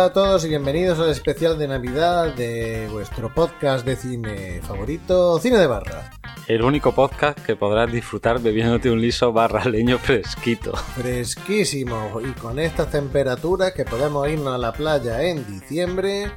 [0.00, 5.38] Hola a todos y bienvenidos al especial de Navidad de vuestro podcast de cine favorito,
[5.38, 6.10] Cine de Barra.
[6.48, 10.74] El único podcast que podrás disfrutar bebiéndote un liso barra leño fresquito.
[10.74, 16.32] Fresquísimo y con estas temperaturas que podemos irnos a la playa en diciembre,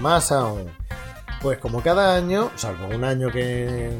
[0.00, 0.70] más aún.
[1.42, 3.90] Pues como cada año, salvo un año que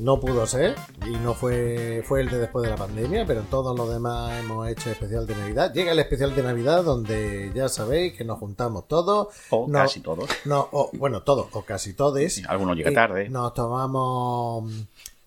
[0.00, 0.74] no pudo ser
[1.06, 4.32] y no fue, fue el de después de la pandemia, pero en todos los demás
[4.40, 5.72] hemos hecho especial de Navidad.
[5.74, 9.28] Llega el especial de Navidad donde ya sabéis que nos juntamos todos.
[9.50, 10.28] O no- casi todos.
[10.44, 12.20] No, o- bueno, todos o casi todos.
[12.32, 13.28] Sí, alguno llega tarde.
[13.28, 14.70] Nos tomamos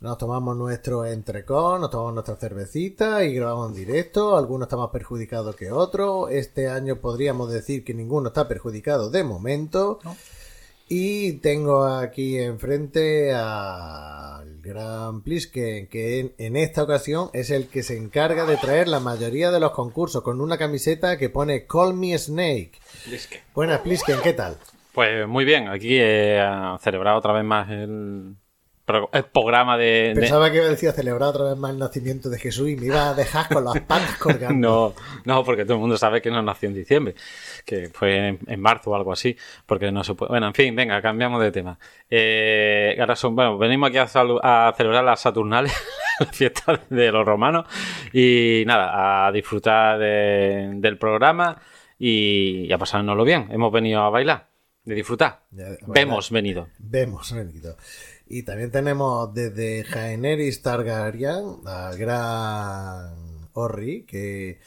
[0.02, 4.36] nos tomamos nuestro entrecón, nos tomamos nuestra cervecita y grabamos en directo.
[4.36, 6.30] Algunos están más perjudicados que otros.
[6.30, 10.00] Este año podríamos decir que ninguno está perjudicado de momento.
[10.90, 17.84] Y tengo aquí enfrente al gran Plisken, que en, en esta ocasión es el que
[17.84, 21.94] se encarga de traer la mayoría de los concursos con una camiseta que pone Call
[21.94, 22.72] Me Snake.
[23.54, 24.58] Buenas, Plisken, ¿qué tal?
[24.94, 26.40] Pues muy bien, aquí he
[26.80, 28.36] celebrado otra vez más el,
[29.14, 30.14] el programa de...
[30.14, 33.10] de- Pensaba que decía celebrar otra vez más el nacimiento de Jesús y me iba
[33.10, 34.94] a dejar con las patas colgando.
[35.26, 37.16] No, no, porque todo el mundo sabe que no nació en diciembre,
[37.66, 40.30] que fue en, en marzo o algo así, porque no se puede.
[40.32, 41.78] Bueno, en fin, venga, cambiamos de tema.
[42.10, 44.04] Eh, ahora son, bueno, venimos aquí a,
[44.68, 45.74] a celebrar las Saturnales,
[46.20, 47.66] la fiesta de los romanos,
[48.12, 51.58] y nada, a disfrutar de- del programa
[51.98, 53.48] y, a pasárnoslo bien.
[53.50, 54.48] Hemos venido a bailar,
[54.84, 55.42] de disfrutar.
[55.52, 55.80] Ya, bailar.
[55.88, 56.68] Vemos venido.
[56.80, 57.78] Vemos, venido.
[58.26, 64.60] Y también tenemos desde Jaenerys Targaryen al gran Orri, que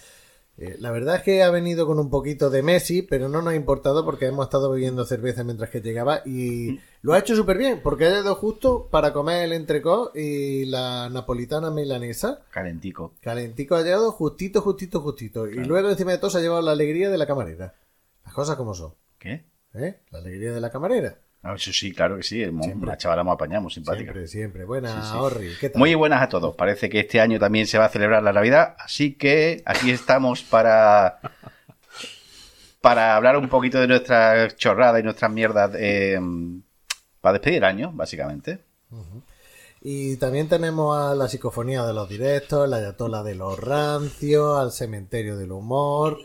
[0.59, 3.53] eh, la verdad es que ha venido con un poquito de Messi, pero no nos
[3.53, 7.59] ha importado porque hemos estado bebiendo cerveza mientras que llegaba y lo ha hecho súper
[7.59, 12.41] bien, porque ha llegado justo para comer el entrecot y la napolitana milanesa.
[12.50, 13.15] Calentico.
[13.21, 15.47] Calentico ha llegado justito, justito, justito.
[15.47, 17.75] Y luego encima de todo se ha llevado la alegría de la camarera.
[18.25, 18.94] Las cosas como son.
[19.19, 19.44] ¿Qué?
[19.75, 20.00] ¿eh?
[20.11, 21.19] La alegría de la camarera.
[21.46, 22.44] Ah, eso sí, claro que sí.
[22.82, 24.12] La chavala me apañamos, simpática.
[24.12, 24.64] Siempre, siempre.
[24.64, 25.16] Buena, Sí, sí.
[25.16, 25.50] Orri.
[25.60, 25.78] ¿Qué tal?
[25.78, 26.56] Muy buenas a todos.
[26.56, 30.42] Parece que este año también se va a celebrar la Navidad, así que aquí estamos
[30.42, 31.20] para
[32.80, 36.20] para hablar un poquito de nuestras chorradas y nuestras mierdas eh,
[37.20, 38.60] para despedir el año, básicamente.
[39.82, 44.72] Y también tenemos a la psicofonía de los directos, la ayatola de los rancios, al
[44.72, 46.18] cementerio del humor,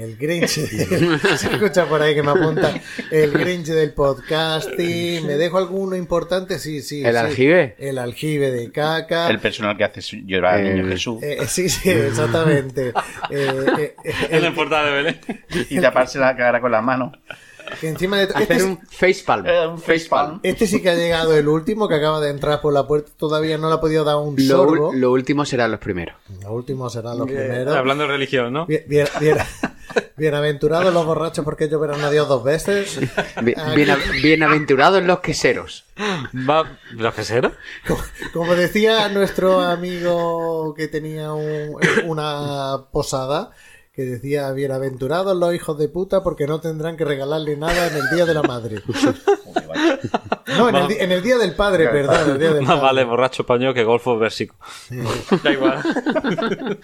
[0.00, 0.48] el Grinch,
[1.36, 2.72] se escucha por ahí que me apunta,
[3.10, 6.58] el Grinch del podcasting, ¿me dejo alguno importante?
[6.58, 7.04] Sí, sí.
[7.04, 7.18] ¿El sí.
[7.18, 7.76] aljibe?
[7.78, 9.28] El aljibe de caca.
[9.28, 12.92] El personal que hace su- llorar al niño El- Jesús Eh, sí, sí, exactamente.
[13.30, 15.20] Eh, eh, la el- portada de Belén.
[15.68, 17.12] y taparse la cara con las manos.
[17.80, 19.46] que encima de Hacer este, un facepalm.
[19.46, 20.40] Eh, un facepalm.
[20.42, 23.58] este sí que ha llegado el último que acaba de entrar por la puerta, todavía
[23.58, 24.92] no le ha podido dar un Lo, sorbo.
[24.92, 26.16] lo último serán los primeros.
[26.42, 27.76] Los últimos serán los primeros.
[27.76, 28.66] Hablando de religión, ¿no?
[28.66, 29.36] Bien- bien- bien-
[30.16, 32.98] bienaventurados los borrachos porque ellos verán a Dios dos veces.
[33.42, 35.84] Bi- Aquí- biena- bienaventurados los queseros.
[36.92, 37.52] ¿Los queseros?
[37.86, 38.00] Como,
[38.32, 43.50] como decía nuestro amigo que tenía un- una posada,
[44.00, 48.08] que decía, bienaventurados los hijos de puta porque no tendrán que regalarle nada en el
[48.14, 48.76] Día de la Madre.
[50.58, 52.30] No, en el, en el Día del Padre, perdón.
[52.32, 52.82] el Día del Más Padre.
[52.82, 54.56] vale borracho español que golfo versico.
[55.42, 55.80] Da igual.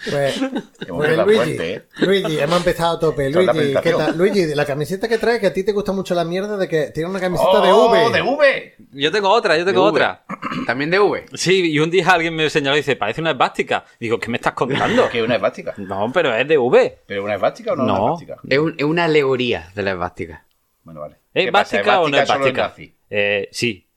[0.09, 0.41] Pues,
[0.87, 1.83] pues, Luigi, ¿eh?
[1.99, 3.29] Luigi, hemos empezado a tope.
[3.29, 3.97] Luigi, ¿qué presentación.
[3.99, 4.17] tal?
[4.17, 6.91] Luigi, la camiseta que traes, que a ti te gusta mucho la mierda de que
[6.91, 8.11] tiene una camiseta de ¡Oh, V.
[8.13, 8.75] de V!
[8.93, 9.95] Yo tengo otra, yo tengo De V.
[9.97, 10.23] otra.
[10.65, 11.25] También de V.
[11.33, 13.83] Sí, y un día alguien me señaló y dice, parece una esvástica.
[13.99, 15.09] Digo, ¿qué me estás contando?
[15.09, 15.73] Que es una esvástica.
[15.77, 16.99] No, pero es de V.
[17.07, 17.93] ¿Pero una esvástica o no, No.
[17.95, 18.37] una esvástica?
[18.47, 20.45] Es, un- es una alegoría de la esvástica.
[20.83, 21.15] Bueno, vale.
[21.33, 21.45] ¿Es
[22.01, 22.93] o no es.
[23.09, 23.87] Eh, sí.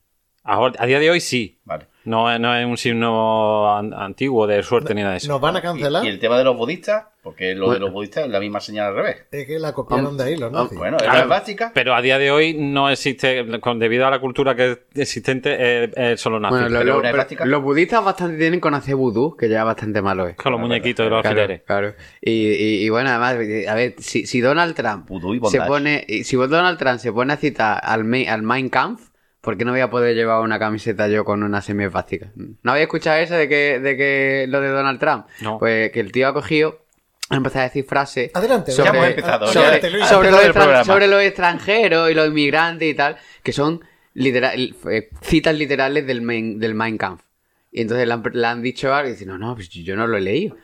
[0.44, 1.60] Ahora- a día de hoy sí.
[1.64, 1.86] Vale.
[2.04, 5.28] No, es- no es un signo an- antiguo de suerte ni nada de eso.
[5.28, 6.04] Nos van a ¿Y, cancelar.
[6.04, 7.04] y el tema de los budistas?
[7.22, 9.16] Porque lo de los budistas es la misma señal al revés.
[9.30, 10.78] Es que la copiaron de ahí los nazis.
[10.78, 11.18] Bueno, es Claro.
[11.18, 11.70] la esvástica.
[11.74, 15.84] Pero a día de hoy no existe, con, debido a la cultura que es existente,
[15.84, 16.52] es, es solo nazi.
[16.54, 20.26] Bueno, lo- pero lo- los budistas bastante tienen con hacer vudú, que ya bastante malo
[20.28, 20.36] es.
[20.36, 21.62] con los muñequitos de los Claro, alfileres.
[21.66, 21.92] claro.
[22.22, 23.34] Y, y- y bueno, además,
[23.68, 27.34] a ver, si, si Donald Trump y se pone, y si Donald Trump se pone
[27.34, 29.09] a citar al, al Mein Kampf,
[29.40, 32.30] ¿por qué no voy a poder llevar una camiseta yo con una semiesvástica?
[32.34, 35.26] ¿No había escuchado eso de que, de que lo de Donald Trump?
[35.40, 35.58] No.
[35.58, 36.84] Pues que el tío ha cogido,
[37.30, 39.60] ha empezado a decir frases Adelante, sobre, Ya hemos empezado, ya.
[39.60, 40.06] Adelante, Luis.
[40.06, 40.84] sobre los del extran- programa.
[40.84, 43.80] sobre los extranjeros y los inmigrantes y tal, que son
[44.14, 47.22] literal- eh, citas literales del, Mein, del Mein Kampf.
[47.72, 50.06] Y entonces le han, le han dicho algo y dice, no, no, pues yo no
[50.08, 50.56] lo he leído.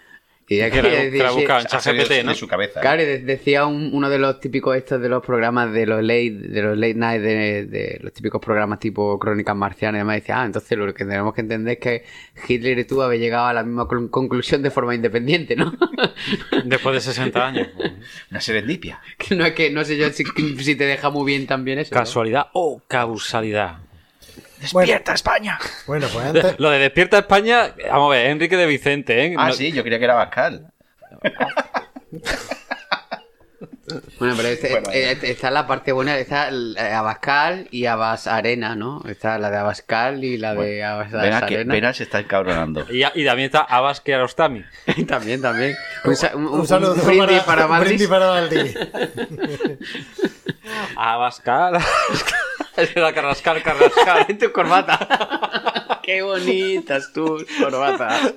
[0.48, 2.30] Y aquí la, que la sí, busca en ChatGPT, ¿no?
[2.30, 2.80] de su cabeza.
[2.80, 6.00] Claro, y de- decía un- uno de los típicos estos de los programas de los
[6.02, 10.16] late, de los late night, de, de los típicos programas tipo Crónicas Marcianas y demás,
[10.16, 12.04] decía, ah, entonces lo que tenemos que entender es que
[12.48, 15.72] Hitler y tú habéis llegado a la misma con- conclusión de forma independiente, ¿no?
[16.64, 17.68] Después de 60 años.
[18.30, 19.00] Una serendipia.
[19.18, 21.94] que no es que, no sé yo si, si te deja muy bien también eso.
[21.94, 22.00] ¿no?
[22.00, 23.78] ¿Casualidad o causalidad?
[24.72, 25.58] ¡Despierta, España!
[25.86, 26.54] Bueno, pues antes.
[26.58, 29.34] Lo de Despierta España, vamos a ver, Enrique de Vicente, ¿eh?
[29.38, 30.72] Ah, No- sí, yo creía que era Bascal.
[34.18, 38.26] Bueno, pero este- Bueno, eh, este- está la parte buena, está eh, Abascal y Abas
[38.26, 39.02] Arena, ¿no?
[39.08, 41.72] Está la de Abascal y la de Abas Ven que Arena.
[41.72, 42.84] Venal se está encabronando.
[42.90, 44.64] Y, y también está Abbas Kiarostami.
[45.06, 45.76] también, también.
[46.04, 46.16] Un,
[46.46, 47.88] un- Un saludo un brindis para, un Valdis.
[47.88, 48.26] brindis para
[52.76, 52.96] Valdis.
[52.96, 53.02] Abascal.
[53.02, 54.26] Era Carrascal, Carrascal.
[54.28, 56.00] en tu corbata.
[56.02, 58.34] Qué bonitas tus corbatas.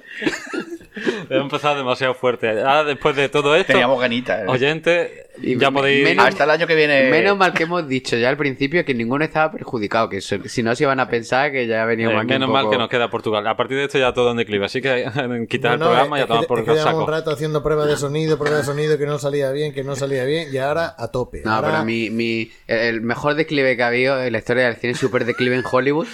[1.29, 2.49] He empezado demasiado fuerte.
[2.49, 4.41] Ahora, después de todo esto, Teníamos ganitas.
[4.41, 4.45] ¿eh?
[4.47, 6.03] oyente, Y ya podéis...
[6.03, 7.09] menos- Hasta el año que viene.
[7.09, 10.75] Menos mal que hemos dicho ya al principio que ninguno estaba perjudicado, que si no
[10.75, 12.89] se iban a pensar que ya eh, veníamos aquí menos un mal poco- que nos
[12.89, 13.47] queda Portugal.
[13.47, 14.65] A partir de esto ya todo en declive.
[14.65, 15.05] Así que
[15.49, 16.99] quitar el No, programa y es a tomar por es que saco.
[17.03, 19.95] un rato haciendo pruebas de sonido, pruebas de sonido que no salía bien, que no
[19.95, 21.41] salía bien, y ahora a tope.
[21.45, 24.75] No, Ahora- pero mi, mi, el mejor declive que ha habido en la historia del
[24.75, 26.07] cine, super declive en Hollywood.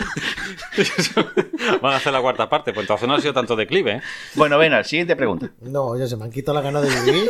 [1.82, 2.74] Van a hacer la cuarta parte.
[2.74, 4.02] Pues entonces no ha sido tanto declive, ¿eh?
[4.36, 5.50] Bueno, Venal, siguiente pregunta.
[5.62, 7.30] No, ya se me han quitado las ganas de vivir.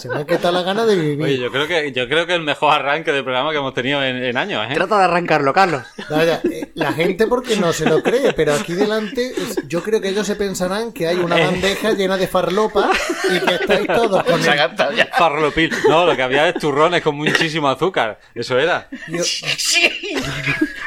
[0.00, 1.22] Se me han quitado las ganas de vivir.
[1.22, 4.02] Oye, yo creo que yo creo que el mejor arranque de programa que hemos tenido
[4.02, 4.74] en, en años, ¿eh?
[4.74, 5.82] Trata de arrancarlo, Carlos.
[5.98, 9.32] Eh, la gente porque no se lo cree, pero aquí delante
[9.66, 12.90] yo creo que ellos se pensarán que hay una bandeja llena de farlopa
[13.30, 15.08] y que estáis todos con Se ha el...
[15.16, 15.70] Farlopil.
[15.88, 18.18] No, lo que había es turrones con muchísimo azúcar.
[18.34, 18.88] Eso era.
[19.08, 19.22] yo-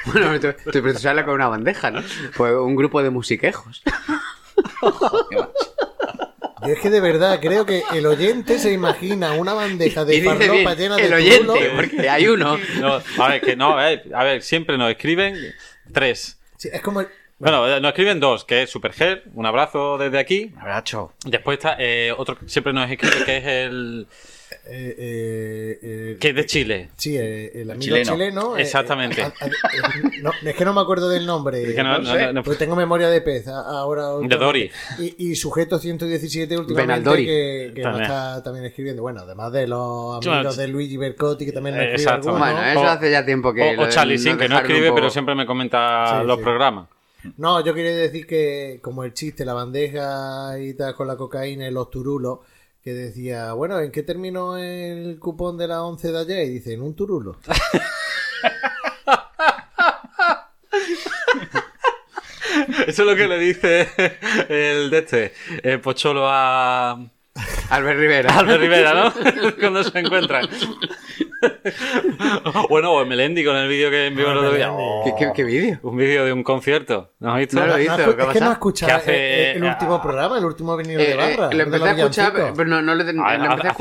[0.06, 2.02] Bueno, tú, tú, pero tú sabes con una bandeja, ¿no?
[2.36, 3.82] Pues un grupo de musiquejos.
[6.66, 10.22] yo es que de verdad creo que el oyente se imagina una bandeja de y
[10.22, 11.76] farlopa llena de el oyente, turulo.
[11.76, 12.58] porque hay uno.
[12.80, 15.36] No, a ver, que no, eh, a ver, siempre nos escriben
[15.92, 16.40] tres.
[16.58, 17.02] Sí, es como...
[17.02, 17.08] el-
[17.40, 20.54] Bueno, eh, nos escriben dos, que es Superger, un abrazo desde aquí.
[20.60, 21.14] Abrazo.
[21.26, 24.08] Después está eh, otro que siempre nos escribe, que es el
[24.68, 26.90] eh, eh, eh, que es de Chile.
[26.98, 28.12] Sí, eh, el amigo chileno.
[28.14, 28.58] chileno.
[28.58, 29.22] eh, Exactamente.
[29.22, 31.62] eh, a- a- eh, no, es que no me acuerdo del nombre.
[31.64, 33.48] Es que no- no no- sé, no- no- pues tengo memoria de pez.
[33.48, 34.72] Ahora, De Dory.
[35.00, 37.26] Y, y sujeto 117 últimamente Benaldori.
[37.26, 38.04] que, que También.
[38.04, 39.02] está también escribiendo.
[39.02, 42.30] Bueno, además de los amigos de Luigi Bercotti que también Eh, escribe exacto.
[42.30, 42.46] alguno.
[42.46, 43.76] Bueno, eso O- hace ya tiempo que.
[43.78, 46.44] O, o Charlie Sin, que no escribe, pero siempre me comenta Sí, los sí.
[46.44, 46.88] programas.
[47.38, 51.66] No, yo quería decir que como el chiste, la bandeja y tal con la cocaína
[51.68, 52.40] y los turulos,
[52.84, 56.48] que decía, bueno, ¿en qué terminó el cupón de la 11 de ayer?
[56.48, 57.38] Y dice, en un turulo.
[62.88, 63.90] Eso es lo que le dice
[64.50, 65.34] el de este,
[65.64, 67.00] el Pocholo a
[67.70, 68.38] Albert Rivera.
[68.38, 69.14] Albert Rivera, ¿no?
[69.60, 70.50] Cuando se encuentran.
[72.70, 74.72] bueno, o el Melendi con el vídeo que envió el otro día.
[75.04, 75.80] ¿Qué, qué, qué vídeo?
[75.84, 77.12] Un vídeo de un concierto.
[77.20, 77.60] ¿No has visto?
[77.60, 78.48] No lo he No, visto, escu- ¿qué es que no pasa?
[78.48, 81.36] he escuchado hace- el, el- el último programa, el último venido Eh, de eh, barra.
[81.46, 83.72] lo el de empecé a escuchar, pero no, no lo, Ah, lo empecé a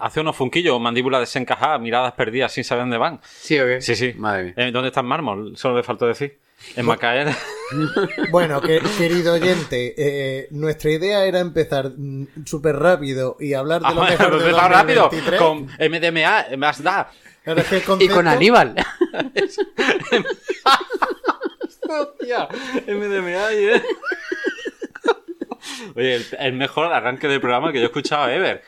[0.00, 3.20] hace, unos funquillos, mandíbula desencajada, miradas perdidas sin saber dónde van.
[3.24, 3.80] Sí, ¿o qué?
[3.80, 4.14] Sí, sí.
[4.16, 4.54] Madre mía.
[4.56, 5.56] Eh, ¿Dónde está el mármol?
[5.56, 6.38] Solo le faltó decir.
[6.76, 7.28] En Macaer.
[8.30, 13.86] Bueno, que- querido oyente, eh, nuestra idea era empezar mm, súper rápido y hablar de
[13.88, 15.40] Ah, lo mejor de rápido 2023.
[15.40, 17.10] con MDMA, más da.
[17.44, 18.74] Es que Y con Aníbal.
[21.88, 22.48] Hostia,
[22.86, 23.82] MDMA, ¿eh?
[25.94, 28.62] Oye, el, el mejor arranque del programa que yo he escuchado ever.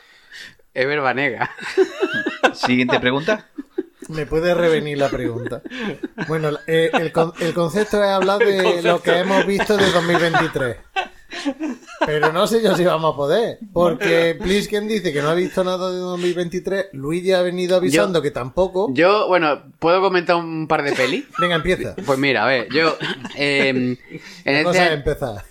[0.73, 1.49] Ever Banega.
[2.53, 3.47] Siguiente pregunta.
[4.09, 5.61] Me puede revenir la pregunta.
[6.27, 10.77] Bueno, eh, el, con- el concepto es hablar de lo que hemos visto de 2023.
[12.05, 13.59] Pero no sé yo si vamos a poder.
[13.73, 16.87] Porque Plisken dice que no ha visto nada de 2023.
[16.93, 18.89] Luigi ha venido avisando Yo- que tampoco.
[18.93, 21.25] Yo, bueno, ¿puedo comentar un par de pelis?
[21.39, 21.95] Venga, empieza.
[22.05, 22.95] Pues mira, a ver, yo.
[23.35, 23.97] eh, en
[24.45, 25.43] este- empezar.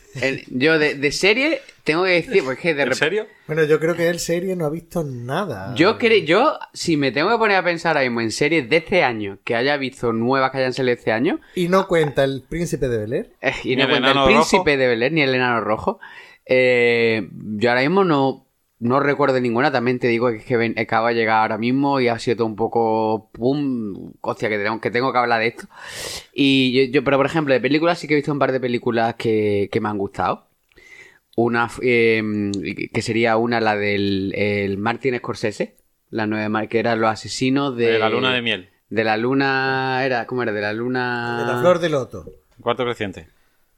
[0.48, 3.26] Yo de, de serie tengo que decir, que de ¿En serio?
[3.46, 5.72] Bueno, yo creo que él serie no ha visto nada.
[5.76, 8.78] Yo, cre- yo, si me tengo que poner a pensar ahora mismo en series de
[8.78, 12.42] este año, que haya visto nuevas que hayan salido este año, Y no cuenta el
[12.48, 14.78] príncipe de Bel eh, y no el cuenta el príncipe rojo.
[14.80, 16.00] de Belén ni el enano rojo,
[16.44, 18.45] eh, yo ahora mismo no,
[18.78, 22.00] no recuerdo ninguna, también te digo que, es que ven- acaba de llegar ahora mismo
[22.00, 25.46] y ha sido todo un poco pum, hostia, que tengo que, tengo que hablar de
[25.48, 25.66] esto.
[26.32, 28.60] Y yo, yo- pero por ejemplo, de películas sí que he visto un par de
[28.60, 30.46] películas que, que me han gustado.
[31.36, 35.76] Una eh, que sería una, la del el Martin Scorsese,
[36.10, 38.68] la nueva mar- que era Los Asesinos de, De la luna de miel.
[38.88, 40.52] De la luna, era, ¿cómo era?
[40.52, 41.36] De la luna...
[41.40, 42.24] De la flor de loto.
[42.60, 43.28] Cuarto creciente.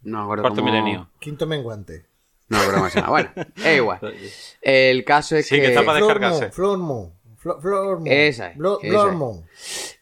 [0.02, 1.09] No, Cuarto milenio.
[1.19, 2.05] Quinto menguante.
[2.49, 3.09] No, pero más nada.
[3.09, 3.99] Bueno, es igual.
[4.62, 5.69] El caso es Sí, que que.
[5.69, 6.50] está para descargarse.
[6.50, 7.12] Flor Moon.
[7.37, 8.07] Flor Flor Moon.
[8.11, 8.57] Esa es.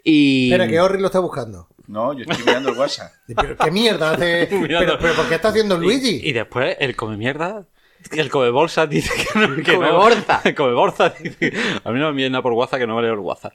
[0.04, 0.50] Y.
[0.52, 1.68] Espera, que Orri lo está buscando.
[1.88, 3.12] No, yo estoy mirando el WhatsApp.
[3.36, 4.48] Pero qué mierda hace.
[4.68, 6.20] Pero, pero ¿por qué está haciendo Luigi?
[6.22, 7.64] Y, y después el come mierda.
[8.12, 9.56] El come bolsa dice que no.
[9.56, 9.96] Que Come no.
[9.98, 10.40] borza.
[10.44, 11.52] El come bolsa dice.
[11.84, 13.52] A mí no me nada por WhatsApp que no me leo el WhatsApp.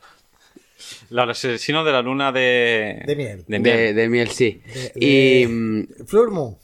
[1.12, 3.03] Los asesinos de la luna de.
[3.06, 3.44] De miel.
[3.48, 3.75] De miel.
[3.77, 4.62] de, de miel, sí.
[4.74, 5.41] De- Y.
[5.41, 5.88] de- mm.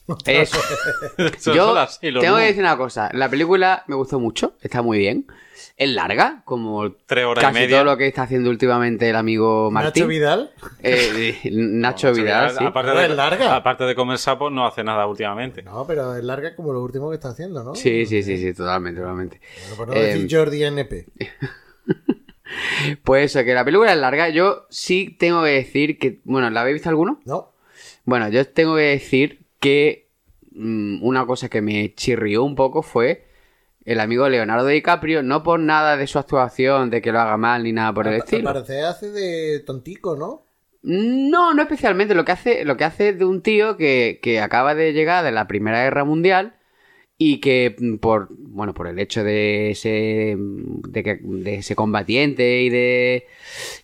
[0.26, 0.58] Eso.
[1.40, 1.76] Son Yo
[2.22, 3.10] tengo que decir una cosa.
[3.14, 4.54] La película me gustó mucho.
[4.62, 5.28] Está muy bien.
[5.76, 7.76] Es larga, como Tres horas y casi media.
[7.78, 10.04] todo lo que está haciendo últimamente el amigo Martín.
[10.06, 10.52] Nacho Vidal.
[10.82, 12.66] Eh, Nacho Vidal, sí.
[12.66, 13.56] Aparte, de, es larga.
[13.56, 15.62] aparte de comer sapos, no hace nada últimamente.
[15.62, 17.76] No, pero es larga como lo último que está haciendo, ¿no?
[17.76, 19.40] Sí, sí, sí, sí, totalmente, totalmente.
[19.60, 21.06] Bueno, por no Eh, decir Jordi NP.
[23.04, 24.30] Pues eso, que la película es larga.
[24.30, 26.20] Yo sí tengo que decir que.
[26.24, 27.20] Bueno, ¿la habéis visto alguno?
[27.26, 27.52] No.
[28.06, 30.08] Bueno, yo tengo que decir que
[30.52, 33.26] mm, una cosa que me chirrió un poco fue
[33.86, 37.64] el amigo Leonardo DiCaprio, no por nada de su actuación, de que lo haga mal
[37.64, 38.44] ni nada por el estilo.
[38.44, 40.46] parecer hace de tontico, ¿no?
[40.84, 42.14] No, no especialmente.
[42.14, 45.24] Lo que hace, lo que hace es de un tío que, que acaba de llegar
[45.24, 46.56] de la Primera Guerra Mundial
[47.18, 52.64] y que mm, por bueno por el hecho de ese de, que, de ese combatiente
[52.64, 53.28] y de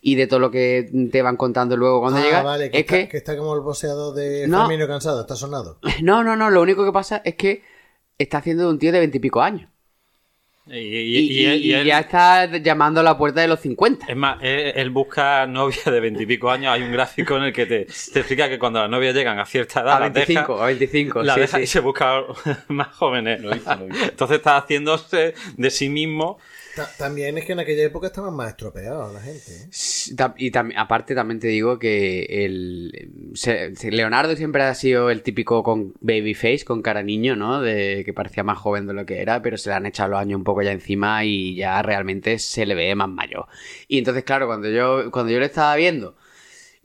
[0.02, 2.84] y de todo lo que te van contando luego cuando ah, llega vale, que, es
[2.84, 4.68] está, que que está como el boxeador de No.
[4.88, 5.78] Cansado, está sonado.
[6.02, 7.62] no no no lo único que pasa es que
[8.18, 9.70] está haciendo de un tío de veintipico años
[10.66, 13.50] Y, y, y- y- y- y y él- ya está llamando a la puerta de
[13.50, 16.72] los 50 Es más, él, él busca novia de veintipico años.
[16.74, 19.46] Hay un gráfico en el que te, te explica que cuando las novias llegan a
[19.46, 21.64] cierta edad, a las 25 deja, a 25 la sí, deja sí.
[21.64, 22.22] y se busca
[22.70, 23.42] más jóvenes.
[23.42, 24.04] Lo hizo, lo hizo.
[24.06, 26.40] Entonces está haciéndose de sí mismo.
[26.76, 29.52] Ta- También es que en aquella época estaban más estropeados la gente.
[29.52, 29.68] ¿eh?
[30.38, 33.12] Y tam- aparte también te digo que el
[33.92, 37.62] Leonardo siempre ha sido el típico con babyface, con cara niño, ¿no?
[37.62, 40.20] De que parecía más joven de lo que era, pero se le han echado los
[40.20, 43.46] años un poco ya encima y ya realmente se le ve más mayor.
[43.88, 46.16] Y entonces, claro, cuando yo, cuando yo lo estaba viendo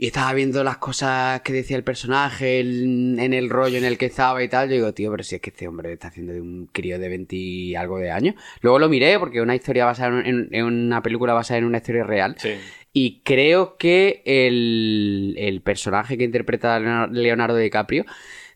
[0.00, 3.98] y estaba viendo las cosas que decía el personaje el- en el rollo en el
[3.98, 6.32] que estaba y tal, yo digo, tío, pero si es que este hombre está haciendo
[6.32, 8.36] de un crío de 20 y algo de años.
[8.60, 11.64] Luego lo miré porque es una historia basada en, en- en una película basada en
[11.64, 12.36] una historia real.
[12.38, 12.50] Sí.
[12.92, 18.04] Y creo que el, el personaje que interpreta a Leonardo- DiCaprio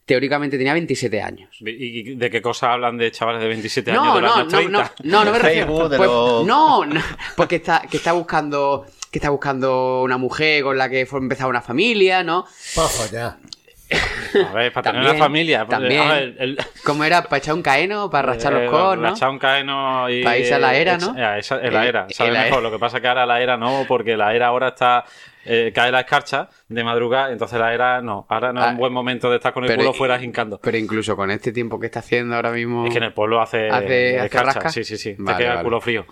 [0.04, 1.50] teóricamente tenía 27 años.
[1.60, 4.58] ¿Y de qué cosas hablan de chavales de 27 años No, los no, años no,
[4.58, 4.94] 30?
[5.04, 5.88] no, no, no me refiero.
[5.88, 7.00] Pues, No, no,
[7.36, 11.46] porque está, que está buscando que está buscando una mujer con la que fue empezar
[11.46, 12.44] una familia, ¿no?
[12.74, 13.36] Pajo ya.
[14.48, 15.66] A ver, para tener También, una familia.
[15.66, 16.00] pues, también.
[16.00, 17.22] a ver, el- ¿Cómo era?
[17.24, 18.08] ¿Para echar un caeno?
[18.08, 19.10] ¿Para rachar eh, los cornos?
[19.10, 20.24] rachar un caeno y...
[20.24, 21.14] Pa' irse a la era, ¿no?
[21.14, 22.46] Eh, esa- en la Eh, era, sabe mejor.
[22.46, 22.60] era.
[22.62, 25.04] Lo que pasa es que ahora la era no, porque la era ahora está...
[25.44, 28.24] eh, cae la escarcha de madrugada, entonces la era no.
[28.30, 30.58] Ahora no es Ah, un buen momento de estar con el pero- culo fuera hincando.
[30.62, 32.86] Pero incluso con este tiempo que está haciendo ahora mismo...
[32.86, 33.74] Es que en el pueblo hace, Hace-
[34.18, 34.52] hace escarcha.
[34.54, 34.68] rasca.
[34.70, 35.16] Sí, sí, sí.
[35.18, 35.60] Vale, te queda vale.
[35.60, 36.06] el culo frío.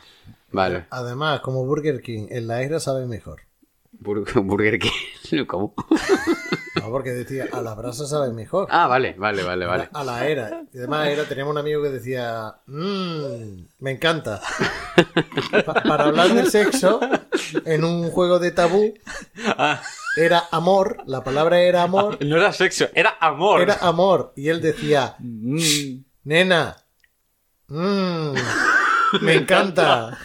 [0.53, 0.87] Vale.
[0.91, 3.43] Además, como Burger King, en la era sabe mejor.
[3.93, 5.45] Bur- Burger King.
[5.47, 5.75] ¿Cómo?
[6.77, 8.67] No, porque decía, a la brasa sabe mejor.
[8.71, 9.89] Ah, vale, vale, vale, vale.
[9.93, 10.63] A la era.
[10.73, 14.41] Y además era, teníamos un amigo que decía, mmm, me encanta.
[15.67, 17.01] Pa- para hablar de sexo,
[17.65, 18.95] en un juego de tabú,
[19.59, 19.83] Ah,
[20.17, 23.61] era amor, la palabra era amor, no era sexo, era amor.
[23.63, 24.33] era amor.
[24.37, 25.59] Y él decía, Mm.
[26.25, 26.77] nena,
[27.69, 28.35] mmm,
[29.21, 30.19] me encanta.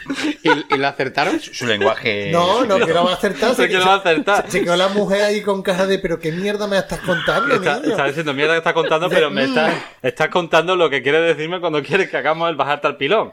[0.43, 1.39] ¿Y, y lo acertaron?
[1.39, 2.31] Su lenguaje.
[2.31, 3.55] No, no, que no va a acertar.
[3.55, 4.45] Sé que lo va a acertar.
[4.49, 7.79] Se quedó la mujer ahí con cara de, pero qué mierda me estás contando, Está,
[7.79, 7.91] niño.
[7.91, 9.49] está diciendo mierda que estás contando, pero me Mm.
[9.49, 13.31] estás, estás contando lo que quieres decirme cuando quieres que hagamos el bajarte al pilón.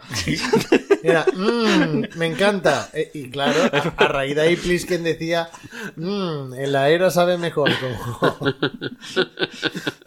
[1.02, 2.88] Era, "Mm, me encanta.
[2.92, 3.58] Eh, y claro,
[3.98, 5.48] a, a raíz de ahí, Plisken decía,
[5.96, 7.70] "Mm, en la era sabe mejor.
[7.80, 8.54] Como,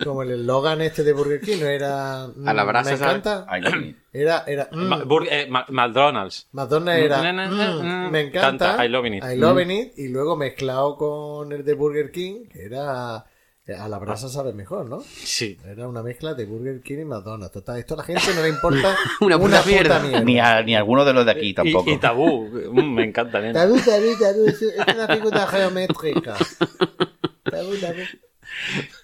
[0.04, 3.12] como el eslogan este de Burger King, no era, "Mm, A la brasa me sabe".
[3.18, 3.46] encanta.
[3.50, 3.96] Ay.
[4.14, 5.08] Era, era, "Mm".
[5.08, 6.48] Burger- eh, McDonald's.
[6.51, 8.10] Madonna era, na, "Mm, na.
[8.10, 8.68] me encanta.
[8.70, 9.24] Canta, I love it.
[9.24, 13.98] I love it", Y luego mezclado con el de Burger King, que era, a la
[13.98, 15.01] brasa sabe mejor, ¿no?
[15.01, 15.58] Sí.
[15.65, 17.51] Era una mezcla de Burger King y McDonald's.
[17.51, 20.00] Total, esto a la gente no le importa Una puta mierda.
[20.24, 21.89] Ni a, ni a alguno de los de aquí tampoco.
[21.89, 22.48] y tabú.
[22.72, 23.39] Mm, me encanta.
[23.54, 24.62] Tabú, tabú, tabú, es
[24.96, 26.36] una figura geométrica.
[27.50, 28.00] Tabú, tabú.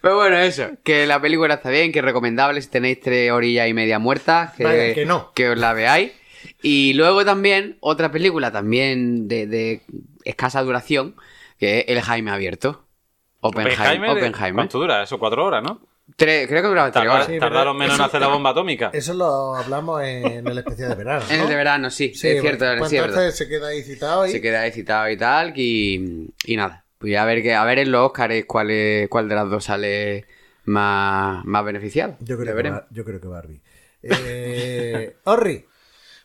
[0.01, 3.67] Pero bueno, eso, que la película está bien, que es recomendable si tenéis tres orillas
[3.67, 5.31] y media muertas, que, que no.
[5.33, 6.11] que os la veáis.
[6.61, 9.81] Y luego también otra película también de, de
[10.25, 11.15] escasa duración,
[11.57, 12.85] que es El Jaime Abierto.
[13.39, 14.09] Oppenheimer.
[14.11, 14.53] Oppenheimer.
[14.53, 15.01] ¿Cuánto dura?
[15.03, 15.81] Eso, cuatro horas, ¿no?
[16.15, 17.27] Tres- creo que duraba tres Tardaron, horas.
[17.27, 18.89] Sí, tardaron menos en hacer la bomba atómica.
[18.93, 21.25] Eso lo hablamos en el especial de verano.
[21.29, 23.17] En el de verano, sí, Sí, es cierto, pues sí, es verdad.
[23.23, 26.83] entonces se queda ahí citado y Se queda excitado y tal, y, y nada.
[26.97, 29.63] Pues a ver, que, a ver en los Oscars cuál, es- cuál de las dos
[29.63, 30.25] sale
[30.65, 32.15] más, más beneficiado.
[32.19, 33.61] yo, creo que, yo creo que Barbie.
[34.03, 35.65] Eh, Orri,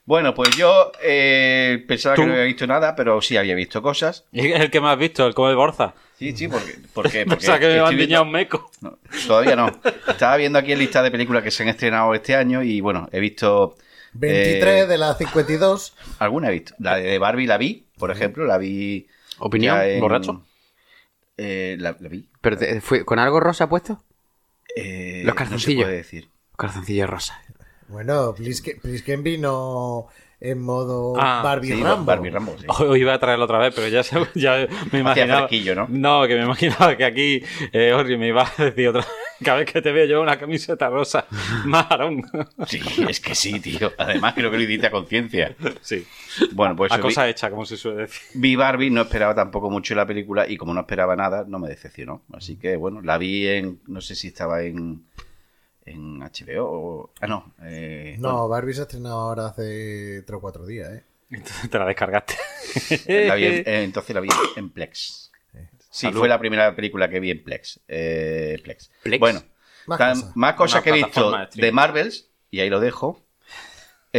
[0.07, 2.23] Bueno, pues yo eh, pensaba Tú.
[2.23, 4.25] que no había visto nada, pero sí había visto cosas.
[4.33, 5.95] Es el que más has visto, el come Borza.
[6.19, 8.71] Sí, sí, porque, porque, O porque sea, que me han viendo- un meco.
[8.81, 9.71] No, todavía no.
[10.09, 13.09] Estaba viendo aquí en lista de películas que se han estrenado este año y bueno,
[13.13, 13.77] he visto
[14.15, 15.95] 23 eh, de las 52.
[16.21, 16.75] alguna he visto.
[16.79, 19.09] La de Barbie la vi, por ejemplo, la vi.
[19.39, 19.79] ¿Opinión?
[19.83, 20.43] en- ¿Borracho?
[21.37, 22.27] Eh, la, la vi.
[22.41, 24.03] Pero te- fue, ¿con algo rosa puesto?
[24.75, 25.85] Eh, Los No se calzoncillos.
[25.85, 26.29] puede decir.
[26.57, 27.43] Calzoncillo rosa.
[27.89, 30.07] Bueno, Plisken vino
[30.41, 32.05] en modo Ah, Barbie Sí, Rambo.
[32.05, 32.67] Barbie Rambo, sí.
[32.69, 35.49] Hoy iba a traerlo otra vez, pero ya, se- ya me imaginaba.
[35.75, 35.87] ¿no?
[35.89, 39.05] No, que me imaginaba que aquí eh, Orri me iba a decir otra
[39.45, 41.27] Cada vez que te veo yo una camiseta rosa,
[41.67, 42.23] marrón.
[42.67, 43.93] Sí, es que sí, tío.
[43.99, 45.55] Además, creo que lo hiciste a conciencia.
[45.83, 46.07] Sí,
[46.53, 48.23] Bueno, pues a vi- cosa hecha, como se suele decir.
[48.35, 51.69] Vi Barbie, no esperaba tampoco mucho la película y como no esperaba nada, no me
[51.69, 52.23] decepcionó.
[52.33, 55.05] Así que bueno, la vi en, no sé si estaba en,
[55.87, 57.13] en HBO o...
[57.21, 57.55] Ah, no.
[57.63, 61.05] eh, No, Barbie se ha estrenado ahora hace 3 o 4 días, ¿eh?
[61.31, 62.35] Entonces te la descargaste.
[63.07, 65.33] bueno, la vi en- eh, entonces la vi en Plex.
[65.91, 66.19] Sí, Salud.
[66.21, 67.81] fue la primera película que vi en Plex.
[67.89, 68.91] Eh, Plex.
[69.03, 69.19] Plex.
[69.21, 69.43] Bueno,
[69.87, 70.37] Más tan- cosas.
[70.37, 71.73] más cosas Una que he visto de.
[71.73, 73.26] Marvels, y ahí lo dejo.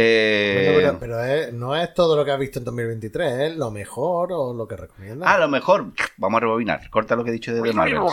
[0.00, 3.56] Eh, Bueno, pero pero es- no es todo lo que has visto en 2023, es
[3.56, 5.28] lo mejor o lo que recomiendas.
[5.28, 5.86] Ah, a lo mejor,
[6.16, 6.88] vamos a rebobinar.
[6.90, 8.12] Corta lo que he dicho de The Marvels.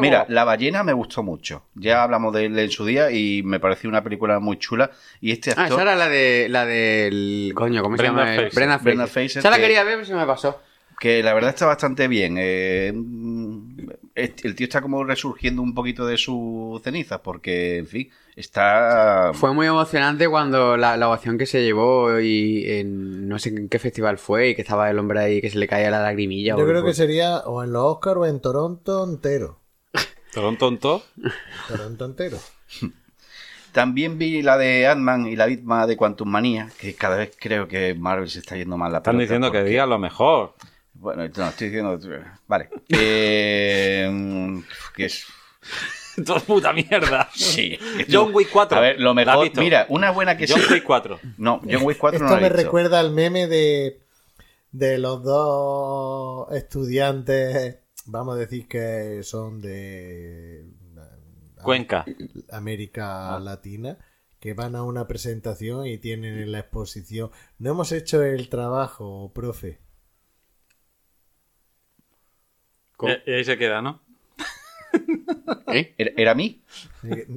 [0.00, 1.62] Mira, La ballena me gustó mucho.
[1.74, 4.90] Ya hablamos de él en su día y me pareció una película muy chula.
[5.20, 5.80] Y este Ah, actor...
[5.80, 8.48] esa era la de la del coño, ¿cómo Brenda se llama?
[8.54, 9.06] Brenda Brenda.
[9.06, 10.60] Fraser, Esa la que- quería ver, pero se me pasó.
[10.98, 12.36] que la verdad está bastante bien.
[12.38, 18.10] Eh, mm, el tío está como resurgiendo un poquito de sus cenizas, porque, en fin,
[18.36, 19.32] está...
[19.34, 23.68] Fue muy emocionante cuando la, la ovación que se llevó y en no sé en
[23.68, 26.56] qué festival fue y que estaba el hombre ahí que se le caía la lagrimilla.
[26.56, 29.58] Yo o- creo que sería o en los Oscars o en Toronto entero.
[30.32, 31.02] Toronto tonto.
[31.66, 32.38] Toronto entero.
[33.72, 37.68] También vi la de Ant-Man y la misma de Quantum Manía, que cada vez creo
[37.68, 40.54] que Marvel se está yendo más la Están diciendo que porque- digas lo mejor.
[40.94, 41.98] Bueno, no, estoy diciendo...
[42.48, 42.70] Vale.
[42.88, 44.62] Eh,
[44.94, 45.26] que es...
[46.24, 47.28] Todo puta mierda.
[47.34, 47.78] Sí.
[48.10, 48.78] John Wick 4.
[48.78, 49.44] A ver, lo ¿La has mejor...
[49.44, 49.86] visto?
[49.88, 50.60] Una buena que John.
[50.70, 51.20] Wick 4.
[51.38, 54.00] No, John Wick 4 no Esto la me he recuerda al meme de,
[54.72, 60.66] de los dos estudiantes, vamos a decir que son de
[61.62, 62.04] Cuenca.
[62.50, 63.98] América Latina,
[64.40, 69.32] que van a una presentación y tienen en la exposición, no hemos hecho el trabajo,
[69.34, 69.80] profe.
[73.02, 74.05] Y, y ahí se queda, ¿no?
[75.72, 75.94] ¿Eh?
[75.98, 76.60] ¿Era, era a mí?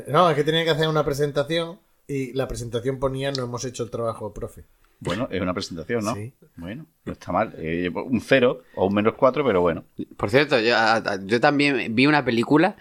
[0.07, 3.83] No, es que tenían que hacer una presentación y la presentación ponía no hemos hecho
[3.83, 4.63] el trabajo, profe.
[5.01, 6.13] Bueno, es una presentación, ¿no?
[6.13, 6.33] Sí.
[6.57, 7.53] Bueno, no está mal.
[7.57, 9.85] Eh, un cero o un menos cuatro, pero bueno.
[10.17, 12.75] Por cierto, yo, también vi una película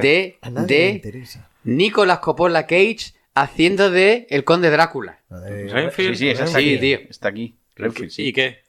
[0.00, 1.26] de, de.
[1.64, 5.20] Nicolas Coppola Cage haciendo de El Conde Drácula.
[5.28, 6.14] Renfield.
[6.14, 6.80] Sí, sí, esa está Sí, aquí.
[6.80, 6.98] tío.
[7.10, 7.54] Está aquí.
[7.76, 8.28] Renfield, sí.
[8.28, 8.60] ¿Y qué?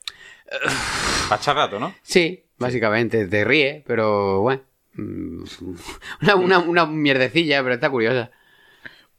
[1.28, 1.94] Pacha rato, ¿no?
[2.02, 4.62] Sí, básicamente, te ríe, pero bueno.
[4.94, 5.44] Mm,
[6.22, 8.30] Una, una, una mierdecilla, pero está curiosa.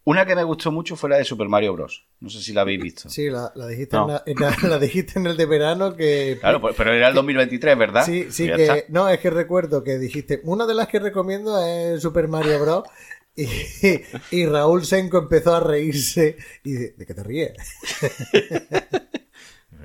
[0.04, 2.08] Una que me gustó mucho fue la de Super Mario Bros.
[2.22, 3.08] No sé si la habéis visto.
[3.08, 4.08] Sí, la, la dijiste No.
[4.08, 6.38] en la, en la- la dijiste en el de verano que...
[6.40, 8.04] Claro, pues- pero era el 2023, ¿verdad?
[8.06, 8.64] Sí, sí, que...
[8.64, 8.78] está.
[8.90, 12.84] No, es que recuerdo que dijiste, una de las que recomiendo es Super Mario Bros.
[13.36, 13.48] Y,
[14.32, 17.54] y Raúl Senko empezó a reírse y dice, ¿de qué te ríes?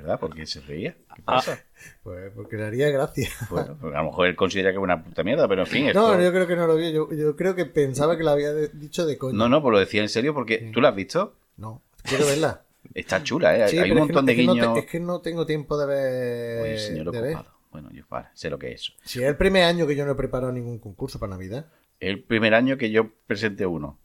[0.06, 0.94] Verdad, porque se reía.
[1.14, 1.58] ¿Qué pasa?
[2.02, 3.28] Pues porque le haría gracia.
[3.50, 5.86] Bueno, pues a lo mejor él considera que es una puta mierda, pero en fin.
[5.88, 6.14] Esto...
[6.16, 8.52] No, yo creo que no lo vio, yo, yo creo que pensaba que lo había
[8.52, 9.36] de- dicho de coña.
[9.36, 11.34] no, no, pues lo decía en serio porque tú la has visto.
[11.56, 12.62] No, quiero verla.
[12.94, 13.68] Está chula, ¿eh?
[13.68, 14.78] Sí, Hay un es que montón de es que no te- guiños.
[14.78, 16.62] es que no tengo tiempo de ver.
[16.62, 17.34] Oye, señor de ver.
[17.36, 17.56] ocupado.
[17.72, 18.92] Bueno, yo vale, sé lo que es eso.
[19.04, 21.66] Si es el primer año que yo no he preparado ningún concurso para Navidad.
[21.98, 23.98] El primer año que yo presenté uno.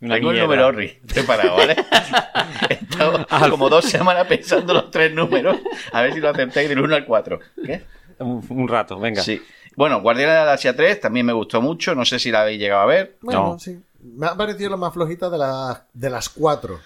[0.00, 1.74] Una Tengo el número Orri preparado, ¿vale?
[2.70, 5.58] He estado como dos semanas pensando los tres números.
[5.92, 7.40] A ver si lo aceptáis del 1 al 4.
[7.64, 7.82] ¿Qué?
[8.20, 9.22] Un, un rato, venga.
[9.22, 9.42] Sí.
[9.76, 11.94] Bueno, Guardiana de la Galaxia 3 también me gustó mucho.
[11.94, 13.16] No sé si la habéis llegado a ver.
[13.20, 13.58] Bueno, No.
[13.58, 13.80] sí.
[14.00, 16.80] Me ha parecido la más flojita de, las de las cuatro.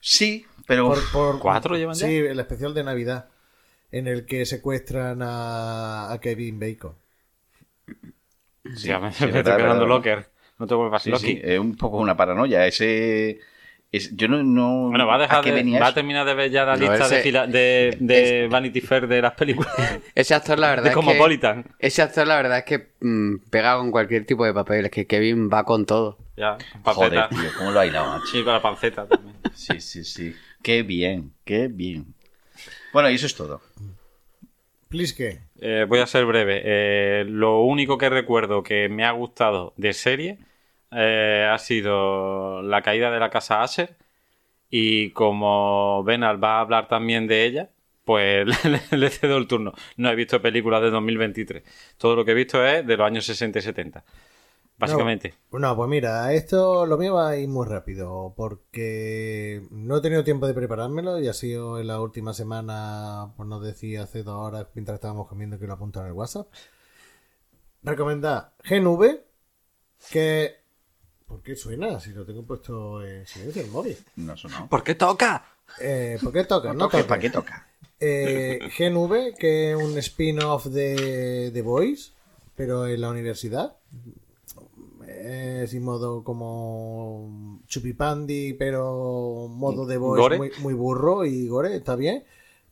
[0.00, 0.88] Sí, pero.
[0.88, 2.06] Por, por- ¿Cuatro llevan ya?
[2.06, 3.28] Sí, el especial de Navidad.
[3.92, 6.94] En el que secuestran a, a Kevin Bacon.
[8.76, 9.86] Sí, ya me, sí, me estoy pegando verdad.
[9.88, 10.30] locker.
[10.58, 11.26] No te vuelvas Sí, Loki.
[11.26, 12.66] sí, es un poco una paranoia.
[12.66, 13.40] Ese,
[13.90, 15.94] Es- yo no, no- Bueno, va a, dejar de- venía va a eso?
[15.94, 19.22] terminar de ver ya la No, lista de, ese- fila- de, de Vanity Fair de
[19.22, 19.72] las películas.
[20.16, 21.00] Ese actor, la verdad de es que...
[21.04, 21.64] Cosmopolitan.
[21.78, 24.86] Ese actor, la verdad es que mm, pega con cualquier tipo de papel.
[24.86, 26.18] Es que Kevin va con todo.
[26.36, 27.28] Ya, Joder, panceta.
[27.28, 28.26] tío, cómo lo ha hilado, macho.
[28.26, 29.36] Sí, para la panceta también.
[29.54, 30.34] Sí, sí, sí.
[30.60, 32.14] Qué bien, qué bien.
[32.92, 33.60] Bueno, y eso es todo.
[35.60, 36.62] Eh, voy a ser breve.
[36.64, 40.38] Eh, lo único que recuerdo que me ha gustado de serie
[40.92, 43.96] eh, ha sido La caída de la casa Asher.
[44.70, 47.70] Y como Benal va a hablar también de ella,
[48.04, 49.72] pues le, le cedo el turno.
[49.96, 51.62] No he visto películas de 2023.
[51.98, 54.04] Todo lo que he visto es de los años 60 y 70.
[54.76, 55.34] Básicamente.
[55.52, 60.00] No, no, pues mira, esto lo mío va a ir muy rápido porque no he
[60.00, 64.24] tenido tiempo de preparármelo y ha sido en la última semana, por no decir hace
[64.24, 66.48] dos horas, mientras estábamos comiendo que lo apunto en el WhatsApp.
[67.82, 69.20] Recomendar GNV,
[70.10, 70.56] que...
[71.26, 72.00] ¿Por qué suena?
[72.00, 73.96] Si lo tengo puesto en silencio el móvil.
[74.16, 74.68] No sonó.
[74.68, 75.44] ¿Por qué toca?
[75.80, 76.72] Eh, ¿Por qué toca?
[76.72, 77.08] No toque, toca.
[77.08, 77.68] ¿Para qué toca?
[78.00, 82.12] Eh, GNV, que es un spin-off de The Voice,
[82.56, 83.76] pero en la universidad.
[85.24, 90.36] Es sin modo como chupipandi, pero modo de Gore.
[90.36, 92.24] muy, muy burro y gore, está bien.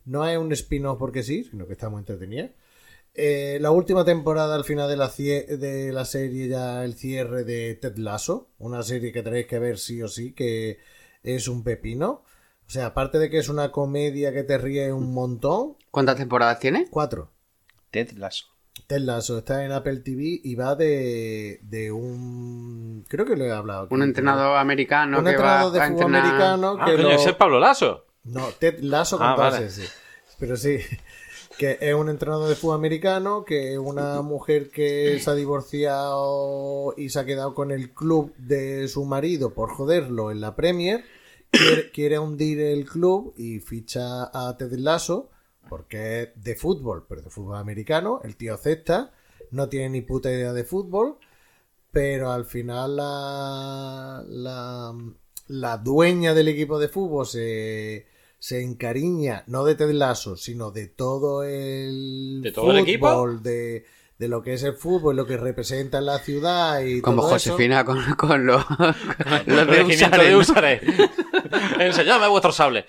[0.05, 2.51] No es un spin-off porque sí, sino que está muy entretenida.
[3.15, 7.43] Eh, la última temporada, al final de la, cie- de la serie, ya el cierre
[7.43, 10.79] de Ted Lasso, una serie que tenéis que ver sí o sí, que
[11.23, 12.23] es un pepino.
[12.67, 16.59] O sea, aparte de que es una comedia que te ríe un montón, ¿Cuántas temporadas
[16.59, 16.87] tiene?
[16.89, 17.31] cuatro.
[17.91, 18.45] Ted Lasso.
[18.87, 23.05] Ted Lasso está en Apple TV y va de, de un...
[23.07, 23.83] Creo que lo he hablado.
[23.85, 23.93] aquí.
[23.93, 26.21] Un entrenador americano Un que va entrenador de fútbol entrenar...
[26.25, 28.05] americano Ah, que coño, lo- ese es Pablo Lasso.
[28.25, 29.69] No, Ted Lasso con Ah, vale.
[29.69, 29.83] Sí.
[30.39, 30.77] Pero sí,
[31.57, 36.93] que es un entrenador de fútbol americano, que es una mujer que se ha divorciado
[36.97, 41.03] y se ha quedado con el club de su marido por joderlo en la Premier,
[41.51, 45.29] quiere, quiere hundir el club y ficha a Ted Lasso,
[45.73, 49.11] porque es de fútbol, pero de fútbol americano, el tío acepta,
[49.49, 51.17] no tiene ni puta idea de fútbol,
[51.89, 54.93] pero al final la, la,
[55.47, 58.05] la dueña del equipo de fútbol se,
[58.37, 63.09] se encariña, no de Ted Lasso, sino de todo el ¿De todo el equipo?
[63.09, 63.83] fútbol, de,
[64.19, 67.35] de lo que es el fútbol, lo que representa en la ciudad y Como todo
[67.35, 67.49] eso.
[67.53, 68.85] Josefina con, con los, con
[69.47, 70.35] los de Usare, de.
[70.35, 70.81] Usare.
[71.79, 72.85] Enseñadme vuestro sable.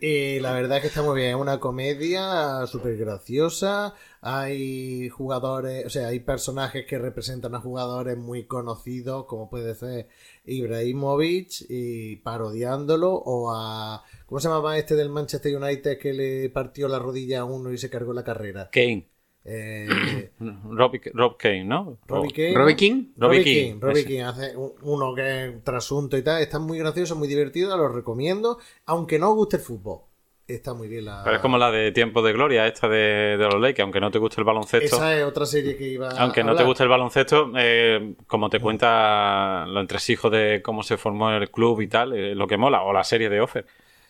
[0.00, 5.86] Y la verdad es que está muy bien, es una comedia súper graciosa, hay jugadores,
[5.86, 10.08] o sea, hay personajes que representan a jugadores muy conocidos, como puede ser
[10.44, 16.88] Ibrahimovic, y parodiándolo, o a, ¿cómo se llamaba este del Manchester United que le partió
[16.88, 18.68] la rodilla a uno y se cargó la carrera?
[18.70, 19.15] Kane.
[19.48, 20.30] Eh,
[20.70, 21.98] Rob, Rob Kane, ¿no?
[22.08, 22.54] Robbie King.
[22.54, 23.04] Robbie King.
[23.16, 24.04] Robbie Robbie King, King, Robbie.
[24.04, 27.88] King hace un- uno que es trasunto y tal, está muy gracioso, muy divertido, lo
[27.88, 30.00] recomiendo, aunque no os guste el fútbol.
[30.48, 31.22] Está muy bien la...
[31.24, 34.12] Pero es como la de Tiempo de Gloria, esta de, de los Lakers, aunque no
[34.12, 34.94] te guste el baloncesto.
[34.96, 38.48] Esa es otra serie que iba a Aunque no te guste el baloncesto, eh, como
[38.48, 42.56] te cuenta los entresijos de cómo se formó el club y tal, eh, lo que
[42.56, 43.66] mola, o la serie de Offer.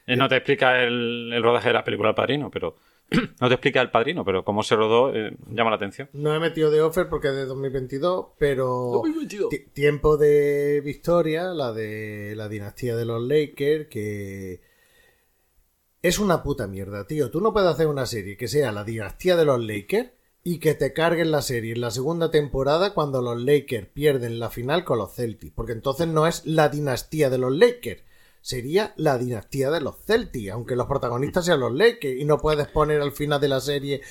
[0.06, 2.76] Eh, no te explica el, el rodaje de la película El Padrino, pero
[3.40, 6.08] no te explica el Padrino, pero cómo se rodó eh, llama la atención.
[6.12, 9.48] No he metido de offer porque es de 2022, pero 2022.
[9.50, 14.60] ti- tiempo de Victoria, la de la dinastía de los Lakers, que
[16.02, 17.30] es una puta mierda, tío.
[17.30, 20.10] Tú no puedes hacer una serie que sea la dinastía de los Lakers
[20.44, 24.48] y que te carguen la serie en la segunda temporada cuando los Lakers pierden la
[24.50, 28.02] final con los Celtics, porque entonces no es la dinastía de los Lakers.
[28.46, 32.68] Sería la dinastía de los Celtics, aunque los protagonistas sean los Lakers, y no puedes
[32.68, 34.02] poner al final de la serie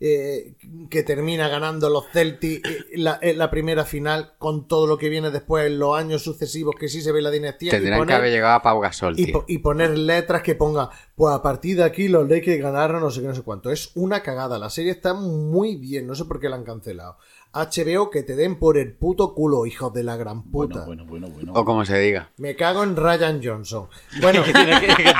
[0.00, 0.56] eh,
[0.90, 5.08] que termina ganando los Celtics eh, la, en la primera final con todo lo que
[5.08, 7.68] viene después en los años sucesivos que sí se ve la dinastía.
[7.68, 9.32] y Tendrían que haber llegado a Pau Gasol, y, tío.
[9.32, 13.12] po- y poner letras que ponga, pues a partir de aquí los Lakers ganaron no
[13.12, 13.70] sé qué, no sé cuánto.
[13.70, 14.58] Es una cagada.
[14.58, 17.16] La serie está muy bien, no sé por qué la han cancelado.
[17.54, 20.84] HBO que te den por el puto culo, hijos de la gran puta.
[20.84, 21.52] Bueno, bueno, bueno, bueno.
[21.54, 22.30] O como se diga.
[22.38, 23.88] Me cago en Ryan Johnson.
[24.20, 25.12] Bueno, ¿Qué tiene que, qué tiene-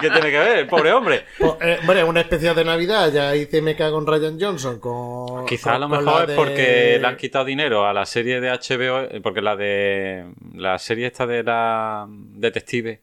[0.00, 0.58] qué tiene que ver?
[0.58, 1.24] El pobre hombre.
[1.38, 5.46] pues, eh, bueno, una especial de Navidad, ya hice Me cago en Ryan Johnson con...
[5.46, 8.40] Quizá a lo mejor la es de- porque le han quitado dinero a la serie
[8.40, 13.00] de HBO, eh, porque la de la serie esta de la detective,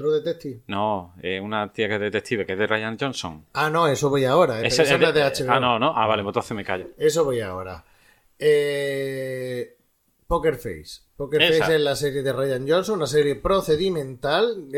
[0.00, 0.60] True Detective.
[0.68, 3.44] no, es una tía que es detective, que es de Ryan Johnson.
[3.52, 4.62] Ah, no, eso voy ahora.
[4.62, 5.52] eh, es de HBO.
[5.52, 5.92] Ah, no, no.
[5.94, 6.86] Ah, vale, pues entonces me callo.
[6.96, 7.84] Eso voy ahora.
[8.38, 9.76] Eh,
[10.26, 11.02] Poker Face.
[11.16, 11.58] Poker Esa.
[11.64, 14.68] Face es la serie de Ryan Johnson, una serie procedimental.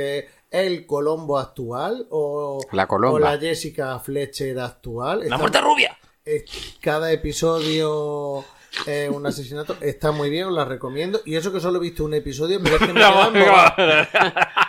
[0.51, 3.17] el Colombo actual o La Colomba.
[3.17, 5.21] o la Jessica Fletcher actual.
[5.21, 5.97] ¡La Está- muerte rubia!
[6.25, 8.45] es- cada episodio
[8.87, 9.77] es un asesinato.
[9.81, 11.21] Está muy bien, os la recomiendo.
[11.25, 13.73] Y eso que solo he visto un episodio, pero es que me embobado.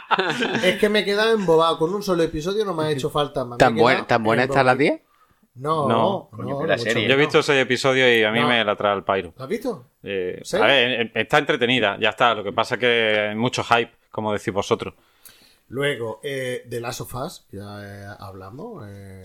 [0.64, 1.78] Es que me he quedado embobado.
[1.78, 3.58] Con un solo episodio no me ha hecho falta más.
[3.58, 5.02] Me ¿Tan, buena, ¿Tan está la 10?
[5.56, 7.08] No, No, no, coño, no, la serie.
[7.08, 8.48] Yo he visto ese episodio y a mí No.
[8.48, 9.34] me la trae el pairo.
[9.38, 9.86] ¿Lo has visto?
[10.02, 10.58] Eh, ¿Sí?
[10.58, 12.34] a ver, eh, está entretenida, ya está.
[12.34, 14.96] Lo que pasa es que hay mucho hype, como decís vosotros.
[15.70, 18.84] Luego, eh, de Last of Us, ya eh, hablamos.
[18.88, 19.24] eh,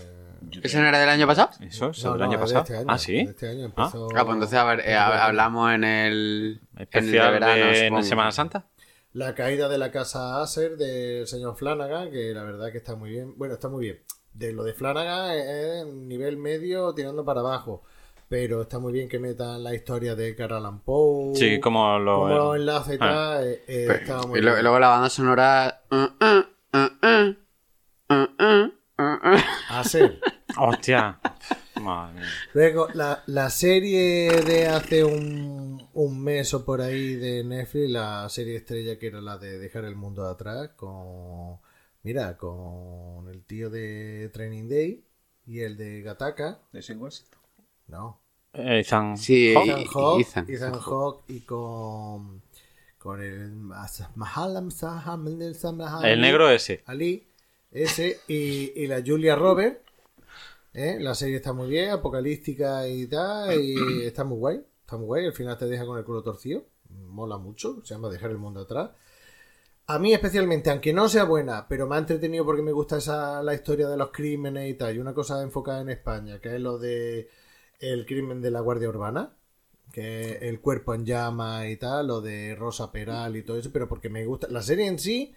[0.63, 1.49] ¿Ese no era del año pasado?
[1.61, 2.61] Eso, eso no, del no, año de pasado.
[2.61, 3.13] este año, ah, sí.
[3.13, 4.07] de Este año empezó.
[4.15, 7.31] Ah, pues entonces a ver, eh, hab- hablamos en el, en el de Especial de,
[7.33, 8.03] verano, en supongo.
[8.03, 8.65] Semana Santa.
[9.13, 13.09] La caída de la casa Acer del señor Flanagan, que la verdad que está muy
[13.09, 13.33] bien.
[13.37, 13.99] Bueno, está muy bien.
[14.33, 17.81] De lo de Flanagan es nivel medio tirando para abajo.
[18.27, 21.33] Pero está muy bien que metan la historia de Allan Poe.
[21.35, 22.19] Sí, como lo.
[22.19, 23.37] Como lo enlace y Ah.
[23.39, 23.47] tal.
[23.47, 24.63] eh, eh, Pero- está muy y, lo- y bien.
[24.63, 25.81] luego la banda sonora...
[25.89, 26.43] uh, uh,
[26.77, 26.77] uh,
[27.09, 28.69] uh, uh, uh,
[28.99, 29.39] uh, uh.
[29.71, 30.19] Acer.
[30.59, 31.19] Hostia.
[31.79, 32.39] Madre mía.
[32.53, 38.27] Luego, la, la serie de hace un, un mes o por ahí de Netflix, la
[38.29, 41.59] serie estrella que era la de Dejar el Mundo atrás, con.
[42.03, 45.03] Mira, con el tío de Training Day
[45.45, 46.59] y el de Gataka.
[46.71, 47.39] ¿De ese Washington?
[47.87, 48.19] No.
[48.53, 49.69] Eh, Ethan Sí, Hawke.
[49.81, 50.45] Ethan Ethan.
[50.49, 52.41] Ethan Hawke y con.
[52.97, 53.53] Con el.
[56.03, 56.81] El negro ese.
[56.85, 57.27] Ali,
[57.71, 59.88] ese, y, y la Julia Robert.
[60.79, 60.97] ¿Eh?
[60.99, 64.65] La serie está muy bien, apocalíptica y tal, y está muy guay.
[64.81, 66.65] Está muy guay, al final te deja con el culo torcido.
[66.89, 68.91] Mola mucho, se llama Dejar el mundo atrás.
[69.87, 73.41] A mí especialmente, aunque no sea buena, pero me ha entretenido porque me gusta esa,
[73.43, 74.95] la historia de los crímenes y tal.
[74.95, 77.27] Y una cosa enfocada en España, que es lo de
[77.79, 79.33] el crimen de la Guardia Urbana,
[79.91, 83.71] que es el cuerpo en llama y tal, lo de Rosa Peral y todo eso,
[83.71, 84.47] pero porque me gusta.
[84.49, 85.35] La serie en sí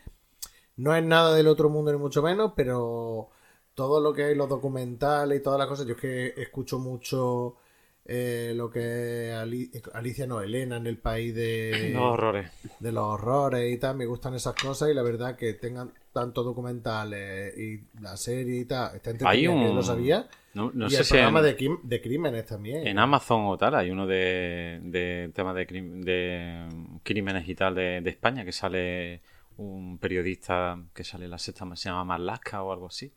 [0.76, 3.30] no es nada del otro mundo ni mucho menos, pero
[3.74, 7.56] todo lo que hay, los documentales y todas las cosas, yo es que escucho mucho
[8.04, 12.50] eh, lo que es Ali- Alicia, no, Elena en el país de, Los horrores.
[12.78, 16.44] de los horrores y tal, me gustan esas cosas y la verdad que tengan tantos
[16.44, 19.74] documentales y la serie y tal, está Hay que un.
[19.74, 20.28] lo sabía.
[20.54, 22.90] No, no y sé el si en, programa de, crim- de crímenes también.
[22.90, 26.66] en Amazon o tal hay uno de, de temas de, crim- de
[27.04, 29.22] crímenes y tal de, de España que sale
[29.56, 33.12] un periodista que sale en la sexta, se llama Marlaska o algo así.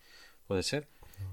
[0.47, 0.88] Puede ser.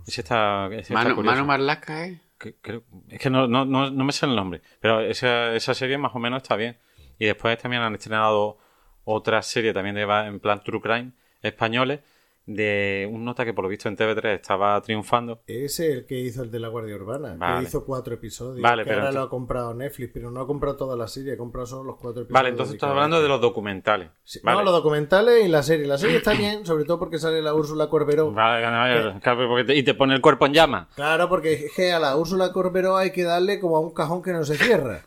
[0.06, 2.20] Ese está, ese Manu, Marlaska, ¿eh?
[2.38, 5.74] Que- creo- es que no, no, no, no me sé el nombre, pero esa, esa
[5.74, 6.76] serie más o menos está bien.
[7.18, 8.58] Y después también han estrenado
[9.04, 12.00] otra serie también de, en plan True Crime españoles
[12.44, 15.42] de un nota que por lo visto en TV3 estaba triunfando.
[15.46, 17.60] Ese es el que hizo el de la Guardia Urbana, Vale.
[17.60, 18.60] que hizo cuatro episodios.
[18.60, 21.34] Vale, que pero ahora lo ha comprado Netflix, pero no ha comprado toda la serie,
[21.34, 22.32] ha comprado solo los cuatro episodios.
[22.34, 24.10] Vale, entonces estás hablando de los documentales.
[24.24, 24.58] Sí, vale.
[24.58, 25.86] No, los documentales y la serie.
[25.86, 28.32] La serie está bien, sobre todo porque sale la Úrsula Corberó.
[28.32, 29.20] Vale,
[29.64, 30.88] te- y te pone el cuerpo en llama.
[30.96, 34.22] Claro, porque es que a la Úrsula Corberó hay que darle como a un cajón
[34.22, 35.02] que no se cierra.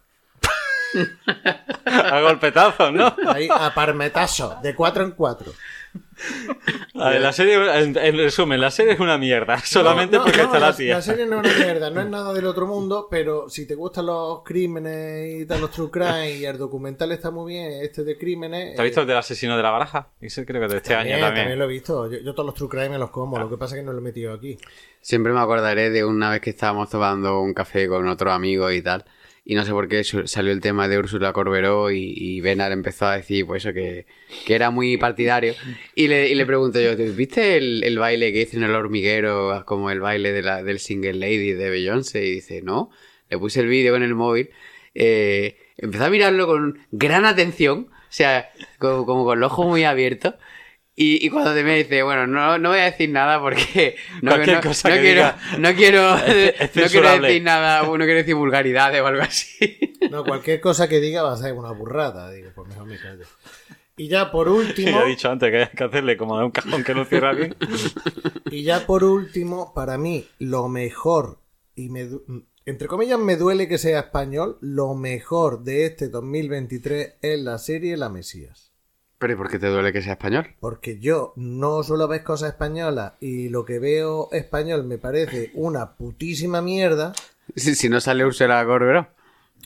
[1.85, 3.13] A golpetazos, ¿no?
[3.27, 5.51] Ahí, a parmetazo, de cuatro en cuatro.
[6.95, 10.25] A ver, la serie, en, en resumen, la serie es una mierda, solamente No, no,
[10.25, 10.95] porque no, está la la, tía.
[10.95, 13.75] la serie no es una mierda, no es nada del otro mundo, pero si te
[13.75, 18.03] gustan los crímenes y tal, los true crime y el documental está muy bien, este
[18.03, 18.75] de crímenes.
[18.75, 20.09] ¿Te has visto el del asesino de la baraja?
[20.21, 21.59] Ese creo que de este También, año también.
[21.59, 22.09] lo he visto.
[22.09, 23.91] Yo, yo todos los true crime me los como, lo que pasa es que no
[23.91, 24.57] lo he metido aquí.
[25.01, 28.81] Siempre me acordaré de una vez que estábamos tomando un café con otro amigo y
[28.81, 29.03] tal.
[29.47, 33.05] Y no sé por qué salió el tema de Úrsula Corberó y, y Benar empezó
[33.05, 34.07] a decir pues eso que,
[34.43, 35.53] que era muy partidario.
[35.93, 39.63] Y le, le pregunto yo, ¿tú ¿viste el, el baile que hizo en el hormiguero
[39.67, 42.25] como el baile de la, del single lady de Beyoncé?
[42.25, 42.89] Y dice, no.
[43.29, 44.49] Le puse el vídeo con el móvil.
[44.95, 47.89] Eh, empezó a mirarlo con gran atención.
[47.91, 50.33] O sea, como, como con los ojos muy abiertos.
[50.97, 54.31] Y, y cuando te me dice, bueno, no, no voy a decir nada porque no,
[54.31, 57.97] Cualquier no- cosa no que quiero, diga no quiero, es no quiero decir nada, no
[57.97, 59.77] quiero decir vulgaridades o algo así.
[60.09, 62.31] No, cualquier cosa que diga va a ser una burrada.
[62.31, 63.25] Digo, pues mejor me callo.
[63.97, 66.51] Y ya por último, ya he dicho antes que hay que hacerle como de un
[66.51, 67.55] cajón que no cierra bien.
[68.51, 71.39] y ya por último, para mí, lo mejor,
[71.75, 77.15] y me, du- entre comillas me duele que sea español, lo mejor de este 2023
[77.21, 78.64] es la serie La Mesías.
[79.17, 80.47] Pero ¿y por qué te duele que sea español?
[80.59, 85.93] Porque yo no suelo ver cosas españolas y lo que veo español me parece una
[85.95, 87.13] putísima mierda.
[87.55, 89.07] Si, si no sale Úrsula Corberó.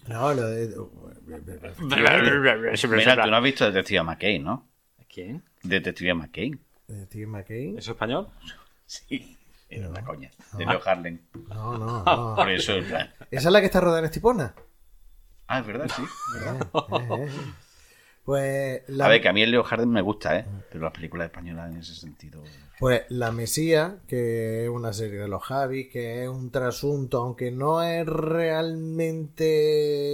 [0.07, 0.75] No, lo de...
[1.79, 4.67] Mira, tú no has visto Detective McCain, ¿no?
[5.11, 5.43] ¿Quién?
[5.63, 6.59] Detective McCain.
[6.87, 7.77] de Steve McCain.
[7.77, 8.27] ¿Es español?
[8.85, 9.37] Sí.
[9.69, 10.31] Era una coña.
[10.53, 11.19] De Leo Harlem.
[11.47, 12.35] No, no, no.
[12.35, 13.13] Por eso, en plan.
[13.29, 14.55] ¿Esa es la que está rodada en Estipona?
[15.47, 16.01] Ah, es verdad, sí.
[16.01, 17.29] Eh, eh, eh.
[18.29, 20.45] Pues la, A ver, que a mí el Leo Harden me gusta, ¿eh?
[20.71, 22.43] Pero las películas españolas en ese sentido.
[22.79, 27.49] Pues La Mesía, que es una serie de los Javis, que es un trasunto, aunque
[27.49, 29.41] no es realmente.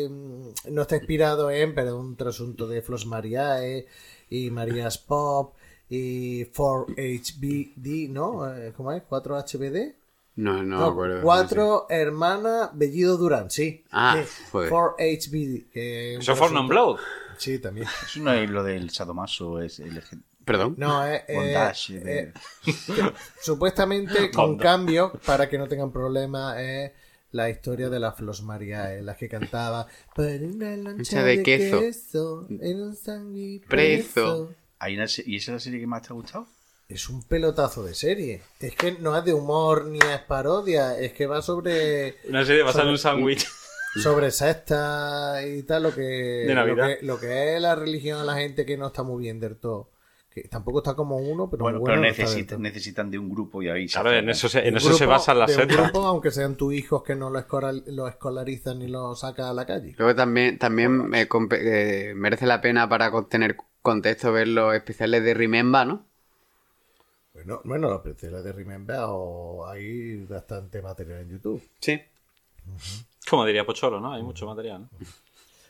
[0.10, 3.86] mm, No está inspirado en, pero es un trasunto de Flos Mariae
[4.30, 5.56] y Marías Pop
[5.90, 8.50] y 4HBD, ¿no?
[8.56, 9.04] Eh, ¿Cómo es?
[9.04, 9.94] ¿4HBD?
[10.38, 11.22] No, no, me No, acuerdo.
[11.22, 13.84] cuatro hermanas Bellido Durán, sí.
[13.92, 14.72] Ah, Sí, joder.
[14.72, 15.70] 4HBD.
[15.70, 16.98] que es un Eso fue non blood.
[17.38, 17.88] Sí, también.
[18.06, 20.02] Eso no es lo del sadomaso, es el
[20.44, 20.76] Perdón.
[20.78, 21.24] No, es.
[21.28, 22.34] eh, de- eh,
[23.42, 26.92] supuestamente con cambio para que no tengan problemas es
[27.32, 31.80] la historia de las Flos Mariae, las que cantaba por una lancha de de queso.
[31.80, 34.54] queso, en un sangre Preso.
[34.80, 36.48] ¿Hay una se- ¿Y esa es la serie que más te ha gustado?
[36.88, 38.42] Es un pelotazo de serie.
[38.60, 42.62] Es que no es de humor ni es parodia, es que va sobre Una serie
[42.62, 43.48] basada en un sándwich.
[44.02, 46.76] sobre sectas y tal lo que, De Navidad.
[46.90, 49.40] lo que lo que es la religión a la gente que no está muy bien
[49.40, 49.90] del todo.
[50.34, 53.70] Que tampoco está como uno, pero Bueno, bueno, pero necesitan, necesitan de un grupo y
[53.70, 55.82] ahí se Claro, en eso se, en eso se grupo- basa la de un secta.
[55.84, 57.40] grupo, aunque sean tus hijos que no lo,
[58.10, 59.96] escolarizan ni lo saca a la calle.
[59.98, 65.34] Luego también, también compe- eh, merece la pena para tener contexto ver los especiales de
[65.36, 66.06] Remember, ¿no?
[67.34, 71.64] Bueno, bueno, los precio de Remember o hay bastante material en YouTube.
[71.80, 72.02] Sí.
[73.30, 74.14] Como diría Pocholo, ¿no?
[74.14, 74.90] Hay mucho material, ¿no?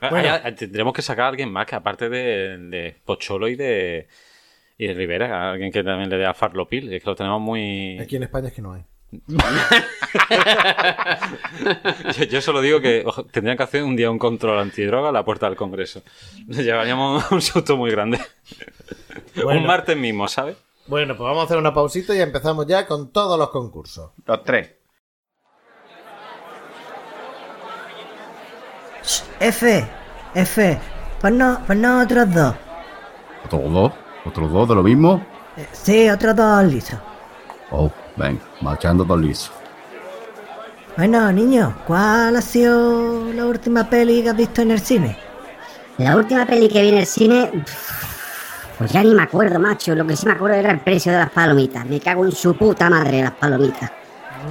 [0.10, 0.34] Bueno.
[0.34, 4.08] Hay- hay- tendremos que sacar a alguien más que aparte de, de Pocholo y de
[4.78, 7.98] y de Rivera, alguien que también le dé a Farlopil, es que lo tenemos muy...
[7.98, 8.84] Aquí en España es que no hay.
[12.18, 15.12] Yo, yo solo digo que ojo, tendrían que hacer un día un control antidroga a
[15.12, 16.02] la puerta del Congreso.
[16.48, 18.20] Nos llevaríamos un susto muy grande.
[19.42, 19.62] Bueno.
[19.62, 20.58] Un martes mismo, ¿sabes?
[20.88, 24.12] Bueno, pues vamos a hacer una pausita y empezamos ya con todos los concursos.
[24.26, 24.75] Los tres.
[29.40, 29.86] F,
[30.34, 30.80] F,
[31.22, 32.56] ponnos, ponnos otros dos.
[33.46, 33.92] ¿Otros dos?
[34.26, 35.24] ¿Otros dos de lo mismo?
[35.58, 37.00] Eh, Sí, otros dos lisos.
[37.72, 39.52] Oh, ven, marchando todo liso.
[40.98, 45.18] Bueno, niños, ¿cuál ha sido la última peli que has visto en el cine?
[45.98, 47.64] La última peli que vi en el cine.
[48.78, 49.94] Pues ya ni me acuerdo, macho.
[49.96, 51.86] Lo que sí me acuerdo era el precio de las palomitas.
[51.86, 53.92] Me cago en su puta madre las palomitas.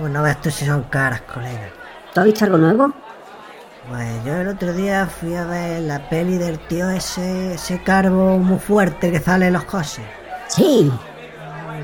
[0.02, 1.68] Uh, no ves tú si son caras, colega.
[2.12, 2.92] ¿Tú has visto algo nuevo?
[3.88, 8.38] Pues yo el otro día fui a ver la peli del tío ese, ese carbo
[8.38, 10.04] muy fuerte que sale en los coches.
[10.48, 10.90] Sí.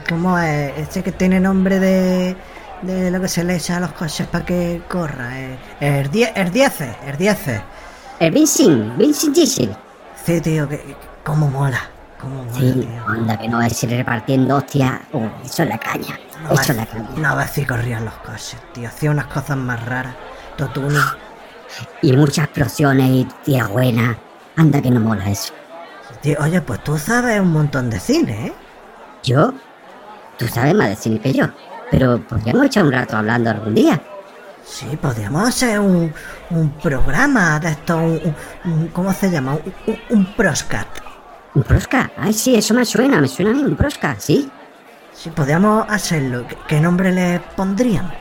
[0.09, 0.73] ¿Cómo es?
[0.79, 2.37] Ese que tiene nombre de,
[2.83, 5.39] de lo que se le echa a los coches para que corra.
[5.41, 5.59] eh.
[5.81, 7.39] El 10, el 10, el 10.
[8.19, 9.77] El Vincent, Vincent Diesel.
[10.25, 11.81] Sí, tío, que, que- cómo mola.
[12.19, 13.09] Cómo mola, Sí, tío.
[13.09, 15.03] anda que no va a ir repartiendo hostia.
[15.13, 16.19] Oh, eso es la caña.
[16.45, 17.09] No Eso es la caña.
[17.17, 18.89] no ves si corrían los coches, tío.
[18.89, 20.15] Hacía unas cosas más raras.
[20.57, 20.97] Totuni.
[22.03, 24.19] Y muchas explosiones y tía buena.
[24.57, 25.53] Anda que no mola eso.
[26.23, 28.53] Tío, oye, pues tú sabes un montón de cine, ¿eh?
[29.23, 29.55] ¿Yo?
[30.39, 31.47] Tú sabes más de cine que yo.
[31.91, 34.01] Pero podríamos echar un rato hablando algún día.
[34.65, 36.13] Sí, podríamos hacer un,
[36.51, 39.55] un programa de esto, un, ¿cómo se llama?
[39.55, 40.87] Un, un, un proscat.
[41.55, 42.11] ¿Un prosca?
[42.17, 44.49] Ay, sí, eso me suena, me suena a mí, un prosca, ¿sí?
[45.13, 46.47] Sí, podríamos hacerlo.
[46.47, 48.13] ¿Qué, qué nombre le pondríamos?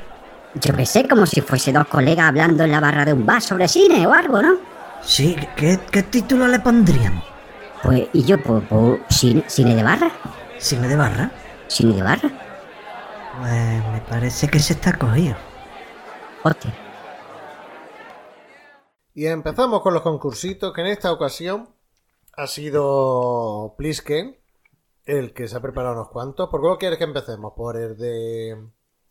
[0.53, 3.41] Yo que sé, como si fuese dos colegas hablando en la barra de un bar
[3.41, 4.59] sobre cine o algo, ¿no?
[5.01, 7.25] Sí, ¿qué, qué título le pondríamos?
[7.81, 10.12] Pues, y yo, pues, pues, cine, cine de barra,
[10.57, 11.31] ¿Cine de barra?
[11.67, 12.29] cine de barra.
[13.31, 15.38] Pues me parece que se está cogido.
[16.43, 16.73] Hostia.
[19.13, 21.75] Y empezamos con los concursitos, que en esta ocasión
[22.33, 24.38] ha sido Plisken,
[25.05, 26.49] el que se ha preparado unos cuantos.
[26.49, 27.53] ¿Por cuál quieres que empecemos?
[27.55, 28.57] ¿Por el de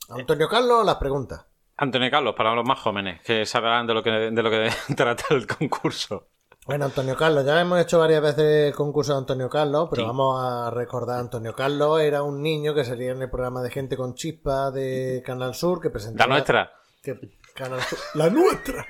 [0.08, 1.44] Antonio Carlos las preguntas?
[1.76, 5.24] Antonio Carlos, para los más jóvenes, que sabrán de lo que, de lo que trata
[5.30, 6.28] el concurso.
[6.66, 10.38] Bueno, Antonio Carlos, ya hemos hecho varias veces el concurso de Antonio Carlos, pero vamos
[10.44, 14.14] a recordar, Antonio Carlos era un niño que salía en el programa de Gente con
[14.14, 16.28] Chispa de Canal Sur, que La presentaba...
[16.34, 16.72] nuestra.
[17.02, 18.84] que- Canal Sur- la nuestra.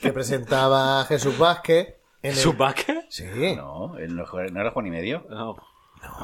[0.00, 1.96] que presentaba a Jesús Vázquez.
[2.22, 3.06] En el- ¿Su Vázquez?
[3.08, 3.24] Sí,
[3.56, 5.24] No, él no, no era Juan y medio.
[5.28, 5.56] No.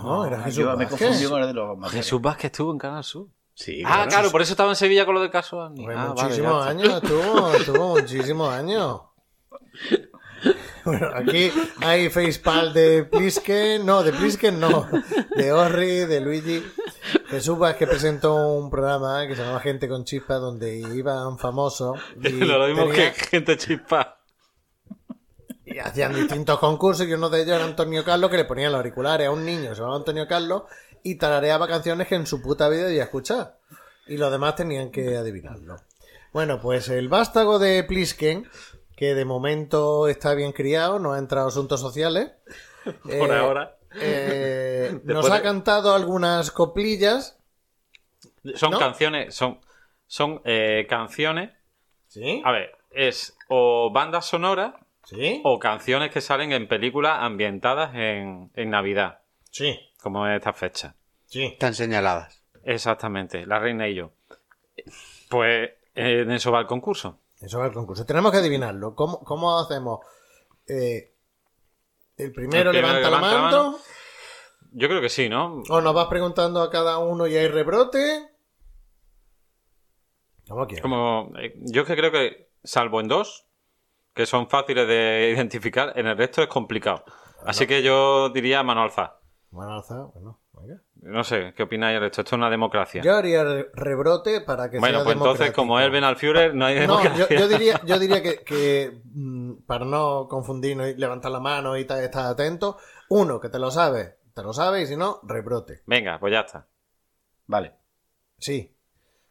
[0.03, 1.01] no, era Ah, Jesús yo me Vázquez.
[1.09, 1.93] confundí con el de los mayores.
[2.05, 3.27] Jesús Vázquez estuvo en Canal Sur.
[3.55, 5.71] Sí, Ah, claro, por eso estaba en Sevilla con lo del caso.
[5.77, 9.01] Pues Ah, muchísimos años, tuvo, tuvo muchísimos años.
[10.85, 14.87] Bueno, aquí hay facepal de Plisken, no, de Plisken no,
[15.35, 16.63] de Orri, de Luigi.
[17.29, 22.29] Jesús Vázquez presentó un programa que se llamaba Gente con Chispa, donde iban famosos y,
[22.31, 24.19] lo mismo tenía- que gente chispa.
[25.65, 28.77] y hacían distintos concursos y uno de ellos era Antonio Carlos que le ponía los
[28.77, 30.65] auriculares a un niño que se llamaba Antonio Carlos
[31.05, 33.57] y tarareaba canciones que en su puta vida había escuchado.
[34.09, 35.77] Y los demás tenían que adivinarlo.
[36.33, 38.49] Bueno, pues el vástago de Plisken,
[38.97, 42.33] que de momento está bien criado, no ha entrado a asuntos sociales,
[43.05, 43.77] Por Eh, ahora.
[44.01, 47.39] eh, nos ha de- cantado algunas coplillas.
[48.57, 48.79] Son ¿no?
[48.79, 49.61] canciones, son,
[50.07, 51.51] son eh, canciones.
[52.09, 52.43] ¿Sí?
[52.45, 54.75] A ver, es o bandas sonoras
[55.05, 55.41] ¿Sí?
[55.45, 59.79] o canciones que salen en películas ambientadas en, en Navidad, Sí.
[60.05, 60.95] Como en esta fecha.
[61.27, 61.45] Sí.
[61.47, 62.45] Están señaladas.
[62.63, 64.13] Exactamente, la reina y yo.
[65.31, 67.19] Pues en eso va el concurso.
[67.41, 68.07] Eso va el concurso.
[68.07, 68.95] Tenemos que adivinarlo.
[68.95, 70.01] ¿Cómo, cómo hacemos?
[70.69, 71.15] Eh,
[72.17, 73.43] el primero El levanta, levanta la mano.
[73.43, 73.79] mano.
[74.73, 75.63] Yo creo que sí, ¿no?
[75.69, 78.29] O nos vas preguntando a cada uno y hay rebrote.
[80.49, 80.83] ¿Cómo quieres?
[80.83, 83.47] Como, eh, yo es que creo que, salvo en dos,
[84.15, 87.05] que son fáciles de identificar, en el resto es complicado.
[87.45, 89.21] Así que yo diría mano alza.
[89.55, 90.81] Bueno, venga.
[91.03, 92.23] No sé, ¿qué opináis del resto?
[92.23, 93.03] Esto es una democracia.
[93.03, 96.55] Yo haría re- rebrote para que bueno, sea pues entonces, como es Ben al Führer,
[96.55, 97.27] no hay No, democracia.
[97.31, 101.77] yo, yo diría, yo diría que, que, mm, para no confundirnos y levantar la mano
[101.77, 102.79] y ta- estar atento,
[103.11, 105.83] uno que te lo sabe, te lo sabe y si no, rebrote.
[105.87, 106.67] Venga, pues ya está.
[107.47, 107.73] Vale.
[108.39, 108.75] Sí.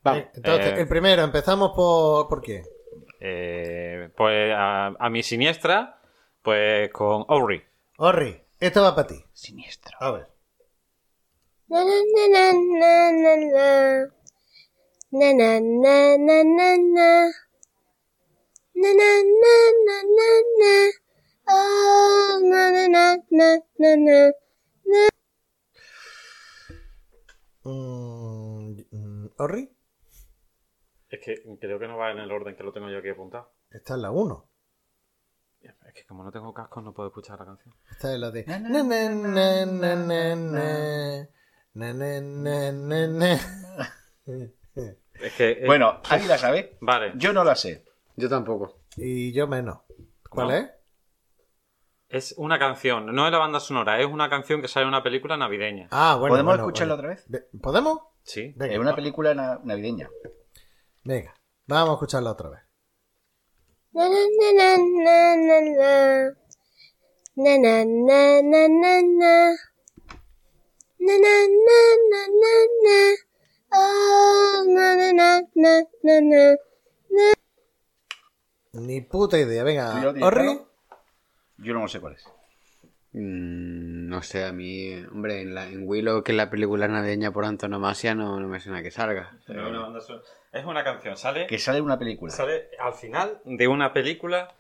[0.03, 0.23] Vamos.
[0.35, 2.63] Entonces, Eh, el primero, empezamos por, ¿por qué?
[3.19, 5.99] Eh, pues a, a mi siniestra,
[6.41, 7.63] pues con Ori.
[7.97, 9.21] Orri, esta va para ti.
[9.33, 9.97] Siniestro.
[9.99, 10.27] A ver.
[11.67, 11.83] Na,
[29.39, 29.75] ¿Orri?
[31.09, 33.51] Es que creo que no va en el orden que lo tengo yo aquí apuntado.
[33.71, 34.52] Esta es la 1.
[35.63, 37.73] Es que como no tengo cascos no puedo escuchar la canción.
[37.91, 38.45] Esta es la de.
[45.21, 45.51] Es que...
[45.51, 46.77] eh, Bueno, ¿alguien la sabe?
[46.81, 47.13] Vale.
[47.15, 47.85] Yo no la sé.
[48.15, 48.79] Yo tampoco.
[48.97, 49.79] Y yo menos.
[50.29, 50.53] ¿Cuál No.
[50.55, 50.69] es?
[52.09, 55.01] Es una canción, no es la banda sonora, es una canción que sale en una
[55.01, 55.87] película navideña.
[55.89, 56.33] Ah, bueno.
[56.33, 57.09] ¿Podemos bueno, escucharla bueno.
[57.13, 57.25] otra vez?
[57.27, 57.99] Ve- ¿Podemos?
[58.21, 58.53] Sí.
[58.55, 60.09] Venga, Es una va- película na- navideña.
[61.03, 61.33] venga,
[61.65, 62.59] vamos a escucharla otra vez.
[63.93, 65.93] Na na na na na na na.
[67.37, 69.33] Na na na na na na.
[71.05, 71.33] Na na
[71.67, 71.79] na
[72.11, 72.53] na na
[72.85, 72.99] na.
[73.73, 75.73] Oh, na na na na
[76.03, 77.33] na na.
[78.73, 79.63] Ni puta idea.
[79.63, 80.43] Venga, ¿Tú ya lo tienes Orri.
[80.45, 80.69] claro?
[81.57, 82.23] Yo no sé cuál es.
[83.13, 87.31] Mm, no sé, a mí, hombre, en, la, en Willow, que es la película navideña
[87.31, 89.37] por antonomasia, no, no me suena que salga.
[89.47, 90.25] No es una banda sonora.
[90.53, 92.31] Es una canción, sale, Que sale una película.
[92.31, 94.53] sale al final de una película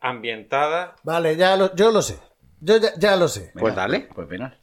[0.00, 0.94] ambientada.
[1.04, 2.20] Vale, ya lo, yo lo sé.
[2.60, 3.50] Yo ya, ya lo sé.
[3.58, 4.08] Pues dale.
[4.14, 4.60] Pues penal.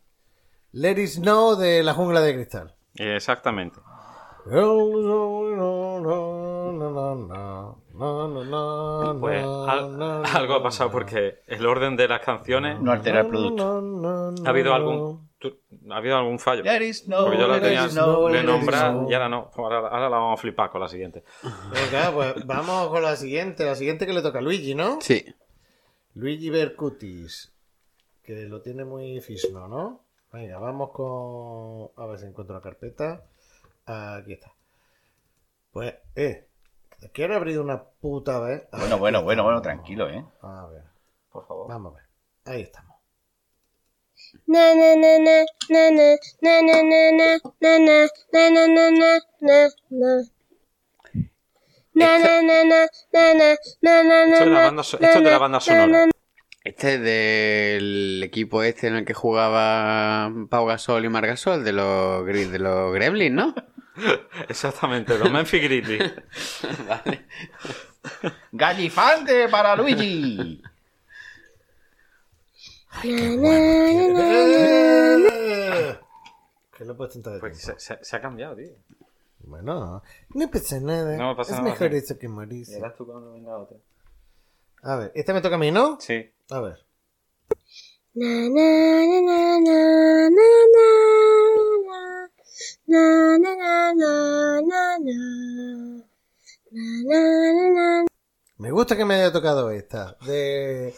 [0.71, 2.75] Let It Snow de la jungla de cristal.
[2.95, 3.79] Exactamente.
[9.19, 14.35] Pues al- algo ha pasado porque el orden de las canciones No altera el producto.
[14.45, 15.59] ha habido algún tú-
[15.91, 16.63] ha habido algún fallo.
[16.63, 19.09] There is no, Porque yo la tenía no, de nombrar no.
[19.09, 19.51] y ahora no.
[19.55, 21.23] Ahora, ahora la vamos a flipar con la siguiente.
[21.71, 23.65] Venga, pues vamos con la siguiente.
[23.65, 24.99] La siguiente que le toca a Luigi, ¿no?
[25.01, 25.23] Sí.
[26.15, 27.51] Luigi Bercutis.
[28.23, 29.99] Que lo tiene muy fisno, ¿no?
[30.31, 31.91] Venga, vamos con.
[32.01, 33.23] A ver si encuentro la carpeta.
[33.85, 34.51] Aquí está.
[35.71, 36.47] Pues, eh.
[37.11, 38.65] Quiero abrir una puta vez.
[38.71, 40.23] Bueno, bueno, bueno, bueno, tranquilo, ¿eh?
[40.41, 40.83] A ver,
[41.31, 41.67] Por favor.
[41.67, 42.05] vamos a ver.
[42.45, 42.92] Ahí estamos.
[44.47, 45.37] Na na na na
[45.69, 50.23] na na na na na na na na na na na na na na.
[51.95, 54.97] Na na na na na na na na Esto es de la na banda, so-
[54.99, 56.09] esto es de la banda sonora.
[56.63, 62.25] Este es del equipo este en el que jugaba Pau Gasol y Margasol, de los,
[62.25, 63.53] de los Gremlins, ¿no?
[64.49, 66.11] Exactamente, los Memphis Grizzlies.
[66.87, 67.25] vale.
[68.51, 70.61] ¡Gallifante para Luigi!
[73.03, 74.43] ¡Eh!
[76.79, 78.73] Lo el Pues se, se- se ha cambiado, tío.
[79.39, 80.01] Bueno,
[80.33, 81.15] no pasa nada.
[81.17, 82.75] No pasa es nada, mejor eso que morirse.
[82.75, 83.77] Verás tú cuando venga otra.
[84.83, 85.97] A ver, este me toca a mí, ¿no?
[85.99, 86.29] Sí.
[86.49, 86.85] A ver.
[88.15, 90.49] Na na na na na na
[92.87, 94.11] na na na na na
[94.61, 95.17] na na na
[96.71, 97.19] na na
[97.69, 98.05] na
[98.57, 100.17] Me gusta que me haya tocado esta.
[100.25, 100.93] De.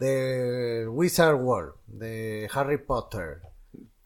[0.00, 1.74] De Wizard World.
[1.86, 3.42] De Harry Potter.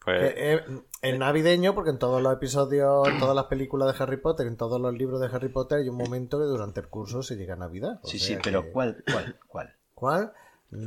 [0.04, 0.60] Pues Que es,
[1.00, 4.56] es navideño porque en todos los episodios, en todas las películas de Harry Potter, en
[4.58, 7.54] todos los libros de Harry Potter hay un momento que durante el curso se llega
[7.54, 8.00] a Navidad.
[8.02, 9.74] O Sí, sea sí, pero que- ¿cuál, cuál, cuál?
[9.94, 10.32] ¿Cuál?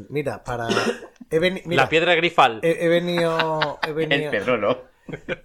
[0.10, 0.68] Mira, para...
[1.32, 2.60] He veni- mira, la piedra grifal.
[2.62, 3.80] he, he venido...
[3.84, 4.84] He El venido, Pedrolo.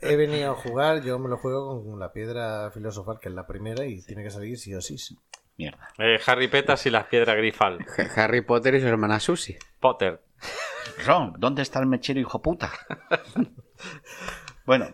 [0.03, 3.47] he venido a jugar, yo me lo juego con la piedra filosofal, que es la
[3.47, 4.97] primera, y tiene que salir sí o sí.
[5.63, 5.89] Mierda.
[5.99, 7.79] Eh, Harry Petas y las piedras grifal.
[8.17, 9.59] Ha- Harry Potter y su hermana Susie.
[9.81, 10.23] Potter.
[11.07, 12.71] Ron, ¿dónde está el mechero, hijo puta?
[14.67, 14.87] bueno,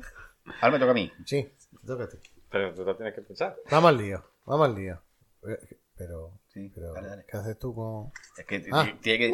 [0.60, 1.12] ahora me toca a mí.
[1.24, 1.50] Sí,
[1.86, 2.18] tócate.
[2.50, 3.56] Pero tú lo tienes que pensar.
[3.70, 5.02] Vamos al lío, vamos al lío.
[5.46, 7.24] Eh, Pero, Sí, pero dale, dale.
[7.28, 8.10] ¿qué haces tú con...?
[8.36, 8.86] Es que Ah.
[9.02, 9.32] tiene que.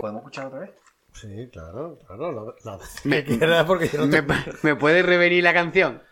[0.00, 0.70] ¿Podemos escuchar otra vez?
[1.20, 4.34] Sí, claro, claro, lo, lo Me- que quieras porque yo no ¿Me, te...
[4.62, 6.02] ¿Me puedes revenir la canción?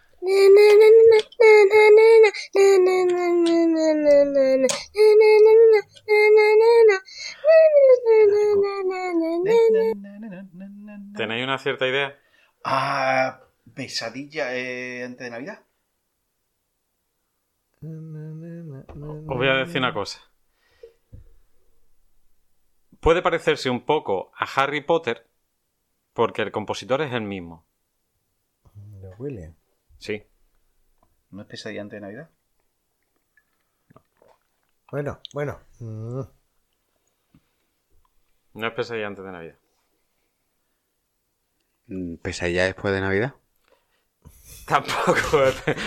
[11.17, 12.19] ¿Tenéis una cierta idea?
[12.65, 13.41] Ah,
[13.75, 15.61] pesadilla eh, antes de Navidad.
[17.81, 20.28] Os voy a decir una cosa.
[23.01, 25.27] Puede parecerse un poco a Harry Potter
[26.13, 27.65] porque el compositor es el mismo.
[28.75, 29.55] De William.
[29.99, 30.23] Sí.
[31.31, 32.31] ¿No es pesadilla antes de Navidad?
[34.91, 35.61] Bueno, bueno.
[35.81, 36.21] mm,
[38.55, 39.55] No es pesadilla antes de Navidad.
[41.87, 43.35] Mm, Pesadilla después de Navidad.
[44.67, 45.39] Tampoco.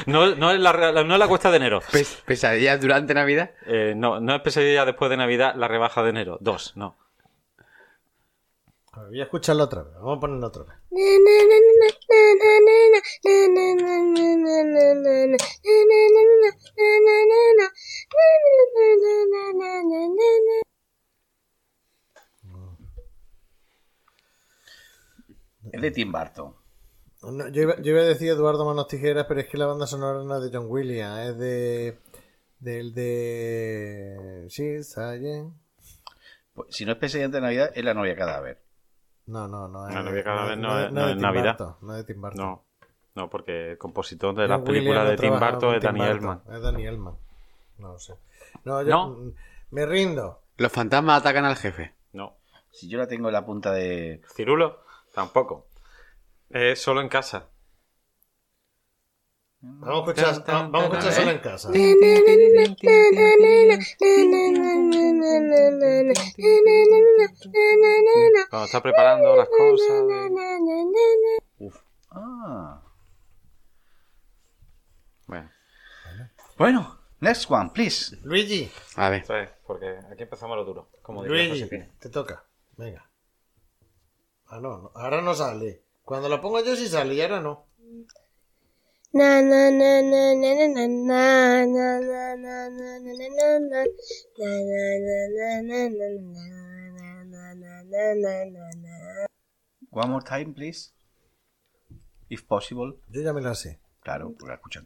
[0.05, 1.82] No, no, es la, no es la cuesta de enero.
[1.91, 3.51] Pes- ¿Pesadilla durante Navidad?
[3.66, 6.38] Eh, no, no es pesadilla después de Navidad, la rebaja de enero.
[6.41, 6.95] Dos, no.
[8.94, 9.94] Voy a escucharlo otra vez.
[9.96, 10.76] Vamos a ponerlo otra vez.
[25.72, 26.56] Es de Tim Burton.
[27.22, 29.86] No, yo, iba, yo iba a decir Eduardo Manos Tijeras, pero es que la banda
[29.86, 32.00] sonora no es de John Williams, es de...
[32.60, 34.46] Del de...
[34.50, 35.54] Sí, Sayen.
[36.54, 38.60] Pues, si no es antes de Navidad, es la novia cadáver.
[39.28, 39.88] No, no, no.
[39.88, 39.95] Es-
[40.57, 41.76] no no Navidad.
[41.82, 42.39] No es de Tim Burton.
[42.45, 42.65] No.
[43.13, 46.41] No, porque el compositor de John las películas de Tim Burton es Danny Elfman.
[46.49, 47.15] Es Danny Elfman.
[47.78, 48.15] No lo sé.
[48.63, 49.07] No, yo ¿No?
[49.09, 49.34] mm,
[49.72, 50.41] me rindo.
[50.57, 51.93] Los fantasmas atacan al jefe.
[52.13, 52.38] No.
[52.72, 54.22] Si yo la tengo en la punta de.
[54.34, 55.67] Cirulo, tampoco.
[56.49, 57.47] Es solo en casa.
[59.64, 61.70] Vamos a escuchar, vamos a escuchar solo en casa.
[68.49, 70.03] Cuando está preparando las cosas.
[71.59, 71.78] Uf.
[72.09, 72.82] Ah.
[75.28, 75.51] Bueno,
[76.57, 78.18] Bueno, next one, please.
[78.24, 79.26] Luigi, A ver.
[79.68, 80.89] Porque aquí empezamos lo duro.
[81.03, 81.68] Como Luigi,
[81.99, 82.43] te toca.
[82.78, 83.07] Venga.
[84.47, 85.84] Ah, no, no, ahora no sale.
[86.03, 87.70] Cuando lo pongo yo sí sale y ahora no.
[89.14, 89.49] One
[100.09, 100.93] more time, please.
[102.30, 102.95] If possible.
[103.09, 103.80] Yo ya me la sé.
[104.01, 104.80] Claro, la escucho.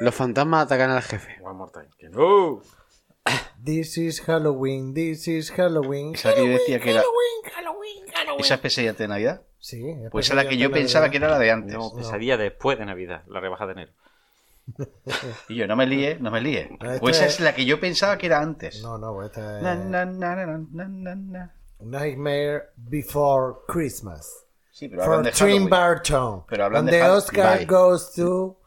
[0.00, 1.40] Los fantasmas atacan al jefe.
[1.40, 1.88] One more time.
[2.10, 2.60] No.
[3.64, 6.14] This is Halloween, this is Halloween.
[6.14, 7.02] Esa que yo decía que era.
[8.38, 9.42] ¿Esa es pesadilla de Navidad?
[9.58, 11.74] Sí, es Pues esa es la que yo pensaba que era la de antes.
[11.74, 13.92] No, pesadilla después de Navidad, la rebaja de enero.
[15.48, 16.76] Y yo, no me líe, no me líe.
[16.80, 18.82] Ah, Pues esa es la que yo pensaba que era antes.
[18.82, 21.54] No, no, pues esta es Na, na, na, na, na, na, na.
[21.80, 24.44] Nightmare Before Christmas.
[24.70, 25.70] Sí, pero hablan de Tim Halloween.
[25.70, 26.44] Burton.
[26.48, 27.66] Pero hablan And de Oscar Bye.
[27.66, 28.58] goes to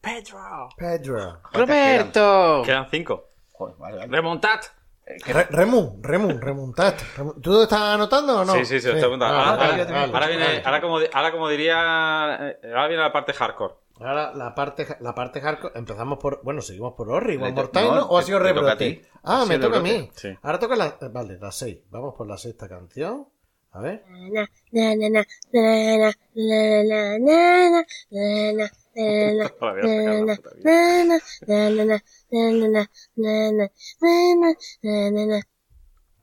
[0.00, 0.68] Pedro.
[0.76, 1.40] Pedro.
[1.52, 2.62] ¡Roberto!
[2.64, 3.30] Quedan cinco.
[3.54, 4.10] Joder, vale, vale.
[4.12, 4.60] ¡Remontad!
[5.06, 7.04] Eh, Re- Remu, Remu, remontaste.
[7.18, 8.52] Remu- ¿Tú estás anotando o no?
[8.54, 9.34] Sí, sí, sí, lo estoy apuntando.
[9.36, 10.12] Ah, Ahora, vale, ahora- vale.
[10.14, 13.74] ahora viene, ahora como, ahora como diría, eh, ahora viene la parte hardcore.
[14.00, 17.84] Ahora la parte, la parte hardcore, empezamos por, bueno, seguimos por Orri, One More Time,
[17.90, 18.06] no.
[18.06, 19.02] ¿O ha te- sido te rebrote?
[19.22, 20.10] Ah, me toca a mí.
[20.14, 20.36] Sí.
[20.42, 21.78] Ahora toca la, vale, la 6.
[21.90, 23.28] Vamos por la sexta canción.
[23.74, 24.04] A ver.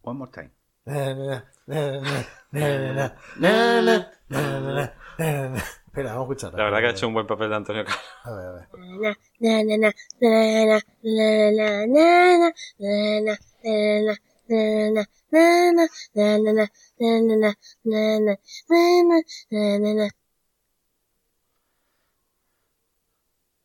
[0.01, 0.51] One more time.
[5.87, 6.57] Espera, vamos a escucharla.
[6.57, 7.83] La verdad que ha hecho un buen papel de Antonio
[8.23, 8.67] A ver, a ver.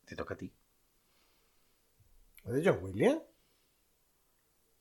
[0.05, 0.53] Te toca a ti.
[2.45, 3.21] ¿Es de John Williams?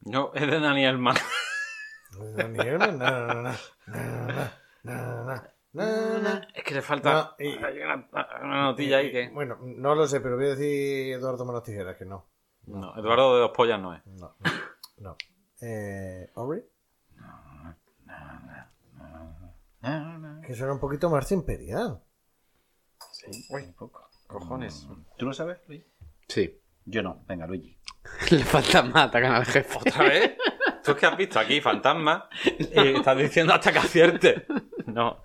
[0.00, 1.16] No, es de Daniel Mann.
[2.36, 3.56] Daniel Mann?
[6.54, 7.36] Es que le falta.
[7.38, 9.28] Una, notilla y, ahí que.
[9.30, 12.24] Bueno, no lo sé, pero voy a decir Eduardo Manos Tijeras que no.
[12.66, 14.06] No, Eduardo de dos pollas no es.
[14.06, 14.36] No.
[14.98, 15.16] no.
[15.60, 16.62] Eh, ¿Ori?
[20.46, 22.00] Que suena un poquito Marcia Imperial.
[23.12, 24.08] Sí, uy, poco.
[24.26, 24.86] Cojones.
[25.16, 25.84] ¿Tú lo sabes, Luis?
[26.28, 26.60] Sí.
[26.84, 27.24] Yo no.
[27.26, 27.78] Venga, Luigi.
[28.30, 29.78] Le falta más, atacan al jefe.
[29.78, 30.36] ¿Otra vez?
[30.84, 32.24] ¿Tú es que has visto aquí fantasmas
[32.58, 34.46] y estás diciendo hasta que acierte?
[34.86, 35.20] No,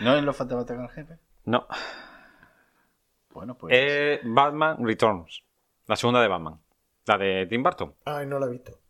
[0.00, 1.18] ¿No es los fantasmas atacan al jefe?
[1.44, 1.66] no.
[3.30, 3.72] Bueno, pues.
[3.76, 5.44] Es Batman Returns.
[5.86, 6.60] La segunda de Batman.
[7.06, 7.94] La de Tim Burton.
[8.04, 8.80] Ay, no la he visto.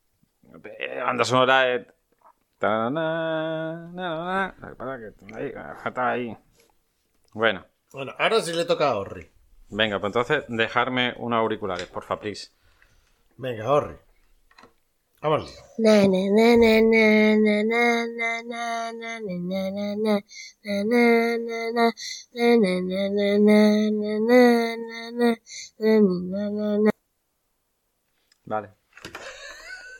[1.04, 1.86] Banda sonora de...
[5.96, 6.36] ahí.
[7.32, 7.64] Bueno.
[7.92, 9.30] Bueno, ahora sí le toca a Orri.
[9.70, 12.50] Venga, pues entonces dejarme unos auriculares, porfa, please.
[13.36, 13.96] Venga, Orri.
[15.20, 15.52] Vamos.
[28.44, 28.77] Vale.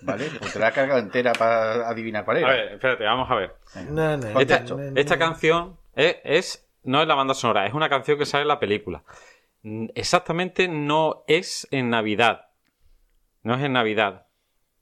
[0.03, 2.49] Vale, pues te la has cargado entera para adivinar cuál A era.
[2.51, 3.55] ver, espérate, vamos a ver.
[3.91, 7.89] Na, na, Esta, na, esta canción es, es- no es la banda sonora, es una
[7.89, 9.03] canción que sale en la película.
[9.63, 12.47] Mm, Exactamente no es en Navidad.
[13.43, 14.27] No es en Navidad.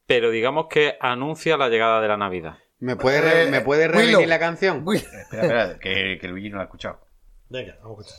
[0.07, 2.59] Pero digamos que anuncia la llegada de la Navidad.
[2.79, 4.01] ¿Me puede, re- ¿me puede Willow.
[4.03, 4.83] repetir la canción?
[4.87, 4.99] Uy.
[4.99, 7.05] Espera, espera, que, que Luigi no la ha escuchado.
[7.49, 8.11] Venga, vamos a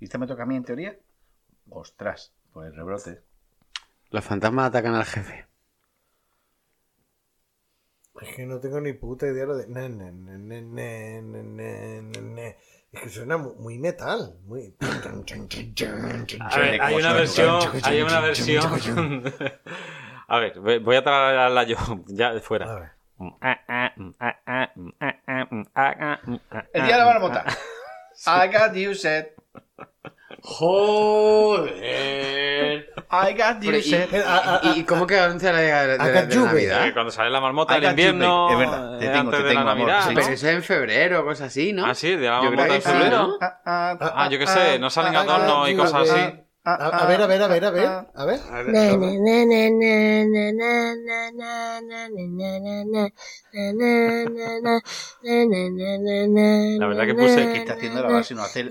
[0.00, 0.98] ¿Y esta me toca a mí en teoría?
[1.70, 3.22] Ostras, pues rebrote.
[4.10, 5.46] Los fantasmas atacan al jefe.
[8.20, 9.66] Es que no tengo ni puta idea lo de.
[12.92, 14.38] Es que suena muy metal.
[14.46, 14.74] Muy...
[14.80, 17.60] A ver, hay una versión.
[17.82, 19.34] Hay una versión.
[20.30, 21.76] A ver, voy a traerla yo.
[22.06, 22.70] Ya de fuera.
[22.70, 22.90] A ver.
[26.72, 27.44] El día de la marmota.
[28.26, 29.36] I got you set.
[30.42, 31.78] Joder.
[33.10, 33.72] I got you.
[34.10, 34.24] Pero,
[34.74, 38.50] y, cómo que anuncia la, de, de, de cuando sale la marmota del invierno.
[38.50, 40.04] Es verdad, de la Navidad.
[40.08, 41.86] Pero eso es en febrero, cosas así, ¿no?
[41.86, 43.38] Ah, sí, de la en febrero.
[43.40, 46.20] Ah, yo qué sé, no salen adornos y cosas así.
[46.64, 47.82] A, ver, a ver, a ver, a ver,
[56.78, 58.68] La verdad que puse que está haciendo la base no hace el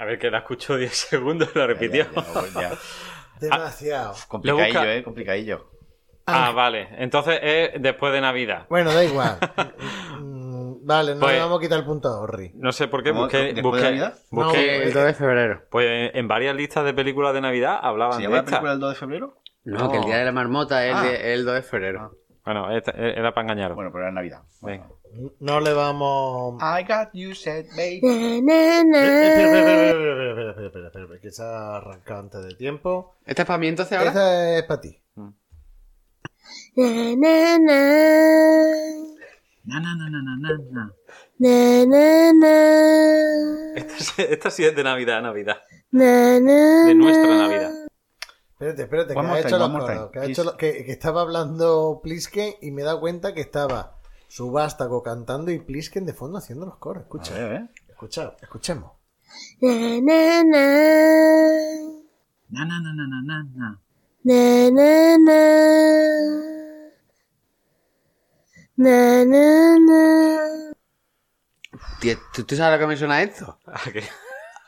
[0.00, 0.02] ah.
[0.02, 2.06] A ver, que la escucho 10 segundos y la repitió.
[2.14, 2.78] Ya, ya, ya, ya.
[3.40, 4.14] Demasiado.
[4.28, 5.70] Complicadillo, eh, complicadillo.
[6.26, 6.88] Ah, vale.
[6.98, 8.66] Entonces es después de Navidad.
[8.68, 9.36] Bueno, da igual.
[10.20, 12.52] Mm, Vale, no Pues- le vamos a quitar el punto a Orri.
[12.54, 13.52] No sé por qué busqué.
[13.54, 14.14] ¿Después busqué- de Navidad?
[14.30, 15.62] busqué- El 2 de febrero.
[15.70, 18.80] pues en varias listas de películas de Navidad hablaban ¿Se de llama la película el
[18.80, 19.36] 2 de febrero?
[19.64, 21.28] No, que el día de la marmota es el, Ah.
[21.32, 22.16] el 2 de febrero.
[22.44, 23.76] Bueno, esta- era para engañaros.
[23.76, 24.40] Bueno, pero era Navidad.
[24.62, 24.88] Venga.
[25.40, 26.62] No le vamos.
[26.62, 28.00] I got you said, baby.
[28.00, 29.90] Espera,
[30.66, 33.14] espera, espera, que se ha arrancado antes de tiempo.
[33.26, 34.10] ¿Esta es para mí entonces ahora?
[34.10, 34.98] Esta es para ti.
[43.76, 45.58] Esta, esta sí es de Navidad, Navidad.
[45.90, 47.72] de nuestra Navidad.
[48.60, 49.20] Espérate, espérate, que,
[50.18, 53.99] ha hecho que, estaba hablando Pliske y me he dado cuenta que estaba
[54.30, 57.02] su vástago cantando y Plisken de fondo haciendo los coros.
[57.02, 57.70] Escucha, ver, ver.
[57.88, 58.92] escucha, escuchemos.
[59.60, 60.66] na na na
[62.48, 63.80] Na, na, na, na, na, na, na.
[64.22, 65.26] na na
[68.76, 70.00] na na na
[72.00, 73.58] Tío, ¿tú, tú sabes lo que me suena esto?
[73.66, 74.04] ¿A qué?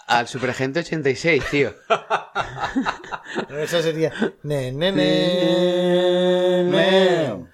[0.09, 1.73] Al Superagente 86, tío.
[3.49, 4.13] Esa sería.
[4.43, 7.52] Ne, ne, ne, ne.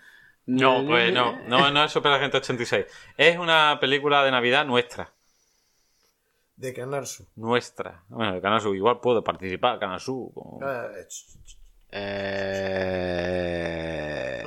[0.49, 1.39] No, pues no.
[1.47, 2.87] No, no es Super Agente 86.
[3.19, 5.13] Es una película de Navidad nuestra.
[6.57, 7.27] De Canarsu.
[7.37, 8.03] Nuestra.
[8.09, 8.75] Bueno, de Canal Sur.
[8.75, 10.33] Igual puedo participar, Canal Sur.
[10.35, 10.89] como- Ah,
[11.91, 14.43] Eh...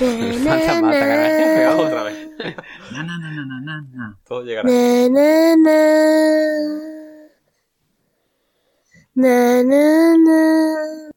[0.00, 1.86] atacan al jefe, vamos.
[1.86, 2.28] Otra vez.
[2.92, 4.18] Na, na, na, na, na, na, na.
[4.26, 4.68] Todo llegará.
[4.68, 5.78] na na na
[9.14, 11.10] na na na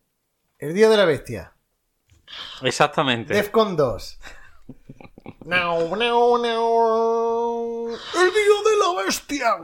[0.59, 1.53] El día de la bestia.
[2.63, 3.33] Exactamente.
[3.33, 4.19] Defcon 2.
[5.45, 7.89] Nau, nau, nau.
[7.89, 9.57] El día de la bestia.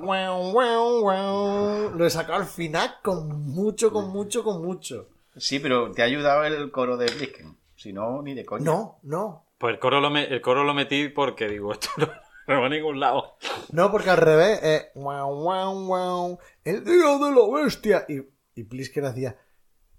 [1.95, 5.09] Lo he sacado al final con mucho, con mucho, con mucho.
[5.35, 7.57] Sí, pero te ha ayudado el coro de Blisken.
[7.75, 8.65] Si no, ni de coña.
[8.65, 9.45] No, no.
[9.59, 12.07] Pues el coro lo, me- el coro lo metí porque digo, esto no,
[12.47, 13.37] No va a ningún lado.
[13.71, 18.05] No, porque al revés es guau, el día de la bestia.
[18.09, 18.21] Y,
[18.55, 19.37] y Plisken hacía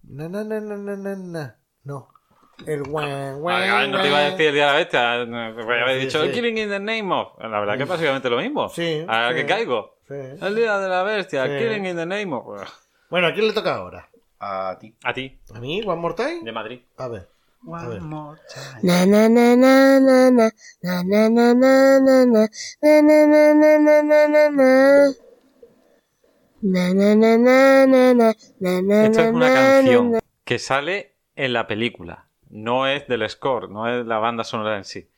[0.02, 1.58] na na na na na na.
[1.84, 2.08] No.
[2.66, 5.24] El a ver, no te iba a decir el día de la bestia.
[5.64, 6.32] voy a haber Sí, dicho sí.
[6.32, 7.38] Killing in the Name of.
[7.38, 8.68] La verdad que es básicamente lo mismo.
[8.68, 9.98] Sí, A que caigo.
[10.08, 10.14] Sí.
[10.14, 11.46] El día de la bestia.
[11.46, 11.52] Sí.
[11.58, 12.44] Killing in the Name of.
[13.10, 14.08] Bueno, ¿a quién le toca ahora?
[14.40, 14.94] A ti.
[15.04, 15.82] A ti, ¿A mí?
[15.84, 16.40] ¿One more time?
[16.42, 16.80] de Madrid.
[16.96, 17.28] A ver.
[17.72, 18.02] A ver.
[18.02, 20.50] Na na na na na na
[20.82, 25.12] na na na na na na na na na na na na na na.
[26.60, 30.20] Na na na na na na na na Esto es na una na canción na.
[30.44, 32.27] que sale en la película.
[32.50, 35.08] No es del score, no es la banda sonora en sí.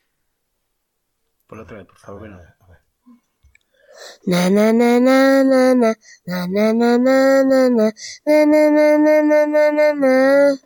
[1.47, 2.21] Por otra vez, por favor.
[2.21, 2.41] bueno.
[4.27, 5.95] Na na na na na na
[6.27, 10.57] na na na na na na na na na na na na na na.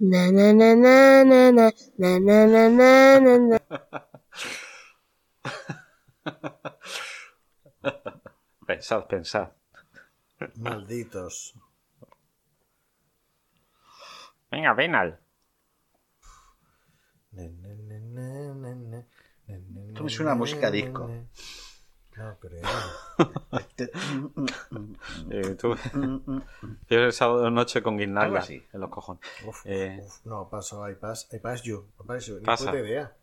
[0.00, 3.58] Na na na na na na na na na na na na.
[8.66, 9.52] Pensad, pensad.
[10.56, 11.54] Malditos.
[14.54, 15.18] Venga, Venal.
[19.48, 21.10] Esto me suena a música disco.
[22.16, 22.62] No creo.
[25.30, 25.74] Eh, tú...
[26.88, 29.20] Yo el sábado de noche con guirnalda en los cojones.
[29.44, 31.26] Uf, Eh, uf, no, paso, pass
[31.64, 31.88] you.
[32.00, 32.38] I pass you.
[32.38, 32.66] Ni Pasa.
[32.70, 33.16] puta idea.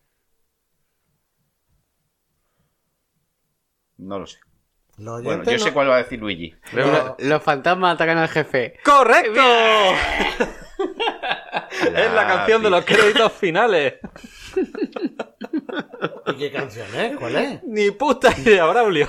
[3.98, 4.40] No lo sé.
[4.98, 6.54] Bueno, yo sé no- cuál va a decir Luigi.
[6.74, 8.78] no- Los fantasmas atacan al jefe.
[8.84, 9.42] ¡Correcto!
[11.84, 13.96] es la canción de los créditos finales.
[16.28, 17.18] ¿Y qué canción es?
[17.18, 17.64] ¿Cuál es?
[17.64, 19.08] Ni puta idea, Braulio.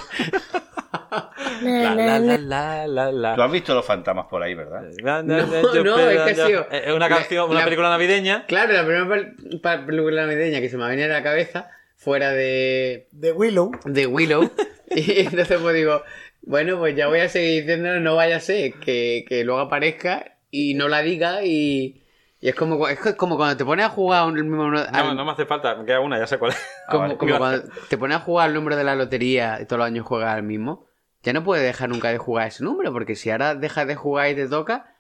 [1.63, 4.83] La, la, la, la, Tú has visto los fantasmas por ahí, ¿verdad?
[5.03, 8.47] No, no, es que ha sido- Es una la- canción, una la- película navideña.
[8.47, 13.33] Claro, la primera película navideña que se me venía a la cabeza, fuera de, De
[13.33, 13.71] Willow.
[13.85, 14.51] de Willow.
[14.91, 16.03] y entonces pues digo,
[16.43, 20.37] bueno, pues ya voy a seguir diciendo, no vaya a ser que, que luego aparezca
[20.51, 22.02] y no la diga y...
[22.43, 24.69] y es como, es como cuando te pones a jugar un mismo...
[24.69, 26.59] No, al- no me hace falta, me queda una, ya sé cuál es.
[26.91, 27.17] Como, vale.
[27.17, 30.05] como cuando te pones a jugar el número de la lotería y todos los años
[30.05, 30.87] juegas al mismo,
[31.23, 34.29] ya no puedes dejar nunca de jugar ese número, porque si ahora dejas de jugar
[34.31, 34.97] y te toca,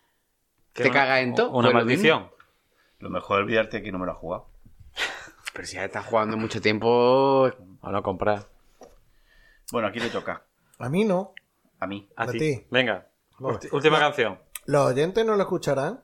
[0.72, 1.50] te una- cagas en todo.
[1.50, 2.30] Una Pues maldición.
[3.00, 4.46] Lo mejor es olvidarte que no me lo has jugado.
[5.52, 8.46] Pero si ya estás jugando mucho tiempo, O no comprar.
[9.72, 10.44] Bueno, aquí le toca.
[10.78, 11.32] A mí no.
[11.80, 12.08] A mí.
[12.16, 12.64] A, A ti.
[12.70, 13.08] Venga.
[13.72, 14.38] Última canción.
[14.66, 16.00] Los oyentes no lo escucharán.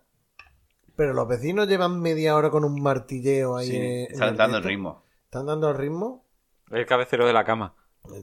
[0.99, 3.69] Pero los vecinos llevan media hora con un martilleo ahí.
[3.69, 5.05] Sí, en- en están dando el ritmo.
[5.27, 6.27] ¿Están dando el ritmo?
[6.73, 7.75] El cabecero de la cama.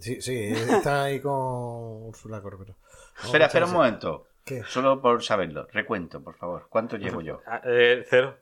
[0.02, 2.76] Sí, sí, está ahí con Úrsula Corbero.
[3.16, 4.28] Vamos Espera, espera un momento.
[4.44, 4.62] ¿Qué?
[4.68, 5.68] Solo por saberlo.
[5.72, 6.68] Recuento, por favor.
[6.70, 7.40] ¿Cuánto llevo yo?
[7.48, 8.36] Ah, eh, cero.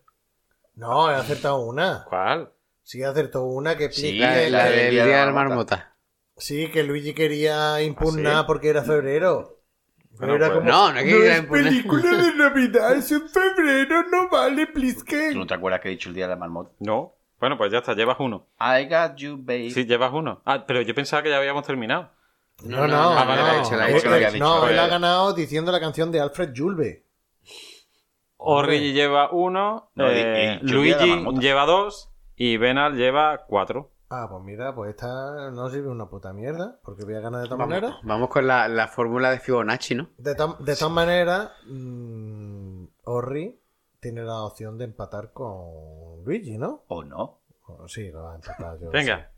[0.75, 2.03] No, he acertado una.
[2.09, 2.51] ¿Cuál?
[2.81, 5.31] Sí, he acertado una que Sí, la, que- la del día de la de la
[5.31, 5.75] marmota.
[5.75, 5.95] marmota.
[6.37, 8.45] Sí, que Luigi quería impugnar ¿Ah, sí?
[8.47, 9.59] porque era febrero.
[10.19, 11.63] Pero Bueno, era pues- como, No, no hay que ir a impugnar".
[11.69, 15.03] película de Navidad, es en febrero, no vale, please
[15.33, 16.71] ¿Tú no te acuerdas que he dicho el día de la marmota?
[16.79, 17.13] No.
[17.39, 18.47] Bueno, pues ya está, llevas uno.
[18.59, 19.69] I got you, babe.
[19.71, 20.41] Sí, llevas uno.
[20.45, 22.09] Ah, pero yo pensaba que ya habíamos terminado.
[22.63, 23.19] No, no, no, no.
[23.19, 24.43] ah, vale, la hecho, había eh, dicho.
[24.43, 27.03] no, él Pues- ha ganado diciendo la canción de Alfred Julve.
[28.37, 29.89] Orri lleva uno.
[29.95, 32.09] No, eh, Luigi lleva dos.
[32.35, 33.91] Y Benal lleva cuatro.
[34.15, 37.47] Ah, pues mira, pues esta no sirve una puta mierda, porque voy a ganar de
[37.47, 37.95] todas Vamos, maneras.
[38.03, 40.09] vamos con la, la fórmula de Fibonacci, ¿no?
[40.17, 43.59] De, to- de todas maneras, mm, Orri
[43.99, 46.83] tiene la opción de empatar con Luigi, ¿no?
[46.89, 47.39] ¿O no?
[47.87, 48.91] Sí, lo va a empatar yo.
[48.91, 49.31] Venga.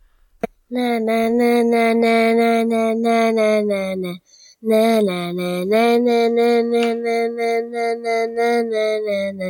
[0.69, 4.13] Na na na na na na na na na na na.
[4.61, 9.47] Na na na na na na na na na na na na na na na.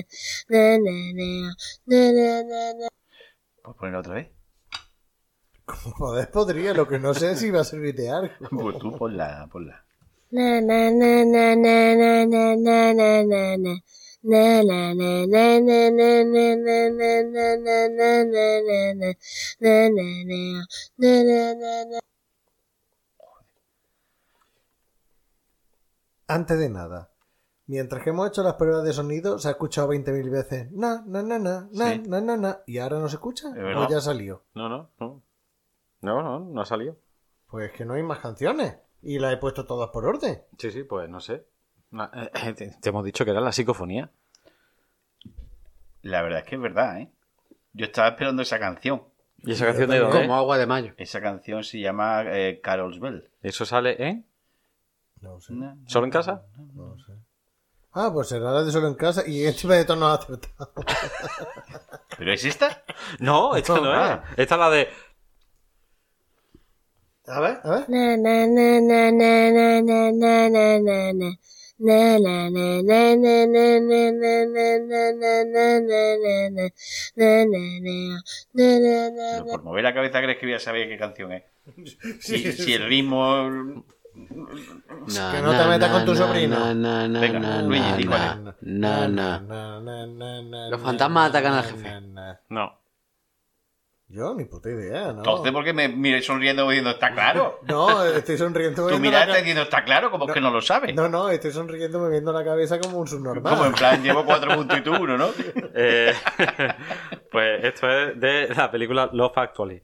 [0.50, 1.30] Na na na.
[1.88, 2.88] Na na na na.
[3.64, 4.28] ¿Puedes ponerlo otra vez?
[5.68, 8.34] Joder, podría, lo que no sé es si va a servir de algo.
[8.52, 9.84] Pues tú ponla, ponla.
[10.32, 13.76] Na na na na na na na na na na na.
[14.24, 19.14] Na na na na na na na na na na na na na na na.
[19.60, 20.66] Na na na.
[20.98, 22.00] Na na na na.
[26.28, 27.12] Antes de nada,
[27.68, 31.22] mientras que hemos hecho las pruebas de sonido, se ha escuchado 20.000 veces na, na,
[31.22, 32.02] na, na, na, Sí.
[32.08, 33.50] na, na, na, y ahora no se escucha.
[33.50, 34.44] ¿O ya salió?
[34.56, 35.22] No, no, no.
[36.02, 36.98] No, no, no ha salido.
[37.48, 38.76] Pues que no hay más canciones.
[39.02, 40.42] Y las he puesto todas por orden.
[40.58, 41.46] Sí, sí, pues no sé.
[42.14, 44.10] Eh, eh, te, hemos dicho que era la psicofonía.
[46.02, 47.12] La verdad es que es verdad, ¿eh?
[47.74, 49.04] Yo estaba esperando esa canción.
[49.40, 50.22] ¿Y esa canción de dónde?
[50.22, 50.94] Como agua de mayo.
[50.98, 53.30] Esa canción se llama eh, Carol's Bell.
[53.42, 54.26] ¿Eso sale en?
[55.22, 55.54] No sé.
[55.88, 56.44] ¿Solo en casa?
[56.74, 57.14] No sé.
[57.94, 60.74] Ah, pues será la de solo en casa y este de todos no ha acertado.
[62.18, 62.84] ¿Pero es esta?
[63.20, 64.24] No, esta no Ah.
[64.34, 64.40] es.
[64.40, 64.90] Esta es la de.
[67.28, 67.84] A ver, a ver.
[67.90, 71.30] Na na na na na na na na na na na.
[71.78, 76.66] Na na na na na na na na na na na na na na na.
[77.18, 77.96] Na na na.
[78.54, 79.52] Na na na Pero na.
[79.52, 81.44] por mover la cabeza crees que voy a saber qué canción es.
[82.22, 83.84] Si, si el ritmo.
[84.16, 86.74] Que no te metas con tu sobrino.
[86.74, 88.56] Na, na, Venga, na, Luigi, na, di cuál na, es.
[88.62, 89.40] na, na.
[89.40, 91.84] Na, na, na, na, Los na, fantasmas na, atacan al na, jefe.
[91.84, 92.40] na, na.
[92.50, 92.66] No.
[94.16, 95.18] Yo ni puta idea, ¿no?
[95.18, 97.60] Entonces, ¿por qué me mire sonriendo diciendo está claro?
[97.68, 98.88] No, estoy sonriendo.
[98.88, 100.96] Tú la miraste ca- diciendo está claro, como que no lo sabes.
[100.96, 103.54] No, no, estoy sonriendo moviendo la cabeza como un subnormal.
[103.54, 105.28] Como en plan, llevo cuatro puntos y tú uno, ¿no?
[105.74, 106.14] Eh,
[107.32, 109.84] pues esto es de la película Love Actually.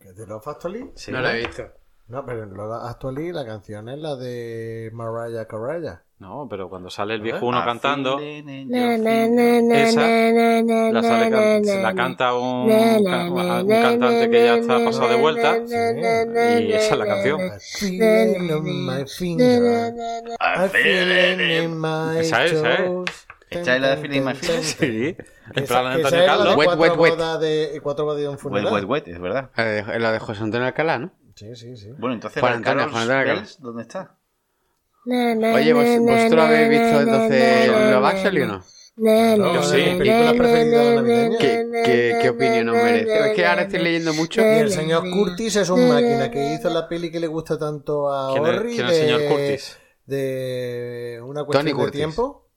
[0.00, 0.90] ¿Es de Love Actually?
[0.94, 1.12] Sí.
[1.12, 1.64] No la he visto.
[2.12, 5.82] No, pero en Lola Actually la canción es la de Mariah Carey.
[6.18, 8.68] No, pero cuando sale el viejo uno cantando, esa
[11.80, 17.06] la canta un, un cantante que ya está pasado de vuelta y esa es la
[17.06, 17.40] canción.
[17.40, 17.64] Esa
[22.44, 22.60] es, ¿eh?
[22.60, 23.26] esa es.
[23.48, 24.76] Esta la de Feeling My Feelings.
[24.78, 25.16] Sí.
[25.54, 26.56] En plan de Antonio Carlos.
[26.56, 27.14] Wet, wet, wet.
[27.82, 28.28] Cuatro de.
[28.28, 29.48] Wet, wet, wet, es verdad.
[29.56, 31.21] Es la de José Antonio Alcalá, ¿no?
[31.42, 31.88] Sí, sí, sí.
[31.98, 34.16] Bueno, entonces, Juan Antonio, Carlos Juan Antonio Bells, ¿dónde está?
[35.04, 38.62] na, na, Oye, ¿vos- na, ¿vosotros na, habéis visto na, entonces Love Actually o no?
[38.96, 39.82] na, No, na, Yo sí.
[39.90, 41.40] na, películas na, preferidas na, navideñas.
[41.40, 43.26] ¿Qué, qué, qué opinión os merece?
[43.28, 44.40] Es que ahora estoy leyendo mucho.
[44.40, 48.08] Y el señor Curtis es un máquina que hizo la peli que le gusta tanto
[48.12, 49.78] a ¿Quién es- Orri quién es el de, señor Curtis?
[50.06, 51.98] de una cuestión Tony de Curtis.
[51.98, 52.48] tiempo.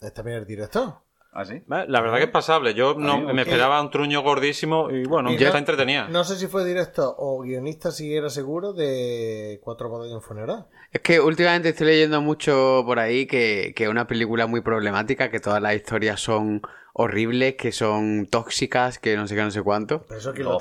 [0.00, 0.94] Es también el director.
[1.38, 1.60] ¿Ah, sí?
[1.68, 2.72] La verdad que es pasable.
[2.72, 6.08] Yo no, me esperaba un truño gordísimo y bueno, Y ya no- está entretenida.
[6.08, 10.22] No sé si fue director o guionista, si era seguro, de Cuatro bodas y un
[10.22, 10.64] funeral.
[10.92, 15.30] Es que últimamente estoy leyendo mucho por ahí que que es una película muy problemática,
[15.30, 16.62] que todas las historias son
[16.94, 20.04] horribles, que son tóxicas, que no sé qué, no sé cuánto.
[20.08, 20.52] Pero eso que lo-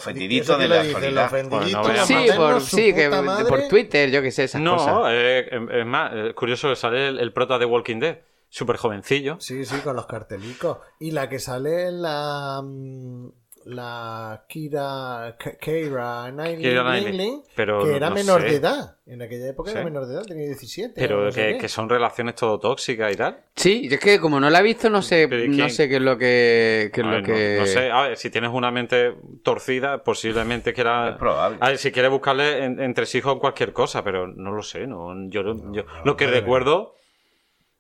[0.58, 1.30] de la actualidad.
[1.50, 3.10] Pues no Sí, por, sí que
[3.70, 4.98] Twitter, yo que sé, esas No, cosas.
[5.12, 8.18] eh, es más, es curioso que sale el, el prota de Walking Dead,
[8.56, 9.38] súper jovencillo.
[9.40, 10.78] Sí, sí, con los cartelicos.
[11.00, 12.62] Y la que sale en la.
[12.64, 13.28] mm,
[13.68, 15.36] La Kira.
[15.60, 18.48] Keira Knightley, Pero que era no menor sé.
[18.48, 18.98] de edad.
[19.08, 19.86] En aquella época era Sí.
[19.86, 20.94] menor de edad, tenía 17.
[20.96, 21.58] Pero no que, qué.
[21.58, 23.40] que son relaciones todo tóxicas y tal.
[23.56, 25.96] Sí, es que como no la he visto, no sé, Pero ¿y no sé qué
[25.96, 27.58] es lo que, qué es lo no- que...
[27.60, 31.10] no, sé, a ver, si tienes una mente torcida, posiblemente quiera.
[31.10, 31.58] Es probable.
[31.62, 34.86] A ver, si quieres buscarle en- entre hijos cualquier cosa, pero no lo sé.
[34.86, 36.94] No, yo, no- yo- lo que recuerdo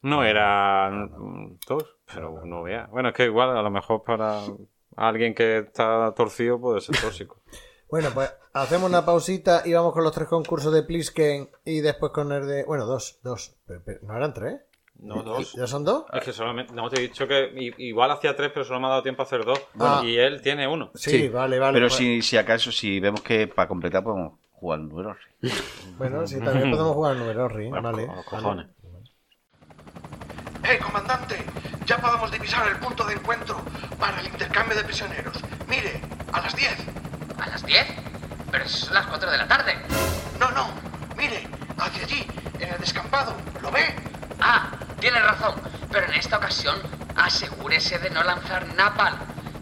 [0.05, 2.87] no eran todos, pero no vea.
[2.91, 4.41] Bueno, es que igual a lo mejor para
[4.95, 7.41] alguien que está torcido puede ser tóxico.
[7.87, 12.11] Bueno, pues hacemos una pausita y vamos con los tres concursos de Plisken y después
[12.11, 12.63] con el de.
[12.65, 13.55] Bueno, dos, dos.
[13.67, 14.59] Pero- pero- ¿No eran tres?
[14.99, 15.53] No, dos.
[15.53, 16.03] ¿Ya son dos?
[16.11, 18.89] Es que solamente, no te he dicho que igual hacía tres, pero solo me ha
[18.89, 19.61] dado tiempo a hacer dos.
[19.79, 20.01] Ah.
[20.03, 20.89] Y él tiene uno.
[20.95, 21.29] Sí, Sí.
[21.29, 21.73] vale, vale.
[21.75, 25.15] Pero pues- si, si acaso, si vemos que para completar podemos jugar el número.
[25.99, 27.47] Bueno, sí, también podemos jugar al número,
[27.81, 28.07] vale.
[28.07, 28.67] los cojones.
[30.67, 31.45] ¡Eh, comandante!
[31.85, 33.63] Ya podemos divisar el punto de encuentro
[33.99, 35.37] para el intercambio de prisioneros.
[35.67, 36.01] Mire,
[36.33, 36.75] a las 10.
[37.39, 37.85] ¿A las 10?
[38.49, 39.77] Pero si son las 4 de la tarde.
[40.39, 40.69] No, no.
[41.15, 41.47] Mire,
[41.77, 42.25] hacia allí,
[42.57, 43.35] en el descampado.
[43.61, 43.95] ¿Lo ve?
[44.41, 45.53] Ah, tiene razón.
[45.91, 46.81] Pero en esta ocasión,
[47.15, 49.19] asegúrese de no lanzar napalm.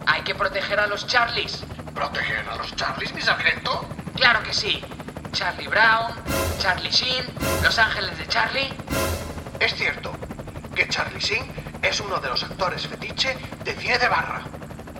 [0.07, 1.65] Hay que proteger a los Charlies.
[1.93, 3.89] ¿Proteger a los Charlies, mi sargento?
[4.15, 4.81] Claro que sí.
[5.33, 6.13] Charlie Brown,
[6.59, 7.25] Charlie Sheen,
[7.61, 8.73] Los Ángeles de Charlie.
[9.59, 10.22] Es cierto
[10.73, 11.45] que Charlie Sheen
[11.81, 14.41] es uno de los actores fetiche de cine de barra.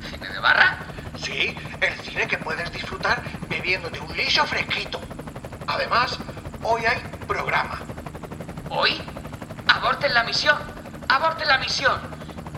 [0.09, 0.77] ¿Cine de barra?
[1.21, 4.99] Sí, el cine que puedes disfrutar bebiéndote un liso fresquito.
[5.67, 6.17] Además,
[6.63, 7.79] hoy hay programa.
[8.69, 9.01] ¿Hoy?
[9.67, 10.57] Aborten la misión.
[11.09, 11.99] Aborten la misión.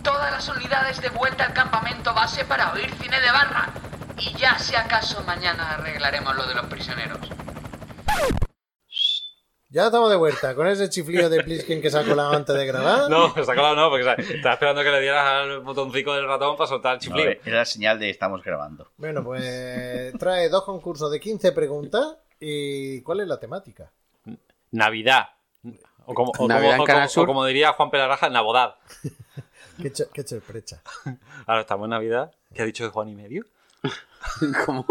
[0.04, 3.70] Todas las unidades de vuelta al campamento base para oír cine de barra.
[4.18, 7.20] Y ya si acaso mañana arreglaremos lo de los prisioneros.
[9.76, 13.10] Ya estamos de vuelta con ese chiflido de Plisken que sacó la antes de grabar.
[13.10, 14.30] No, se ha colado no, porque ¿sabes?
[14.30, 17.32] estaba esperando que le dieras al botoncito del ratón para soltar el No, chiflido.
[17.46, 18.90] era la señal de estamos grabando.
[18.96, 22.16] Bueno, pues trae dos concursos de 15 preguntas.
[22.40, 23.92] ¿Y cuál es la temática?
[24.72, 25.28] Navidad.
[26.06, 27.24] O como, o Navidad como- en o Canal como- Sur.
[27.24, 28.76] o como diría Juan Pelaraja, Navidad.
[29.82, 30.82] ¿Qué, che- qué cherprecha?
[31.46, 32.32] Ahora estamos en Navidad.
[32.54, 33.44] ¿Qué ha dicho de Juan y medio?
[34.66, 34.86] ¿Cómo?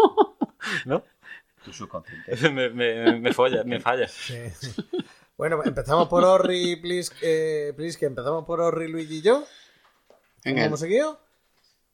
[0.85, 1.03] ¿No?
[1.65, 2.37] Tu subconsciente.
[2.51, 4.07] me, me, me folla, me falla.
[4.09, 4.35] Sí.
[5.37, 9.41] Bueno, empezamos por Orri, please, eh, please, que empezamos por Orri, Luigi y yo.
[9.43, 9.47] ¿Cómo
[10.45, 11.19] Venga, hemos seguido?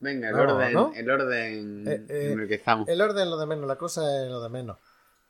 [0.01, 0.93] venga, el Vamos, orden, ¿no?
[0.95, 2.89] el orden Eh, eh, en el que estamos.
[2.89, 4.77] El orden es lo de menos, la cosa es lo de menos.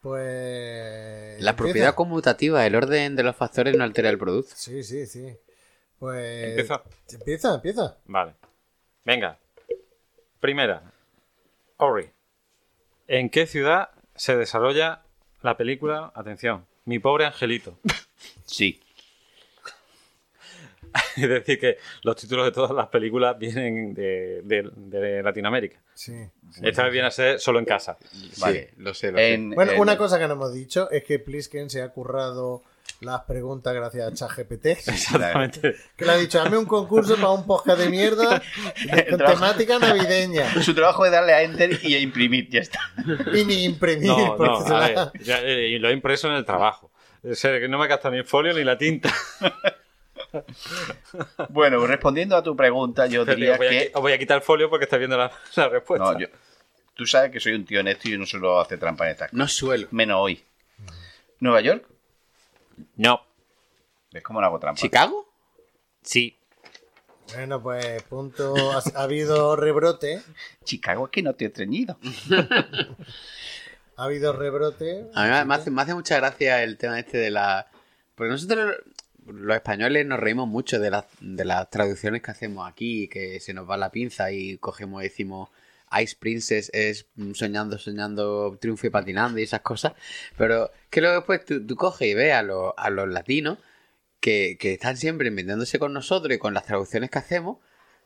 [0.01, 1.41] Pues.
[1.43, 1.57] La empieza.
[1.57, 4.53] propiedad conmutativa, el orden de los factores no altera el producto.
[4.57, 5.37] Sí, sí, sí.
[5.99, 6.49] Pues.
[6.49, 6.83] ¿Empiezo?
[7.13, 7.99] Empieza, empieza.
[8.07, 8.35] Vale.
[9.05, 9.39] Venga.
[10.41, 10.83] Primera.
[11.77, 12.11] Ori.
[13.07, 15.01] ¿En qué ciudad se desarrolla
[15.41, 17.79] la película, atención, Mi pobre angelito.
[18.45, 18.79] Sí.
[21.17, 25.81] Es decir, que los títulos de todas las películas vienen de, de- de Latinoamérica.
[25.95, 26.13] Sí.
[26.63, 27.97] Esta vez viene a ser solo en casa.
[28.39, 28.73] Vale.
[28.79, 29.35] lo sé, lo sé.
[29.35, 32.63] En- Bueno, en- una cosa que no hemos dicho es que Plisken se ha currado
[33.01, 34.67] las preguntas gracias a ChatGPT.
[34.89, 35.77] Exactamente.
[35.97, 38.43] Que le ha dicho, hazme un concurso para un podcast de mierda
[38.93, 40.51] de- con temática navideña.
[40.63, 42.81] Su trabajo es darle a enter y a imprimir, ya está.
[43.33, 46.29] Y ni imprimir, No, no, se a la- ver, ya, eh, y lo he impreso
[46.29, 46.91] en el trabajo.
[47.23, 49.13] O sea, que no me gasta ni el folio ni la tinta.
[51.49, 53.91] Bueno, respondiendo a tu pregunta, yo Pero, diría os, voy a, que...
[53.95, 56.13] os voy a quitar el folio porque está viendo la, la respuesta.
[56.13, 56.29] No, yo-
[56.95, 59.29] Tú sabes que soy un tío honesto y yo no suelo hacer trampa en estas
[59.31, 59.39] cosas.
[59.39, 59.89] No suelo.
[59.91, 60.43] Menos hoy.
[61.39, 61.85] ¿Nueva York?
[62.97, 63.21] No.
[64.13, 64.81] ¿Ves cómo no hago trampa?
[64.81, 65.27] ¿Chicago?
[66.03, 66.37] Sí.
[67.35, 68.55] Bueno, pues punto.
[68.73, 70.21] Ha, ha habido rebrote.
[70.65, 71.97] Chicago es que no te he estreñido.
[73.97, 75.07] Ha habido rebrote.
[75.15, 77.67] A mí me- me hace, me hace mucha gracia el tema este de la...
[78.15, 78.77] Porque nosotros,
[79.27, 83.53] los españoles, nos reímos mucho de, las de las traducciones que hacemos aquí, que se
[83.55, 85.51] nos va la pinza y cogemos y decimos
[86.03, 89.93] Ice Princess es mm, soñando, soñando, triunfo y patinando y esas cosas.
[90.37, 93.59] Pero que luego después tú, tú coges y ves a, los- a los latinos
[94.21, 97.59] que, que están siempre inventándose con nosotros y con las traducciones que hacemos.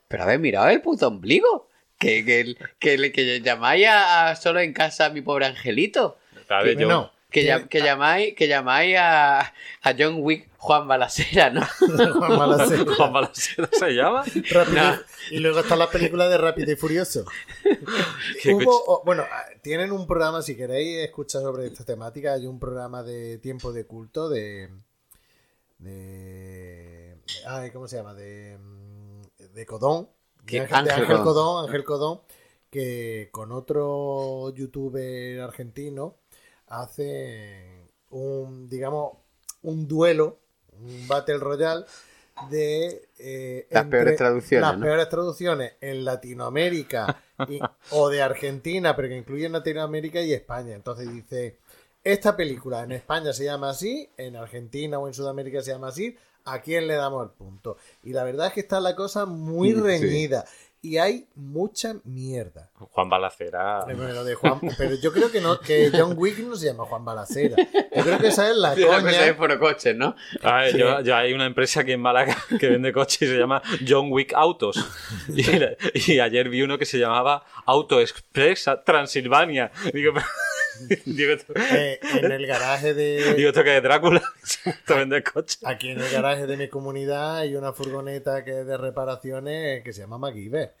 [0.07, 1.69] Pero a ver, mirad el puto ombligo.
[1.97, 6.17] Que, que, que, que llamáis a, a solo en casa a mi pobre angelito.
[6.73, 7.14] Yo- no.
[7.35, 11.61] Que, Que- llam- que llamáis, que llamáis a, a John Wick Juan Balacera, ¿no?
[11.79, 12.85] Juan Balacera.
[12.95, 14.23] Juan Balacera se llama.
[14.51, 14.99] Rápido- No.
[15.31, 17.25] Y luego está la película de Rápido y Furioso.
[18.45, 22.57] Hubo, o- bueno, ah, tienen un programa, si queréis escuchar sobre esta temática, hay un
[22.57, 24.69] programa de tiempo de culto de.
[25.79, 27.17] de.
[27.47, 28.13] ay, ¿cómo se llama?
[28.13, 28.57] De.
[28.57, 30.09] mm, de Codón.
[30.45, 31.05] De de Ángel.
[31.21, 32.21] Codón, Ángel Codón,
[32.69, 36.15] que con otro youtuber argentino
[36.67, 39.13] hace un, digamos,
[39.63, 40.39] un duelo,
[40.81, 41.85] un Battle Royale
[42.49, 44.85] de eh, Las peores traducciones, las ¿no?
[44.85, 47.17] peores traducciones en Latinoamérica
[47.49, 47.59] y-
[47.91, 50.75] o de Argentina, pero que incluyen Latinoamérica y España.
[50.75, 51.57] Entonces dice,
[52.03, 56.15] esta película en España se llama así, en Argentina o en Sudamérica se llama así,
[56.43, 57.77] ¿a quién le damos el punto?
[58.03, 59.81] Y la verdad es que está la cosa muy sí.
[60.87, 62.69] Y hay mucha mierda.
[62.75, 63.83] Juan Balacera.
[63.85, 66.85] Bueno, lo de Juan- pero yo creo que no, que John Wick no se llama
[66.85, 67.55] Juan Balacera.
[67.95, 69.37] Yo creo que esa es la de coña.
[69.37, 70.15] por coches, ¿no?
[70.43, 73.37] A ver, yo, yo hay una empresa aquí en Málaga que vende coches y se
[73.37, 74.77] llama John Wick Autos.
[75.29, 79.71] Y, y ayer vi uno que se llamaba Auto Express Transilvania.
[79.93, 80.25] Digo, pero-
[81.05, 81.33] digo,
[81.71, 84.21] Eh, en el garaje digo, de esto que es Drácula.
[84.43, 85.59] Se vende coches.
[85.65, 89.93] aquí en el garaje de mi comunidad hay una furgoneta que es de reparaciones que
[89.93, 90.73] se llama MacGyver.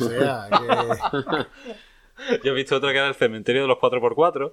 [0.00, 4.50] O sea, que Yo he visto otro que era el cementerio de los 4x4.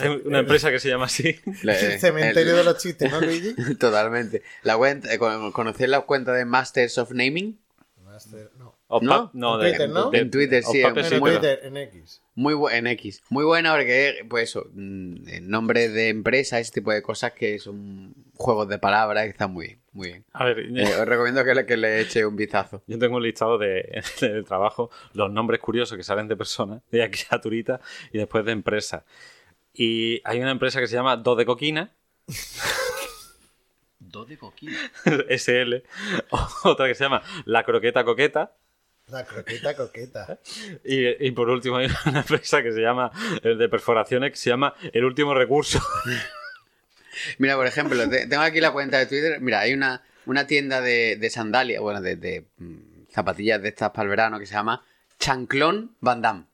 [0.00, 1.40] Hay una empresa que se llama así.
[1.64, 3.54] El cementerio el- de los chistes, ¿no, Luigi?
[3.76, 4.42] Totalmente.
[4.62, 7.58] La cuenta, eh, con- ¿Conocéis la cuenta de Masters of Naming?
[9.00, 9.30] No.
[9.32, 9.62] ¿No?
[9.62, 10.10] En Twitter, ¿no?
[10.12, 12.22] En Twitter, sí, en En Twitter, en X.
[12.34, 13.22] Muy en X.
[13.30, 17.58] Muy buena porque, pues eso, mm, en nombre de empresa, ese tipo de cosas que
[17.58, 19.82] son juegos de palabras que están muy bien.
[19.92, 20.24] Muy bien.
[20.32, 22.82] A ver, Eh, os recomiendo que le, que le eche un vistazo.
[22.86, 27.10] Yo tengo un listado de, de trabajo, los nombres curiosos que salen de personas, de
[27.10, 27.80] criaturitas
[28.12, 29.04] y después de empresas.
[29.74, 31.92] Y hay una empresa que se llama Do de Coquina,
[33.98, 34.76] Dos de coquina.
[35.30, 35.82] SL,
[36.64, 38.52] otra que se llama La Croqueta Coqueta,
[39.12, 40.38] La croqueta coqueta.
[40.84, 43.10] y, y por último hay una empresa que se llama,
[43.42, 45.80] eh, de perforaciones, que se llama El Último Recurso.
[47.38, 49.40] Mira, por ejemplo, te- tengo aquí la cuenta de Twitter.
[49.40, 53.90] Mira, hay una, una tienda de, de sandalias, bueno, de, de, mm, zapatillas de estas
[53.90, 54.84] para el verano que se llama
[55.18, 56.44] Chanclón Van Damme,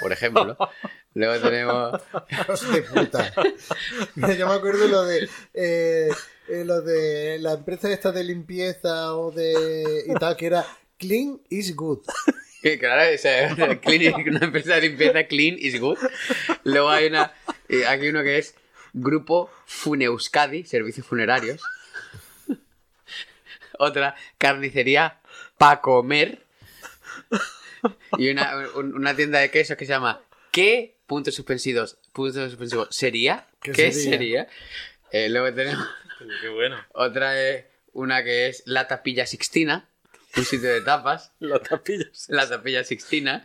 [0.00, 0.56] por ejemplo.
[1.14, 2.00] Luego tenemos...
[2.72, 3.32] De puta.
[4.14, 5.28] Mira, yo me acuerdo lo de.
[5.54, 6.08] eh,
[6.48, 10.04] eh, lo de la empresa esta de limpieza o de.
[10.06, 10.64] y tal, que era
[11.00, 12.00] Clean is Good.
[12.62, 15.96] Que claro, o sea, clean- una empresa de limpieza clean is good.
[16.64, 17.32] Luego hay una,
[17.70, 18.54] eh, aquí uno que es
[18.92, 21.62] Grupo Funeuskadi, servicios funerarios.
[23.78, 25.20] Otra, carnicería
[25.56, 26.44] pa comer.
[28.18, 30.20] Y una, un- una tienda de quesos que se llama
[30.52, 30.96] ¿Qué?
[31.06, 31.96] Puntos suspensivos.
[32.12, 32.88] Puntos suspensivos.
[32.90, 33.46] ¿Sería?
[33.62, 34.10] ¿Qué ¿Qué, sería?
[34.10, 34.48] sería?
[35.12, 35.86] Eh, luego tenemos
[36.42, 36.76] Qué bueno.
[36.92, 39.88] otra es una que es La Tapilla Sixtina,
[40.36, 41.32] un sitio de tapas.
[41.40, 42.26] Las tapillas.
[42.28, 43.44] La tapilla Sixtina.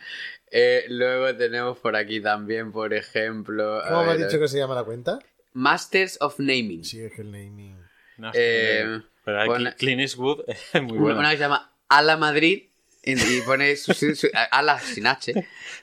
[0.51, 3.81] Eh, luego tenemos por aquí también, por ejemplo.
[3.87, 5.19] ¿Cómo me has dicho que se llama la cuenta?
[5.53, 6.83] Masters of Naming.
[6.83, 7.77] Sí, es que el naming.
[8.17, 11.19] No, Eh, pero hay pon- Clean Eastwood es muy Una, bueno.
[11.19, 12.63] una que se llama Ala Madrid
[13.03, 15.33] y, y pone su, su- su- Ala sin H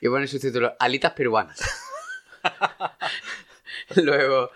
[0.01, 1.61] y pone su título Alitas peruanas.
[3.97, 4.51] Luego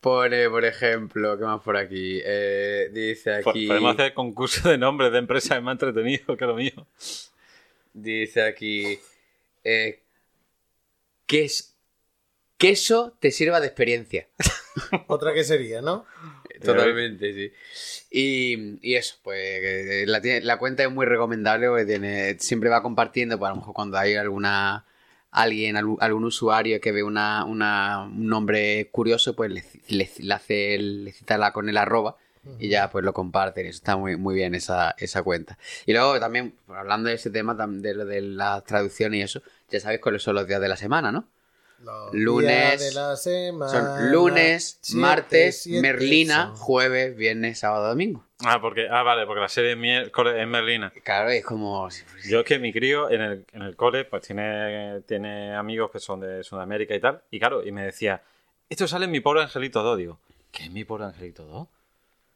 [0.00, 2.20] pone, por ejemplo, ¿qué más por aquí?
[2.24, 3.66] Eh, dice aquí...
[3.66, 6.86] Podemos hacer concurso de nombres de empresas es más entretenido que lo mío.
[7.92, 8.98] Dice aquí...
[9.64, 10.00] Eh,
[11.26, 11.76] que es...
[12.56, 14.28] Queso te sirva de experiencia.
[15.06, 16.04] Otra que sería, ¿no?
[16.62, 17.52] Totalmente, sí.
[18.10, 23.38] Y, y eso, pues eh, la cuenta es muy recomendable porque tiene, siempre va compartiendo,
[23.38, 24.84] pues a lo mejor cuando hay alguna
[25.30, 30.74] alguien, algún, usuario que ve una, una- un nombre curioso, pues le, le- le hace
[30.74, 32.16] el- le cita la, con el arroba
[32.58, 33.66] y ya pues lo comparten.
[33.66, 35.58] Eso está muy, muy bien esa, esa cuenta.
[35.86, 39.78] Y luego también, hablando de ese tema de lo de las traducciones y eso, ya
[39.80, 41.26] sabéis cuáles son los días de la semana, ¿no?
[41.84, 46.56] Los Lunes, días de la semana, Son lunes, siete, martes, siete Merlina, son.
[46.56, 48.24] jueves, viernes, sábado, domingo.
[48.44, 50.92] Ah, porque, ah, vale, porque la serie es, es Merlina.
[51.04, 51.88] Claro, es como...
[52.28, 56.00] Yo es que mi crío en el, en el cole pues tiene, tiene amigos que
[56.00, 57.22] son de Sudamérica y tal.
[57.30, 58.22] Y claro, y me decía,
[58.68, 59.98] esto sale en mi pobre Angelito 2.
[59.98, 60.18] Digo,
[60.52, 61.68] ¿qué es mi pobre Angelito 2?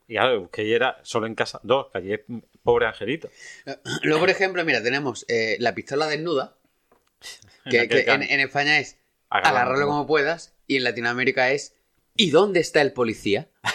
[0.09, 2.21] Y claro, busqué y era solo en casa 2, que allí es
[2.63, 3.31] pobre Angelito.
[4.03, 6.55] Luego, por ejemplo, mira, tenemos eh, la pistola desnuda,
[7.65, 8.99] En que, que que en, en España es
[9.31, 11.75] agárralo como puedas, y en Latinoamérica es
[12.15, 13.49] ¿y dónde está el policía?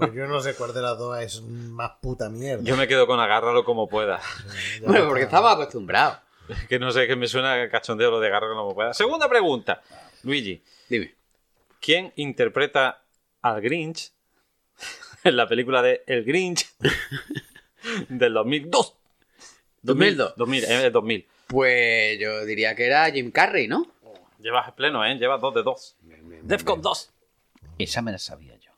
[0.00, 2.62] Pues yo no sé cuál de las dos es más puta mierda.
[2.64, 4.18] Yo me quedo con agárralo como pueda.
[4.82, 6.16] Bueno, porque estamos acostumbrados.
[6.48, 8.94] Es que no sé, que me suena cachondeo lo de agárralo como pueda.
[8.94, 9.82] Segunda pregunta.
[10.22, 10.62] Luigi.
[10.88, 11.14] Dime.
[11.80, 13.02] ¿Quién interpreta
[13.42, 14.10] al Grinch
[15.24, 16.66] en la película de El Grinch
[18.08, 18.96] del 2002?
[19.82, 20.34] 2002.
[20.36, 21.28] 2000, eh, 2000.
[21.46, 23.86] Pues yo diría que era Jim Carrey, ¿no?
[24.38, 25.14] Llevas pleno, ¿eh?
[25.16, 25.96] Llevas dos de dos.
[26.42, 27.12] Defcon 2.
[27.78, 28.69] Esa me la sabía yo.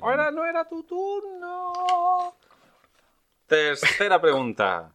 [0.00, 2.34] Ahora no era tu turno.
[3.46, 4.94] Tercera pregunta.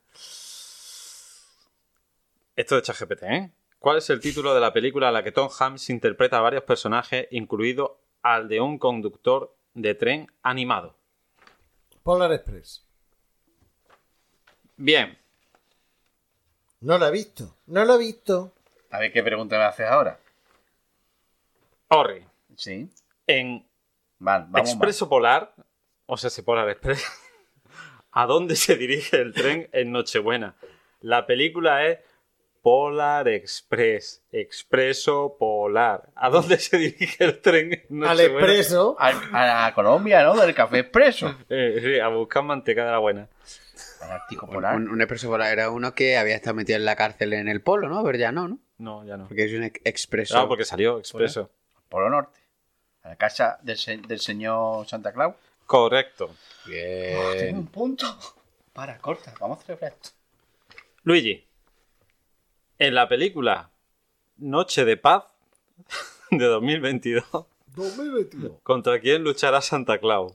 [2.55, 3.51] Esto de ChatGPT, ¿eh?
[3.79, 6.63] ¿Cuál es el título de la película en la que Tom Hanks interpreta a varios
[6.63, 10.95] personajes, incluido al de un conductor de tren animado?
[12.01, 12.83] Polar Express.
[14.77, 15.17] Bien.
[16.81, 17.57] No lo he visto.
[17.67, 18.53] No lo he visto.
[18.91, 20.19] A ver qué pregunta me haces ahora.
[21.89, 22.25] Orri.
[22.55, 22.89] Sí.
[23.27, 23.67] En
[24.19, 25.53] Vale, vamos Expreso Polar,
[26.05, 27.03] o sea, se Polar Express,
[28.11, 30.55] ¿a dónde se dirige el tren en Nochebuena?
[31.01, 31.99] La película es
[32.61, 36.09] Polar Express, Expreso Polar.
[36.15, 38.95] ¿A dónde se dirige el tren en Al expreso.
[38.99, 40.35] A, a Colombia, ¿no?
[40.35, 41.35] Del café expreso.
[41.49, 43.27] Eh, sí, a buscar manteca de la buena.
[44.47, 44.75] Polar.
[44.77, 47.61] Un, un expreso polar era uno que había estado metido en la cárcel en el
[47.61, 48.03] polo, ¿no?
[48.03, 48.59] Pero ya no, ¿no?
[48.77, 49.27] No, ya no.
[49.27, 50.37] Porque es un ex- expreso.
[50.37, 51.51] Ah, porque salió Expreso.
[51.89, 52.39] Polo Norte.
[53.05, 55.35] A la casa del, se- del señor Santa Claus.
[55.65, 56.35] Correcto.
[56.65, 57.57] Tengo Bien.
[57.57, 58.05] un punto.
[58.73, 59.33] Para, corta.
[59.39, 60.09] Vamos a celebrar esto.
[61.03, 61.47] Luigi,
[62.79, 63.69] en la película
[64.37, 65.23] Noche de Paz
[66.31, 67.23] de 2022,
[67.75, 68.59] 2022.
[68.63, 70.33] ¿contra quién luchará Santa Claus?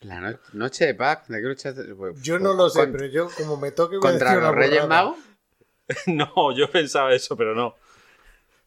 [0.00, 1.28] La no- noche de paz.
[1.28, 1.94] ¿De qué?
[1.94, 4.54] Pues, Yo no lo sé, con- pero yo como me toque voy a ¿Contra los
[4.54, 4.86] Reyes.
[4.88, 5.16] Magos?
[6.06, 7.74] No, yo pensaba eso, pero no.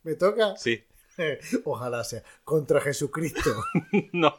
[0.03, 0.56] ¿Me toca?
[0.58, 0.84] Sí.
[1.66, 2.22] Ojalá sea.
[2.43, 3.51] Contra Jesucristo.
[4.11, 4.34] No.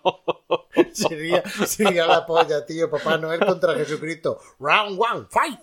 [0.93, 2.91] sería, sería la polla, tío.
[2.91, 4.39] Papá Noel contra Jesucristo.
[4.59, 5.61] Round one, fight.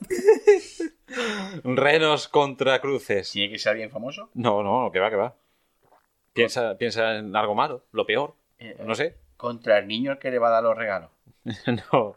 [1.63, 3.31] Renos contra cruces.
[3.31, 4.29] ¿Tiene que ser bien famoso?
[4.33, 5.35] No, no, que va, que va.
[6.33, 8.35] Piensa, piensa en algo malo, lo peor.
[8.57, 9.17] Eh, No sé.
[9.37, 11.09] Contra el niño al que le va a dar los regalos.
[11.91, 12.15] No.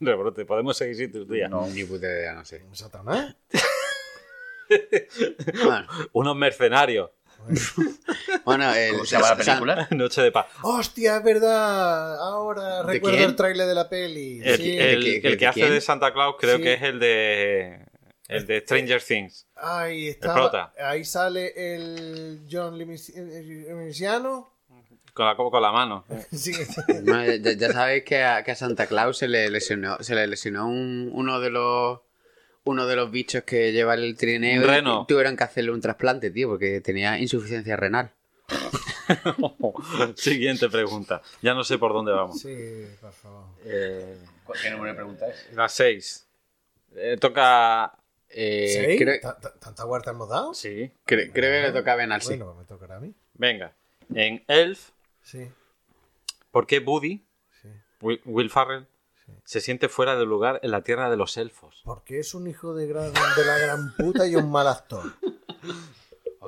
[0.00, 1.50] Rebrote, podemos seguir sin tus días.
[1.50, 1.66] No.
[1.68, 2.64] Ni puta idea, no sé.
[2.72, 3.36] Satanás.
[5.64, 7.10] Bueno, Unos mercenarios.
[8.44, 9.88] bueno, el, ¿Cómo se llama la San- película?
[9.96, 10.46] Noche de paz.
[10.62, 12.16] Hostia, es verdad.
[12.20, 13.30] Ahora ¿De recuerdo quién?
[13.30, 14.40] el tráiler de la peli.
[14.42, 14.78] El, Sí.
[14.78, 15.72] el- ¿De qué- el que hace quién?
[15.72, 16.62] de Santa Claus creo Sí.
[16.62, 17.84] que es el de.
[18.26, 19.46] El de Stranger Things.
[19.54, 20.32] Ahí está.
[20.34, 20.72] prota.
[20.78, 24.50] Ahí sale el John Limiciano.
[25.12, 26.04] Con la, con la mano.
[26.32, 26.52] Sí.
[27.04, 30.26] No, ya, ya sabéis que a, que a Santa Claus se le lesionó, se le
[30.26, 32.00] lesionó un- uno de los
[32.64, 35.04] uno de los bichos que lleva el trineo reno.
[35.06, 38.10] tuvieron que hacerle un trasplante, tío, porque tenía insuficiencia renal.
[40.16, 41.22] Siguiente pregunta.
[41.42, 42.40] Ya no sé por dónde vamos.
[42.40, 43.44] Sí, por favor.
[43.64, 44.18] Eh,
[44.62, 45.48] ¿Qué número de pregunta es?
[45.54, 46.26] la 6.
[47.20, 47.92] toca.
[48.36, 48.98] Eh, ¿Sí?
[48.98, 50.54] creo, ¿Ta- ta- ¿Tanta huerta hemos dado?
[50.54, 50.90] Sí.
[51.06, 52.28] cre- creo que le toca a Benal, sí.
[52.30, 53.14] Bueno, pues me tocará a mí.
[53.34, 53.74] Venga.
[54.12, 54.90] En Elf,
[55.22, 55.48] Sí.
[56.50, 57.22] ¿por qué Buddy,
[57.62, 57.68] Sí.
[58.00, 58.86] Will, Will Farrell,
[59.44, 61.82] se siente fuera de lugar en la tierra de los elfos?
[61.84, 65.12] Porque es un hijo de, gran, de la gran puta y un mal actor.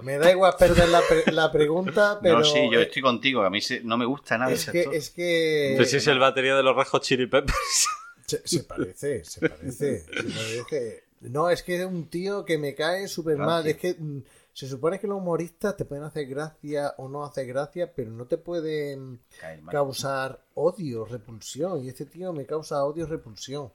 [0.02, 2.38] Me da igual perder la, pre- la pregunta, pero.
[2.40, 3.42] no, sí, yo eh, estoy contigo.
[3.42, 4.94] A mí se- no me gusta nada es ese que, actor.
[4.94, 5.74] es que.
[5.76, 7.86] Pues es el batería de los Hot Chili Peppers.
[8.26, 11.04] Se, se parece, se parece, se parece.
[11.20, 13.66] No, es que es un tío que me cae súper mal.
[13.66, 14.18] Es que mm,
[14.56, 18.24] Se supone que los humoristas te pueden hacer gracia o no hacer gracia, pero no
[18.24, 19.20] te pueden
[19.60, 19.70] mal.
[19.70, 21.84] causar odio, repulsión.
[21.84, 23.70] Y este tío me causa odio, repulsión.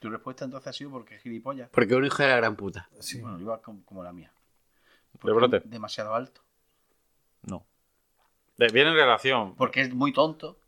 [0.00, 1.68] Tu respuesta entonces ha sido porque es gilipollas.
[1.68, 2.88] Porque es un hijo de la gran puta.
[2.98, 3.20] Sí.
[3.20, 4.32] Bueno, igual como, como la mía.
[5.22, 5.58] De brote.
[5.58, 6.40] es demasiado alto.
[7.42, 7.66] No.
[8.56, 9.56] Viene en relación.
[9.56, 10.58] Porque es muy tonto.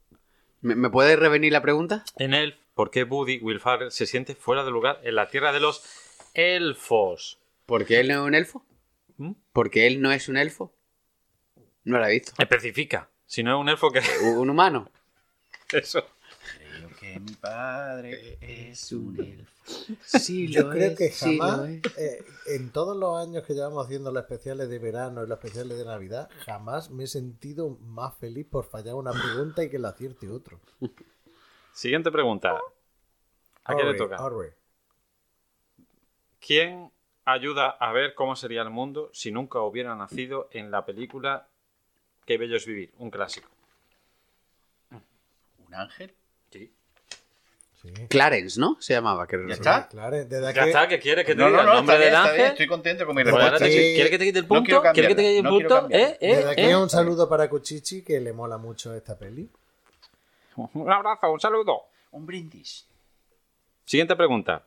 [0.60, 2.04] ¿Me, me puede revenir la pregunta?
[2.16, 5.60] En Elf, ¿por qué Buddy, Will se siente fuera de lugar en la tierra de
[5.60, 5.82] los
[6.34, 7.38] elfos?
[7.64, 8.66] ¿Porque él no es un elfo?
[9.20, 9.32] ¿Mm?
[9.52, 10.72] ¿Porque él no es un elfo?
[11.84, 12.32] No lo he visto.
[12.38, 13.10] Especifica.
[13.26, 14.00] Si no es un elfo, que
[14.38, 14.90] ¿Un humano?
[15.72, 16.02] eso?
[16.56, 19.52] Creo que mi padre es un elfo.
[20.02, 21.68] Sí, Yo lo creo es, que sí, jamás,
[21.98, 25.76] eh, en todos los años que llevamos haciendo los especiales de verano y los especiales
[25.76, 29.90] de Navidad, jamás me he sentido más feliz por fallar una pregunta y que la
[29.90, 30.58] acierte otro.
[31.74, 32.58] Siguiente pregunta.
[33.64, 34.24] ¿A quién le toca?
[34.24, 34.56] orre.
[36.40, 36.90] ¿Quién
[37.24, 41.46] ayuda a ver cómo sería el mundo si nunca hubiera nacido en la película
[42.26, 42.92] Qué bello es vivir?
[42.98, 43.48] Un clásico.
[45.66, 46.14] ¿Un ángel?
[46.52, 46.72] Sí.
[47.82, 47.92] Sí.
[48.08, 48.76] Clarence, ¿no?
[48.78, 49.26] Se llamaba.
[49.26, 49.88] Que ¿Ya está?
[49.88, 51.58] Claro, desde aquí, Ya está, ¿qué quieres que te No, diga?
[51.58, 52.40] no, no, ¿El nombre del bien, ángel?
[52.46, 53.66] Estoy contento con mi Pues respuesta.
[53.66, 53.72] Sí.
[53.94, 54.64] ¿Quieres que te quite el No punto?
[54.64, 55.88] quiero ¿Quieres que te quite el no punto?
[55.90, 56.18] ¿Eh?
[56.20, 56.36] ¿Eh?
[56.36, 56.76] desde aquí ¿Eh?
[56.76, 59.48] un saludo para Cuchichi que le mola mucho esta peli.
[60.56, 61.86] Un abrazo, un saludo.
[62.12, 62.86] Un brindis.
[63.86, 64.62] Siguiente pregunta.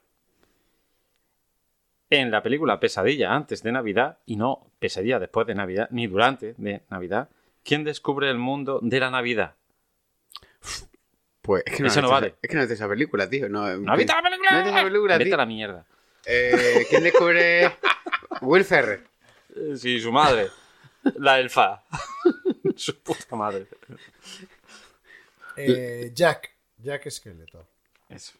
[2.15, 6.53] En la película Pesadilla antes de Navidad, y no Pesadilla después de Navidad, ni durante
[6.57, 7.30] de Navidad,
[7.64, 9.56] ¿quién descubre el mundo de la Navidad?
[11.41, 12.27] Pues es que no, Eso no vale.
[12.27, 13.49] esa- Es que no he visto esa película, tío.
[13.49, 14.52] No, ¿No has visto la película?
[14.52, 15.34] No he visto esa película, Vete tío.
[15.34, 15.85] a la mierda.
[16.26, 17.72] Eh, ¿Quién descubre
[18.41, 19.02] Will Ferrell?
[19.56, 20.48] Eh, Sí, su madre.
[21.18, 21.84] La elfa.
[22.76, 23.68] su puta madre.
[25.57, 27.65] Eh, Jack, Jack Skeletor.
[28.10, 28.34] Eso.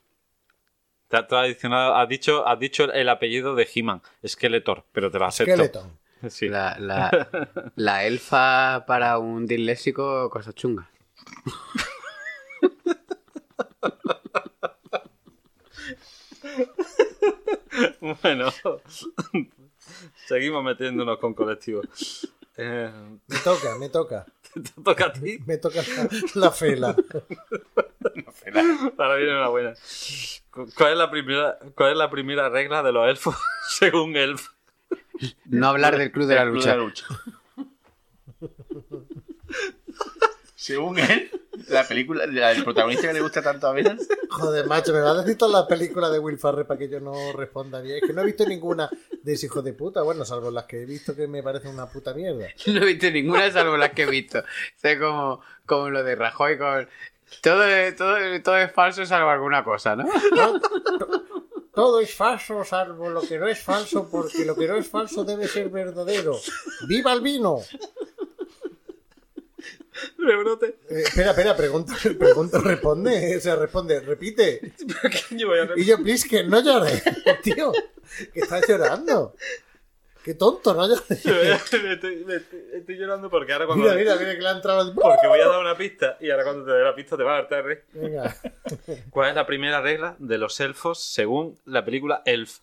[1.14, 5.12] Te ha- te ha adicionado- has dicho, has dicho el apellido de He-Man, Skeletor, pero
[5.12, 5.54] te lo acepto.
[5.54, 6.00] Skeleton.
[6.28, 6.48] Sí.
[6.50, 7.30] La, la,
[7.76, 10.90] la elfa para un disléxico, cosa chunga.
[18.22, 18.50] Bueno,
[20.28, 22.33] seguimos metiéndonos con colectivos.
[22.58, 22.92] Eh,
[23.28, 24.26] Me toca, me toca.
[24.54, 25.40] ¿Te toca a ti?
[25.48, 26.96] Me toca la, la fela.
[28.98, 29.74] Ahora viene una buena.
[30.52, 33.36] Cu- ¿Cuál es la primera, cuál es la primera regla de los elfos
[33.70, 34.50] según Elf?
[35.46, 36.72] No hablar del club de la El club lucha.
[36.72, 37.06] de la lucha.
[40.64, 41.30] Según él,
[41.68, 45.12] la película, la- el protagonista que le gusta tanto a Venas, Joder, macho, me va
[45.12, 47.98] a decir toda la película de Will Ferrell para que yo no responda bien.
[47.98, 48.90] Es que no he visto ninguna
[49.22, 50.02] de ese hijo de puta.
[50.04, 52.48] Bueno, salvo las que he visto que me parecen una puta mierda.
[52.68, 54.42] No he visto ninguna salvo las que he visto.
[54.78, 56.88] Sé como, como lo de Rajoy con...
[57.42, 60.06] Todo, es- todo, todo es falso salvo alguna cosa, ¿no?
[61.74, 65.24] Todo es falso, salvo lo que no es falso, porque lo que no es falso
[65.26, 66.38] debe ser verdadero.
[66.88, 67.58] ¡Viva el vino!
[70.18, 70.78] Rebrote.
[70.90, 73.38] Eh, espera, espera, pregunta, pregunta, responde.
[73.38, 74.74] O sea, responde, repite.
[75.32, 77.04] Yo voy a Y yo, please, que no llores,
[77.44, 77.72] tío.
[78.34, 79.36] Que estás llorando.
[80.24, 83.84] Qué tonto, no me estoy, me estoy- estoy llorando porque ahora cuando.
[83.84, 84.94] Mira, mira, mira que le ha entrado el...
[84.96, 87.32] Porque voy a dar una pista y ahora cuando te dé la pista te va
[87.34, 87.84] a dar tarde.
[87.92, 88.34] Venga.
[89.10, 92.60] ¿Cuál es la primera regla de los elfos según la película Elf?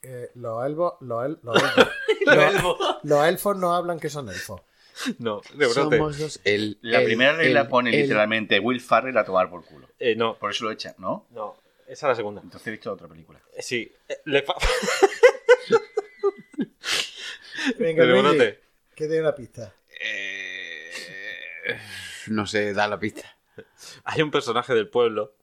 [0.00, 1.88] Eh, los elfos, los, el- los elfos.
[2.24, 4.62] Los, los elfos no hablan que son elfos.
[5.18, 5.96] No, rebrote.
[5.96, 6.40] Somos los...
[6.44, 9.88] El, la el- primera regla el- pone el- literalmente Will Farrell a tomar por culo.
[9.98, 11.26] Eh, no, Por eso lo echan, ¿no?
[11.30, 11.56] no.
[11.86, 12.40] Esa es la segunda.
[12.42, 13.40] Entonces he visto otra película.
[13.54, 13.92] Eh, Sí.
[14.08, 14.56] eh, le fa-
[17.78, 18.36] Venga, Rebrote.
[18.38, 18.54] Luigi,
[18.94, 19.74] que dé una pista.
[20.00, 20.90] Eh,
[22.28, 23.36] No sé, da la pista.
[24.04, 25.34] Hay un personaje del pueblo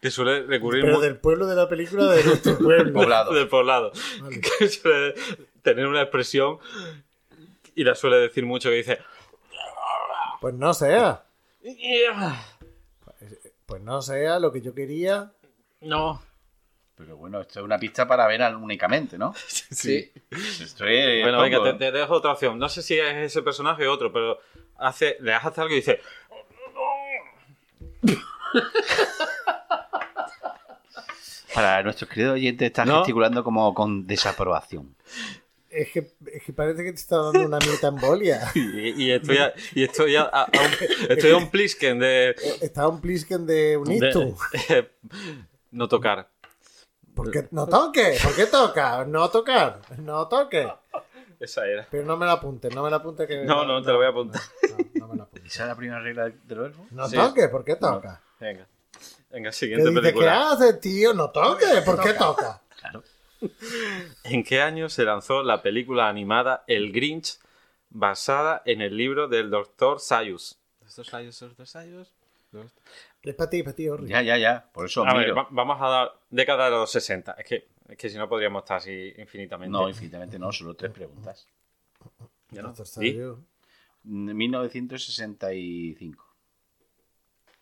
[0.00, 2.92] que suele recurrir Pero del pueblo de la película de nuestro pueblo.
[3.02, 3.32] Poblado.
[3.34, 3.92] del poblado.
[4.20, 4.40] Vale.
[4.58, 5.14] Que suele
[5.62, 6.58] tener una expresión
[7.74, 8.98] y la suele decir mucho que dice.
[10.40, 11.24] Pues no sea.
[11.62, 12.42] "Yeah".
[13.66, 15.32] Pues no sea lo que yo quería.
[15.80, 16.22] No.
[16.96, 19.32] Pero bueno, esto es una pista para ver únicamente, ¿no?
[19.70, 20.12] Sí.
[20.30, 22.58] Esto es Bueno, venga, te, dejo otra opción.
[22.58, 24.38] No sé si es ese personaje o otro, pero
[24.76, 26.00] hace, le hace algo y dice.
[31.54, 32.98] Para nuestros queridos oyentes están ¿No?
[32.98, 34.94] gesticulando como con desaprobación.
[35.70, 38.50] Es que, es que parece que te está dando una mitad embolia.
[38.54, 40.72] Y, y estoy a, y estoy a, a- a un,
[41.10, 44.38] estoy a un plisken de, Está un plisken de un de- ictus.
[45.70, 46.28] no tocar.
[47.14, 47.46] ¿Por qué?
[47.50, 48.18] No toque.
[48.22, 49.04] ¿Por qué toca?
[49.04, 49.80] No tocar.
[49.98, 50.68] No toque.
[51.38, 51.86] Esa era.
[51.90, 53.44] Pero no me la apunte, no me la apunte que.
[53.44, 54.40] No, no, te lo voy a apuntar.
[54.94, 55.46] No, no me la apunte.
[55.46, 56.86] ¿Esa es la primera regla de de los elfos?
[56.92, 57.16] No Sí.
[57.16, 58.20] toque, ¿por qué toca?
[58.38, 58.66] Venga.
[59.30, 59.88] Venga, ¿Qué siguiente?
[59.88, 60.50] ¿Qué película.
[60.52, 61.14] haces, tío?
[61.14, 62.60] No toque, ¿por qué toca?
[62.80, 63.02] Claro.
[64.24, 67.38] ¿En qué año se lanzó la película animada El Grinch
[67.88, 70.00] basada en el libro del Dr.
[70.00, 70.58] Sayus?
[70.80, 71.06] ¿Dr.
[71.06, 71.66] Sayus, Dr.
[71.66, 72.12] Sayus?
[73.22, 74.08] Es para ti, para ti, Orri.
[74.08, 74.68] Ya, ya, ya.
[74.72, 75.36] Por eso A ver, miro.
[75.36, 77.32] va- vamos a dar década de los 60.
[77.32, 79.70] Es que, es que si no podríamos estar así infinitamente.
[79.70, 81.46] No, infinitamente no, solo tres preguntas.
[82.50, 82.74] Ya no.
[82.74, 83.38] Sayus.
[84.02, 86.26] 1965.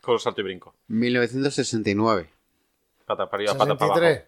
[0.00, 0.74] Con salto y brinco.
[0.86, 2.30] 1969.
[3.04, 4.22] Pata para arriba, pata para abajo.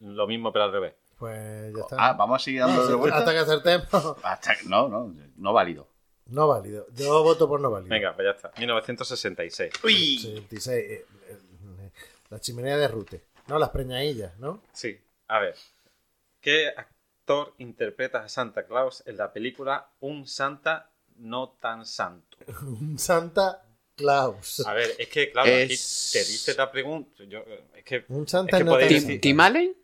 [0.00, 0.16] 63.
[0.16, 0.94] Lo mismo, pero al revés.
[1.18, 1.96] Pues ya está.
[1.98, 3.18] Ah, vamos a seguir dando de vuelta.
[3.20, 4.16] Hasta que acertemos.
[4.22, 5.88] Hasta- No, no, no válido.
[6.26, 6.86] No válido.
[6.94, 7.90] Yo voto por no válido.
[7.90, 8.52] Venga, pues ya está.
[8.58, 9.72] 1966.
[9.82, 10.68] 66.
[10.90, 11.90] eh, eh,
[12.30, 13.24] la chimenea de Rute.
[13.48, 14.62] No, las preñadillas, ¿no?
[14.72, 14.96] Sí,
[15.28, 15.56] a ver.
[16.40, 22.38] ¿Qué actor interpreta a Santa Claus en la película Un Santa no tan santo?
[22.96, 23.62] Santa
[23.96, 24.64] Claus.
[24.66, 27.24] A ver, es que, claro, aquí Es- te dice la pregunta.
[27.24, 27.40] Yo,
[27.74, 29.20] es que, Un es Santa que no tan ¿Tim, decir- Santa.
[29.20, 29.76] Tim Allen?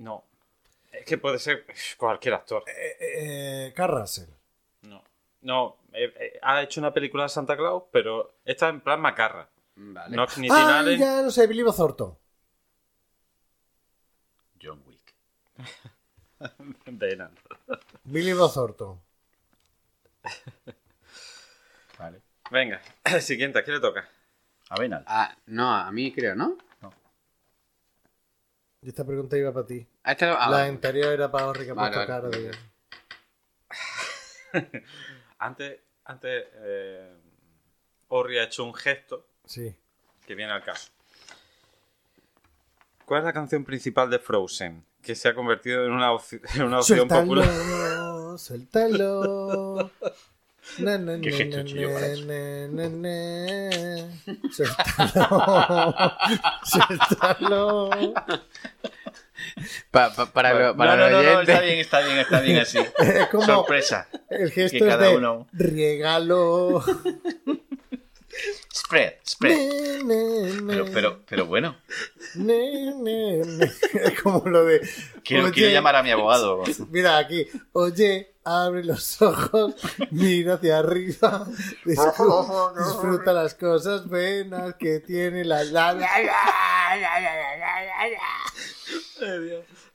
[0.00, 0.24] No.
[0.92, 1.66] Es que puede ser
[1.96, 2.64] cualquier actor.
[2.66, 2.96] Eh,
[3.68, 4.28] eh, Carl Russell.
[4.82, 5.02] No.
[5.42, 9.48] No, eh, eh, ha hecho una película de Santa Claus, pero esta en plan macarra.
[9.76, 10.16] Vale.
[10.16, 10.98] No ni Ah, Allen.
[10.98, 12.16] ya no sé, Billy Bob Thornton.
[14.62, 15.14] John Wick.
[16.86, 17.34] Venan.
[18.04, 19.00] Billy Bob Thornton.
[21.98, 22.20] Vale.
[22.50, 22.80] Venga,
[23.20, 24.08] siguiente, ¿a quién le toca?
[24.70, 25.04] A Venal.
[25.06, 26.56] Ah, no, a mí creo, ¿no?
[28.82, 29.86] Y esta pregunta iba para ti.
[30.02, 30.68] Ah, la vale.
[30.68, 32.50] anterior era para Orri que ha Vale, vale.
[35.38, 37.14] Antes, antes eh,
[38.08, 39.74] Orri ha hecho un gesto Sí.
[40.26, 40.90] que viene al caso.
[43.04, 44.84] ¿Cuál es la canción principal de Frozen?
[45.02, 47.46] Que se ha convertido en una, opci- en una opción popular.
[47.46, 49.90] Suéltalo, suéltalo.
[50.78, 52.24] Na, na, ¿Qué na, gesto na, he hecho yo para eso?
[52.26, 53.10] na, na, na.
[54.52, 56.16] Suéltalo.
[56.64, 57.90] Suéltalo.
[59.90, 62.78] Pa- pa- para lo- para no, no, está bien, está bien, está bien así.
[62.98, 64.08] Es como Sorpresa.
[64.28, 66.82] el gesto Que es de uno- regalo.
[68.72, 69.56] Spread, spread.
[70.68, 71.76] Pero, pero, pero bueno,
[72.36, 73.64] Ne, ne, ne.
[74.04, 74.80] Es como lo de.
[75.24, 76.62] quiero, oye, quiero llamar a mi abogado.
[76.90, 77.46] Mira aquí.
[77.72, 79.74] Oye, abre los ojos,
[80.12, 81.46] mira hacia arriba,
[81.84, 85.64] disfruta, disfruta las cosas buenas que tiene la.
[85.64, 86.08] la- la-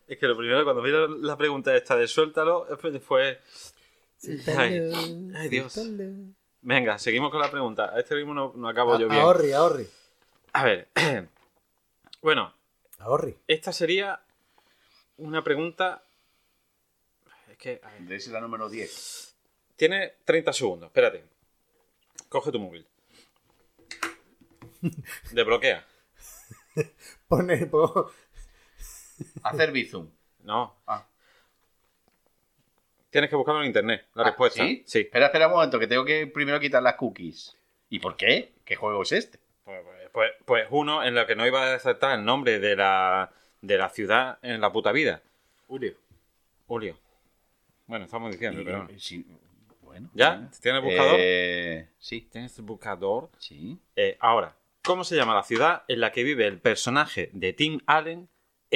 [0.07, 2.67] Es que lo primero, cuando vi la, la pregunta esta de suéltalo,
[3.05, 3.41] fue-.
[4.57, 4.91] Ay,
[5.35, 5.79] ay, Dios.
[6.61, 7.93] Venga, seguimos con la pregunta.
[7.93, 9.21] A este ritmo no, no acabo yo A- bien.
[9.21, 9.87] Ahorri, ahorri.
[10.53, 10.87] A ver.
[12.21, 12.53] bueno,
[12.99, 13.37] Ahorri.
[13.47, 14.19] esta sería
[15.17, 16.03] una pregunta...
[17.51, 17.79] Es que...
[17.83, 18.27] a ver.
[18.29, 19.35] La número 10.
[19.75, 21.23] Tiene 30 segundos, espérate.
[22.29, 22.87] Coge tu móvil.
[25.31, 25.85] Desbloquea.
[27.27, 27.65] Pone.
[27.67, 28.11] po-
[29.43, 30.09] Hacer bizum.
[30.43, 30.75] No.
[30.87, 31.05] Ah.
[33.09, 34.63] Tienes que buscarlo en internet, la Ah, respuesta.
[34.63, 34.83] ¿Sí?
[34.85, 34.99] Sí.
[35.01, 37.55] Espera, espera un momento, que tengo que primero quitar las cookies.
[37.89, 38.51] ¿Y por qué?
[38.65, 39.39] ¿Qué juego es este?
[39.63, 39.81] Pues,
[40.11, 43.31] pues- pues- uno en lo que no iba a aceptar el nombre de la,
[43.61, 45.21] de la ciudad en la puta vida.
[45.67, 45.93] Julio.
[46.67, 46.97] Julio.
[47.87, 49.25] Bueno, estamos diciendo, Y- pero sí,
[49.81, 50.09] bueno.
[50.13, 50.49] ¿Ya?
[50.61, 51.15] ¿Tienes buscador?
[51.17, 53.29] Eh, sí, ¿Tienes el buscador?
[53.37, 53.77] sí.
[53.95, 57.79] Eh, ahora, ¿cómo se llama la ciudad en la que vive el personaje de Tim
[57.85, 58.27] Allen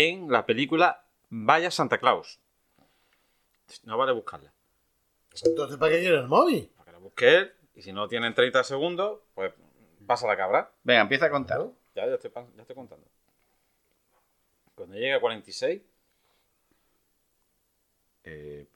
[0.07, 2.39] en la película Vaya Santa Claus?
[3.83, 4.53] No vale buscarla.
[5.43, 6.71] Entonces, ¿para qué quiere el móvil?
[6.75, 9.53] Para que la busque él, y si no tienen 30 segundos, pues
[10.07, 10.71] pasa la cabra.
[10.83, 11.67] Venga, empieza a contar.
[11.95, 13.05] Ya, ya estoy, ya estoy contando.
[14.75, 15.81] Cuando llegue a 46,
[18.23, 18.67] Eh,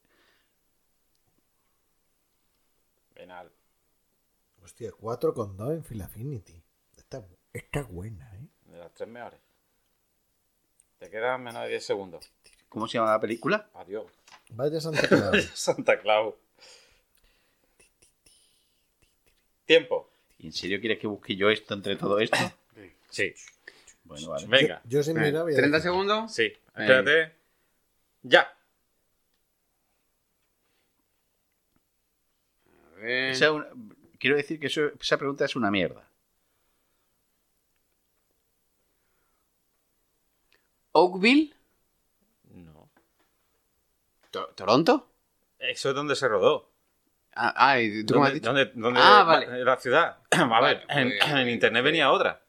[3.14, 3.52] ven al...
[4.64, 6.64] Hostia, 4 con 2 en Filafinity.
[6.98, 8.48] Está, está buena, ¿eh?
[8.66, 9.40] de las tres mejores.
[11.04, 12.32] Te quedan menos de 10 segundos.
[12.70, 13.68] ¿Cómo se llama la película?
[13.74, 14.06] Adiós.
[14.52, 15.52] Vaya Santa Claus.
[15.54, 16.34] Santa Claus.
[19.66, 20.10] Tiempo.
[20.40, 22.38] ¿Y en serio quieres que busque yo esto entre todo esto?
[23.10, 23.34] Sí.
[24.06, 24.48] Bueno, vale.
[24.48, 24.82] Venga.
[24.86, 25.92] Yo, yo sin mirar voy a 30 decir.
[25.92, 26.34] segundos.
[26.34, 26.54] Sí.
[26.68, 27.34] Espérate.
[28.22, 28.54] Ya.
[32.92, 33.32] A ver.
[33.32, 33.68] Esa es una-
[34.20, 36.08] Quiero decir que eso- esa pregunta es una mierda.
[40.94, 41.54] Oakville.
[42.54, 42.90] No.
[44.32, 45.10] To- ¿Toronto?
[45.60, 46.70] Eso es donde se rodó.
[47.36, 48.72] Ah, ah, ¿y tú cómo has ¿Dónde, dicho?
[48.76, 49.46] dónde- dónde- Ah, vale.
[49.48, 50.18] en la ciudad.
[50.32, 52.42] A ver, Vale, en, pues, en internet venía otra.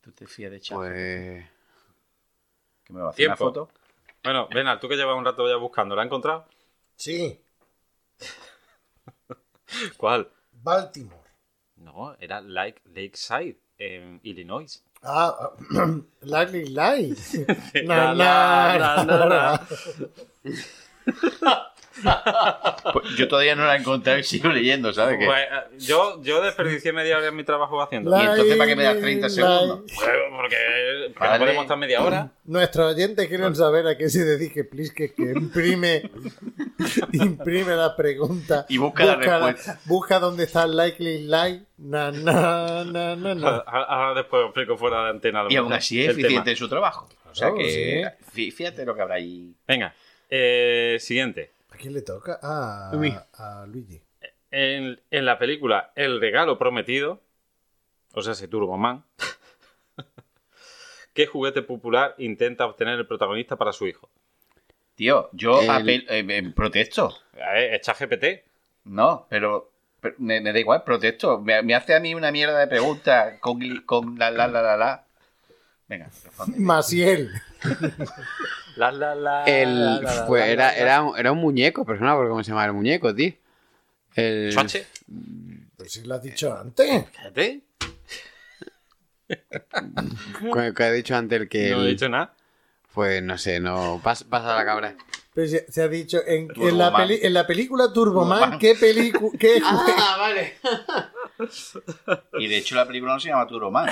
[0.00, 0.80] ¿Tú te fías de Chapo?
[0.80, 1.44] Pues.
[2.84, 3.44] ¿Que me va a hacer una Tiempo.
[3.52, 3.70] foto?
[4.24, 6.46] Bueno, Venal, tú que llevas un rato ya buscando, ¿la has encontrado?
[6.96, 7.40] Sí,
[9.96, 10.28] ¿Cuál?
[10.52, 11.28] Baltimore.
[11.76, 14.82] No, era Lake, Lakeside, en Illinois.
[15.02, 15.50] Ah,
[16.22, 17.14] Likely Lie.
[17.86, 19.58] La, Na, la, la, na, la, la.
[21.42, 21.64] na.
[22.92, 25.18] Pues yo todavía no la he encontrado y sigo leyendo, ¿sabes?
[25.24, 28.16] Pues, eh, yo, yo desperdicié media hora en mi trabajo haciendo.
[28.16, 29.80] ¿Y entonces para qué me das 30 segundos?
[29.94, 31.32] Porque, porque Vale.
[31.32, 32.30] no podemos estar media hora.
[32.44, 36.10] Nuestros oyentes quieren saber a qué se dedique Plisque, que imprime,
[37.12, 38.66] imprime la pregunta.
[38.68, 39.80] Y busca la respuesta.
[39.84, 41.62] Busca dónde está el likely lie.
[41.78, 43.48] Na, na, na, na, na.
[43.66, 45.44] Ahora, ahora después os explico fuera de antena.
[45.48, 46.50] Y aún así es eficiente tema.
[46.50, 47.08] en su trabajo.
[47.30, 48.04] O sea Claro, que
[48.34, 49.52] fí- fíjate lo que habrá ahí.
[49.66, 49.94] Venga,
[50.30, 51.52] eh, siguiente.
[51.78, 52.40] ¿A quién le toca?
[52.42, 53.14] Ah, Luis.
[53.34, 54.02] a Luigi.
[54.50, 57.20] En, en la película El regalo prometido,
[58.14, 59.04] o sea, ese Turboman,
[61.14, 64.10] ¿qué juguete popular intenta obtener el protagonista para su hijo?
[64.96, 67.16] Tío, yo El- apel- eh, eh, protesto.
[67.54, 68.42] ¿Echa GPT?
[68.86, 71.38] No, pero, pero me, me da igual, protesto.
[71.40, 73.60] Me, me hace a mí una mierda de pregunta con,
[74.18, 75.04] la la la la la.
[75.86, 76.58] Venga, responde.
[76.58, 77.30] Maciel.
[78.78, 81.98] La, la, la, El, la, la, pues la, era, era, un, era un muñeco, pero
[81.98, 83.32] no me cómo se llama el muñeco, tío.
[84.14, 84.52] El...
[84.52, 84.86] ¿Suache?
[85.76, 87.06] Pues si lo has dicho antes.
[87.10, 87.60] ¿Fíjate?
[89.28, 91.70] que, que ha dicho antes el que...
[91.70, 92.34] No he el- dicho nada.
[92.94, 94.00] Pues no sé, no...
[94.02, 94.96] Pasa, pasa la cabra.
[95.34, 96.48] Pero se, se ha dicho en,
[96.78, 98.58] la, peli- en la película Turboman, Turboman.
[98.58, 99.38] ¿qué película?
[99.38, 99.60] ¿Qué?
[99.64, 100.54] Ah, vale.
[102.40, 103.88] Y de hecho la película no se llama Turboman.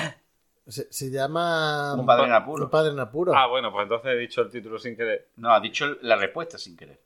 [0.67, 1.95] Se, se llama.
[1.95, 2.65] Un padre en apuro.
[2.65, 3.33] Un padre en apuro.
[3.35, 5.29] Ah, bueno, pues entonces he dicho el título sin querer.
[5.37, 6.99] No, ha dicho la respuesta sin querer.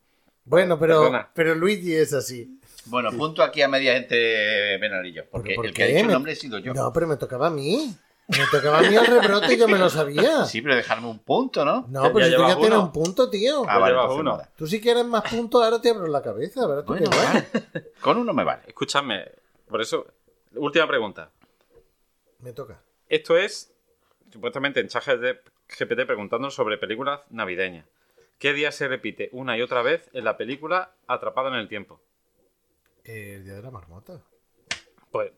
[0.44, 1.30] bueno, pero, perdona.
[1.34, 2.58] pero Luigi es así.
[2.86, 5.26] Bueno, punto aquí a media gente Benalillo.
[5.30, 6.72] Porque ¿Por el que ha dicho el nombre he sido yo.
[6.72, 7.94] No, pero me tocaba a mí.
[8.28, 10.44] Me tocaba a mí el rebrote y yo me lo sabía.
[10.46, 11.84] Sí, pero dejarme un punto, ¿no?
[11.88, 13.64] No, pero si tú ya tienes un punto, tío.
[13.68, 14.40] Ah, vale, uno.
[14.56, 16.66] Tú si quieres más puntos, ahora te abro la cabeza.
[16.66, 16.84] ¿verdad?
[16.84, 17.32] Tú Bueno, qué vas.
[17.52, 17.90] vale.
[18.00, 18.62] Con uno me vale.
[18.66, 19.24] Escúchame,
[19.68, 20.06] por eso,
[20.54, 21.30] última pregunta.
[22.38, 22.80] Me toca.
[23.10, 23.74] Esto es,
[24.32, 27.84] supuestamente, en chat de GPT preguntando sobre películas navideñas.
[28.38, 32.00] ¿Qué día se repite una y otra vez en la película Atrapada en el tiempo?
[33.02, 34.22] El día de la marmota.
[35.10, 35.32] Pues,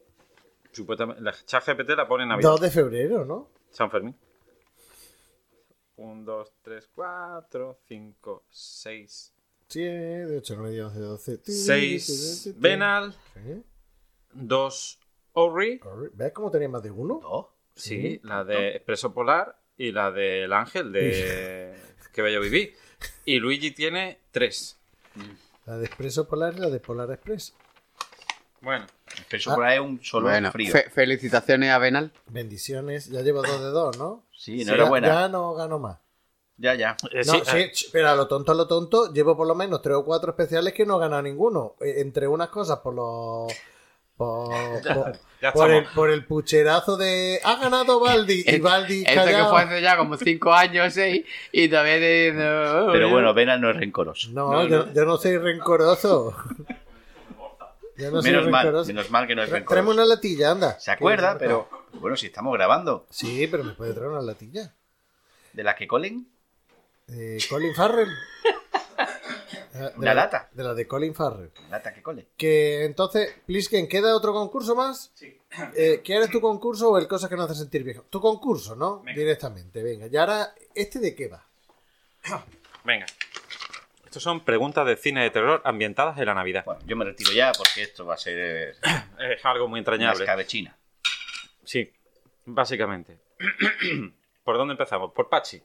[0.70, 2.50] supuestamente, la chat GPT la pone en Navidad.
[2.50, 3.48] 2 de febrero, ¿no?
[3.70, 4.14] San Fermín.
[5.96, 9.34] 1, 2, 3, 4, 5, 6.
[9.68, 11.38] 7, 8, 9, 10, 11, 12.
[11.52, 13.64] 6 Benal, Sí.
[14.34, 14.98] 2
[15.32, 15.80] Ori.
[16.12, 17.18] ¿Ves cómo tenía más de uno?
[17.22, 17.46] ¿Dos?
[17.74, 21.74] Sí, la de Expreso Polar y la del Ángel de
[22.12, 22.72] Que Bello Viví.
[23.24, 24.78] Y Luigi tiene 3.
[25.66, 27.54] La de Expreso Polar y la de Polar Express.
[28.60, 28.86] Bueno,
[29.28, 29.54] Pero Ah.
[29.56, 30.70] por ahí es un solo Bueno, frío.
[30.72, 32.12] fe- felicitaciones a Benal.
[32.28, 33.08] Bendiciones.
[33.08, 34.24] Ya llevo 2 de 2, ¿no?
[34.36, 35.08] Sí, Ya, enhorabuena.
[35.08, 35.98] ya no gano más.
[36.58, 36.96] Ya, ya.
[37.10, 39.54] eh, No, sí, sí, eh, pero a lo tonto, a lo tonto, llevo por lo
[39.56, 41.74] menos 3 o 4 especiales que no he ganado ninguno.
[41.80, 43.52] Eh, Entre unas cosas por los.
[44.16, 47.40] Por, por- ya por el, por el pucherazo de.
[47.44, 51.68] Ha ganado Baldi y Baldi Esto que fue hace ya como 5 años 6 y
[51.68, 54.28] todavía no, Pero bueno, Vena no es rencoroso.
[54.30, 56.36] No, yo, yo no soy rencoroso.
[57.96, 59.74] Yo no soy menos mal, menos mal que no es Tra- rencoroso.
[59.74, 60.78] Tráeme una latilla, anda.
[60.78, 63.06] Se acuerda, pero bueno, si estamos grabando.
[63.10, 64.72] Sí, pero me puede traer una latilla.
[65.52, 66.26] ¿De las que colen?
[67.08, 68.08] Eh, Colin Farrell.
[69.74, 70.50] Eh, de Una la- lata.
[70.52, 71.50] De la de Colin Farrell.
[71.70, 72.28] ¿Lata que cole?
[72.36, 75.10] Que entonces, Plisken, ¿queda otro concurso más?
[75.14, 75.38] Sí.
[76.04, 78.04] ¿Quieres tu concurso o el cosa que nos hace sentir viejo?
[78.10, 79.02] Tu concurso, ¿no?
[79.14, 80.06] Directamente, venga.
[80.10, 81.46] Y ahora, ¿este de qué va?
[82.84, 83.06] venga.
[84.04, 86.64] Estos son preguntas de cine de terror ambientadas en la Navidad.
[86.66, 88.74] Bueno, yo me retiro ya porque esto va a ser eh,
[89.36, 90.24] Es algo muy una entrañable.
[90.24, 90.76] escabechina.
[91.64, 91.90] Sí,
[92.44, 93.18] básicamente.
[94.44, 95.12] ¿Por dónde empezamos?
[95.12, 95.62] Por Pachi.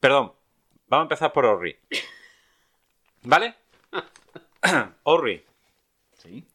[0.00, 0.32] Perdón,
[0.88, 1.78] vamos a empezar por Orri.
[3.28, 3.54] ¿Vale?
[5.02, 5.44] Orri,
[6.16, 6.46] Sí.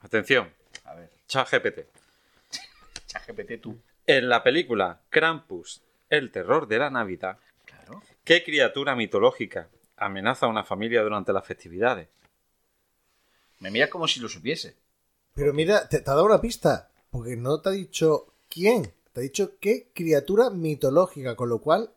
[0.00, 0.52] atención,
[0.84, 1.86] A ver, chat GPT.
[3.06, 3.78] ChatGPT tú.
[4.06, 5.80] En la película Krampus,
[6.10, 8.02] el terror de la Navidad, Claro.
[8.24, 12.08] ¿qué criatura mitológica amenaza a una familia durante las festividades?
[13.60, 14.76] Me miras como si lo supiese.
[15.34, 16.90] Pero mira, te, te ha dado una pista.
[17.10, 18.92] Porque no te ha dicho quién.
[19.14, 21.36] Te ha dicho qué criatura mitológica.
[21.36, 21.90] Con lo cual,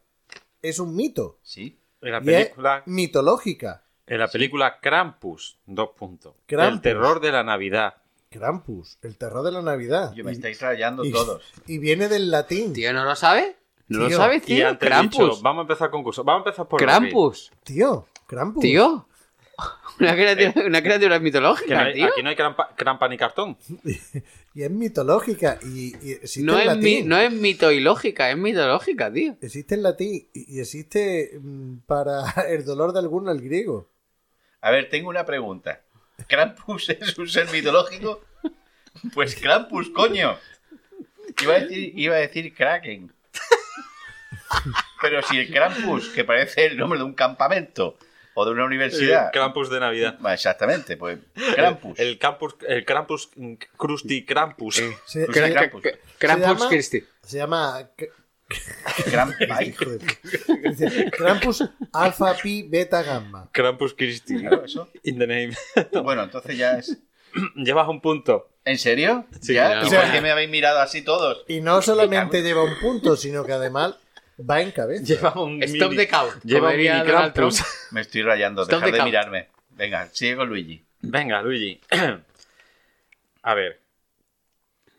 [0.62, 1.40] es un mito.
[1.42, 1.80] Sí.
[2.02, 3.84] En la Y es película, mitológica.
[4.08, 6.36] En la película Krampus, dos puntos.
[6.46, 6.76] Krampus.
[6.76, 7.96] El terror de la Navidad.
[8.30, 10.14] Krampus, el terror de la Navidad.
[10.14, 11.42] Yo me Y- estáis rayando y, todos.
[11.68, 12.74] y viene del latín.
[12.74, 13.56] Tío, ¿no lo sabes?
[13.88, 14.10] ¿No Tío.
[14.10, 14.68] lo sabes, Y tío?
[14.68, 15.12] antes he Krampus.
[15.30, 16.24] dicho, vamos a empezar concurso.
[16.24, 16.80] Vamos a empezar por.
[16.82, 17.52] Krampus.
[17.64, 18.62] Tío, Krampus.
[18.62, 19.08] Tío.
[20.02, 22.08] Una criatura, una criatura Que no mitológica, hay- tío.
[22.08, 23.58] aquí no hay crampa, crampa ni cartón.
[24.54, 25.60] Y es mitológica.
[25.64, 27.10] Y, y existe No en es, mi- latín.
[27.10, 29.36] no es mitoilógica, es mitológica, tío.
[29.42, 30.28] Existe en latín.
[30.34, 33.90] Y, y existe mm, para el dolor de alguno el griego.
[34.66, 35.82] A ver, tengo una pregunta.
[36.28, 38.24] ¿Krampus es un ser mitológico?
[39.14, 40.38] Pues Krampus, coño.
[41.42, 43.14] Iba a decir, iba a decir Kraken.
[45.02, 47.98] Pero si el Krampus, que parece el nombre de un campamento
[48.34, 49.26] o de una universidad.
[49.26, 50.18] El Krampus de Navidad.
[50.34, 51.20] Exactamente, pues
[51.56, 52.00] Krampus.
[52.00, 53.30] El, campus, el Krampus
[53.78, 54.76] Krusty Krampus.
[55.06, 55.82] Se, Krusty se- Krampus.
[56.18, 57.04] Krampus se llama- Christi.
[57.22, 57.90] se llama
[59.06, 60.00] Krampus.
[60.64, 61.64] Dice, Krampus
[61.94, 63.50] Alpha Pi Beta Gamma.
[63.52, 64.40] Krampus Christi.
[64.40, 64.90] Claro, eso.
[65.04, 65.56] In the name.
[66.04, 66.98] Bueno, entonces ya es.
[67.56, 68.50] Llevas un punto.
[68.64, 69.26] ¿En serio?
[69.42, 69.82] Sí, ¿Ya?
[69.82, 69.88] ya.
[69.88, 71.44] ¿Y por qué me habéis mirado así todos?
[71.48, 73.96] Y no solamente lleva un punto, sino que además
[74.40, 75.04] va en cabeza.
[75.04, 76.44] Lleva un Stop mini- the count.
[76.44, 77.64] Lleva un mini Krampus.
[77.92, 79.10] Me estoy rayando, Stop dejad de count.
[79.10, 79.50] mirarme.
[79.72, 80.84] Venga, sigue con Luigi.
[81.02, 81.80] Venga, Luigi.
[83.44, 83.82] A ver.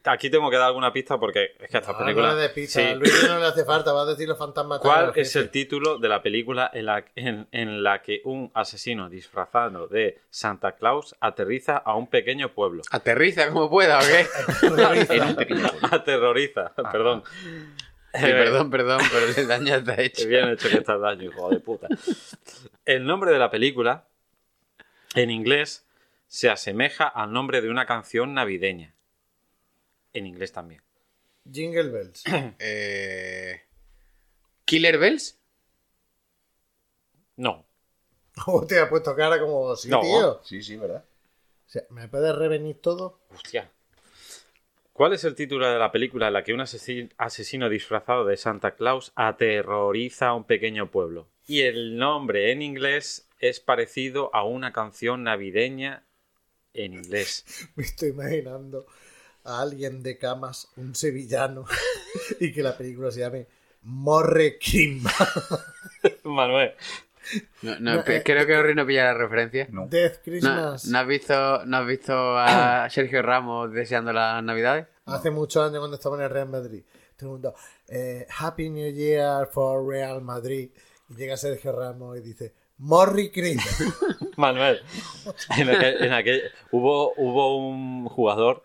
[0.07, 2.33] Aquí tengo que dar alguna pista porque es que esta No, película.
[2.33, 2.81] no le pista.
[2.81, 2.87] Sí.
[2.87, 4.79] A Luigi no le hace falta, va a decir los fantasmas.
[4.81, 9.09] ¿Cuál es el título de la película en la, en, en la que un asesino
[9.11, 12.83] disfrazado de Santa Claus aterriza a un pequeño pueblo?
[12.91, 14.27] Aterriza como pueda, ¿o qué?
[15.17, 15.89] En un pequeño pueblo.
[15.91, 17.23] Aterroriza, perdón.
[18.15, 20.23] Sí, perdón, perdón, pero el daño está hecho.
[20.23, 21.87] Qué bien hecho que estás daño, hijo de puta.
[22.87, 24.07] El nombre de la película,
[25.15, 25.87] en inglés,
[26.27, 28.95] se asemeja al nombre de una canción navideña.
[30.17, 30.81] En inglés también.
[31.51, 32.25] Jingle Bells.
[32.59, 33.61] Eh...
[34.65, 35.39] ¿Killer Bells?
[37.37, 37.67] No.
[38.69, 40.01] Te ha puesto cara como sí, No.
[40.01, 40.41] tío.
[40.45, 41.05] Sí, sí, ¿verdad?
[41.67, 43.21] O sea, ¿Me puedes revenir todo?
[43.35, 43.71] Hostia.
[44.93, 48.39] ¿Cuál es el título de la película en la que un asesi- asesino disfrazado de
[48.39, 51.29] Santa Claus aterroriza a un pequeño pueblo?
[51.47, 56.05] Y el nombre en inglés es parecido a una canción navideña
[56.73, 57.45] en inglés.
[57.77, 58.87] Me estoy imaginando
[59.47, 61.65] a alguien de camas, un sevillano,
[62.41, 63.47] y que la película se llame
[63.83, 65.13] Morre Kimba.
[66.25, 66.73] Manuel.
[67.63, 69.67] No, no, No, pe- eh, creo que Ori no pilla la referencia.
[69.71, 69.87] No.
[69.89, 70.85] Death ¿No, Christmas.
[70.87, 74.87] no has visto, ¿No has visto a Sergio Ramos deseando las navidades?
[75.07, 76.83] Hace muchos años cuando estaba en el Real Madrid.
[77.17, 77.55] Todo el mundo,
[77.89, 80.71] eh, Happy New Year for Real Madrid.
[81.09, 83.63] Y llega Sergio Ramos y dice, Morri Kimba.
[84.37, 84.81] Manuel.
[85.57, 86.43] En aquel, en aquel-
[86.73, 88.63] hubo, hubo un jugador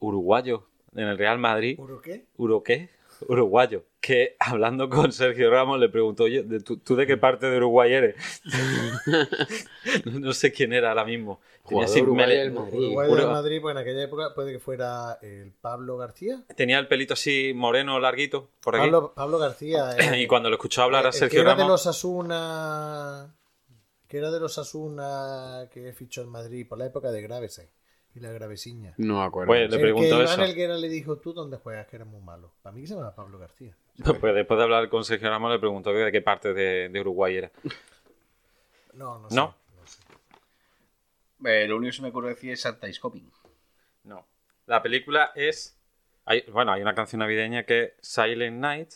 [0.00, 1.78] uruguayo en el Real Madrid.
[1.78, 2.24] ¿Uro qué?
[2.36, 2.90] ¿Uro qué?
[3.28, 3.84] Uruguayo.
[4.00, 7.58] Que hablando con Sergio Ramos le preguntó, oye, ¿de ¿tú, ¿tú de qué parte de
[7.58, 8.16] Uruguay eres?
[10.06, 11.40] no sé quién era ahora mismo.
[11.68, 12.78] Tenía, Jugador mele- del Madrid.
[12.78, 16.42] Uruguay del Madrid, pues en aquella época puede que fuera el Pablo García.
[16.56, 18.84] tenía el pelito así moreno, larguito, por aquí.
[18.90, 19.90] Pablo, Pablo García.
[19.98, 23.34] eh, y cuando lo escuchó hablar a que Sergio era de los Asuna.
[24.08, 27.70] Que era de los Asuna que fichó en Madrid por la época de Gravese
[28.14, 28.94] y la Gravesiña.
[28.96, 29.48] No me acuerdo.
[29.48, 30.42] Pues le el que eso.
[30.44, 31.86] Elguera le dijo, ¿tú dónde juegas?
[31.86, 32.52] Que eres muy malo.
[32.62, 33.74] Para mí que se llama Pablo García.
[34.02, 37.00] Pues después de hablar con Sergio Ramos le preguntó que de qué parte de, de
[37.00, 37.50] Uruguay era.
[38.94, 39.36] No, no sé.
[39.36, 39.54] ¿No?
[39.84, 39.98] sé.
[41.44, 43.30] Eh, lo único que se me ocurre decir es Santa is Coming.
[44.04, 44.26] No.
[44.66, 45.76] La película es...
[46.24, 48.90] Hay, bueno, hay una canción navideña que es Silent Night.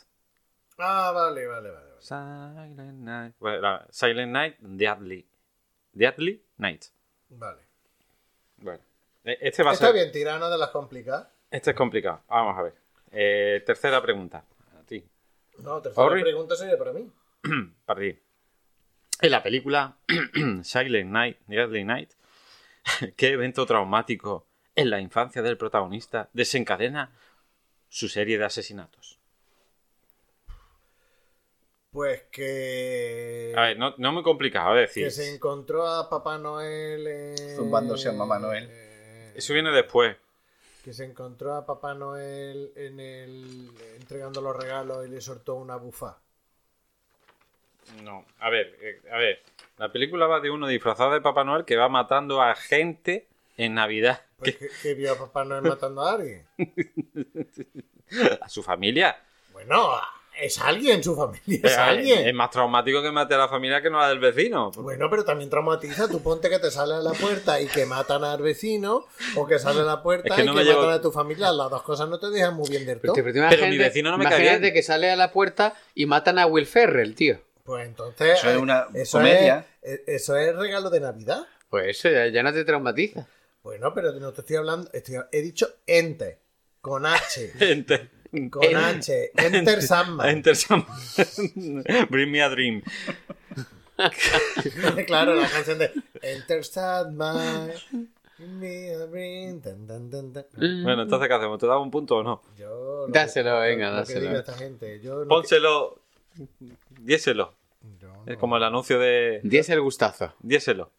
[0.79, 1.87] Ah, vale, vale, vale.
[1.91, 2.01] vale.
[2.01, 3.35] Silent Night.
[3.39, 5.27] Bueno, la- Silent Night, Deadly.
[5.93, 6.85] Deadly Night.
[7.31, 7.63] Vale.
[8.59, 8.81] Bueno.
[9.25, 9.95] E- Este va a Está ser...
[9.95, 11.29] bien, tirano de las complicadas.
[11.51, 12.23] Este es complicado.
[12.29, 12.75] Vamos a ver.
[13.11, 14.45] Eh, tercera pregunta.
[14.79, 15.05] A ti.
[15.59, 16.23] No, tercera Orri.
[16.23, 17.11] pregunta sería para mí.
[17.87, 18.19] Para ti.
[19.21, 19.97] En la película
[20.63, 22.11] Silent Night, Deadly Night,
[23.17, 27.13] ¿qué evento traumático en la infancia del protagonista desencadena
[27.89, 29.21] su serie de asesinatos?
[31.93, 33.53] Pues que.
[33.57, 37.07] A ver, no, no muy complicado, decir, Que se encontró a Papá Noel.
[37.07, 38.69] en- Zumbándose a Mamá Noel.
[39.35, 40.17] Eso viene después.
[40.85, 43.71] Que se encontró a Papá Noel en el.
[43.97, 46.19] entregando los regalos y le soltó una bufa.
[48.03, 49.43] No, a ver, eh, a ver.
[49.79, 53.75] La película va de uno disfrazado de Papá Noel que va matando a gente en
[53.75, 54.23] Navidad.
[54.39, 56.47] Pues que, que vio a Papá Noel matando a alguien.
[58.41, 59.19] A su familia.
[59.53, 60.01] Bueno,
[60.41, 62.27] es alguien, su familia es alguien.
[62.29, 64.71] Es más traumático que mate a la familia que no a la del vecino.
[64.73, 66.09] Bueno, pero también traumatiza.
[66.09, 69.07] Tú ponte que te sale a la puerta y que matan al vecino,
[69.37, 71.53] o que sale a la puerta Es que y que llevo- matan a tu familia.
[71.53, 73.15] Las dos cosas no te dejan muy bien del todo.
[73.15, 74.75] pero Pero mi vecino no me cae imagínate bien.
[74.75, 77.39] que sale a la puerta y matan a Will Ferrell, tío.
[77.65, 78.39] Pues entonces.
[78.39, 79.67] Eso es eh, una eso comedia.
[79.83, 81.47] es- eh, eso es regalo de Navidad.
[81.71, 83.27] Pues eso ya, ya no te traumatiza.
[83.63, 84.91] Bueno, pero no te estoy hablando.
[84.93, 86.39] estoy- he dicho ente.
[86.81, 87.53] Con H.
[87.61, 88.11] Enter,
[88.51, 89.31] Con H.
[89.37, 90.29] Enter Sandman.
[90.29, 90.97] Enter Sandman.
[92.11, 92.83] Bring me a dream.
[95.07, 95.93] claro, la canción de
[96.23, 97.71] Enter Sandman.
[100.87, 101.59] Bueno, entonces, ¿qué hacemos?
[101.59, 102.43] ¿Te damos un punto o no?
[102.59, 104.21] Yo lo Dáselo, que- venga, lo que dáselo.
[104.21, 105.01] diga esta gente.
[105.01, 106.01] Yo no- Pónselo.
[107.01, 107.55] Diéselo.
[108.01, 109.41] yo Es como el anuncio de.
[109.45, 110.35] Diez el gustazo.
[110.41, 110.91] Diéselo.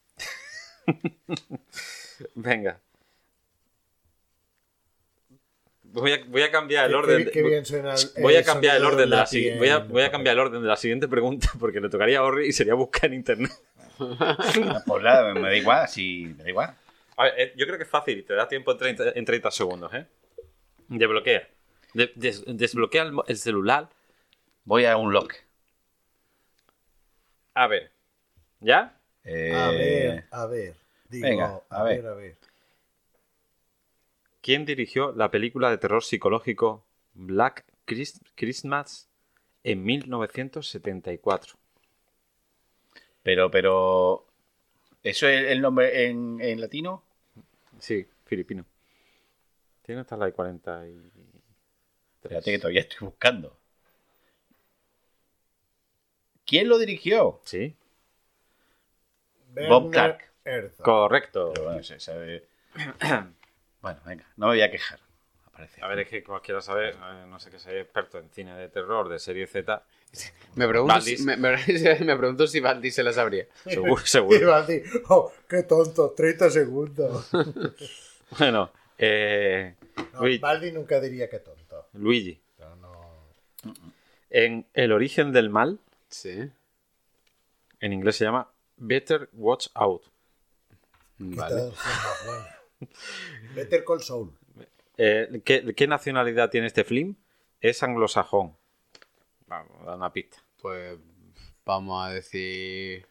[2.36, 2.80] Venga.
[6.02, 7.18] Voy a, voy a cambiar el orden.
[7.20, 9.54] qué- de- qué bien suena el- voy a cambiar el orden de la siguiente.
[9.54, 11.90] en Voy a, el voy a cambiar el orden de la siguiente pregunta porque le
[11.90, 13.52] tocaría a Orri y sería buscar en internet.
[13.98, 16.76] Pues nada, me da igual, sí, me da igual.
[17.18, 19.24] A ver, eh, yo creo que es fácil y te da tiempo en 30, en
[19.26, 20.06] 30 segundos, ¿eh?
[20.90, 21.48] Desbloquea.
[21.94, 23.90] De- des- desbloquea el, celular.
[24.66, 25.34] Voy a un lock.
[27.54, 27.92] A ver.
[28.60, 29.00] ¿Ya?
[29.24, 30.76] Eh, A ver, a ver.
[31.08, 32.02] Digo, venga, a a ver.
[32.02, 32.36] ver, a ver.
[34.46, 36.86] ¿Quién dirigió la película de terror psicológico
[37.16, 39.10] Black Christ- Christmas
[39.64, 41.56] en 1974?
[43.24, 44.28] Pero, pero.
[45.02, 47.04] ¿Eso es el nombre en, en latino?
[47.80, 48.68] Sí, filipino.
[49.82, 51.12] Tiene hasta la de 40 y...
[52.22, 53.58] Espérate que todavía estoy buscando.
[56.46, 57.42] ¿Quién lo dirigió?
[57.46, 57.76] Sí.
[59.56, 60.32] Bob Clark.
[60.84, 61.50] Correcto.
[61.52, 62.48] Pero bueno, se sabe-
[63.86, 65.00] Bueno, venga, no me voy a quejar.
[65.46, 65.80] Aparece.
[65.84, 68.68] A ver, es que cualquiera sabe, eh, no sé que soy experto en cine de
[68.68, 69.84] terror, de serie Z.
[70.56, 71.58] Me pregunto, si, me, me-
[72.02, 73.46] me pregunto si Valdis se la sabría.
[73.64, 74.64] Seguro, Y seguro.
[74.66, 77.30] decir, oh, qué tonto, 30 segundos.
[78.40, 79.76] Bueno, eh,
[80.14, 81.90] No, Luigi, Baldi nunca diría que tonto.
[81.94, 83.74] Luigi, No, no.
[84.32, 85.80] en El origen del mal,
[86.10, 86.50] Sí.
[87.82, 90.02] en inglés se llama Better Watch Out.
[91.20, 91.72] Vale.
[93.56, 94.32] Better Call Saul.
[94.98, 97.16] Eh, ¿qué, qué nacionalidad tiene este film?
[97.62, 98.56] Es anglosajón.
[99.48, 100.38] Vamos, da una pista.
[100.62, 100.98] Pues
[101.66, 103.08] vamos a decir.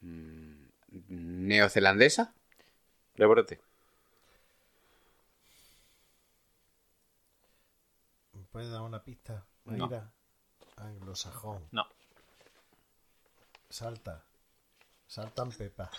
[0.00, 0.66] mm,
[1.08, 2.34] ¿Neozelandesa?
[3.16, 3.60] Reborete.
[8.32, 9.46] ¿Me puedes dar una pista?
[9.64, 9.86] No.
[9.86, 10.12] Mira.
[10.76, 11.66] Anglosajón.
[11.72, 11.86] No.
[13.68, 14.24] Salta.
[15.06, 15.90] Saltan Pepa.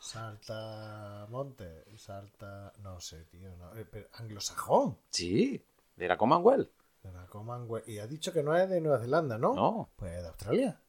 [0.00, 1.84] Salta Monte.
[1.96, 2.72] Salta.
[2.82, 3.54] No sé, tío.
[3.56, 3.74] No.
[3.76, 4.98] Eh, pero anglosajón.
[5.10, 5.62] Sí,
[5.96, 6.70] de la Commonwealth.
[7.02, 7.88] De la Commonwealth.
[7.88, 9.54] Y ha dicho que no es de Nueva Zelanda, ¿no?
[9.54, 9.88] No.
[9.96, 10.80] Pues de Australia.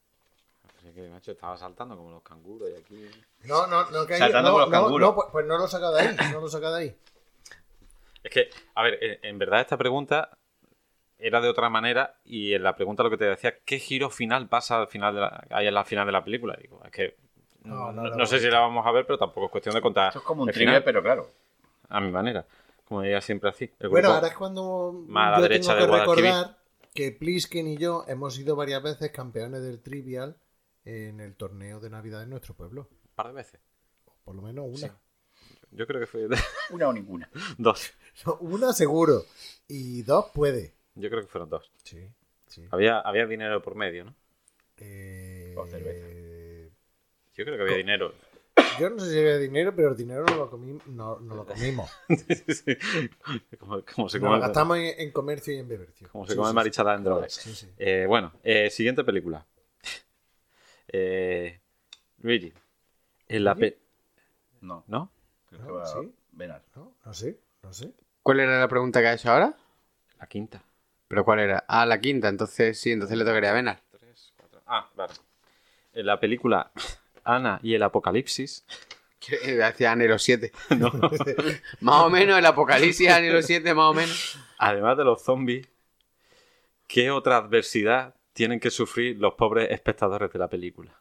[0.77, 3.09] Así que, macho, estaba saltando como los canguros y aquí...
[3.45, 5.09] No, no, no, que hay- Saltando no, con los no, canguros.
[5.09, 6.15] no, pues, pues no lo saca de ahí.
[6.31, 6.95] No lo saca de ahí.
[8.23, 10.37] Es que, a ver, en, en verdad esta pregunta
[11.17, 14.47] era de otra manera y en la pregunta lo que te decía, ¿qué giro final
[14.49, 16.55] pasa al final de la, ahí en la final de la película?
[16.61, 17.15] Digo, es que
[17.65, 18.41] No, no, no, no no, sé no.
[18.41, 20.07] si la vamos a ver, pero tampoco es cuestión de contar.
[20.09, 21.29] Esto es como un pero claro.
[21.89, 22.45] A mi manera.
[22.87, 23.71] Como diría siempre así.
[23.79, 26.57] El Bueno, ahora es cuando más a la yo derecha tengo de que recordar
[26.93, 30.37] que Plisken y yo hemos sido varias veces campeones del Trivial
[30.85, 32.87] en el torneo de Navidad en nuestro pueblo.
[33.03, 33.59] Un par de veces.
[34.23, 34.77] Por lo menos una.
[34.77, 34.91] Sí.
[35.71, 36.27] Yo creo que fue
[36.69, 37.29] Una o ninguna.
[37.57, 37.91] dos.
[38.39, 39.23] Una seguro.
[39.67, 40.73] Y dos puede.
[40.95, 41.71] Yo creo que fueron dos.
[41.83, 42.07] Sí,
[42.47, 42.65] sí.
[42.71, 44.15] Había, había dinero por medio, ¿no?
[44.77, 46.05] Eh, O cerveza.
[47.35, 48.13] Yo creo que había dinero.
[48.79, 51.45] Yo no sé si había dinero, pero el dinero no lo, comí- no, no lo
[51.45, 51.89] comimos.
[52.09, 52.77] Sí.
[53.59, 56.07] como, como se Nos come, gastamos en, en comercio y en bebercio.
[56.09, 56.55] como se Sí, come sí, sí.
[56.55, 57.33] marichala en drogas.
[57.33, 57.69] Sí, sí.
[57.77, 59.45] Eh, bueno, eh, siguiente película.
[60.87, 61.59] Eh,
[62.19, 62.53] Luigi.
[63.27, 63.77] En la pe-
[64.61, 65.11] No, ¿No?
[65.49, 66.13] creo que va sí.
[66.31, 66.61] Venar.
[66.75, 67.91] No, no sé, no sé.
[68.21, 69.53] ¿Cuál era la pregunta que ha hecho ahora?
[70.19, 70.61] La quinta.
[71.07, 71.65] ¿Pero cuál era?
[71.67, 73.81] Ah, la quinta, entonces sí, entonces le tocaría a Venar.
[73.91, 74.61] Tres, cuatro.
[74.65, 75.13] Ah, vale.
[75.93, 76.71] En la película
[77.25, 78.65] Ana y el Apocalipsis.
[79.19, 80.51] Que Hacía Anero 7.
[81.81, 84.37] más o menos, el apocalipsis Anero 7, más o menos.
[84.59, 85.67] Además de los zombies,
[86.87, 90.91] ¿qué otra adversidad tienen que sufrir los pobres espectadores de la película?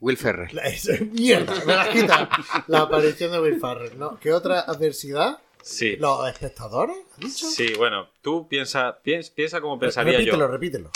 [0.00, 0.54] Will Ferrell.
[0.54, 2.28] La, eso es mierda, me la quita.
[2.66, 4.18] La aparición de Will Farrell, ¿no?
[4.18, 5.38] ¿Qué otra adversidad?
[5.62, 5.96] Sí.
[5.96, 6.96] ¿Los espectadores?
[7.12, 7.46] ¿Has dicho?
[7.46, 10.48] Sí, bueno, tú piensa, piensa, piensa como pensaría repítelo, yo.
[10.48, 10.90] repítelo.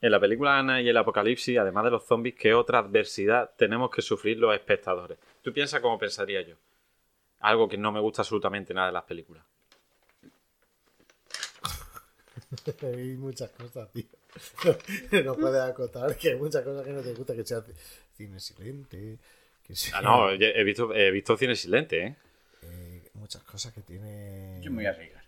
[0.00, 3.90] En la película Ana y el Apocalipsis, además de los zombies, ¿qué otra adversidad tenemos
[3.90, 5.18] que sufrir los espectadores?
[5.42, 6.54] Tú piensa como pensaría yo.
[7.40, 9.44] Algo que no me gusta absolutamente nada de las películas.
[12.82, 14.04] Hay muchas cosas, tío.
[15.24, 17.64] No puedes acotar que hay muchas cosas que no te gusta, que sea
[18.14, 19.18] cine silente,
[19.64, 19.98] que sea...
[19.98, 22.16] Ah, no, he visto, he visto cine silente, ¿eh?
[22.62, 24.60] eh, muchas cosas que tiene...
[24.62, 25.24] Yo me voy a arriesgar.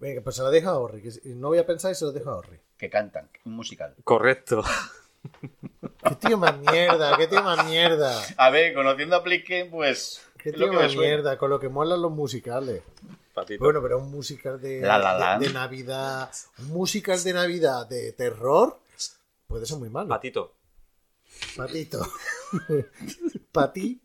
[0.00, 1.02] Venga, pues se lo dejo a Orri.
[1.36, 2.58] No voy a pensar y se lo dejo a Orri.
[2.80, 3.94] Que cantan, un musical.
[4.04, 4.64] Correcto.
[6.02, 8.22] Qué tío más mierda, qué tío más mierda.
[8.38, 10.22] A ver, conociendo a Plisken, pues.
[10.38, 12.82] Qué tío más mierda, con lo que molan los musicales.
[13.34, 13.62] Patito.
[13.62, 15.42] Bueno, pero un musical de, La La de- Land.
[15.46, 18.78] de Navidad, un musical de Navidad de terror,
[19.46, 20.08] puede ser muy malo.
[20.08, 20.54] Patito.
[21.56, 22.00] Patito.
[23.52, 24.00] Patito.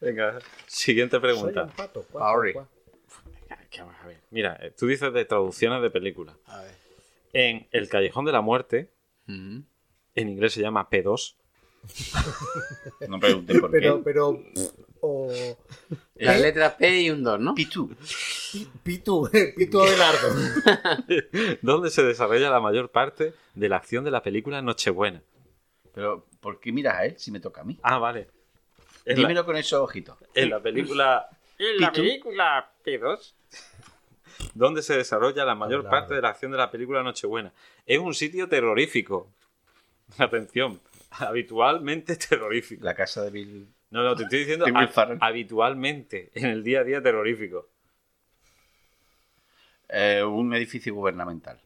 [0.00, 1.62] Venga, siguiente Soy pregunta.
[1.64, 2.02] un pato.
[2.10, 2.66] cuac.
[3.70, 4.20] Que vamos a ver.
[4.30, 6.36] Mira, eh, tú dices de traducciones de películas.
[6.46, 6.74] A ver.
[7.32, 8.90] En El Callejón de la Muerte,
[9.26, 9.66] en
[10.14, 11.34] inglés se llama P2.
[13.08, 14.02] No pregunten por Pero, qué.
[14.04, 14.42] pero,
[15.00, 15.30] o
[16.16, 17.54] Las letras P y un 2, ¿no?
[17.54, 17.88] Pitu.
[18.52, 20.28] Pi- Pitu, Pitu Abelardo.
[21.62, 25.22] ¿Dónde se desarrolla la mayor parte de la acción de la película Nochebuena?
[25.92, 27.78] Pero, ¿por qué miras a él si me toca a mí?
[27.82, 28.28] Ah, vale.
[29.04, 30.16] En Dímelo la, con esos ojitos.
[30.34, 31.28] en la película.
[31.58, 33.34] En la película P2.
[34.54, 37.52] ¿Dónde se desarrolla la mayor parte de la acción de la película Nochebuena?
[37.84, 39.32] Es un sitio terrorífico.
[40.18, 40.80] Atención.
[41.10, 42.84] Habitualmente terrorífico.
[42.84, 43.68] La casa de Bill.
[43.90, 44.66] No, no, te estoy diciendo
[45.20, 47.68] habitualmente, en el día a día terrorífico.
[49.88, 51.60] Eh, un edificio gubernamental.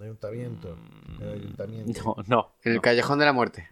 [0.00, 0.78] Ayuntamiento.
[1.20, 2.02] El ayuntamiento.
[2.02, 2.52] No, no.
[2.64, 3.68] En el Callejón de la Muerte.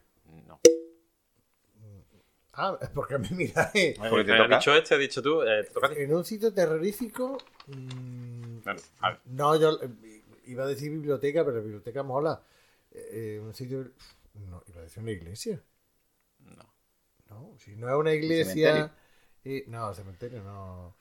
[2.60, 3.96] Ah, es porque me miráis.
[3.98, 4.58] Porque te has toca.
[4.58, 5.42] dicho este, has dicho tú.
[5.42, 6.00] eh, te toca a ti.
[6.02, 7.38] En un sitio terrorífico.
[7.68, 9.20] mm, Bueno, a ver.
[9.26, 12.42] No, yo eh, iba a decir biblioteca, pero biblioteca mola.
[12.90, 13.92] Eh, eh, un sitio.
[14.34, 15.62] No, iba a decir una iglesia.
[16.40, 16.74] No.
[17.30, 18.44] No, si no es una iglesia.
[18.54, 18.90] cementerio?
[19.44, 20.96] eh, no, cementerio no.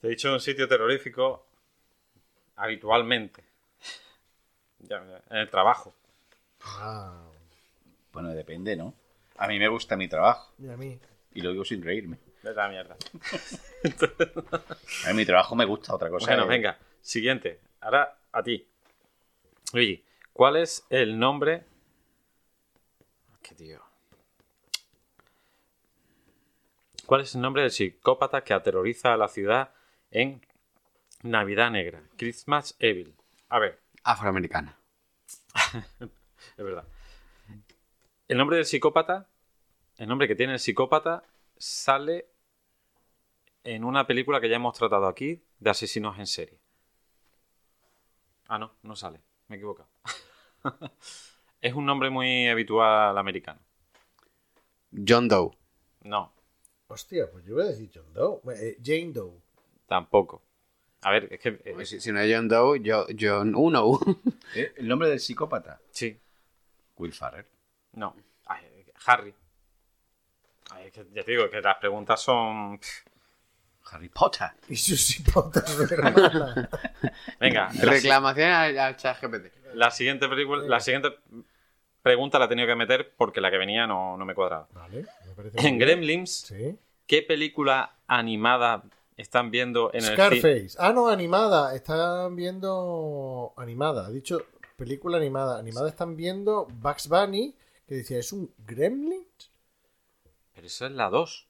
[0.00, 1.46] Te he dicho un sitio terrorífico
[2.56, 3.44] habitualmente.
[4.80, 5.94] Ya, ya, en el trabajo.
[6.60, 7.28] Ah,
[8.12, 8.94] Bueno, depende, ¿no?
[9.38, 10.52] A mí me gusta mi trabajo.
[10.58, 10.98] y a mí.
[11.34, 12.18] Y lo digo sin reírme.
[12.42, 12.96] De la mierda.
[15.04, 16.26] A mí mi trabajo me gusta, otra cosa.
[16.26, 16.78] Bueno, es- venga.
[17.00, 17.60] Siguiente.
[17.80, 18.66] Ahora a ti.
[19.72, 21.64] Luigi, ¿cuál es el nombre?
[23.42, 23.80] ¿Qué tío?
[27.06, 29.72] ¿Cuál es el nombre del psicópata que aterroriza a la ciudad
[30.10, 30.44] en
[31.22, 32.02] Navidad Negra?
[32.16, 33.14] Christmas Evil.
[33.48, 34.76] A ver, Afroamericana.
[36.00, 36.84] es verdad.
[38.28, 39.26] El nombre del psicópata,
[39.96, 41.24] el nombre que tiene el psicópata,
[41.56, 42.26] sale
[43.64, 46.58] en una película que ya hemos tratado aquí de asesinos en serie.
[48.48, 49.20] Ah, no, no sale.
[49.48, 49.88] Me he equivocado.
[51.60, 53.60] es un nombre muy habitual americano.
[55.06, 55.50] John Doe.
[56.02, 56.32] No,
[56.90, 58.40] Hostia, pues yo iba a decir John Doe.
[58.54, 59.34] Eh, Jane Doe.
[59.86, 60.42] tampoco.
[61.02, 61.50] A ver, es que...
[61.64, 63.98] eh, Pues si, si no es John Doe, yo, John Uno.
[64.54, 64.72] ¿Eh?
[64.76, 65.80] ¿El nombre del psicópata?
[65.90, 66.18] sí,
[66.96, 67.46] Will Farrer.
[67.92, 68.14] No.
[68.46, 69.34] Ay, Harry.
[70.70, 72.78] Ay, es que ya te digo que las preguntas son...
[73.90, 74.48] Harry Potter.
[74.68, 76.68] Y sus hipotas de hermana.
[77.40, 79.50] Venga, la, Reclamación al, al chat GPT.
[79.74, 81.08] la siguiente película, la siguiente
[82.02, 84.68] pregunta la he tenido que meter porque la que venía no, no me cuadraba.
[84.72, 85.78] Vale, me parece En.
[85.78, 86.78] Gremlins, Sí.
[87.06, 88.82] ¿qué película animada
[89.16, 90.16] están viendo en el cine?
[90.16, 90.70] Scarface.
[90.78, 91.74] Ah, no, animada.
[91.74, 93.54] Están viendo.
[93.56, 94.06] Animada.
[94.06, 94.44] Ha dicho
[94.76, 95.58] película animada.
[95.58, 97.54] Animada están viendo Bugs Bunny.
[97.88, 99.26] Que decía, ¿es un Gremlin?
[100.54, 101.46] Pero eso es la 2.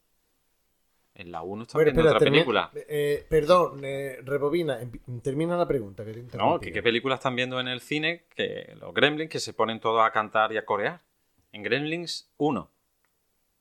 [1.14, 2.70] En la 1 están Bueno, viendo espera, otra película.
[2.74, 4.80] eh, perdón, eh, rebobina.
[4.80, 6.04] Empi- Termina la pregunta.
[6.04, 6.60] Que te No.
[6.60, 8.24] ¿qué, ¿qué película están viendo en el cine?
[8.36, 11.00] Que los Gremlins que se ponen todos a cantar y a corear.
[11.50, 12.70] En Gremlins 1.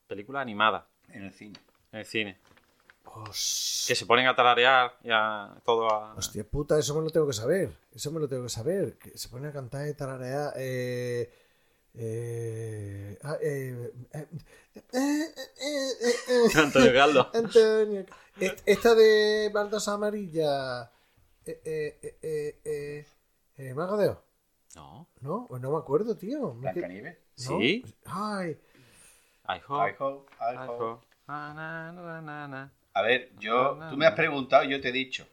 [0.06, 1.58] Película animada En el cine.
[1.90, 2.38] en el cine.
[3.06, 6.14] Hos- Que se ponen a tararear y a todo a...
[6.14, 7.70] Hostia puta, eso me lo tengo que saber.
[7.92, 8.98] Eso me lo tengo que saber.
[8.98, 10.52] Que se pone a cantar y tararear.
[10.56, 11.28] Eh,
[11.94, 14.26] eh, ah, eh, eh,
[14.72, 15.26] eh, eh,
[15.60, 16.58] eh, eh, eh.
[16.58, 17.30] Antonio Galdo.
[17.34, 18.04] Antonio.
[18.40, 20.90] Est- Esta de baldas amarilla.
[21.44, 23.06] Eh, eh, eh, eh, eh,
[23.56, 24.18] eh, ¿Mago de Oz?
[24.76, 25.08] No.
[25.20, 26.52] No, pues no me acuerdo, tío.
[26.54, 27.16] Blancanieves.
[27.48, 27.58] ¿no?
[27.58, 27.84] Sí.
[28.04, 28.58] Ay,
[29.48, 31.06] I hope, I hope, I I hope.
[31.26, 31.54] na,
[32.20, 32.72] na, na.
[32.92, 35.26] A ver, yo, tú me has preguntado y yo te he dicho.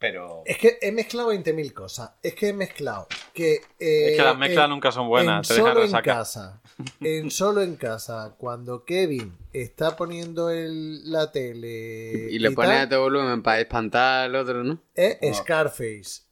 [0.00, 0.42] Pero.
[0.46, 2.12] es que he mezclado 20.000 cosas.
[2.22, 3.56] Es que he mezclado que.
[3.78, 6.60] eh, Es que las mezclas en- nunca son buenas, En solo en casa.
[7.00, 8.34] En solo en casa.
[8.38, 12.28] Cuando Kevin está poniendo el, la tele.
[12.30, 14.78] Y le pones tal, a todo volumen para espantar al otro, ¿no?
[14.94, 15.34] Es No.
[15.34, 16.22] Scarface.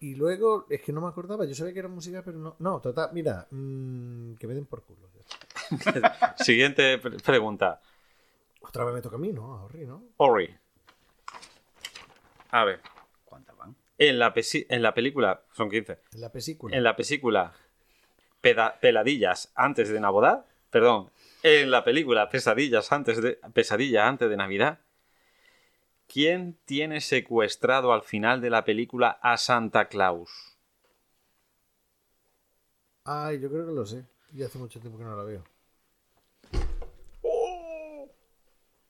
[0.00, 2.56] Y luego, es que no me acordaba, yo sabía que era música, pero no.
[2.58, 5.08] No, total, mira, mm, que me den por culo.
[6.36, 7.80] Siguiente pre- pregunta.
[8.60, 9.54] Otra vez me toca a mí, ¿no?
[9.54, 10.02] A Ori, ¿no?
[10.18, 10.54] Ori.
[12.54, 12.80] A ver.
[13.24, 13.74] ¿Cuántas van?
[13.98, 15.98] En la, en la película, son 15.
[16.12, 16.76] En la pesícula.
[16.76, 17.52] En la película
[18.80, 21.10] Peladillas antes de Navidad, perdón,
[21.42, 24.78] en la película Pesadillas antes de Pesadilla antes de Navidad,
[26.06, 30.56] ¿quién tiene secuestrado al final de la película a Santa Claus?
[33.02, 34.04] Ay, yo creo que lo sé.
[34.32, 35.42] Y hace mucho tiempo que no la veo.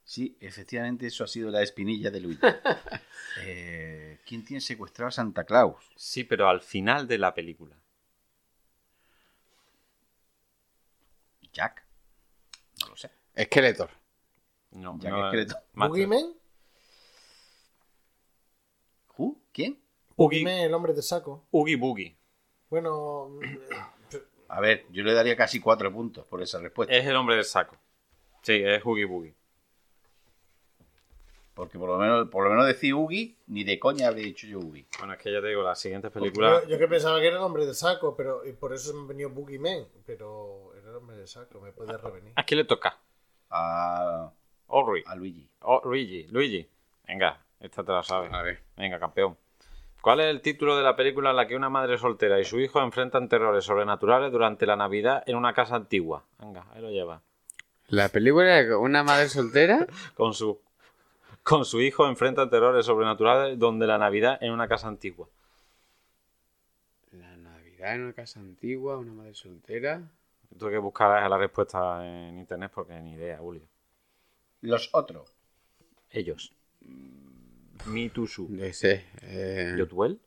[0.05, 2.39] Sí, efectivamente, eso ha sido la espinilla de Luis.
[3.43, 5.91] Eh, ¿Quién tiene secuestrado a Santa Claus?
[5.97, 7.77] Sí, pero al final de la película.
[11.53, 11.85] Jack.
[12.81, 13.11] No lo sé.
[13.37, 13.91] Skeletor.
[14.71, 15.13] No, Jack
[15.75, 16.35] no, ¿Boogeyman?
[19.17, 19.37] ¿Who?
[19.53, 19.81] ¿Quién?
[20.17, 21.45] Boogeyman, el hombre de saco.
[21.51, 22.17] Oogie Boogie.
[22.71, 23.39] Bueno,
[24.49, 26.95] A ver, yo le daría casi cuatro puntos por esa respuesta.
[26.95, 27.77] Es el hombre del saco.
[28.43, 29.35] Sí, es Oogie Boogie.
[31.55, 34.59] Porque por lo menos, por lo menos decir Ugi, ni de coña habría dicho yo
[34.59, 34.87] Ugi.
[34.99, 36.65] Bueno, es que ya te digo, las siguientes películas.
[36.65, 39.05] Yo, yo que pensaba que era el hombre de saco, pero y por eso me
[39.05, 42.33] ha venido Boogeyman, pero era el hombre de saco, me puede revenir.
[42.35, 42.99] ¿A quién le toca?
[43.51, 44.33] A,
[44.67, 45.05] Orri.
[45.07, 45.49] a Luigi.
[45.61, 46.27] Oh, Luigi.
[46.29, 46.69] Luigi.
[47.07, 48.33] Venga, esta te la sabes.
[48.33, 48.61] A ver.
[48.77, 49.37] Venga, campeón.
[50.01, 52.61] ¿Cuál es el título de la película en la que una madre soltera y su
[52.61, 56.25] hijo enfrentan terrores sobrenaturales durante la Navidad en una casa antigua?
[56.41, 57.23] Venga, ahí lo lleva.
[57.89, 59.87] La película de una madre soltera.
[60.15, 60.61] Con su,
[61.45, 65.29] con su hijo enfrentan terrores sobrenaturales donde la Navidad en una casa antigua.
[67.13, 70.03] La Navidad en una casa antigua, una madre soltera.
[70.59, 73.63] Tuve que buscar la respuesta en internet porque ni idea, Julio.
[74.63, 75.37] Los otros.
[76.11, 76.53] Ellos.
[77.87, 78.49] Me too su.
[78.49, 79.05] No sé.
[79.23, 80.19] eh, ¿Yotuel?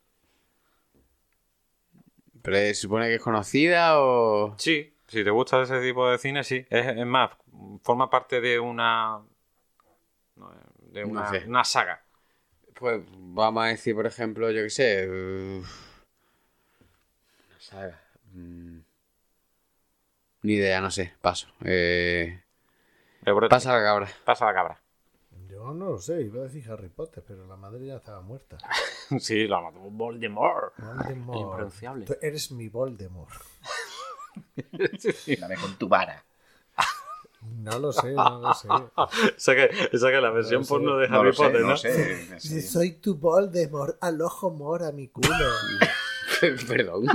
[2.42, 4.54] ¿Pero se supone que es conocida o.?
[4.56, 6.64] Sí, si te gusta ese tipo de cine, sí.
[6.70, 7.32] Es, es más,
[7.82, 9.20] forma parte de una.
[10.36, 10.52] no,
[10.92, 11.44] de No una, sé.
[11.46, 12.02] una saga.
[12.74, 15.08] Pues vamos a decir, por ejemplo, yo qué sé.
[15.08, 15.64] uh,
[17.48, 18.00] Una saga.
[18.32, 18.78] mm,
[20.42, 21.12] Ni idea, no sé.
[21.20, 21.48] Paso.
[21.64, 22.40] Eh,
[23.48, 24.08] Pasa la cabra.
[24.24, 24.80] Pasa la cabra.
[25.48, 28.58] Yo no lo sé, iba a decir Harry Potter, pero la madre ya estaba muerta.
[29.18, 30.74] sí, la mató Voldemort.
[30.78, 31.40] Voldemort.
[31.40, 32.04] Impronunciable.
[32.06, 33.32] Tú eres mi Voldemort.
[35.40, 36.22] Dame con tu vara.
[37.40, 38.68] No lo sé, no lo sé.
[39.36, 40.68] esa, que, esa que la versión No sé.
[40.68, 41.76] porno de No Harry sé, Potter, no ¿no?
[41.76, 42.26] sé.
[42.30, 42.62] no sé.
[42.62, 45.28] Soy tu Voldemort, al ojo mora mi culo.
[46.68, 47.06] Perdón.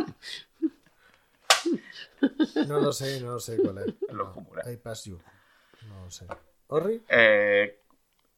[2.68, 3.94] No lo sé, no lo sé cuál es.
[4.10, 4.70] El ojo mora.
[4.72, 5.20] I pass you.
[5.88, 6.26] No lo sé.
[6.68, 7.02] ¿Orri?
[7.10, 7.80] Eh,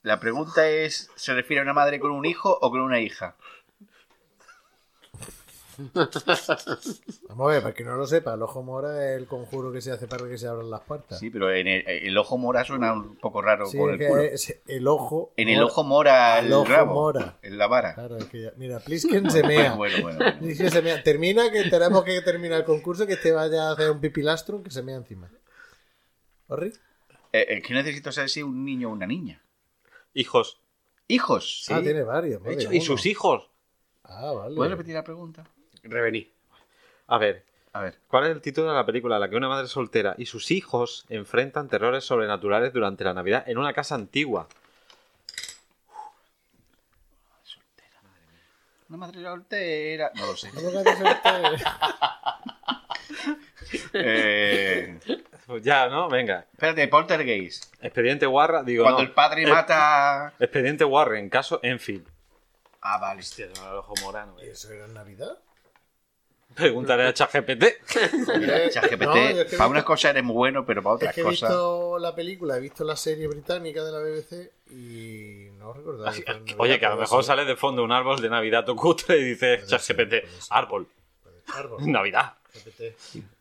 [0.01, 3.35] la pregunta es, ¿se refiere a una madre con un hijo o con una hija?
[7.29, 9.81] Vamos a ver, para que no lo sepa, el ojo mora es el conjuro que
[9.81, 11.19] se hace para que se abran las puertas.
[11.19, 13.99] Sí, pero en el, el ojo mora suena un poco raro Sí, con es el
[13.99, 14.21] que culo.
[14.21, 15.33] es el ojo.
[15.37, 16.93] En el ojo mora el, El ojo rabo.
[16.93, 17.37] mora.
[17.41, 17.93] En la vara.
[17.95, 19.75] Claro, es que ya- Mira, Plisken se mea.
[19.75, 20.39] Bueno, bueno, bueno.
[20.39, 21.03] Plisken se mea.
[21.03, 24.71] Termina, que tenemos que terminar el concurso, que este vaya a hacer un pipilastro que
[24.71, 25.29] se mea encima.
[26.47, 26.73] ¿Orri?
[27.33, 29.41] Eh, que necesito saber si es un niño o una niña.
[30.13, 30.61] Hijos.
[31.07, 31.65] Hijos.
[31.69, 32.41] Ah, tiene varios.
[32.41, 33.49] De no hecho, y sus hijos.
[34.03, 34.55] Ah, vale.
[34.55, 35.43] ¿Puedes repetir la pregunta?
[35.85, 36.31] Revení.
[37.07, 37.43] A ver,
[37.73, 37.97] A ver.
[38.07, 40.49] ¿cuál es el título de la película en la que una madre soltera y sus
[40.51, 44.47] hijos enfrentan terrores sobrenaturales durante la Navidad en una casa antigua?
[48.89, 50.11] Una madre soltera.
[50.15, 50.49] No lo sé.
[50.51, 51.55] ¿Cómo que hace soltero?
[53.93, 54.99] Eh,
[55.47, 56.07] Pues ya, ¿no?
[56.09, 56.45] Venga.
[56.53, 57.73] espérate, Poltergeist.
[57.83, 59.07] Expediente Warren, digo, Cuando no.
[59.07, 60.33] el padre Eh, mata.
[60.39, 62.07] Expediente Warren, caso Enfield.
[62.81, 63.19] Ah, vale.
[63.21, 64.35] Hostia, no, el ojo morano.
[64.43, 65.37] ¿Y eso era en Navidad?
[66.55, 67.63] Pregúntale a ChatGPT.
[68.71, 71.15] ChatGPT, no, es que he para unas cosas eres muy bueno, pero para Es otras
[71.15, 71.49] que he cosas.
[71.49, 76.13] visto la película, he visto la serie británica de la BBC y no recordaba.
[76.13, 79.23] que Oye, que a lo mejor sale de fondo un árbol de Navidad cutre y
[79.23, 80.13] dice ChatGPT,
[80.49, 80.87] árbol,
[81.53, 82.33] Árbol, Navidad,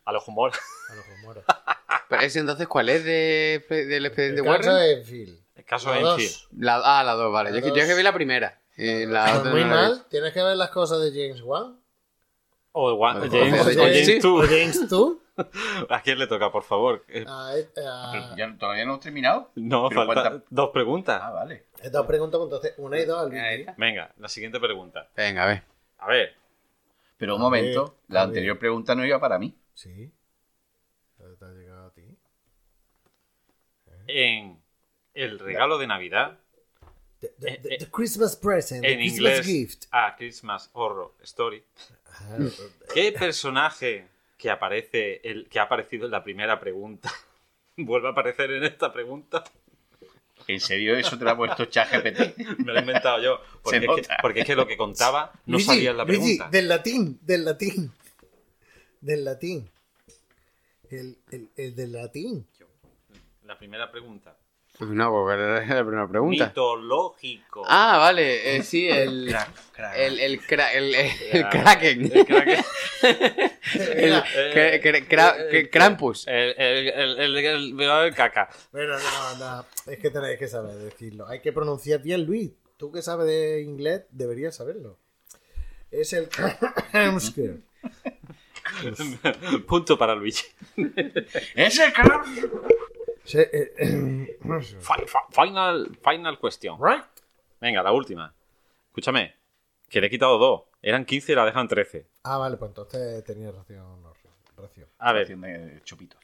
[0.04, 0.52] a los humor.
[0.90, 1.42] a los mora.
[2.08, 4.74] Pero ese entonces, ¿cuál es de, del expediente El caso Warren?
[4.86, 5.38] de Enfield.
[5.56, 6.20] El caso La de dos.
[6.20, 6.62] Enfield.
[6.64, 7.50] La, ah, la dos, vale.
[7.50, 8.60] La Yo, que- yo que vi la primera.
[8.76, 9.88] La Pues otra muy no la vi.
[9.88, 11.78] mal, tienes que ver las cosas de James Wan.
[12.76, 14.24] O James, o James.
[14.24, 15.16] O James 2.
[15.88, 17.04] ¿A quién le toca, por favor?
[17.08, 17.52] Eh, Ah,
[17.86, 19.50] ah, ¿Ya- ¿Todavía no hemos terminado?
[19.54, 21.20] No, faltan dos preguntas.
[21.22, 21.66] Ah, vale.
[21.84, 23.74] Dado preguntas, pues, entonces una y dos al.
[23.76, 25.08] Venga, la siguiente pregunta.
[25.16, 25.62] Venga, a ver.
[25.98, 26.34] A ver,
[27.16, 29.54] Pero un A momento, ver, la anterior pregunta no iba para mí.
[29.72, 30.10] Sí.
[31.38, 32.02] Te ha llegado a ti.
[34.06, 34.60] en
[35.14, 36.38] el regalo de Navidad,
[37.20, 39.84] The, the- Eh, the- eh, the Christmas present, the en Christmas inglés, gift.
[39.92, 41.64] a Christmas Horror Story,
[42.03, 42.03] Ah,
[42.92, 47.10] ¿qué personaje que aparece, el, que ha aparecido en la primera pregunta,
[47.76, 49.44] vuelve a aparecer en esta pregunta?
[50.46, 52.36] ¿En serio eso te lo ha puesto ChatGPT?
[52.58, 53.40] Me lo he inventado yo.
[53.62, 56.20] Porque, es que, porque es que lo que contaba no Luigi, salía en la Luigi,
[56.36, 56.48] pregunta.
[56.50, 57.92] del latín, del latín.
[59.00, 59.70] Del latín.
[60.90, 62.46] El, el, el del latín.
[63.44, 64.36] La primera pregunta.
[64.80, 66.46] No, porque era la primera pregunta.
[66.48, 67.62] Mitológico.
[67.68, 68.56] Ah, vale.
[68.56, 69.26] eh, sí, el...
[69.28, 69.96] Crack, crack.
[69.96, 72.12] El, el, cra- el, el, el Kraken.
[72.12, 72.64] el Kraken.
[73.64, 76.26] Cra- cra- Eh, Krampus.
[76.26, 78.48] El, el, el, el, el- el caca.
[78.72, 81.26] Bueno, no, no, es que tenéis que saber decirlo.
[81.28, 82.52] Hay que pronunciar bien, Luis.
[82.76, 84.98] Tú que sabes de inglés, deberías saberlo.
[85.90, 87.58] Es el Kramsker.
[89.66, 90.44] Punto para Luigi.
[91.54, 92.26] ¡Ese crack!
[93.24, 94.23] Se- eh, eh,
[95.30, 96.76] Final, final question.
[96.80, 97.04] right?
[97.60, 98.34] Venga, la última.
[98.88, 99.34] Escúchame,
[99.88, 100.62] que le he quitado dos.
[100.82, 102.06] Eran 15 y la dejan 13.
[102.24, 104.02] Ah, vale, pues entonces tenía ración.
[104.02, 104.12] no,
[104.56, 104.86] ración.
[104.98, 105.48] A ver, Haciendo
[105.84, 106.20] chupitos.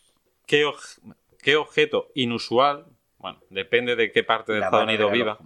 [0.47, 2.87] ¿qué oj- ¿qué objeto inusual,
[3.19, 5.39] bueno, depende de qué parte de La Estados Unidos de viva,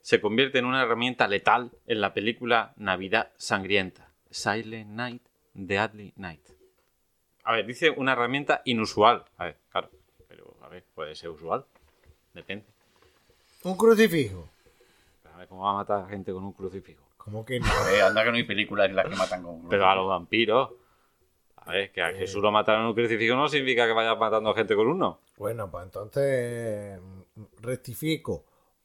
[0.00, 4.08] se convierte en una herramienta letal en la película Navidad Sangrienta?
[4.30, 5.22] Silent Night,
[5.54, 6.46] Deadly Night.
[7.44, 9.24] A ver, dice una herramienta inusual.
[9.36, 9.90] A ver, claro.
[10.28, 11.66] Pero, a ver, puede ser usual.
[12.34, 12.64] Depende.
[13.64, 14.48] Un crucifijo.
[15.32, 17.02] A ver cómo va a matar a gente con un crucifijo.
[17.16, 17.66] ¿Cómo que no?
[17.92, 19.68] Eh, anda que no hay películas en las que matan con.
[19.68, 20.70] Pero a los vampiros.
[21.56, 24.50] A ver, que a Jesús lo mataron en un crucifijo no significa que vayas matando
[24.50, 25.20] a gente con uno.
[25.36, 28.44] Bueno, pues entonces mm, rectifico.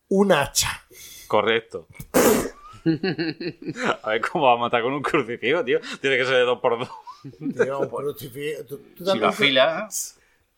[0.10, 0.86] Un hacha.
[1.28, 1.88] Correcto.
[4.04, 5.80] A ver cómo va a matar con un crucifijo, tío.
[6.02, 6.90] Tiene que ser de dos por dos.
[7.56, 8.64] Tío, un crucifijo.
[8.66, 9.90] Tú, tú Si dame lo un cru- afila.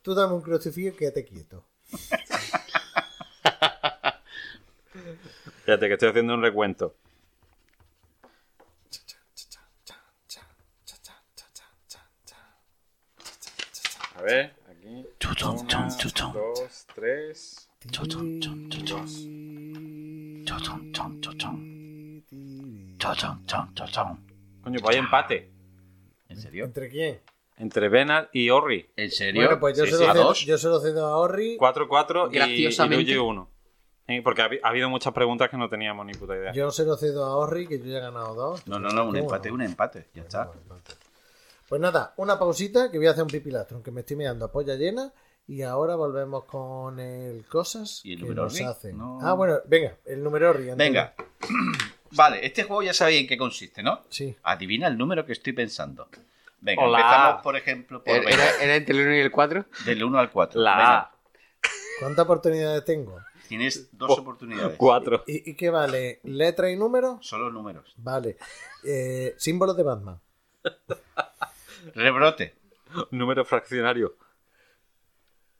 [0.02, 1.64] tú dame un crucifijo y quédate quieto.
[5.68, 6.95] Fíjate que estoy haciendo un recuento.
[14.15, 15.06] A ver, aquí.
[15.45, 15.89] Una,
[16.34, 17.69] dos, tres.
[24.64, 25.52] Coño, pues hay empate.
[26.30, 26.64] ¿En serio?
[26.64, 27.19] ¿Entre quién?
[27.57, 28.89] Entre Benal y Orri.
[28.95, 29.41] ¿En serio?
[29.41, 30.45] Bueno, pues yo, Sí, se sí, lo cedo, dos.
[30.45, 31.57] yo se lo cedo a Orri.
[31.57, 32.89] 4-4 y, y.
[32.89, 33.57] Luigi 1.
[34.08, 36.54] Eh, Porque ha, habi- ha habido muchas preguntas que no teníamos ni puta idea.
[36.54, 38.66] Yo se lo cedo a Orri, que yo ya he ganado dos.
[38.68, 39.64] No, no, no, un empate, bueno.
[39.66, 40.08] un empate.
[40.14, 40.50] Ya está.
[41.68, 44.52] Pues nada, una pausita que voy a hacer un pipilastro, aunque me estoy mirando a
[44.52, 45.12] polla llena.
[45.50, 48.64] Y ahora volvemos con el cosas ¿Y el que número nos Orri?
[48.66, 48.98] hacen.
[48.98, 49.20] No.
[49.22, 50.70] Ah, bueno, venga, el número Orri.
[50.72, 50.78] Antonio.
[50.78, 51.14] Venga.
[52.12, 54.02] Vale, este juego ya sabéis en qué consiste, ¿no?
[54.10, 54.36] Sí.
[54.44, 56.08] Adivina el número que estoy pensando.
[56.60, 57.00] Venga, Hola.
[57.00, 59.66] empezamos, por ejemplo, por ¿Era, entre el 1 y el 4?
[59.86, 60.60] del 1 al 4.
[60.62, 61.12] La A.
[62.00, 63.18] ¿Cuántas oportunidades tengo?
[63.48, 64.78] Tienes dos oportunidades.
[64.78, 65.24] 4.
[65.28, 66.19] ¿Y, y qué vale?
[66.24, 67.18] ¿Letra y número?
[67.22, 67.94] Solo números.
[67.98, 68.38] Vale.
[68.84, 70.19] Eh, símbolos de Batman.
[71.95, 72.56] Rebrote.
[73.11, 74.15] Número fraccionario.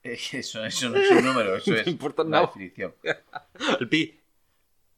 [0.04, 2.46] Eso, eso no es un número, eso No es importa la nada.
[2.48, 2.94] definición.
[3.80, 4.18] El pi.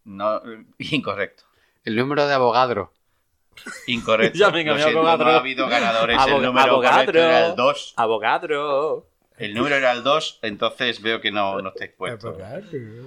[0.04, 0.40] No,
[0.78, 1.44] incorrecto.
[1.84, 2.94] El número de Avogadro.
[3.88, 4.38] Incorrecto.
[4.38, 5.26] Ya, venga, abogadro.
[5.26, 6.18] no ha habido ganadores.
[6.28, 6.92] El número abogadro.
[7.06, 7.94] correcto era el 2.
[7.98, 9.09] Abogadro.
[9.40, 12.36] El número era el 2, entonces veo que no, no estáis puestos.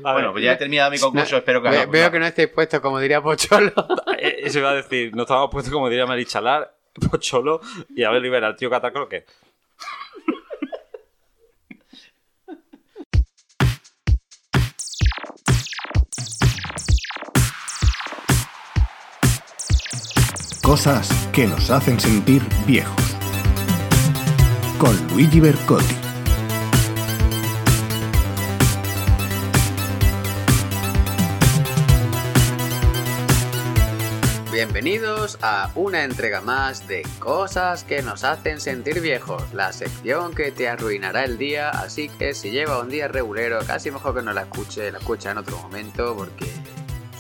[0.05, 2.11] A Bueno, pues ya he terminado mi concurso, No, espero que ve- no- Veo no.
[2.13, 3.73] que no estáis puestos, como diría Pocholo.
[4.19, 6.75] eh, eso iba a decir, no estábamos puestos como diría Marichalar,
[7.11, 7.61] Pocholo
[7.95, 9.27] y a ver libera al tío Catacroque.
[20.63, 22.95] Cosas que nos hacen sentir viejos.
[24.79, 25.97] Con Luigi Bercotti.
[34.83, 40.51] Bienvenidos a una entrega más de Cosas que nos hacen sentir viejos, la sección que
[40.51, 44.33] te arruinará el día, así que si lleva un día regulero, casi mejor que no
[44.33, 46.47] la escuche, la escucha en otro momento, porque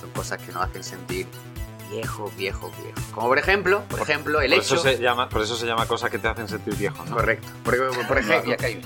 [0.01, 1.29] son cosas que nos hacen sentir
[1.89, 3.05] viejos, viejos, viejos.
[3.15, 4.75] Como por ejemplo, por ejemplo, el por, hecho...
[4.75, 7.15] eso se llama, por eso se llama cosas que te hacen sentir viejo, ¿no?
[7.15, 7.47] Correcto.
[7.63, 8.81] Por, por- por ejemplo, en.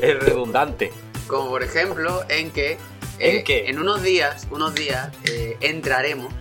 [0.00, 0.92] Es redundante.
[1.26, 2.78] como por ejemplo en que
[3.18, 3.68] ¿En eh, qué?
[3.68, 6.32] en unos días, unos días eh, entraremos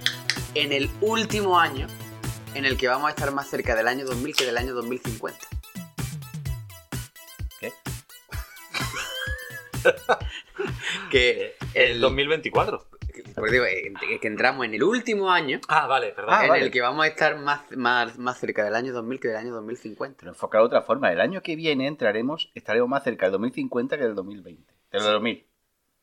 [0.56, 1.88] en el último año
[2.56, 5.40] en el que vamos a estar más cerca del año 2000 que del año 2050.
[7.60, 7.72] ¿Qué?
[11.12, 12.88] que El el 2024.
[13.36, 16.34] pues digo, eh, que entramos en el último año Ah, vale, perdón.
[16.34, 16.66] Ah, en vale.
[16.66, 19.54] el que vamos a estar más, más, más cerca del año 2000 que del año
[19.54, 20.18] 2050.
[20.20, 23.98] Pero enfocado de otra forma, el año que viene entraremos, estaremos más cerca del 2050
[23.98, 24.74] que del 2020.
[24.92, 25.46] Del 2000.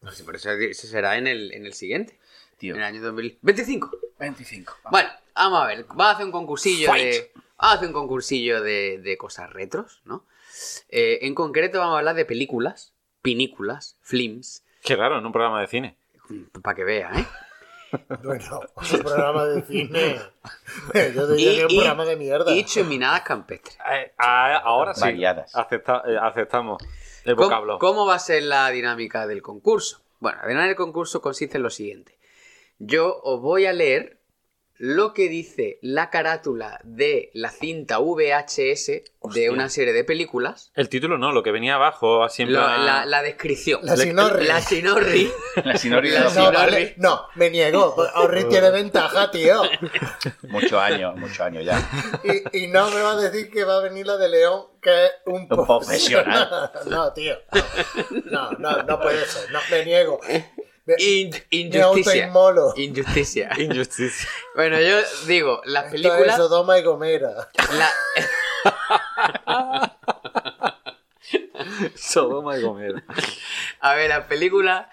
[0.02, 2.18] No sé, por eso eso será en el, en el siguiente,
[2.58, 2.74] Tío.
[2.74, 3.90] en el año 2025.
[4.18, 4.72] 25.
[4.84, 4.90] vamos.
[4.90, 5.84] Bueno, vamos a ver.
[5.88, 7.04] Vamos a hacer un concursillo Fight.
[7.04, 7.32] de.
[7.34, 10.24] Vamos a hacer un concursillo de, de cosas retros, ¿no?
[10.88, 12.92] Eh, en concreto vamos a hablar de películas,
[13.22, 15.96] pinículas, films, Qué raro, en un programa de cine.
[16.62, 17.26] para que vea, ¿eh?
[18.22, 18.60] Bueno,
[18.92, 20.18] un programa de cine.
[21.14, 22.52] Yo diría que es un programa de mierda.
[22.52, 23.78] y chuminadas campestres.
[23.90, 25.00] Eh, ah, ahora sí.
[25.02, 25.54] Variadas.
[25.54, 26.82] Acepta- eh, aceptamos
[27.24, 27.78] el ¿Cómo, vocablo.
[27.78, 30.02] cómo va a ser la dinámica del concurso?
[30.20, 32.15] Bueno, la dinámica del concurso consiste en lo siguiente.
[32.78, 34.15] Yo os voy a leer
[34.78, 38.90] lo que dice la carátula de la cinta VHS
[39.35, 40.70] de una serie de películas.
[40.74, 43.81] El título no, lo que venía abajo, así en Lo- plan- la, la descripción.
[43.85, 44.44] La sinorri.
[44.47, 45.32] La sinorri.
[45.65, 46.55] La sinori de La No, Sinorri.
[46.57, 47.94] vale, no, me niego.
[48.16, 49.62] Orri tiene ventaja, tío.
[50.43, 51.81] Muchos años, muchos años ya.
[52.53, 55.07] Y, y no me va a decir que va a venir la de León, que
[55.07, 56.70] es un, profesional.
[56.90, 57.35] No, tío.
[58.27, 59.51] No, no, no puede ser.
[59.53, 60.20] No, me niego.
[60.98, 62.30] In- injusticia.
[62.76, 63.50] Injusticia.
[63.58, 64.28] Injusticia.
[64.54, 64.96] Bueno, yo
[65.26, 66.36] digo, las Esto es películas.
[66.36, 67.30] Sodoma y Gomera.
[67.78, 67.92] la-
[71.96, 73.02] Sodoma y Gomorra.
[73.80, 74.86] A ver, las películas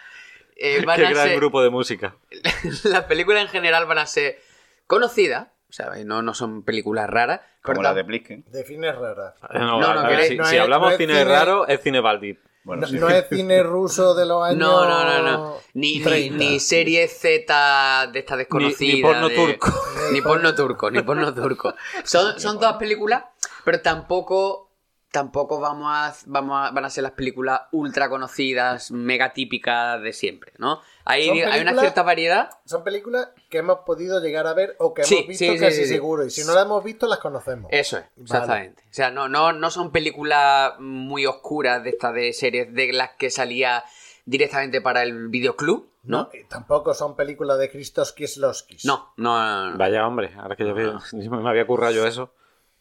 [0.56, 1.36] eh, van Qué a gran ser...
[1.38, 2.16] grupo de música.
[2.84, 4.40] las películas en general van a ser
[4.88, 7.42] conocidas, o sea, no, no son películas raras.
[7.62, 8.46] pero Como la tam- de Plisken.
[8.48, 9.36] Define rara.
[9.54, 12.00] No, No, no, si, no si es- hablamos no es cine, cine- raro, es cine
[12.00, 12.38] Baldi.
[12.64, 12.96] Bueno, No, sí.
[12.98, 14.58] no es cine ruso de los años.
[14.60, 15.56] No, no, no, no.
[15.74, 16.38] Ni, ni, 30.
[16.38, 18.88] ni serie Z de esta desconocida.
[18.94, 19.74] Ni- ni porno de- turco.
[20.12, 21.74] Ni porno turco, ni porno turco.
[22.04, 23.24] Son, son todas películas,
[23.66, 24.70] pero tampoco.
[25.12, 30.12] Tampoco vamos a, vamos a, van a ser las películas ultra conocidas, mega típicas de
[30.12, 30.82] siempre, ¿no?
[31.06, 32.50] Hay, hay una cierta variedad.
[32.66, 35.76] Son películas que hemos podido llegar a ver o que Sí, hemos visto sí, casi
[35.78, 35.90] sí, sí.
[35.90, 36.26] seguro.
[36.26, 37.70] Y si no las hemos visto, las conocemos.
[37.72, 38.24] Eso es, Vale.
[38.24, 38.84] exactamente.
[38.84, 43.12] O sea, no, no, no son películas muy oscuras de estas de series de las
[43.18, 43.84] que salía
[44.26, 46.30] directamente para el videoclub, ¿no?
[46.48, 48.86] Tampoco son películas de Christos Kieslowskis.
[48.86, 49.78] No, no, no, no.
[49.78, 52.34] Vaya hombre, ahora que yo veo, me había currado yo eso.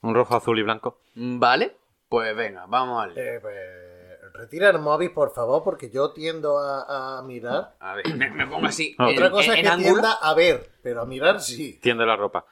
[0.03, 0.99] Un rojo, azul y blanco.
[1.15, 1.77] Vale,
[2.09, 3.19] pues venga, vamos al.
[3.19, 3.57] Eh, pues,
[4.43, 7.75] retira el móvil, por favor, porque yo tiendo a, a mirar.
[7.81, 8.95] A ver, me, me pongo así.
[8.99, 9.93] En, Otra cosa en- es en que ángulo.
[9.95, 11.79] tienda a ver, pero a mirar sí.
[11.81, 12.45] Tiende la ropa.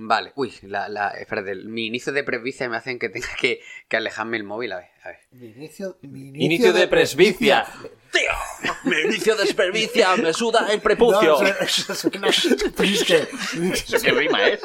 [0.00, 3.96] Vale, uy, la, la, espérate, mi inicio de presbicia me hacen que tenga que, que
[3.96, 5.18] alejarme el móvil, a ver, a ver.
[5.32, 7.66] Mi inicio, mi Inicio de presbicia.
[8.12, 8.70] ¡Tío!
[8.84, 11.42] Mi inicio de presbicia, me suda el No, prepucio.
[11.42, 12.28] eso, eso suena.
[12.28, 14.60] Eso qué rima es.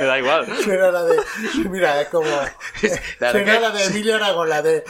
[0.00, 0.46] Me da igual.
[0.64, 1.16] Suena la de.
[1.70, 2.26] Mira, es como.
[3.18, 4.82] Claro suena que- la de Emilio Aragón, la de.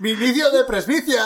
[0.00, 1.22] Mi inicio de presbicia.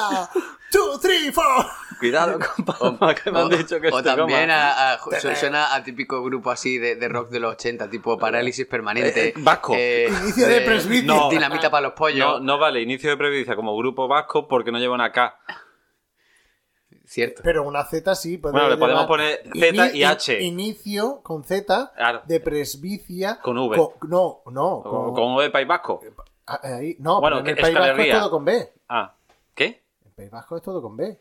[0.73, 1.65] Two, three, four.
[1.99, 2.39] Cuidado,
[2.79, 4.71] compa, que me han dicho que o también coma.
[4.71, 8.19] a, a- su- suena a típico grupo así de, de rock de los 80, tipo
[8.19, 9.29] parálisis permanente.
[9.29, 9.75] Eh, eh, vasco.
[10.23, 11.07] Inicio de presbicia.
[11.07, 11.29] No.
[11.31, 12.19] Dinamita para los pollos.
[12.19, 15.39] No, no vale, inicio de previdencia como grupo vasco porque no lleva una K.
[17.05, 17.41] Cierto.
[17.45, 18.37] Pero una Z sí.
[18.39, 20.43] puede Bueno, le podemos poner Z y H.
[20.43, 22.23] Inicio con Z Claro.
[22.27, 23.39] de presbicia.
[23.41, 23.77] Con V.
[24.09, 24.83] no, no.
[24.83, 26.01] Con, Con V de País Vasco.
[26.47, 28.73] Ahí- no, Bueno, en el País Vasco es todo con B.
[28.89, 29.15] Ah,
[29.55, 29.85] ¿qué?
[30.05, 31.21] El País Vasco es todo con B.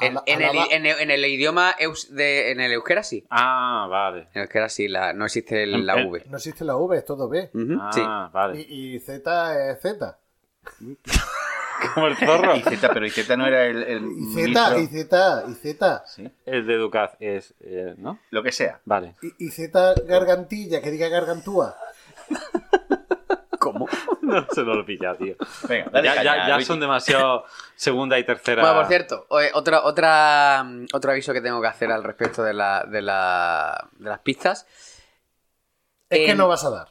[0.00, 3.24] En, el, en, el, en el idioma eus- de, en el euskera sí.
[3.30, 4.22] Ah, vale.
[4.22, 6.24] En el euskera sí, la, no existe el- la V.
[6.28, 7.50] No existe la V, es todo B.
[7.80, 8.00] Ah, sí.
[8.32, 8.60] vale.
[8.60, 10.18] Y, y Z es Z.
[11.94, 12.56] Como el zorro.
[12.56, 14.34] Y Z, pero y Z no era el, el Y.
[14.52, 16.04] Z, y Z, y Z.
[16.06, 18.18] Sí, El de Educaz es, eh, ¿no?
[18.30, 18.80] lo que sea.
[18.84, 19.14] Vale.
[19.22, 21.74] Y, y Z gargantilla, que diga gargantúa.
[23.60, 23.86] ¿Cómo?
[24.22, 25.34] No se lo pilla, tío.
[25.68, 27.44] Venga, dale Ya, caña, ya, ya son demasiado
[27.76, 28.62] segunda y tercera.
[28.62, 32.54] Bueno, por cierto, otra, otra, mm, otro aviso que tengo que hacer al respecto de,
[32.54, 34.66] la, de, la, de las pistas.
[36.08, 36.88] Es que no vas a dar.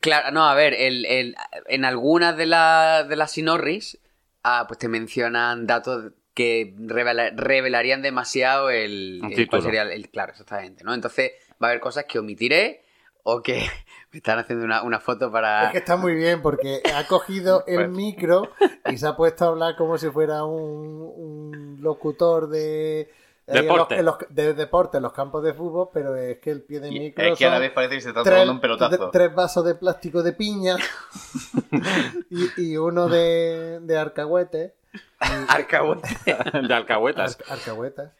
[0.00, 1.36] Claro, no, a ver, el, el-
[1.66, 3.98] en algunas de, la- de las sinorris,
[4.42, 10.08] ah, pues te mencionan datos que revela- revelarían demasiado el, el- cuál sería el, el-
[10.10, 10.94] claro, exactamente, ¿no?
[10.94, 11.32] Entonces
[11.62, 12.82] va a haber cosas que omitiré
[13.24, 13.68] o que
[14.12, 15.66] me están haciendo una, una foto para...
[15.66, 18.50] Es que está muy bien porque ha cogido el micro
[18.90, 23.10] y se ha puesto a hablar como si fuera un, un locutor de
[23.46, 23.96] Deporte.
[23.96, 26.62] en los- en los- de deporte en los campos de fútbol, pero es que el
[26.62, 28.52] pie de Y micro es que a la vez parece que se está tres, tomando
[28.52, 29.06] un pelotazo.
[29.06, 30.76] de- tres vasos de plástico de piña
[32.30, 34.74] y, y uno de, de arcahuete.
[35.18, 36.08] Arcahuete.
[36.66, 37.38] de alcahuetas.
[37.48, 38.12] Ar- arcahuetas.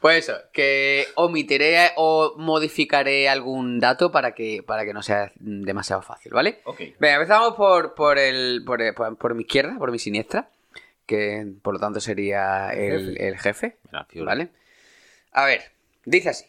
[0.00, 6.02] Pues eso, que omitiré o modificaré algún dato para que, para que no sea demasiado
[6.02, 6.60] fácil, ¿vale?
[6.64, 6.80] Ok.
[7.00, 10.48] Venga, empezamos por, por, el, por, el- por- por mi izquierda, por mi siniestra,
[11.06, 13.76] que por lo tanto sería el, el jefe.
[14.16, 14.50] ¿vale?
[15.32, 15.72] A ver,
[16.04, 16.44] dice así.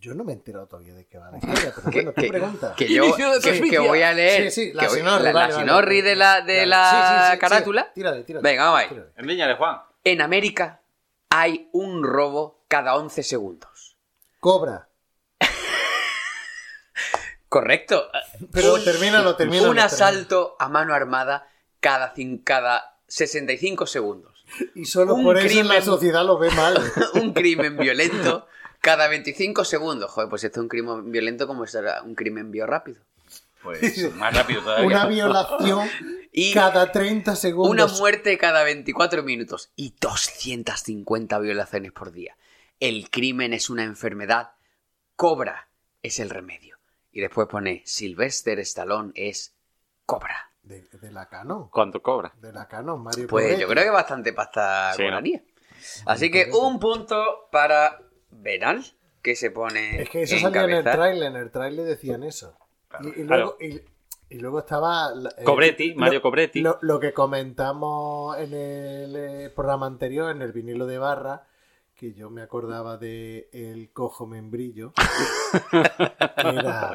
[0.00, 2.26] Yo no me he enterado todavía de qué va la historia, pero Que, bueno, tú
[2.28, 2.74] pregunta.
[2.76, 3.04] que yo
[3.38, 5.64] de que, que voy a leer Sí, sí, la sinorri, la, la vale, vale.
[5.66, 7.92] sinorri de la, de Vale, la sí, sí, sí, sí, carátula.
[7.94, 8.42] Tírale, tírale.
[8.42, 8.88] Venga, vamos ahí.
[8.88, 9.08] tírale.
[9.16, 9.78] Envíñale, Juan.
[10.02, 10.80] En América
[11.34, 13.96] hay un robo cada 11 segundos.
[14.38, 14.88] Cobra.
[17.48, 18.04] Correcto.
[18.52, 19.70] Pero Un- termínalo, termínalo.
[19.70, 19.82] un termínalo.
[19.82, 21.48] asalto a mano armada
[21.80, 22.14] cada,
[22.44, 24.44] cada 65 segundos.
[24.74, 26.78] Y solo un por eso la sociedad lo ve mal.
[27.14, 28.46] un crimen violento
[28.80, 30.10] cada 25 segundos.
[30.10, 33.02] Joder, pues esto es un crimen violento como será un crimen biorápido.
[33.62, 34.86] Pues más rápido todavía.
[34.86, 35.88] Una violación
[36.34, 37.70] Y cada 30 segundos.
[37.70, 39.70] una muerte cada 24 minutos.
[39.76, 42.38] Y 250 violaciones por día.
[42.80, 44.52] El crimen es una enfermedad.
[45.14, 45.68] Cobra
[46.00, 46.78] es el remedio.
[47.10, 49.54] Y después pone Sylvester Stallone es
[50.06, 50.52] Cobra.
[50.62, 51.68] De, de la Cano.
[51.70, 52.32] ¿Cuánto cobra?
[52.40, 55.20] De la Cano, Mario Pues yo creo que bastante pasta Sí, ¿no?
[56.06, 58.84] Así que un punto para Benal,
[59.20, 62.22] que se pone Es que eso en salía en el tráiler, en el tráiler decían
[62.22, 62.56] eso.
[63.02, 63.80] Y, y luego, y,
[64.34, 65.10] y luego estaba...
[65.38, 66.60] eh, Cobretti, lo- Mario Cobretti.
[66.60, 71.46] Lo, lo que comentamos en el eh, programa anterior, en el vinilo de barra,
[71.94, 74.92] que yo me acordaba de el cojo membrillo.
[76.36, 76.92] Era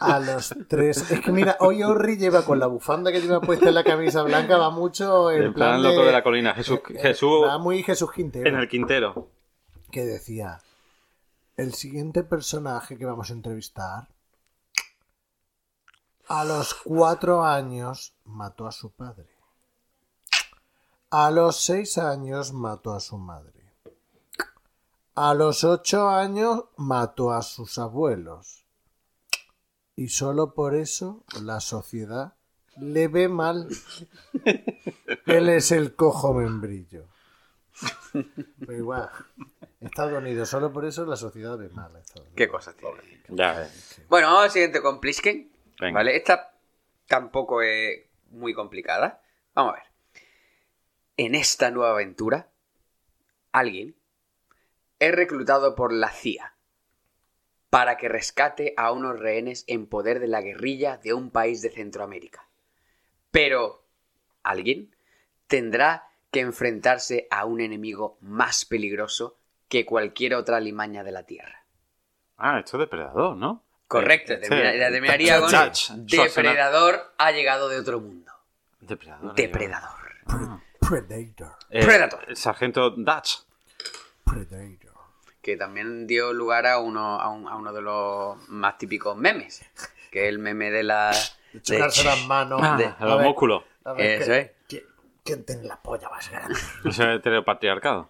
[0.00, 1.10] a los tres.
[1.10, 4.22] Es que mira, hoy Orri lleva con la bufanda que lleva puesta en la camisa
[4.22, 6.54] blanca, va mucho en El plan loco de la colina.
[6.54, 8.48] Jesús, Jesús Va muy Jesús Quintero.
[8.48, 9.28] en el Quintero.
[9.90, 10.58] que decía,
[11.56, 14.08] el siguiente personaje que vamos a entrevistar,
[16.30, 19.28] a los cuatro años mató a su padre.
[21.10, 23.74] A los seis años mató a su madre.
[25.16, 28.64] A los ocho años mató a sus abuelos.
[29.96, 32.34] Y solo por eso la sociedad
[32.76, 33.66] le ve mal.
[35.26, 37.08] Él es el cojo membrillo.
[38.60, 39.10] Pero igual,
[39.80, 41.96] Estados Unidos, solo por eso la sociedad ve mal.
[41.96, 42.36] a Estados Unidos.
[42.36, 43.24] Qué cosas tiene.
[43.30, 43.70] Ya, eh.
[44.08, 45.49] Bueno, vamos al siguiente con Plisken.
[45.80, 45.98] Venga.
[45.98, 46.16] ¿Vale?
[46.16, 46.54] Esta
[47.06, 49.22] tampoco es muy complicada.
[49.54, 49.84] Vamos a ver.
[51.16, 52.50] En esta nueva aventura,
[53.52, 53.96] alguien
[54.98, 56.54] es reclutado por la CIA
[57.70, 61.70] para que rescate a unos rehenes en poder de la guerrilla de un país de
[61.70, 62.48] Centroamérica.
[63.30, 63.86] Pero
[64.42, 64.94] alguien
[65.46, 69.38] tendrá que enfrentarse a un enemigo más peligroso
[69.68, 71.64] que cualquier otra limaña de la Tierra.
[72.36, 73.64] Ah, esto es depredador, ¿no?
[73.90, 74.48] Correcto, Sí.
[74.54, 75.50] la terminaría con.
[76.06, 78.30] Depredador ha llegado de otro mundo.
[78.80, 79.34] Depredador.
[79.34, 79.98] Depredador.
[80.78, 81.56] Predator.
[81.70, 82.24] Eh, Predator.
[82.28, 83.38] el sargento Dutch.
[84.24, 84.90] Predator.
[85.42, 89.64] Que también dio lugar a uno, a, un- a uno de los más típicos memes.
[90.12, 91.10] Que es el meme de la.
[91.52, 92.60] De chocarse las manos.
[92.62, 93.64] Ah, de- a los ver, músculos.
[93.84, 94.30] A ver, Eso
[94.68, 94.82] ¿qué- es.
[95.24, 96.54] ¿Quién tiene la polla más grande?
[96.54, 98.08] Ese es el heteropatriarcado.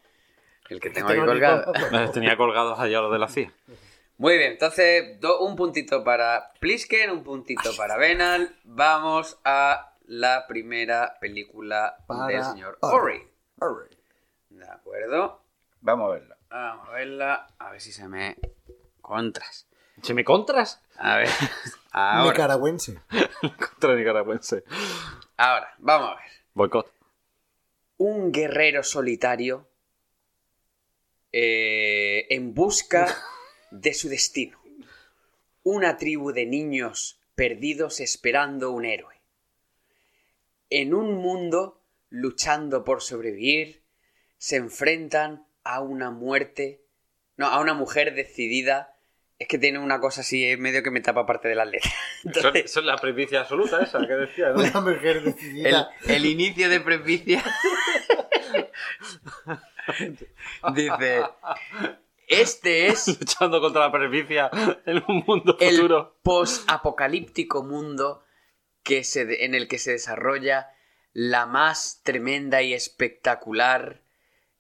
[0.68, 1.72] El que tengo aquí Tengo colgado.
[1.74, 3.52] aquí- Eh, Tenía colgados allá los de la CIA.
[4.20, 8.54] Muy bien, entonces do- un puntito para Plisken, un puntito para Venal.
[8.64, 13.26] Vamos a la primera película Para del señor Ori.
[13.60, 13.96] Ori.
[14.50, 15.42] De acuerdo.
[15.80, 16.36] Vamos a verla.
[16.50, 17.46] Vamos a verla.
[17.58, 18.36] A ver si se me
[19.00, 19.66] contras.
[20.02, 20.82] ¿Se me contras?
[20.98, 21.28] A ver.
[21.92, 22.30] Ahora.
[22.30, 23.00] Nicaragüense.
[23.40, 24.64] Contra nicaragüense.
[25.38, 26.30] Ahora, vamos a ver.
[26.52, 26.92] Boicot.
[27.96, 29.66] Un guerrero solitario
[31.32, 33.06] eh, en busca
[33.70, 34.58] de su destino.
[35.62, 39.14] Una tribu de niños perdidos esperando un héroe.
[40.68, 41.80] En un mundo
[42.10, 43.82] luchando por sobrevivir,
[44.38, 46.82] se enfrentan a una muerte,
[47.36, 48.96] no, a una mujer decidida.
[49.38, 51.94] Es que tiene una cosa así, es medio que me tapa parte de las letras.
[52.24, 54.60] Entonces, eso es la primicia absoluta esa que decía, ¿no?
[54.60, 55.90] Una mujer el, decidida.
[56.06, 57.42] el inicio de Prepicia
[60.74, 61.22] dice:
[62.30, 64.50] Este es Luchando contra la primicia
[64.86, 66.16] en un mundo el futuro.
[66.22, 68.24] post-apocalíptico mundo
[68.82, 70.70] que se de- en el que se desarrolla
[71.12, 74.00] la más tremenda y espectacular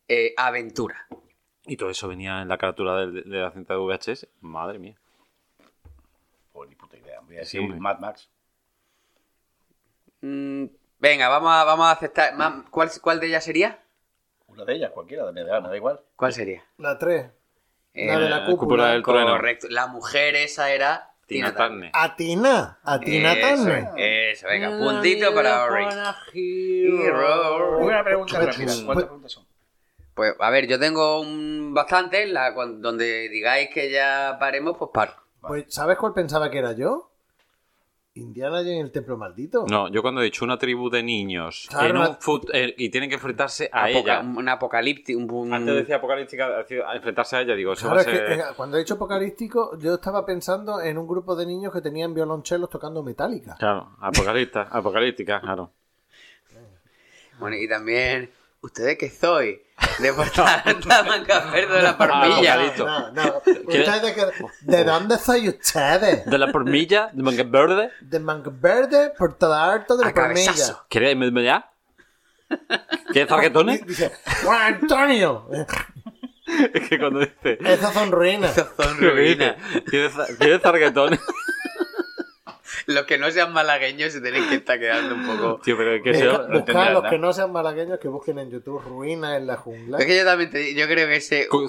[0.08, 1.06] eh, aventura.
[1.64, 4.26] Y todo eso venía en la carátula de, la cinta de VHS.
[4.40, 4.98] Madre mía.
[6.52, 7.20] Pues ni puta idea.
[7.20, 7.78] Voy a Sí, decir hombre.
[7.78, 8.28] Mad Max.
[10.22, 10.64] Mm,
[10.98, 12.34] venga, vamos a, vamos a aceptar.
[12.70, 13.78] ¿Cuál, ¿Cuál de ellas sería?
[14.48, 16.00] Una de ellas, cualquiera, me da, me da igual.
[16.16, 16.64] ¿Cuál sería?
[16.78, 17.30] La 3.
[17.94, 18.92] La de la cúpula.
[18.92, 19.30] del trueno.
[19.32, 19.66] Correcto.
[19.70, 21.90] La mujer esa era Tina Turner.
[21.92, 22.78] Atina.
[22.82, 23.88] Atina Eso, Turner.
[23.96, 25.84] eso, venga, puntito para Ori.
[25.84, 26.16] Una
[28.04, 28.72] pregunta rápida.
[28.84, 29.44] ¿Cuántas preguntas son?
[30.14, 35.14] Pues a ver, yo tengo un bastante, la, donde digáis que ya paremos, pues paro.
[35.40, 37.09] Pues, ¿sabes cuál pensaba que era yo?
[38.20, 39.64] Indiana Jones en el templo maldito.
[39.68, 42.74] No, yo cuando he dicho una tribu de niños Claro, en una- un fut- eh,
[42.78, 44.20] y tienen que enfrentarse a ella.
[44.20, 45.18] Un apocalíptico.
[45.18, 46.64] Un, un- Antes decía apocalíptica,
[46.94, 49.78] enfrentarse a ella, digo, eso Claro, va a es que eh, cuando he dicho apocalíptico,
[49.78, 53.56] yo estaba pensando en un grupo de niños que tenían violonchelos tocando metálica.
[53.58, 55.72] Claro, apocalipta, apocalíptica, claro.
[57.38, 58.30] Bueno, y también,
[58.60, 59.60] ¿ustedes qué soy?
[59.98, 60.62] De Porta
[61.06, 62.56] Mancaferdo de la Parmilla.
[62.78, 63.22] No, no.
[63.46, 64.26] ¿Ustedes de, qué-
[64.62, 66.24] ¿De dónde soy ustedes?
[66.26, 67.90] De la pormilla, de manga verde.
[68.00, 70.52] De Manverde, Portada Alta de la A cabezazo.
[70.58, 70.86] Palmilla.
[70.88, 71.70] ¿Quieres irme ya?
[73.12, 73.86] ¿Quieres zarguetones?
[73.86, 74.12] Dice,
[74.44, 75.48] Juan Antonio,
[76.74, 77.58] Es que cuando dice...
[77.64, 78.54] esas son ruinas.
[78.76, 79.54] Son ruinas.
[79.88, 81.20] ¿Quieres, ¿Quieres zarguetones?
[82.92, 85.60] Los que no sean malagueños se tienen que estar quedando un poco...
[85.62, 86.48] Tío, pero es que Busca, eso...
[86.48, 87.10] no a los nada.
[87.10, 89.98] que no sean malagueños que busquen en YouTube ruinas en la jungla.
[89.98, 91.48] Es que yo también te, yo creo que ese...
[91.52, 91.68] Un-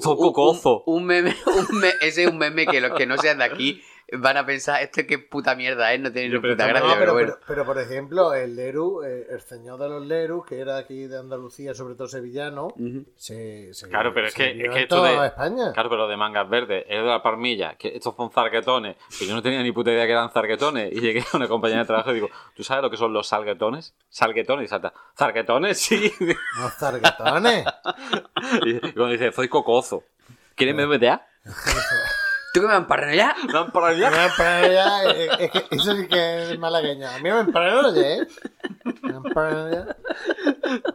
[0.86, 1.34] Un, meme,
[1.70, 3.82] un me- ese es un meme que los que no sean de aquí
[4.18, 6.98] van a pensar, esto qué puta mierda es, no tiene ni puta gracia, No, pero,
[7.00, 7.32] pero, bueno.
[7.34, 11.06] pero- pero, por ejemplo, el Leru, eh, el señor de los Leru, que era aquí
[11.06, 13.04] de Andalucía, sobre todo sevillano, Ujú.
[13.16, 15.26] se, se- Claro, pero es se que, es que esto de.
[15.26, 15.72] España.
[15.72, 18.96] Claro, pero de mangas verdes, es de la palmilla, que estos son zarguetones.
[19.18, 20.92] Que yo no tenía ni puta idea que eran zarguetones.
[20.92, 23.26] Y llegué a una compañía de trabajo y digo, ¿tú sabes lo que son los
[23.28, 23.94] salguetones?
[24.08, 25.78] Salguetones, y salta, ¿zarguetones?
[25.80, 26.12] Sí.
[26.60, 27.64] Los zarguetones.
[28.66, 30.04] y cuando dice, soy cocozo.
[30.54, 31.26] ¿Quieres MBTA?
[32.52, 33.34] ¿Tú que me emparrano ya?
[33.52, 34.10] No, para allá.
[34.10, 37.08] Me eh, es que eso sí que es malagueño.
[37.08, 38.26] A mí me emparanoia, ¿eh?
[39.02, 39.96] Me emparanoia.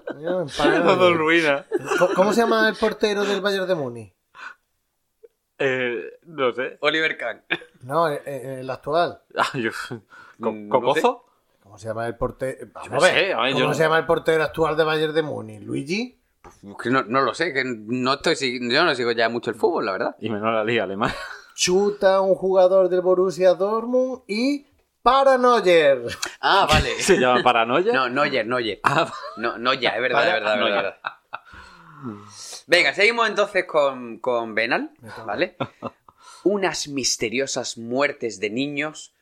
[0.10, 1.18] A mí me Todo emparanoia.
[1.18, 1.66] ruina.
[1.98, 4.14] ¿Cómo- ¿Cómo se llama el portero del Bayern de Muni?
[5.60, 6.78] Eh, no sé.
[6.82, 7.44] Oliver Kahn.
[7.82, 9.22] No, eh, eh, el actual.
[9.36, 9.72] Ah, yo-
[10.40, 10.70] Co- Mm.
[10.70, 12.68] ¿Cómo se llama el portero?
[12.74, 13.14] Vamos no a ver.
[13.14, 15.60] sé, a ver, ¿Cómo yo- se llama el portero actual de Bayern de Muni?
[15.60, 16.20] ¿Luigi?
[16.82, 18.36] Que no, no lo sé, que no estoy
[18.72, 20.16] yo no sigo ya mucho el fútbol, la verdad.
[20.20, 21.14] Y menos la liga alemana.
[21.58, 24.68] Chuta un jugador del Borussia Dortmund y
[25.02, 26.04] Paranoyer.
[26.40, 27.02] Ah, vale.
[27.02, 27.92] ¿Se llama paranoia?
[27.94, 28.80] No, Noyer, Noyer.
[28.84, 31.02] Ah, No, verdad, es verdad, es verdad, es verdad.
[32.68, 34.92] Venga, seguimos entonces con, con Benal,
[35.26, 35.58] ¿vale?
[36.44, 39.16] Unas misteriosas muertes de niños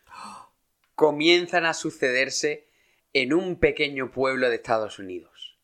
[0.94, 2.68] comienzan a sucederse
[3.14, 5.56] en un pequeño pueblo de Estados Unidos.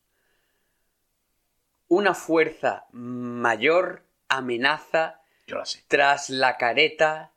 [1.88, 5.21] Una fuerza mayor amenaza
[5.52, 5.84] Yo la sé.
[5.86, 7.32] tras la careta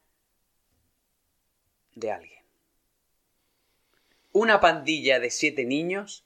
[1.95, 2.43] de alguien.
[4.31, 6.25] Una pandilla de siete niños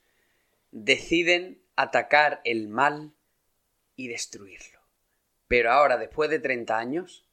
[0.71, 3.13] deciden atacar el mal
[3.95, 4.79] y destruirlo.
[5.47, 7.25] Pero ahora, después de 30 años,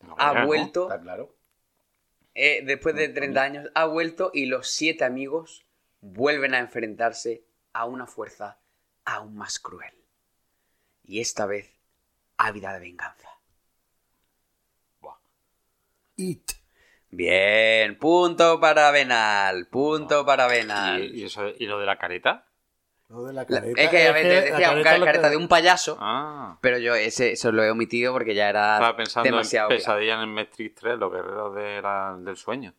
[0.00, 1.34] no, ha vuelto, Está claro.
[2.34, 5.64] eh, después de 30 años, ha vuelto y los siete amigos
[6.02, 7.42] vuelven a enfrentarse
[7.72, 8.58] a una fuerza
[9.06, 9.94] aún más cruel.
[11.04, 11.74] Y esta vez,
[12.36, 13.29] ávida de venganza.
[16.20, 16.50] It.
[17.10, 21.02] Bien, punto para Benal, punto para Benal.
[21.02, 22.46] ¿Y, y eso, ¿Y lo de la careta?
[23.08, 23.80] Lo de la La- careta.
[23.82, 26.58] es que a veces la decía un careta que- careta de un payaso, Ah.
[26.60, 29.68] pero yo ese, eso lo he omitido porque ya era Estaba pensando demasiado.
[29.68, 29.78] en obvio.
[29.78, 32.74] Pesadilla en el Matrix 3, los guerreros de la- del sueño.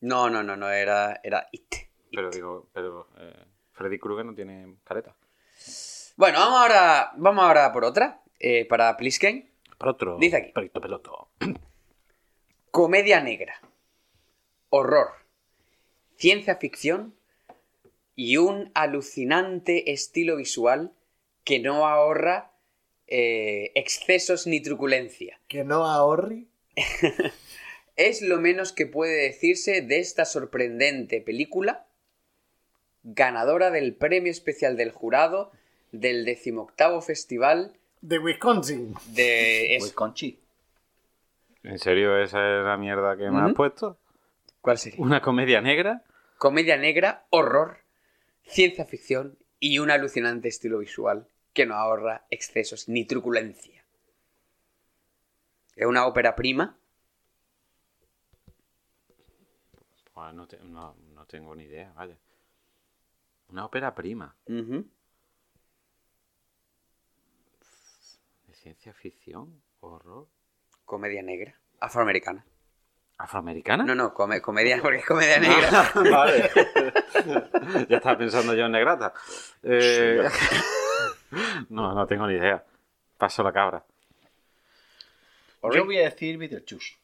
[0.00, 1.74] No, no, no, no, era, era It.
[2.12, 5.14] Pero digo, pero eh, Freddy Krueger no tiene careta.
[6.16, 9.50] Bueno, vamos ahora, vamos ahora por otra, eh, para Plisken.
[9.78, 10.18] Para otro.
[10.18, 10.52] Dice aquí.
[10.52, 11.30] Pelito peloto.
[12.70, 13.60] Comedia negra,
[14.70, 15.08] horror,
[16.16, 17.14] ciencia ficción
[18.14, 20.92] y un alucinante estilo visual
[21.44, 22.52] que no ahorra
[23.06, 25.40] eh, excesos ni truculencia.
[25.48, 26.48] Que no ahorri.
[27.96, 31.84] Es lo menos que puede decirse de esta sorprendente película,
[33.02, 35.50] ganadora del premio especial del jurado
[35.90, 38.94] del decimoctavo festival De Wisconsin.
[39.08, 39.74] de...
[39.76, 40.38] es- Conchi.
[41.68, 43.98] ¿En serio esa es la mierda que me has puesto?
[44.62, 45.04] ¿Cuál sería?
[45.04, 46.02] ¿Una comedia negra?
[46.38, 47.80] Comedia negra, horror,
[48.42, 53.84] ciencia ficción y un alucinante estilo visual que no ahorra excesos ni truculencia.
[55.76, 56.78] Es una ópera prima.
[60.32, 62.16] No, te- no- no tengo ni idea, vaya.
[63.50, 64.34] Una ópera prima
[68.46, 70.28] de ciencia ficción, horror.
[70.88, 71.54] Comedia negra.
[71.80, 72.46] Afroamericana.
[73.18, 73.84] ¿Afroamericana?
[73.84, 75.92] No, no, come- comedia porque es comedia negra.
[76.10, 76.50] vale.
[77.90, 79.12] ya estaba pensando yo en Negrata.
[79.62, 80.26] Eh,
[81.68, 82.64] no, no tengo ni idea.
[83.18, 83.84] Paso la cabra.
[85.74, 86.96] Yo voy a decir Beetlejuice.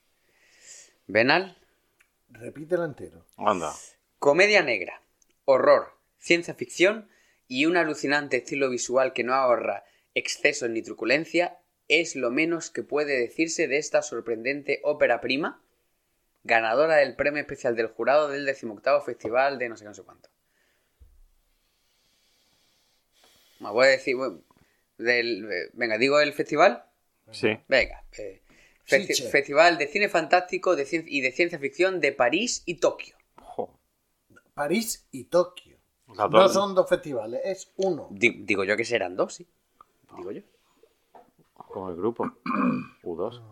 [1.07, 1.55] Venal.
[2.31, 3.27] Repítelo entero.
[3.37, 3.71] Anda.
[4.19, 5.03] Comedia negra,
[5.45, 7.11] horror, ciencia ficción
[7.49, 9.85] y un alucinante estilo visual que no ahorra
[10.15, 11.59] excesos ni truculencia
[11.89, 15.63] es lo menos que puede decirse de esta sorprendente ópera prima,
[16.43, 20.03] ganadora del premio especial del jurado del 18 Festival de no sé qué, no sé
[20.03, 20.29] cuánto.
[23.61, 24.17] Me voy a decir...
[24.17, 24.41] bueno,
[24.99, 26.85] del- eh, venga, digo el festival.
[27.31, 27.59] Sí.
[27.69, 28.05] Venga.
[28.19, 28.43] eh,
[28.87, 29.29] festi-.
[29.31, 33.17] Festival de Cine Fantástico de cien- y de Ciencia Ficción de París y Tokio.
[34.55, 35.79] París y Tokio.
[36.07, 38.07] No dos- son dos festivales, es uno.
[38.11, 39.49] Di- digo yo que serán dos, sí.
[40.17, 40.43] Digo yo.
[41.75, 42.31] Como el grupo.
[43.03, 43.43] U2.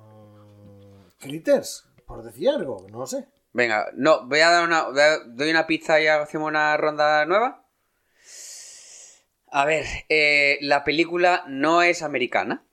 [1.18, 3.26] Critters, por decir algo, no lo sé.
[3.52, 4.84] Venga, no, voy a dar una.
[5.26, 7.66] doy una pista y hacemos una ronda nueva.
[9.50, 12.64] A ver, eh, la película no es americana,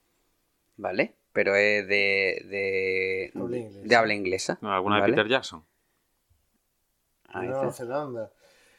[0.78, 1.16] ¿vale?
[1.34, 2.46] Pero es de.
[2.46, 3.80] de, Habla inglesa.
[3.88, 4.58] de habla inglesa.
[4.62, 5.10] No, ¿Alguna de.
[5.10, 5.66] Peter Jackson?
[7.30, 7.74] Ahí Nueva está.
[7.86, 8.32] Zelanda.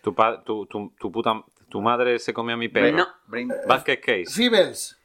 [0.03, 1.45] Tu, pa- tu, tu, tu puta...
[1.69, 2.97] Tu madre se comió a mi perro.
[2.97, 3.07] No.
[3.67, 4.27] Basket Case.
[4.31, 5.00] Feebles.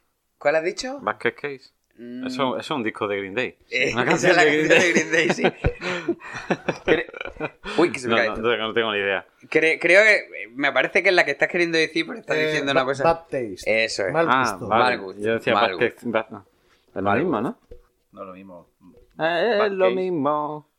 [0.46, 1.00] ¿Cuál has dicho?
[1.02, 1.72] Basket Case.
[1.98, 3.58] Mm, Eso, eso es un disco de Green Day.
[3.72, 4.94] eh, Una esa canción es la de Green canción Day.
[4.94, 5.44] de Green Day, sí.
[7.82, 8.58] Uy, que se me No, cae no, esto.
[8.58, 9.26] no tengo ni idea.
[9.50, 12.46] Cre- creo que me parece que es la que estás queriendo decir, pero estás Eh,
[12.46, 13.04] diciendo una cosa.
[13.04, 13.86] Bad taste.
[13.86, 14.14] Eso es.
[14.14, 14.68] Mal Ah, gusto.
[14.68, 14.84] vale.
[14.84, 15.72] Mal gusto, Yo decía mal
[16.04, 16.46] Bad- no.
[16.90, 17.58] Es lo Mal mismo, ¿no?
[18.12, 18.70] No lo mismo.
[19.20, 20.70] Eh, Es lo mismo.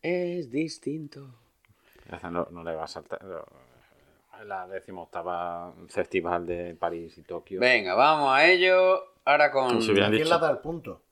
[0.00, 1.34] Es distinto.
[2.22, 3.22] No, no le va a saltar.
[3.22, 3.44] no.
[4.44, 7.60] La decimoctava festival de París y Tokio.
[7.60, 9.02] Venga, vamos a ello.
[9.24, 9.82] Ahora con.
[9.82, 10.24] Si ¿Quién dicho.
[10.24, 11.02] le da el punto?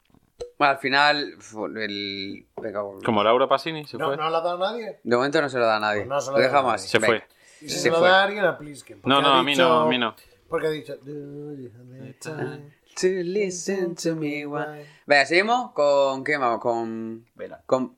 [0.58, 1.34] Bueno, al final,
[1.76, 2.46] el.
[2.60, 4.16] venga, Como Laura Passini se No, fue.
[4.16, 5.00] no le ha dado nadie.
[5.02, 6.00] de momento no se lo da a nadie.
[6.00, 6.88] Pues no se lo lo dejamos así.
[6.88, 7.18] Se venga.
[7.18, 7.26] fue.
[7.62, 8.08] Y si Se se lo fue.
[8.08, 9.00] da a alguien a Plisken.
[9.04, 10.14] No, no, a mí dicho- no, a mí no.
[10.48, 10.96] Porque ha dicho.
[10.98, 16.22] "Do you have the time To listen to me while- while-" Venga, seguimos con.
[16.24, 16.60] ¿Qué vamos?
[16.60, 17.26] Con.
[17.34, 17.62] Venga.
[17.66, 17.96] con...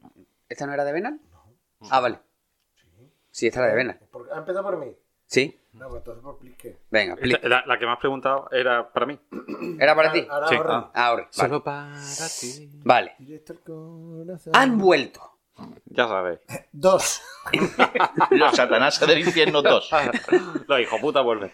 [0.49, 1.21] ¿Esta no era de Venal?
[1.91, 2.19] Ah, vale.
[3.31, 3.99] Sí, esta era de Venal.
[4.11, 4.97] Por- ¿Ha empezado por mí?
[5.29, 5.61] Sí.
[5.75, 6.77] No, pues entonces por Plisken.
[6.91, 9.17] Venga, pli- Esta- La, la que me has preguntado era para mí.
[9.79, 10.27] ¿era para ti?
[10.29, 10.57] Ahora Sí.
[10.59, 10.91] Ah.
[10.95, 11.29] Ahora, vale.
[11.31, 11.97] Solo para
[12.41, 12.71] ti.
[12.83, 13.15] Vale.
[14.55, 15.21] Han vuelto.
[15.87, 16.41] Ya sabes.
[16.73, 17.21] Dos.
[18.31, 19.91] Los Satanás del infierno 2.
[20.67, 21.53] Los hijos puta vuelven.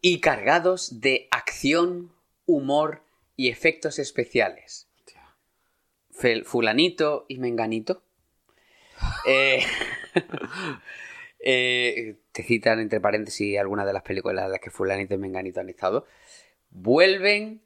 [0.00, 2.12] y cargados de acción,
[2.46, 3.02] humor
[3.36, 4.88] y efectos especiales.
[6.12, 8.02] Fel- fulanito y menganito.
[9.26, 9.62] Eh,
[11.40, 15.60] eh, te citan entre paréntesis algunas de las películas en las que fulanito y menganito
[15.60, 16.06] han estado.
[16.68, 17.62] Vuelven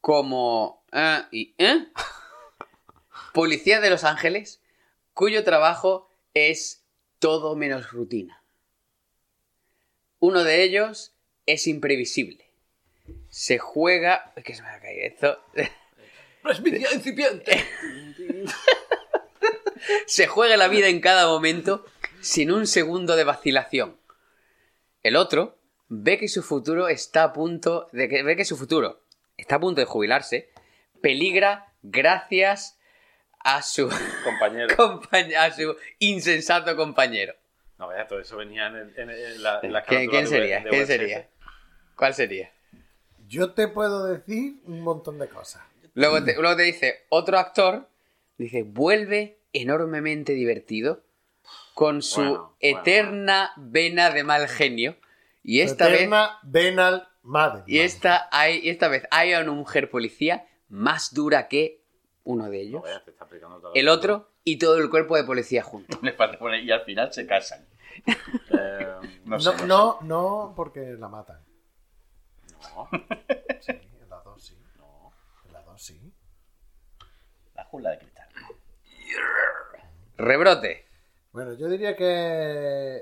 [0.00, 0.82] como...
[0.92, 1.88] eh, y, ¿eh?
[3.34, 4.62] Policía de Los Ángeles,
[5.12, 6.86] cuyo trabajo es
[7.18, 8.42] todo menos rutina.
[10.20, 11.12] Uno de ellos
[11.44, 12.50] es imprevisible.
[13.28, 14.32] Se juega...
[14.36, 15.38] Es que se me ha caído esto.
[16.42, 17.62] Presbicia incipiente.
[20.06, 21.84] Se juega la vida en cada momento
[22.22, 23.97] sin un segundo de vacilación.
[25.02, 25.58] El otro
[25.88, 29.02] ve que su futuro está a punto de que ve que su futuro
[29.36, 30.50] está a punto de jubilarse,
[31.00, 32.78] peligra gracias
[33.40, 33.88] a su
[34.24, 34.68] Compañero.
[34.76, 37.34] compañ- a su insensato compañero.
[37.78, 40.60] No, vea, todo eso venía en, el- en el- en la, en la ¿Quién, sería?
[40.60, 41.28] de ¿Quién sería?
[41.96, 42.52] ¿Cuál sería?
[43.28, 45.62] Yo te puedo decir un montón de cosas.
[45.94, 47.88] Luego te, luego te dice otro actor,
[48.36, 51.02] dice, vuelve enormemente divertido
[51.78, 52.56] con su Bueno, bueno.
[52.58, 54.96] eterna vena de mal genio.
[55.44, 57.62] Y esta vez, Eterna Venal Madden.
[57.68, 61.84] y esta, hay, y esta vez hay una mujer policía más dura que
[62.24, 63.28] uno de No, ellos, está
[63.76, 65.96] el otro y todo el cuerpo de policía junto.
[66.64, 67.64] Y al final se casan.
[68.50, 71.38] Eh, No, sé, No, no, no, porque la matan.
[72.74, 72.88] no.
[73.60, 74.58] Sí, en la 2 sí.
[74.78, 75.12] No.
[75.46, 76.12] En la 2 sí.
[77.54, 78.28] La jungla de cristal.
[80.16, 80.87] Rebrote.
[81.38, 82.04] Bueno, yo diría que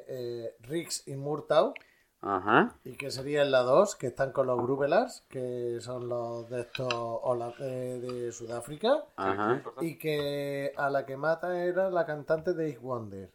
[0.07, 1.73] eh, Rix y Murtaugh,
[2.21, 2.79] Ajá.
[2.85, 6.61] y que sería en la 2, que están con los Grubelars, que son los de
[6.61, 9.63] estos de, de Sudáfrica, Ajá.
[9.81, 13.33] y que a la que mata era la cantante de Ace Wonder.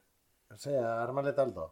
[0.51, 1.71] O sea, Arma Letal 2.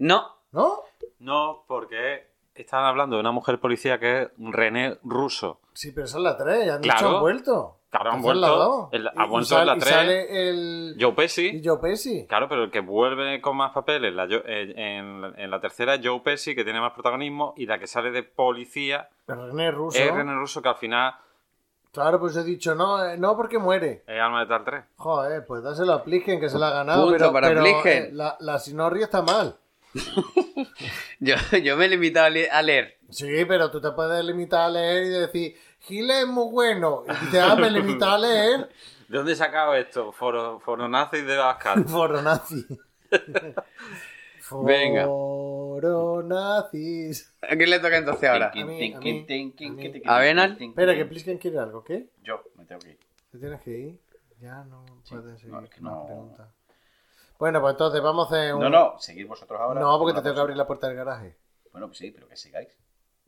[0.00, 0.26] No.
[0.52, 0.82] ¿No?
[1.20, 2.27] No, porque
[2.62, 5.60] están hablando de una mujer policía que es René Russo.
[5.72, 6.98] Sí, pero esa es la 3, ya han Claro.
[6.98, 7.74] dicho han vuelto.
[7.90, 8.88] Claro, han vuelto.
[8.92, 9.94] El- Y- ha y vuelto en la y 3.
[9.94, 10.96] sale el...
[11.00, 11.62] Joe Y Pesci.
[11.64, 12.26] Joe Pesci.
[12.26, 16.00] Claro, pero el que vuelve con más papeles la eh, en, en la tercera es
[16.06, 19.98] Joe Pesci, que tiene más protagonismo, y la que sale de policía René Russo.
[19.98, 21.14] es René Russo, que al final
[21.90, 24.04] Claro, pues he dicho, no, eh, no porque muere.
[24.06, 24.84] es Alma de Tal 3.
[24.96, 27.04] Joder, pues dáselo a Plisken que se la ha ganado.
[27.04, 29.56] Punto pero para pero, eh, la, la Sinorri está mal.
[31.20, 32.98] Yo, yo me he limitado a le- a leer.
[33.10, 37.04] Sí, pero tú te puedes limitar a leer y decir, Gile es muy bueno.
[37.06, 38.68] Y dices, ah, me he limitado a leer.
[39.08, 40.12] ¿De dónde he sacado esto?
[40.12, 41.84] Foro, foro nazis de Bascal.
[41.88, 42.66] Foro nazi.
[44.64, 45.04] Venga.
[45.06, 47.34] Foro nazis.
[47.42, 48.50] ¿A quién le toca entonces ahora?
[48.50, 49.26] A mí, a mí,
[50.04, 50.56] ¿A Venal?
[50.60, 52.08] Espera, que Plisken quiere algo, ¿qué?
[52.22, 52.98] Yo me tengo que ir.
[53.32, 53.98] ¿Te tienes que ir?
[54.40, 56.52] Ya no puedes seguir no, es que no- pregunta.
[57.38, 58.60] Bueno, pues entonces vamos a hacer un...
[58.60, 59.80] No, no, seguir vosotros ahora.
[59.80, 61.36] No, porque te tengo que abrir la puerta del garaje.
[61.72, 62.68] Bueno, pues sí, pero que sigáis.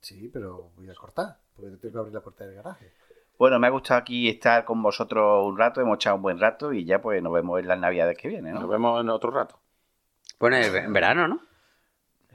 [0.00, 2.92] Sí, pero voy a cortar, porque te tengo que abrir la puerta del garaje.
[3.38, 6.72] Bueno, me ha gustado aquí estar con vosotros un rato, hemos echado un buen rato
[6.72, 8.68] y ya pues nos vemos en las navidades que vienen, Nos ¿no?
[8.68, 9.58] vemos en otro rato.
[10.38, 11.40] Bueno, en en verano, ¿no?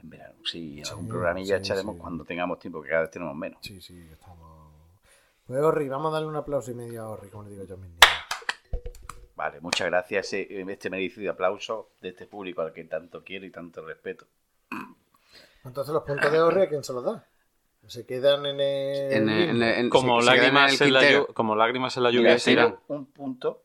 [0.02, 2.00] En verano, sí, Sí, algún programilla sí, echaremos sí.
[2.00, 3.58] cuando tengamos tiempo, que cada vez tenemos menos.
[3.62, 4.72] Sí, sí, estamos...
[5.46, 7.74] Pues Orri, vamos a darle un aplauso y medio a Orri, como le digo yo
[7.74, 8.05] a mis niños.
[9.36, 13.50] Vale, muchas gracias eh, este merecido aplauso de este público al que tanto quiero y
[13.50, 14.26] tanto respeto.
[15.64, 17.26] Entonces los puntos de Orri, ¿a quién se los da?
[17.86, 19.12] Se quedan en el...
[19.12, 19.64] En, en- limbo.
[19.66, 22.36] en- Como, se- se quedan lágrimas el en la como lágrimas en la lluvia.
[22.88, 23.62] un punto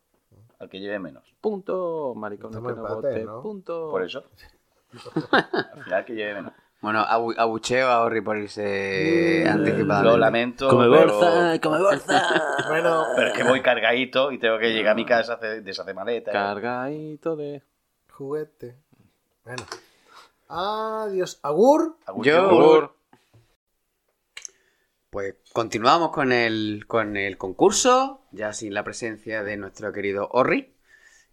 [0.60, 1.23] al que lleve menos.
[1.41, 2.52] Punto, maricón.
[2.52, 3.41] Que no empate, vote, ¿no?
[3.41, 3.89] Punto.
[3.89, 4.23] Por eso.
[5.31, 6.53] al final que lleve menos.
[6.82, 10.10] Bueno, abu- abucheo a Orri por irse Mm, anticipadamente.
[10.12, 10.68] Lo lamento.
[10.70, 12.44] Come pero- bolsa, come bolsa.
[12.70, 15.94] Bueno, Pero es que voy cargadito y tengo que llegar a mi casa, hacer, deshacer
[15.94, 16.32] maleta.
[16.32, 17.62] Cargadito de.
[18.12, 18.78] juguete.
[19.45, 19.64] Bueno.
[20.49, 21.40] Adiós.
[21.44, 21.98] Agur.
[22.24, 22.94] Yo-
[25.12, 30.74] Pues continuamos con el, con el concurso, ya sin la presencia de nuestro querido Orri.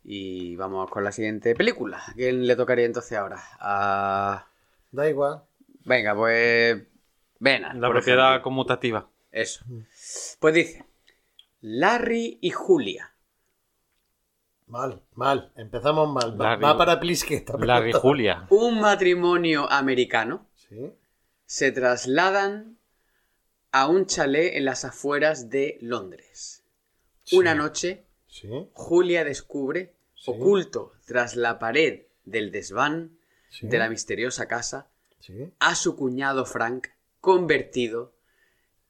[0.05, 2.03] Y vamos con la siguiente película.
[2.07, 3.43] ¿A quién le tocaría entonces ahora?
[3.61, 4.47] A...
[4.91, 5.43] Da igual.
[5.85, 6.83] Venga, pues...
[7.41, 7.73] Vena.
[7.75, 8.43] La propiedad ejemplo.
[8.43, 9.09] conmutativa.
[9.31, 9.65] Eso.
[10.41, 10.85] Pues dice,
[11.61, 13.13] Larry y Julia.
[14.67, 15.53] Mal, mal.
[15.57, 16.33] Empezamos mal.
[16.41, 17.57] Va, Larry- va para Plisqueta.
[17.59, 18.47] Larry Julia.
[18.51, 20.93] Un matrimonio americano Sí.
[21.47, 22.77] se trasladan
[23.73, 26.65] a un chalet en las afueras de Londres.
[27.33, 28.49] Una noche, Sí.
[28.73, 30.31] Julia descubre, Sí.
[30.31, 33.18] oculto tras la pared del desván
[33.51, 33.67] Sí.
[33.67, 35.53] de la misteriosa casa, Sí.
[35.59, 36.89] a su cuñado Frank
[37.21, 38.15] convertido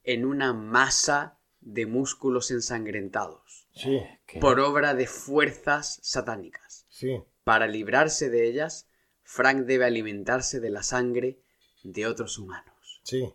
[0.05, 4.01] en una masa de músculos ensangrentados Sí.
[4.41, 6.87] por obra de fuerzas satánicas.
[6.89, 7.23] Sí.
[7.45, 8.89] Para librarse de ellas,
[9.23, 11.41] Frank debe alimentarse de la sangre
[11.83, 13.01] de otros humanos.
[13.05, 13.33] Sí.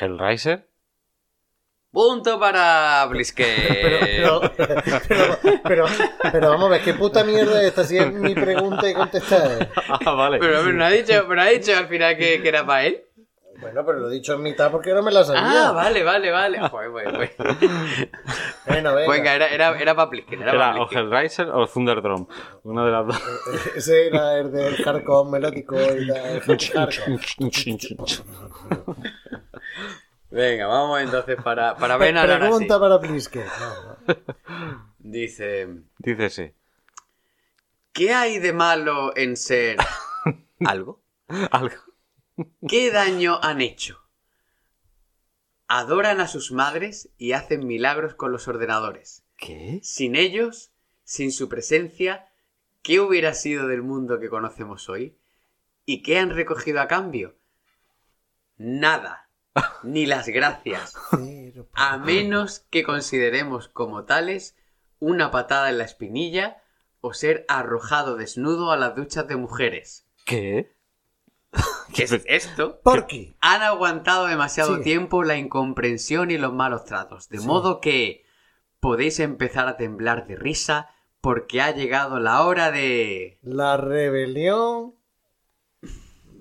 [0.00, 0.69] Hellraiser.
[1.92, 3.44] Punto para Blisque.
[4.20, 4.40] Pero,
[5.64, 5.86] pero,
[6.32, 7.84] pero, vamos a ver, ¿qué puta mierda es esta?
[7.84, 9.68] Si es mi pregunta y contestar.
[9.88, 10.38] Ah, vale.
[10.38, 13.04] Pero, pero no ha dicho, pero ha dicho al final que, que era para él.
[13.60, 15.68] Bueno, pero lo he dicho en mitad porque no me la sabía.
[15.68, 16.68] Ah, vale, vale, vale.
[16.68, 17.58] Joder, pues, pues.
[18.66, 19.12] Bueno, venga.
[19.12, 20.36] Venga, era, era, era para Blisque.
[20.36, 22.26] Era Era para o Hellraiser o Thunderdome.
[22.62, 23.22] Una de las dos.
[23.76, 26.08] Ese era el del hardcore melódico y
[26.72, 27.20] hardcore.
[30.30, 32.26] Venga, vamos entonces para, para Ben sí.
[32.38, 32.98] Pregunta para.
[33.58, 34.16] No, no.
[34.98, 36.54] Dice, Dícese.
[37.92, 39.78] ¿qué hay de malo en ser
[40.64, 41.02] algo?
[41.50, 41.76] Algo.
[42.68, 43.98] ¿Qué daño han hecho?
[45.66, 49.24] Adoran a sus madres y hacen milagros con los ordenadores.
[49.36, 49.80] ¿Qué?
[49.82, 50.72] Sin ellos,
[51.04, 52.28] sin su presencia,
[52.82, 55.16] ¿qué hubiera sido del mundo que conocemos hoy?
[55.86, 57.36] ¿Y qué han recogido a cambio?
[58.56, 59.29] Nada.
[59.82, 60.94] Ni las gracias.
[61.74, 64.56] A menos que consideremos como tales
[64.98, 66.62] una patada en la espinilla
[67.00, 70.06] o ser arrojado desnudo a las duchas de mujeres.
[70.26, 70.74] ¿Qué?
[71.94, 72.80] ¿Qué es esto?
[72.82, 73.34] Porky.
[73.40, 74.82] Han aguantado demasiado Sí.
[74.82, 77.46] tiempo la incomprensión y los malos tratos, de Sí.
[77.46, 78.24] modo que
[78.78, 80.90] podéis empezar a temblar de risa
[81.20, 83.38] porque ha llegado la hora de...
[83.42, 84.94] La rebelión.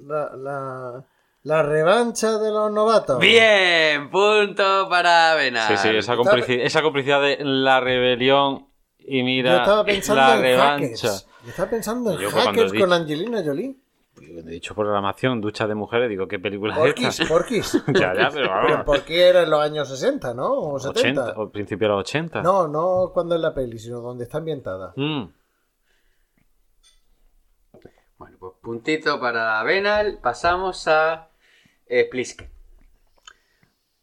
[0.06, 1.06] La, la,
[1.44, 3.20] la revancha de los novatos.
[3.20, 5.68] Bien, punto para Venar.
[5.68, 8.68] Sí, sí, esa complicidad, esa complicidad de la rebelión
[9.00, 10.86] y Yo mira estaba pensando la en revancha.
[11.08, 11.28] hackers.
[11.44, 13.78] Yo estaba pensando en Yo, pues, hackers con Angelina Jolie.
[14.22, 17.34] He dicho programación, ducha de mujeres, digo, ¿qué película es Porquis, esta?
[17.34, 17.84] Porquis.
[17.88, 18.72] Ya, ya, pero vamos.
[18.72, 20.52] Pero Porquis era en los años 60, ¿no?
[20.52, 21.22] O 70.
[21.24, 22.42] 80, o principio de los 80.
[22.44, 24.94] No, no cuando es la peli, sino donde está ambientada.
[24.98, 25.24] Mm.
[28.18, 30.20] Bueno, pues puntito para Venal.
[30.22, 31.29] Pasamos a
[31.90, 32.50] eh, Pliske.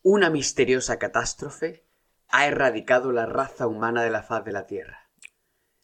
[0.02, 1.84] Una misteriosa catástrofe
[2.28, 5.08] ha erradicado la raza humana de la faz de la Tierra.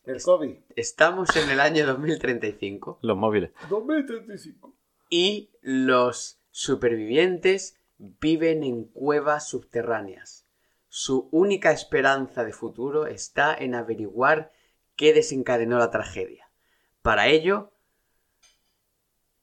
[0.05, 0.57] El COVID.
[0.75, 3.53] Estamos en el año 2035 Los móviles.
[3.71, 4.75] 2035.
[5.11, 10.47] y los supervivientes viven en cuevas subterráneas.
[10.89, 14.53] Su única esperanza de futuro está en averiguar
[14.97, 16.51] qué desencadenó la tragedia.
[17.01, 17.73] Para ello,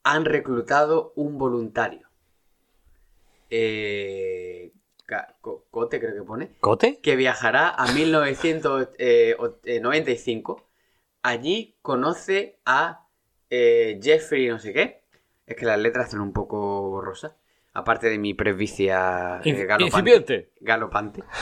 [0.03, 2.08] han reclutado un voluntario.
[3.49, 4.73] Eh,
[5.71, 6.51] Cote creo que pone.
[6.59, 6.99] ¿Cote?
[7.01, 10.69] Que viajará a 1995.
[11.21, 13.07] Allí conoce a
[13.49, 15.03] eh, Jeffrey no sé qué.
[15.45, 17.33] Es que las letras son un poco borrosas.
[17.73, 19.67] Aparte de mi presbicia eh,
[20.61, 21.23] galopante.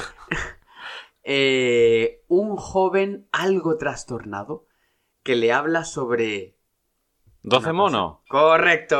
[1.30, 4.66] Eh, un joven algo trastornado
[5.24, 6.57] que le habla sobre...
[7.49, 8.18] 12 monos.
[8.28, 8.98] Correcto.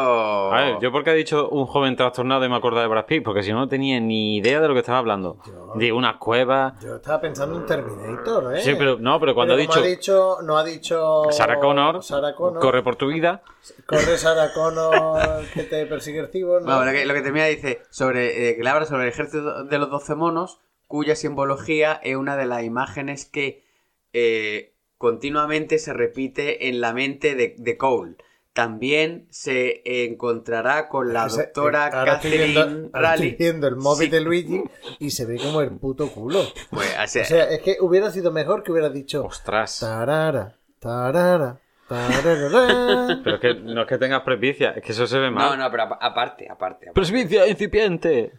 [0.54, 3.24] A ver, yo porque he dicho un joven trastornado y me acordaba de Brad Pitt,
[3.24, 5.38] porque si no, no tenía ni idea de lo que estaba hablando.
[5.76, 6.74] De unas cuevas.
[6.82, 8.62] Yo estaba pensando en Terminator, ¿eh?
[8.62, 12.34] Sí, pero no, pero cuando Pero ha como dicho, no ha dicho Sarah Connor, Sarah
[12.36, 12.62] Connor.
[12.62, 13.42] corre por tu vida.
[13.86, 16.68] Corre Sarah Connor que te persigue el cibor, ¿no?
[16.68, 19.66] Bueno, lo que, lo que termina dice sobre, eh, que le habla sobre el ejército
[19.66, 23.66] de los 12 monos, cuya simbología es una de las imágenes que
[24.14, 28.16] eh, continuamente se repite en la mente de, de Cole.
[28.58, 33.76] También se encontrará con la doctora eh, ahora estoy viendo- Catherine ahora estoy viendo el
[33.76, 34.12] móvil Sí.
[34.12, 34.64] de Luigi
[34.98, 36.42] y se ve como el puto culo.
[36.72, 39.80] Pues, o sea, O sea, es que hubiera sido mejor que hubiera dicho Ostras.
[39.80, 43.20] tarara, tarara, Tararara.
[43.24, 45.60] Pero es que no es que tengas presbicia, es que eso se ve No, mal.
[45.60, 46.86] no, pero apa- aparte, aparte.
[46.88, 46.92] aparte.
[46.94, 48.32] Presbicia incipiente.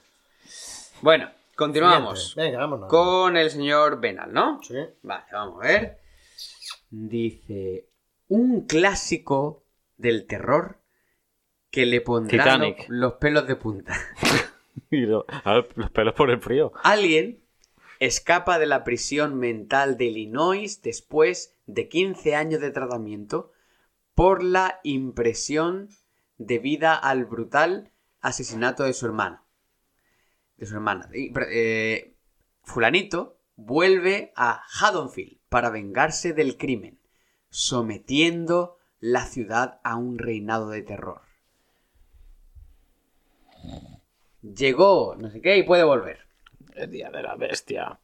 [1.01, 2.35] Bueno, continuamos.
[2.37, 2.89] Venga, vámonos.
[2.91, 4.61] Con el señor Benal, ¿no?
[4.65, 4.75] Sí.
[5.03, 5.99] Vale, vamos a ver.
[6.91, 7.87] Dice,
[8.29, 9.63] un clásico
[9.99, 10.79] del terror
[11.71, 12.87] que le pondrá Titanic.
[12.89, 13.95] lo- los pelos de punta.
[14.91, 16.73] Y lo- a ver, los pelos por el frío.
[16.83, 17.43] Alguien
[18.01, 23.53] escapa de la prisión mental de Illinois después de 15 años de tratamiento
[24.15, 25.91] por la impresión
[26.39, 29.45] debida al brutal asesinato de su hermano.
[30.57, 31.11] De su hermana.
[31.13, 32.15] Eh,
[32.63, 36.99] fulanito vuelve a Haddonfield para vengarse del crimen,
[37.51, 41.23] sometiendo la ciudad a un reinado de terror.
[44.43, 46.19] Llegó, no sé qué, y puede volver.
[46.75, 47.99] El día de la bestia.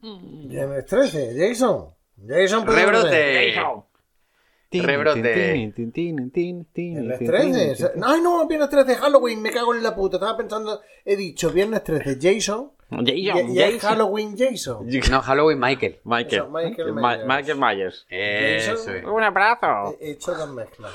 [0.00, 1.90] Viernes 13, Jason.
[2.26, 3.54] Jason puede volver.
[3.54, 3.91] Rebrote.
[4.80, 5.20] Rebrote.
[6.74, 7.92] Viernes 13.
[8.02, 10.16] Ay, no, viernes 13, Halloween, me cago en la puta.
[10.16, 12.70] Estaba pensando, he dicho viernes 13, Jason.
[12.90, 14.86] Y, y es Halloween Jason.
[15.10, 15.98] No, Halloween Michael.
[16.04, 16.42] Michael.
[16.42, 17.26] Eso, Michael Ma- Myers.
[17.26, 18.06] Michael Myers.
[18.10, 18.96] Eso Jason.
[18.96, 19.04] es.
[19.04, 19.96] Un abrazo.
[20.00, 20.90] He hecho las mezclas.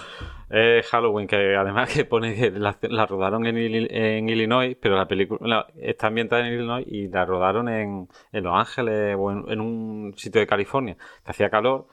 [0.50, 4.96] Eh, Halloween, que además que pone que la, la rodaron en, Ili- en Illinois, pero
[4.96, 9.32] la película la- está ambientada en Illinois y la rodaron en, en Los Ángeles o
[9.32, 10.96] en, en un sitio de California.
[11.26, 11.88] Que hacía calor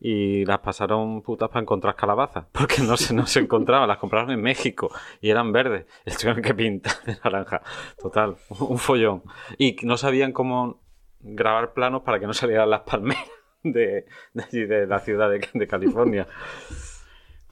[0.00, 4.30] y las pasaron putas para encontrar calabazas, porque no se, no se encontraban, las compraron
[4.30, 4.90] en México
[5.20, 5.86] y eran verdes.
[6.04, 7.60] Les tuvieron que pintar de naranja.
[8.00, 9.22] Total, un follón.
[9.58, 10.80] Y no sabían cómo
[11.20, 13.24] grabar planos para que no salieran las palmeras
[13.62, 16.26] de, de allí, de la ciudad de, de California.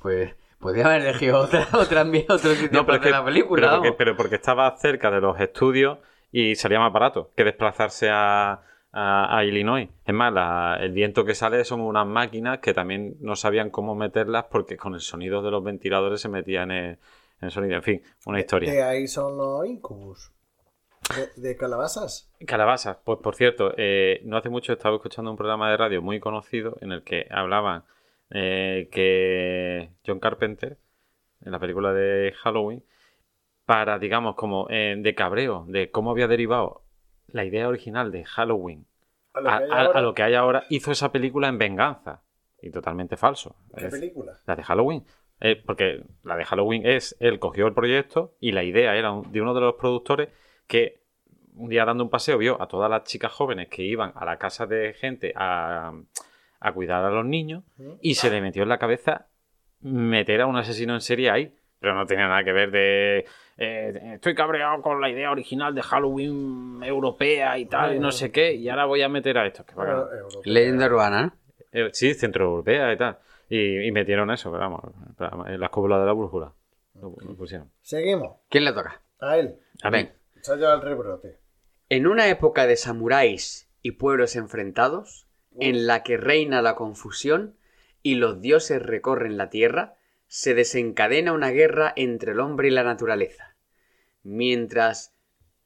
[0.00, 3.62] Pues podría haber elegido otra, otra, otro sitio No, para que- la película.
[3.68, 5.98] pero porque, pero porque estaba cerca de los estudios
[6.32, 8.62] y salía más barato que desplazarse a,
[8.98, 9.88] a- a Illinois.
[10.04, 13.94] Es más, la- el viento que sale son unas máquinas que también no sabían cómo
[13.94, 16.98] meterlas porque con el sonido de los ventiladores se metían en el, en
[17.42, 17.76] el sonido.
[17.76, 18.72] En fin, una historia.
[18.72, 20.32] De ahí son los incubus.
[21.36, 22.30] De, de calabazas.
[22.46, 26.20] Calabazas, pues por cierto, eh, no hace mucho estaba escuchando un programa de radio muy
[26.20, 27.84] conocido en el que hablaban
[28.30, 30.76] eh, que John Carpenter,
[31.44, 32.82] en la película de Halloween,
[33.64, 36.82] para, digamos, como eh, de cabreo, de cómo había derivado
[37.28, 38.86] la idea original de Halloween
[39.34, 39.98] A lo a, que hay a- ahora.
[39.98, 42.22] a lo que hay ahora, hizo esa película en venganza.
[42.60, 43.54] Y totalmente falso.
[43.76, 44.32] ¿Qué Es- película?
[44.46, 45.04] la de Halloween.
[45.40, 49.30] Eh, porque la de Halloween es, él cogió el proyecto y la idea era un-
[49.30, 50.30] de uno de los productores
[50.66, 51.02] que
[51.54, 54.38] un día dando un paseo vio a todas las chicas jóvenes que iban a la
[54.38, 55.92] casa de gente a,
[56.60, 57.62] a cuidar a los niños
[58.00, 59.28] y se le metió en la cabeza
[59.80, 61.54] meter a un asesino en serie ahí.
[61.80, 63.24] Pero no tenía nada que ver de...
[63.58, 68.30] eh, estoy cabreado con la idea original de Halloween europea y tal, y no sé
[68.30, 69.66] qué, y ahora voy a meter a estos.
[69.66, 70.40] Que europea.
[70.44, 71.34] Leyenda urbana.
[71.72, 73.18] Eh, sí, centroeuropea y tal.
[73.48, 74.82] Y, y metieron eso, pero vamos,
[75.48, 76.52] en la cúpula de la brújula.
[76.94, 77.70] Lo, lo pusieron.
[77.80, 78.36] Seguimos.
[78.48, 79.02] ¿Quién le toca?
[79.20, 79.56] A él.
[79.82, 81.38] A al rebrote.
[81.88, 85.26] En una época de samuráis y pueblos enfrentados,
[85.58, 87.56] en la que reina la confusión
[88.02, 92.84] y los dioses recorren la tierra, se desencadena una guerra entre el hombre y la
[92.84, 93.47] naturaleza.
[94.28, 95.16] Mientras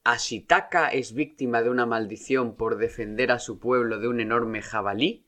[0.05, 5.27] Ashitaka es víctima de una maldición por defender a su pueblo de un enorme jabalí,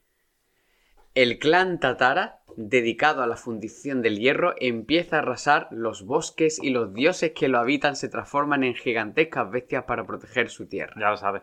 [1.17, 6.71] el clan Tatara, dedicado a la fundición del hierro, empieza a arrasar los bosques y
[6.71, 10.95] los dioses que lo habitan se transforman en gigantescas bestias para proteger su tierra.
[10.97, 11.43] ya lo sabes.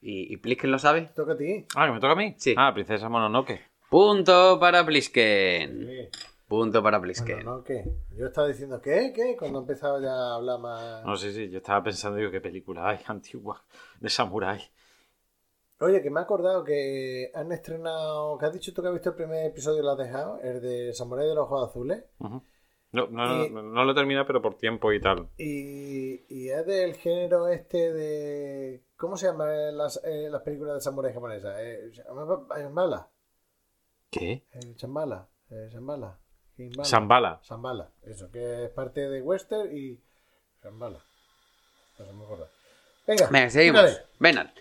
[0.00, 1.10] ¿Y, y Plisken lo sabe?
[1.16, 1.66] Toca a ti.
[1.74, 2.36] Ah, que me toca a mí.
[2.38, 2.54] Sí.
[2.56, 3.60] Ah, Princesa Mononoke.
[3.90, 5.88] Punto para Plisken.
[6.12, 6.28] Sí.
[6.48, 7.36] Punto para Plisken.
[7.36, 7.84] Bueno, no, ¿qué?
[8.16, 9.12] Yo estaba diciendo, ¿qué?
[9.14, 9.36] ¿Qué?
[9.38, 11.04] Cuando empezaba ya a hablar más...
[11.04, 13.62] No sé si yo estaba pensando, digo, qué película hay antigua
[14.00, 14.62] de samurái.
[15.80, 18.38] Oye, que me he acordado que han estrenado...
[18.38, 20.40] ¿Qué has dicho tú que has visto el primer episodio y lo has dejado?
[20.40, 22.02] El de Samurai de los Ojos Azules.
[22.18, 22.42] No,
[22.90, 25.28] no, Y- no, no lo termina, pero por tiempo y tal.
[25.36, 28.82] Y, y es del género este de...
[28.96, 31.54] ¿Cómo se llaman las, eh, las películas de samurai japonesas?
[31.60, 33.08] Eh, Shambhala.
[34.10, 34.44] ¿Qué?
[34.52, 34.70] El.
[34.70, 34.74] Eh,
[35.70, 36.18] Shambhala.
[36.84, 37.40] Shambhala.
[37.44, 37.88] Shambhala.
[38.04, 39.98] Eso, que es parte de western y
[40.62, 40.98] Shambhala.
[41.98, 42.48] No se me acuerda.
[43.06, 44.00] Venga, Venga, seguimos.
[44.18, 44.52] Vengan.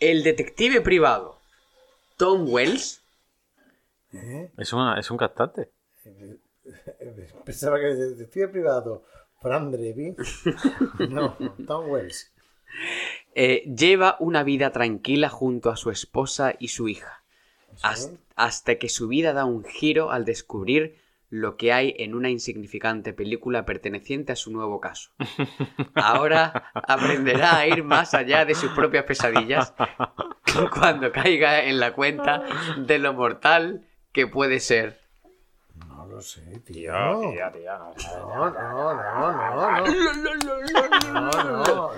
[0.00, 1.38] El detective privado
[2.16, 3.02] Tom Wells
[4.12, 4.50] ¿Eh?
[4.56, 5.70] Es, una, es un cantante.
[7.44, 9.04] Pensaba que el detective privado
[9.40, 10.14] Fran Drevi.
[11.10, 12.32] No, Tom Wells.
[13.34, 17.22] eh, lleva una vida tranquila junto a su esposa y su hija,
[17.82, 20.98] has- hasta que su vida da un giro al descubrir
[21.30, 25.10] lo que hay en una insignificante película perteneciente a su nuevo caso.
[25.94, 29.74] Ahora aprenderá a ir más allá de sus propias pesadillas
[30.72, 32.42] cuando caiga en la cuenta
[32.78, 35.07] de lo mortal que puede ser.
[36.18, 36.90] No sé, tío.
[36.92, 37.78] Tío, tío, tío,
[38.26, 39.86] no, No, no, no, no, no.
[41.12, 41.30] No,
[41.64, 41.90] no.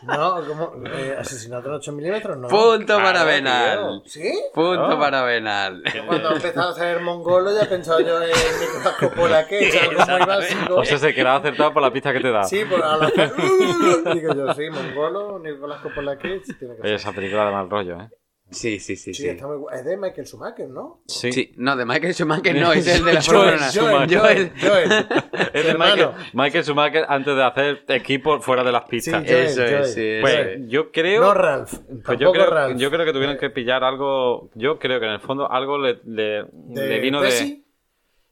[0.00, 2.48] No, como eh, asesinato en 8 milímetros, no.
[2.48, 4.00] Punto para Venal.
[4.06, 4.32] ¿Sí?
[4.54, 4.98] Punto No.
[4.98, 5.82] para Venal.
[6.06, 9.82] Cuando he empezado a ser mongolo ya he pensado yo en Nicolás Coppola que es
[9.82, 10.74] algo muy básico.
[10.76, 12.44] O sea, se queda acertado por la pista que te da.
[12.44, 13.32] Sí, por hacer...
[14.14, 16.92] Digo yo, sí, mongolo, Nicolás Coppola que tiene que Oye, ser.
[16.94, 18.08] esa película de mal rollo, ¿eh?
[18.50, 19.28] Sí, sí, sí, Sí, sí.
[19.28, 19.78] está muy guay.
[19.78, 21.02] Es de Michael Schumacher, ¿no?
[21.06, 21.32] Sí.
[21.32, 24.18] Sí, no, de Michael Schumacher no, es el de la Joel Fórmula Schumacher.
[24.20, 25.06] Joel, Joel.
[25.52, 25.74] Es de.
[25.74, 29.22] Michael, Michael Schumacher antes de hacer equipo fuera de las pistas.
[29.22, 29.74] Sí, Joel, Eso Joel.
[29.82, 30.60] es, sí, eso Pues es.
[30.68, 31.20] yo creo.
[31.22, 31.70] No Ralph.
[31.74, 32.78] Pues Tampoco yo creo, Ralph.
[32.78, 34.50] yo creo que tuvieron que pillar algo.
[34.54, 37.66] Yo creo que en el fondo algo le, le, ¿De le vino Tesi?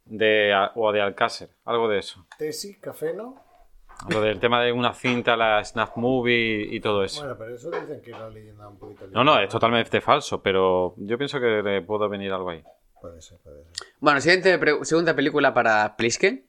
[0.07, 0.69] de, de.
[0.77, 2.27] O de Alcácer, algo de eso.
[2.39, 3.45] Tesi, café, ¿no?
[4.11, 7.21] Lo del tema de una cinta, la Snap Movie y todo eso.
[7.21, 9.07] Bueno, pero eso dicen que la leyenda un poquito...
[9.09, 12.63] No, no, es totalmente falso, pero yo pienso que le pudo venir algo ahí.
[13.01, 13.87] Puede ser, puede ser.
[13.99, 16.47] Bueno, siguiente segunda película para Plisken.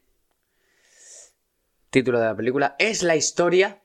[1.89, 3.81] Título de la película es la historia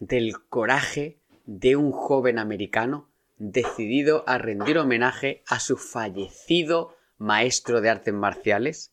[0.00, 7.90] del coraje de un joven americano decidido a rendir homenaje a su fallecido maestro de
[7.90, 8.92] artes marciales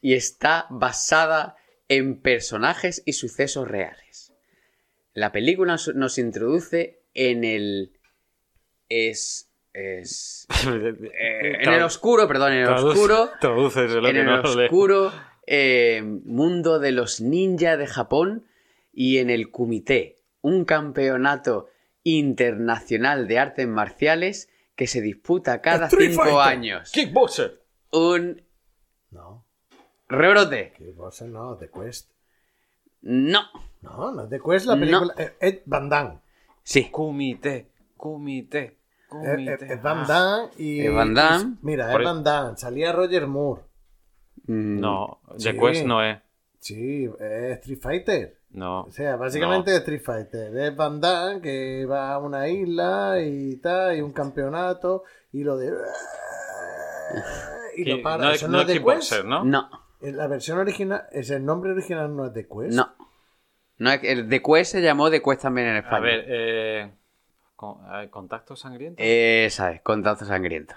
[0.00, 1.56] y está basada
[1.88, 4.32] en personajes y sucesos reales.
[5.14, 7.92] La película nos- introduce en el
[8.88, 13.30] es es eh, en el oscuro, perdón, en el Traduce- oscuro
[14.08, 15.12] en que el oscuro
[15.46, 18.46] eh, mundo de los ninja de Japón
[18.92, 21.68] y en el Kumite, un campeonato
[22.02, 26.38] internacional de artes marciales que se disputa cada cinco Fighter.
[26.40, 26.90] años.
[26.92, 27.62] Kickboxer.
[27.92, 28.42] Un
[29.10, 29.46] No,
[30.08, 30.74] rebrote.
[30.96, 32.10] vos no, The Quest.
[33.02, 33.40] No.
[33.82, 34.80] No, no es The Quest la No.
[34.80, 35.14] película.
[35.18, 36.18] eh, Ed Van Damme.
[36.62, 36.90] Sí.
[36.90, 38.76] Kumite, kumite, Eh,
[39.08, 39.52] kumite.
[39.66, 40.80] eh, Ed Van Damme y...
[40.86, 41.54] Ed Van Damme.
[41.54, 42.56] y- mira, Ed Van Damme.
[42.56, 43.62] Salía Roger Moore.
[44.46, 45.58] Mm, No, The Sí.
[45.58, 46.18] Quest no es.
[46.60, 48.38] Sí, es Street Fighter.
[48.50, 48.82] No.
[48.84, 50.56] O sea, básicamente es Street Fighter.
[50.56, 55.56] Es Van Damme que va a una isla y tal, y un campeonato, y lo
[55.56, 55.72] de...
[57.76, 58.24] Y lo para.
[58.24, 59.00] no, Eso es- no no es es The Quest.
[59.10, 59.44] Kickboxer, ¿no?
[59.44, 59.68] No.
[60.00, 62.74] En La versión original, es el nombre original no es The Quest.
[62.76, 62.94] No.
[63.78, 65.96] No, es que el The Quest se llamó The Quest también en España.
[65.96, 66.90] A ver, eh,
[67.56, 69.02] con- eh, contacto sangriento.
[69.04, 70.74] Esa es, Contacto Sangriento.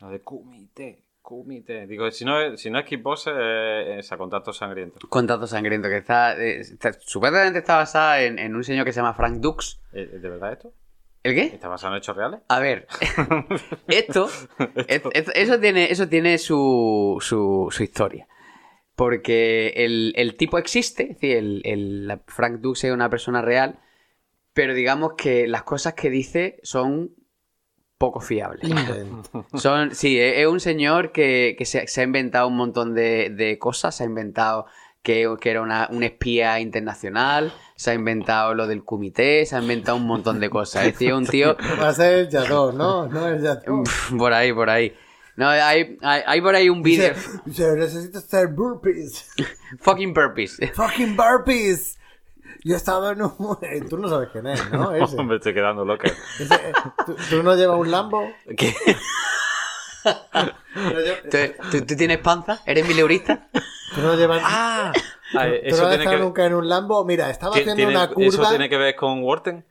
[0.00, 1.86] La de kumite, kumite.
[1.86, 4.98] Digo, si no es, si no es Kickboxer, eh, es a contacto sangriento.
[5.08, 9.00] Contacto Sangriento, que está, eh, está- supuestamente está basada en, en un señor que se
[9.00, 9.80] llama Frank Dux.
[9.92, 10.72] Eh, ¿De verdad esto?
[11.22, 11.42] ¿El qué?
[11.54, 12.40] ¿Está basado en hechos reales?
[12.48, 12.86] A ver,
[13.88, 14.28] esto,
[14.88, 18.26] es- es- eso tiene, eso tiene su, su, su historia.
[19.00, 23.78] Porque el, el tipo existe, es decir, el, Frank Dux es una persona real,
[24.52, 27.14] pero digamos que las cosas que dice son
[27.96, 28.70] poco fiables.
[29.54, 33.30] Son, sí, es es un señor que, que se, se ha inventado un montón de,
[33.30, 33.94] de cosas.
[33.96, 34.66] Se ha inventado
[35.02, 37.54] que, que era una- un espía internacional.
[37.76, 39.46] Se ha inventado lo del comité.
[39.46, 40.84] Se ha inventado un montón de cosas.
[40.84, 41.56] Es decir, un tío.
[41.82, 43.06] Va a ser el Yadó, ¿no?
[43.08, 43.82] No es el Yadó.
[44.18, 44.92] Por ahí, por ahí.
[45.40, 47.14] No, hay, hay, hay por ahí un vídeo.
[47.14, 49.26] Dice, dice, necesito hacer burpees.
[49.80, 50.66] Fucking purpose.
[50.74, 51.96] Fucking burpees.
[52.62, 53.58] Yo he estado en un...
[53.62, 54.92] eh, Tú no sabes quién es, ¿no?
[54.94, 55.16] Ese.
[55.22, 56.08] Me estoy quedando loca.
[56.38, 56.72] Ese, eh,
[57.06, 58.30] ¿tú, tú no llevas un Lambo?
[58.54, 58.74] ¿Qué?
[60.02, 60.10] ¿Tú
[60.74, 61.38] no llevas, ¿Tú,
[61.78, 62.60] tú- tú tienes panza?
[62.66, 63.48] ¿Eres mileurista?
[63.94, 66.68] tú no llevas- Ah, ¿Tú ah, no eso has tiene estado que nunca en un
[66.68, 67.04] Lambo?
[67.04, 68.26] Mira, estaba haciendo una curva...
[68.28, 69.64] ¿Eso tiene que ver con Worten?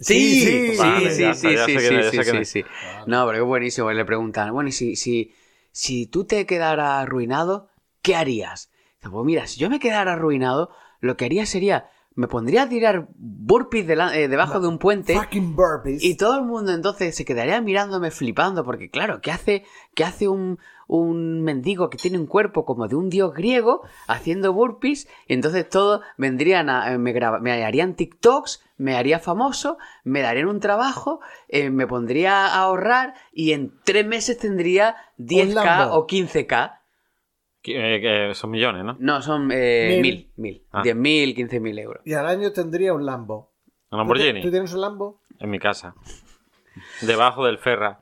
[0.00, 2.64] Sí, Sí, sí, vale, sí, ya sí, ya sí, sí.
[3.06, 3.90] No, pero es buenísimo.
[3.90, 5.32] Le preguntan, bueno, y si, si,
[5.72, 7.68] si tú te quedaras arruinado,
[8.02, 8.70] ¿qué harías?
[9.00, 10.70] Pues mira, si yo me quedara arruinado,
[11.00, 15.54] lo que haría sería, me pondría a tirar burpees eh, debajo de un puente Fucking
[15.54, 16.02] burpees.
[16.02, 20.28] y todo el mundo entonces se quedaría mirándome flipando, porque claro, ¿qué hace, qué hace
[20.28, 25.08] un, un mendigo que tiene un cuerpo como de un dios griego haciendo burpees?
[25.28, 30.22] Y entonces todos vendrían a, eh, me, graba- me harían TikToks, me haría famoso, me
[30.22, 35.94] darían un trabajo, eh, me pondría a ahorrar y en tres meses tendría 10k Lambo.
[35.94, 36.80] o 15k.
[37.62, 38.96] Que- eh, que son millones, ¿no?
[38.98, 40.02] No, son eh, Mil.
[40.02, 40.82] mil, mil, Ah.
[40.82, 42.02] 10.000, 15.000 euros.
[42.06, 43.52] Y al año tendría un Lambo.
[43.90, 44.42] Un ¿Tú, Lamborghini.
[44.42, 45.20] ¿Tú tienes un Lambo?
[45.40, 45.94] En mi casa.
[47.02, 48.00] Debajo del Ferra.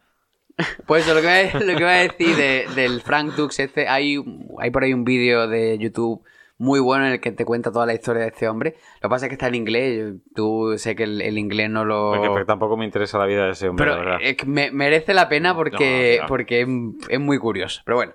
[0.86, 3.88] Pues lo que voy a, lo que voy a decir de- del Frank Dux este,
[3.88, 4.16] hay,
[4.58, 6.22] hay por ahí un vídeo de YouTube
[6.58, 8.76] muy bueno en el que te cuenta toda la historia de este hombre.
[9.02, 11.84] Lo que pasa es que está en inglés, tú sé que el, el inglés no
[11.84, 12.12] lo...
[12.12, 14.18] Porque, porque tampoco me interesa la vida de ese hombre, la Pero verdad.
[14.22, 16.28] es que me- merece la pena porque, No, no.
[16.28, 16.68] porque es,
[17.10, 17.82] es muy curioso.
[17.84, 18.12] Pero bueno.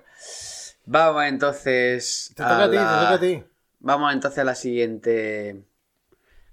[0.84, 2.32] Vamos entonces.
[2.36, 3.44] Te toca a ti, te la- toca a ti.
[3.78, 5.62] Vamos entonces a la siguiente.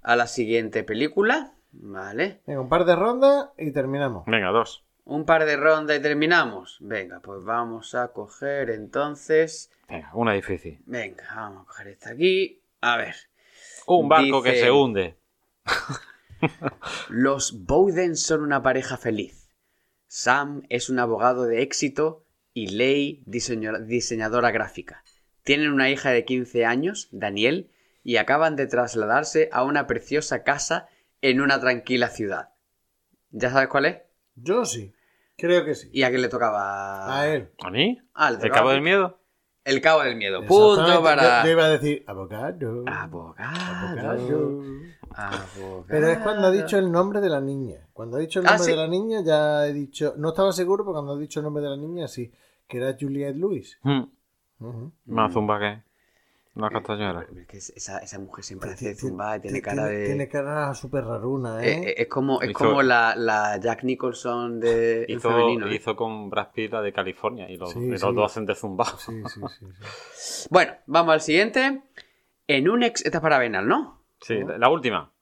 [0.02, 1.52] A la siguiente película.
[1.72, 2.40] Vale.
[2.46, 4.24] Venga, un par de rondas y terminamos.
[4.26, 4.84] Venga, dos.
[5.04, 6.78] Un par de rondas y terminamos.
[6.80, 9.70] Venga, pues vamos a coger entonces.
[9.88, 10.80] Venga, una difícil.
[10.86, 12.62] Venga, vamos a coger esta aquí.
[12.80, 13.14] A ver.
[13.86, 15.16] Un barco que se hunde.
[17.08, 19.50] Los Bowden son una pareja feliz.
[20.06, 25.04] Sam es un abogado de éxito y Lei diseño- diseñadora gráfica.
[25.42, 27.70] Tienen una hija de 15 años, Daniel,
[28.02, 30.88] y acaban de trasladarse a una preciosa casa
[31.20, 32.50] en una tranquila ciudad.
[33.30, 33.96] ¿Ya sabes cuál es?
[34.42, 34.92] Yo sí.
[35.36, 35.88] Creo que sí.
[35.92, 37.18] ¿Y a quién le tocaba?
[37.18, 37.50] A él.
[37.62, 37.98] ¿A mí?
[38.14, 39.18] Ah, le ¿El cabo del miedo?
[39.64, 40.44] El cabo del miedo.
[40.46, 41.42] Punto para.
[41.42, 42.84] Yo, yo iba a decir abogado.
[42.86, 43.34] Abogado.
[45.12, 45.84] Abogado.
[45.88, 47.88] Pero es cuando ha dicho el nombre de la niña.
[47.92, 48.70] Cuando ha dicho el Ah, nombre sí.
[48.70, 50.14] de la niña, ya he dicho.
[50.16, 52.32] No estaba seguro, pero cuando ha dicho el nombre de la niña, sí.
[52.66, 53.78] Que era Juliette Lewis.
[53.82, 54.04] Hmm.
[54.60, 54.92] Ujú.
[55.06, 55.82] Más zumba que.
[56.56, 57.24] Una castañuela.
[57.36, 60.06] Es que esa, esa mujer siempre hace zumba y tiene cara de.
[60.06, 61.82] Tiene cara súper raruna, Eh, ¿eh?
[61.90, 65.68] eh, es como, es Hizo- como la, la Jack Nicholson de Hizo, femenino.
[65.68, 65.76] ¿eh?
[65.76, 68.06] hizo con Brad Pitt la de California y los, Sí, y los sí.
[68.12, 68.84] dos hacen de zumba.
[68.98, 69.66] Sí, sí, sí.
[70.14, 70.46] sí.
[70.50, 71.82] Bueno, vamos al siguiente.
[72.48, 73.04] En un ex...
[73.04, 74.02] Esta es para Benal, ¿no?
[74.20, 75.12] Sí, la última.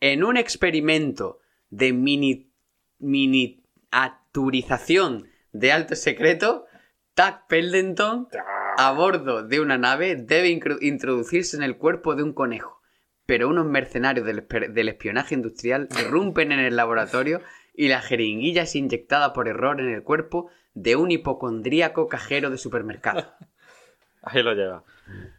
[0.00, 1.40] En un experimento
[1.70, 2.52] de mini,
[2.98, 6.66] miniaturización de alto secreto,
[7.14, 8.28] Tag Pendleton,
[8.76, 10.48] a bordo de una nave, debe
[10.80, 12.80] introducirse en el cuerpo de un conejo.
[13.26, 17.40] Pero unos mercenarios del, del espionaje industrial irrumpen en el laboratorio
[17.74, 22.58] y la jeringuilla es inyectada por error en el cuerpo de un hipocondríaco cajero de
[22.58, 23.24] supermercado.
[24.22, 24.84] Ahí lo lleva.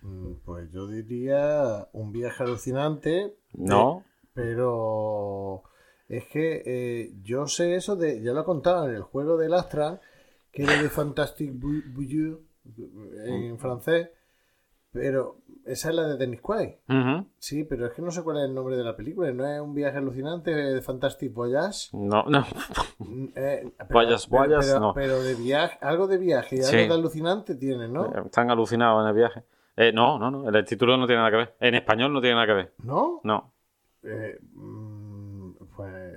[0.01, 3.35] Mm, Pues yo diría un viaje alucinante.
[3.53, 4.03] No.
[4.33, 5.63] Pero
[6.07, 8.21] es que eh, yo sé eso de.
[8.21, 10.01] Ya lo he contado en el juego del Astral,
[10.51, 12.39] que era de Fantastic Bouillon
[13.25, 14.09] en francés.
[14.91, 16.69] Pero esa es la de Dennis Quaid.
[17.37, 19.29] Sí, pero es que no sé cuál es el nombre de la película.
[19.33, 21.89] ¿No es un viaje alucinante de Fantastic Voyage?
[21.91, 22.45] No, no.
[22.99, 24.93] Mm, eh, pero- Voyage, no.
[24.93, 26.77] pero de viaje, algo de viaje Sí.
[26.77, 28.05] algo de alucinante tiene, ¿no?
[28.05, 29.43] Eh, Están alucinados en el viaje.
[29.75, 30.47] Eh, no, no, no.
[30.47, 31.55] El título no tiene nada que ver.
[31.59, 32.73] En español no tiene nada que ver.
[32.81, 33.19] ¿No?
[33.25, 33.51] No.
[34.03, 36.15] Eh, mm, pues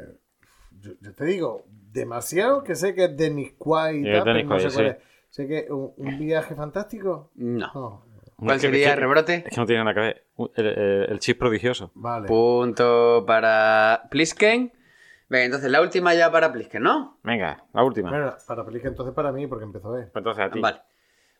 [0.78, 4.24] yo, yo te digo, demasiado que sé que es Dennis Quaid y Sí, tal, es
[4.24, 5.07] Dennis pero no sé cuál sí.
[5.28, 5.34] Es.
[5.34, 7.30] Sé que un, un viaje fantástico.
[7.34, 7.70] No.
[7.74, 8.04] No.
[8.36, 9.44] ¿Cuál sería el rebrote?
[9.46, 10.26] Es que no tiene nada que ver.
[10.54, 11.90] El, el, el chip prodigioso.
[11.94, 12.28] Vale.
[12.28, 14.72] Punto para Plisken.
[15.28, 17.18] Venga, entonces la última ya para Plisken, ¿no?
[17.22, 18.10] Venga, la última.
[18.10, 20.04] Bueno, para película entonces para mí, porque empezó él.
[20.04, 20.60] Pues entonces a ti.
[20.60, 20.80] Vale.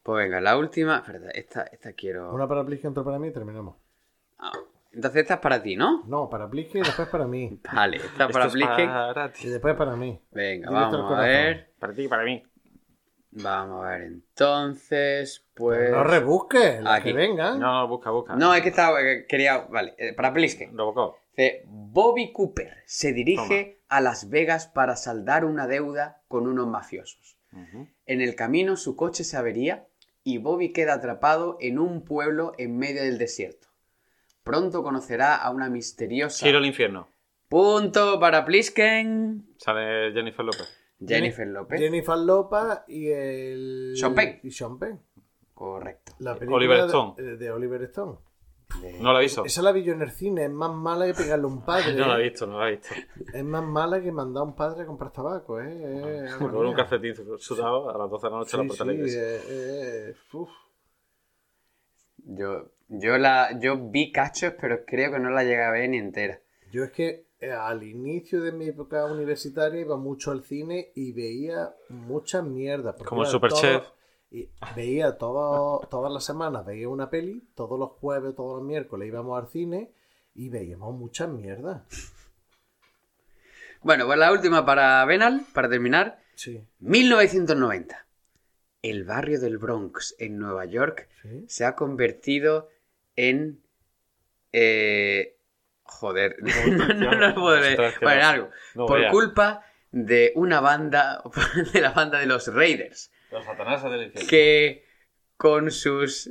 [0.03, 1.05] Pues venga, la última.
[1.33, 2.35] Esta, esta quiero.
[2.35, 3.77] Una para Plisken, otra para mí y terminamos.
[4.39, 4.53] Ah,
[4.93, 6.03] entonces esta es para ti, ¿no?
[6.07, 7.61] No, para Plisken y después para mí.
[7.73, 8.91] Vale, esta para Plisken.
[9.43, 10.21] Y después para mí.
[10.33, 11.71] Venga, vamos a ver.
[11.79, 12.43] Para ti y para mí.
[13.43, 15.47] Vamos a ver entonces.
[15.55, 15.91] Pues.
[15.91, 17.09] No rebusques, Aquí.
[17.09, 17.59] que vengan.
[17.59, 18.37] No, busca, busca.
[18.37, 19.01] No, es que estaba.
[19.01, 19.67] que Quería.
[19.71, 20.77] Vale, eh, para Plisken.
[20.77, 21.17] Robocop.
[21.37, 27.37] Dice, Bobby Cooper se dirige a Las Vegas para saldar una deuda con unos mafiosos.
[28.05, 29.87] En el camino su coche se avería
[30.23, 33.69] y Bobby queda atrapado en un pueblo en medio del desierto.
[34.45, 36.45] Pronto conocerá a una misteriosa...
[36.45, 37.09] Giro al infierno.
[37.49, 39.47] Punto para Plisken.
[39.57, 40.78] Sale Jennifer López.
[41.07, 41.81] Jennifer López.
[41.81, 43.93] Jennifer Lopez y el.
[43.97, 44.41] Sean Penn.
[44.43, 45.01] Y Sean Penn.
[45.55, 46.13] Correcto.
[46.19, 47.15] La película Oliver de- Stone.
[47.17, 48.19] De, de Oliver Stone.
[49.01, 49.45] No la he visto.
[49.47, 50.45] Esa la vi yo en el cine.
[50.45, 51.95] Es más mala que pegarle a un padre.
[51.97, 52.31] No la he ¿eh?
[52.31, 52.89] visto, no la he visto.
[53.33, 55.67] Es más mala que mandar a un padre a comprar tabaco, ¿eh?
[55.71, 58.85] Eh, Con un calcetín sudado a las 12 de la noche en la Sí, puerta
[58.85, 59.23] de la sí, iglesia.
[59.23, 60.51] eh, eh, uf.
[62.25, 65.99] Yo, yo, la, yo vi cachos, pero creo que no la llegué a ver ni
[65.99, 66.41] entera.
[66.71, 71.13] Yo es que eh, al inicio de mi época universitaria iba mucho al cine y
[71.13, 72.95] veía mucha mierda.
[72.97, 73.85] porque Como el Superchef.
[74.31, 79.09] Y veía todo, todas las semanas, veía una peli, todos los jueves, todos los miércoles
[79.09, 79.91] íbamos al cine
[80.35, 81.85] y veíamos mucha mierda.
[83.83, 86.21] Bueno, pues la última para Benal, para terminar.
[86.35, 86.63] Sí.
[86.81, 88.07] 1990.
[88.83, 91.45] El barrio del Bronx en Nueva York Sí.
[91.49, 92.69] se ha convertido
[93.17, 93.63] en...
[94.53, 95.37] eh,
[95.89, 98.21] joder, no, no, no Bueno, mal.
[98.21, 98.51] algo.
[98.75, 101.23] No por culpa de una banda,
[101.73, 104.29] de la banda de los Raiders, Los satanases del infierno.
[104.31, 104.85] que
[105.37, 106.31] con sus...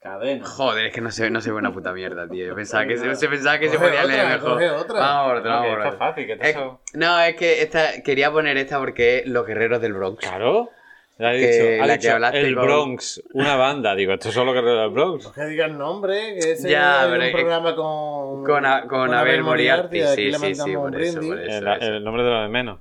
[0.00, 0.44] Cadena.
[0.44, 2.46] Joder, es que no se, no se ve una puta mierda, tío.
[2.48, 4.52] Yo pensaba que se, se pensaba que se Coge podía otra, leer mejor.
[4.52, 5.00] coge otra.
[5.00, 7.62] Vamos otra, No, vamos que por está fácil, que está Es- eso- no, es que
[7.62, 10.20] esta, quería poner esta porque es Los Guerreros del Bronx.
[10.20, 10.68] Claro.
[11.16, 13.94] Le ha Que dicho, ha la que dicho hablaste el con- Bronx, una banda.
[13.94, 15.24] Digo, esto es solo guerrero del Bronx.
[15.26, 18.44] Pues que diga el nombre, que ese Ya, un programa con...
[18.44, 21.28] Con, a- con Abel Moriarty, sí, le sí, sí, mandamos por un eso, brindis.
[21.40, 21.72] por eso.
[21.86, 22.80] El, el nombre de lo de menos.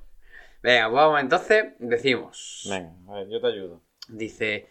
[0.63, 2.67] Venga, vamos entonces, decimos.
[2.69, 3.81] Venga, a ver, yo te ayudo.
[4.07, 4.67] Dice,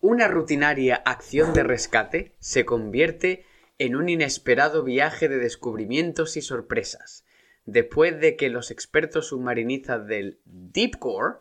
[0.00, 3.44] una rutinaria acción de rescate se convierte
[3.78, 7.24] en un inesperado viaje de descubrimientos y sorpresas,
[7.64, 11.38] después de que los expertos submarinistas del Deep Core,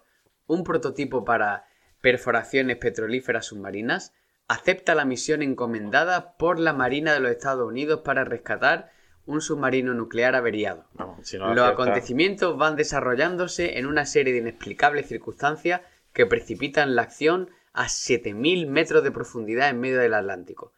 [0.47, 1.67] un prototipo para
[2.01, 4.13] perforaciones petrolíferas submarinas,
[4.47, 8.91] acepta la misión encomendada por la Marina de los Estados Unidos para rescatar
[9.25, 10.85] un submarino nuclear averiado.
[10.93, 15.81] Vamos, si no Los acontecimientos van desarrollándose en una serie de inexplicables circunstancias
[16.13, 20.73] que precipitan la acción a 7.000 metros de profundidad en medio del Atlántico.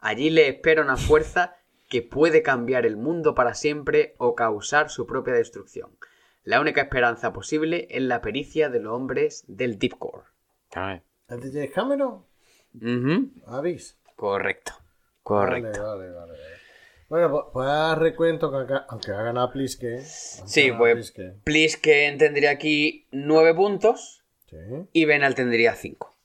[0.00, 1.56] Allí le espera una fuerza
[1.88, 5.90] que puede cambiar el mundo para siempre o causar su propia destrucción.
[6.48, 10.22] La única esperanza posible es la pericia de los hombres del Deep Core.
[11.28, 12.24] ¿El James Cameron?
[12.74, 13.32] Ujú.
[13.48, 13.98] ¿Avis?
[14.16, 14.72] Correcto.
[15.22, 15.82] Correcto.
[15.82, 16.38] Vale, vale, vale.
[17.10, 19.98] Bueno, pues, pues recuento, que aunque, aunque ha ganado Pliske.
[20.00, 21.12] Sí, pues
[21.44, 24.24] Plisken tendría aquí 9 puntos
[24.94, 26.16] y Benal tendría 5.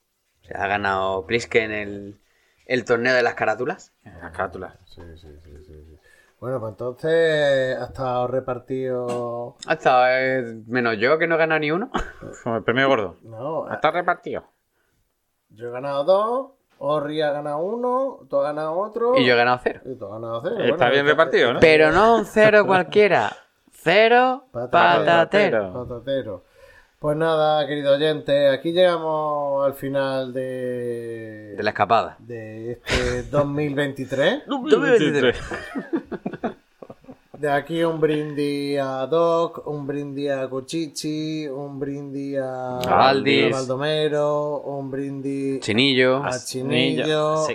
[0.42, 2.22] O sea, ha ganado Plisken el,
[2.66, 3.92] el torneo de las carátulas.
[4.06, 4.78] Las carátulas.
[4.86, 5.98] Sí, sí, sí, sí, sí.
[6.44, 9.56] Bueno, pues entonces ha estado repartido.
[9.66, 11.90] Hasta eh, menos yo que no he ganado ni uno.
[12.46, 13.16] El premio gordo.
[13.24, 14.44] No, Está repartido.
[15.52, 19.18] yo he ganado dos, Orri ha ganado uno, tú has ganado otro.
[19.18, 19.80] Y yo he ganado cero.
[19.86, 20.56] Y tú has ganado cero.
[20.60, 21.60] Está Bueno, bien repartido, ¿no?
[21.62, 23.32] Pero no un cero cualquiera.
[23.72, 25.72] Cero patatero.
[25.72, 26.44] Patatero.
[27.04, 32.16] Pues nada, querido oyente, aquí llegamos al final de, De la escapada.
[32.20, 34.44] de este 2023.
[34.48, 35.36] 2023.
[37.40, 43.48] De aquí un brindis a Doc, un brindis a Cochichi, un brindis a, A Valdis.
[43.54, 46.24] a Baldomero, un brindis Chinillo.
[46.24, 47.46] a Chinillo,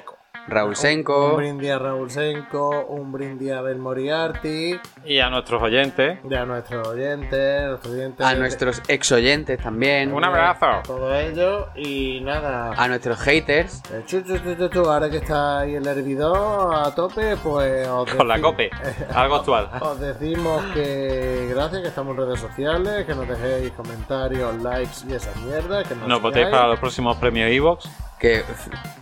[0.49, 1.37] Raúl un Senko.
[1.37, 6.19] brindis a Raúl Senko, un brindis a Bel Moriarty, Y a nuestros oyentes.
[6.23, 10.13] de a nuestros oyentes, nuestros oyentes A nuestros ex oyentes también.
[10.13, 10.67] Un abrazo.
[10.85, 12.73] todo ello y nada.
[12.77, 13.83] A nuestros haters.
[13.93, 17.87] Eh, chu, chu, chu, chu, chu, ahora que está ahí el hervidor a tope, pues
[17.87, 18.71] os Con la cope.
[19.15, 19.69] Algo actual.
[19.81, 25.13] Os decimos que gracias, que estamos en redes sociales, que nos dejéis comentarios, likes y
[25.13, 27.89] esa mierda, que nos, Nos votéis para los próximos premios Evox.
[28.19, 28.43] Que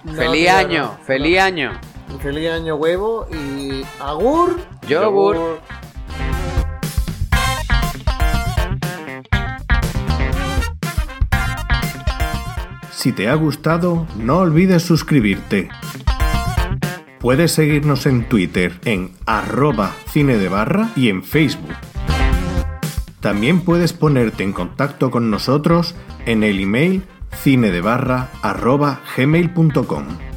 [0.05, 1.73] No, feliz tío, año, no, feliz año.
[2.23, 4.61] Feliz año huevo y agur.
[4.86, 5.61] Yogur.
[12.93, 15.70] Si te ha gustado, no olvides suscribirte.
[17.19, 21.75] Puedes seguirnos en Twitter en arroba cine de barra y en Facebook.
[23.20, 25.95] También puedes ponerte en contacto con nosotros
[26.27, 30.35] en el email cinedebarra arroba gmail.com.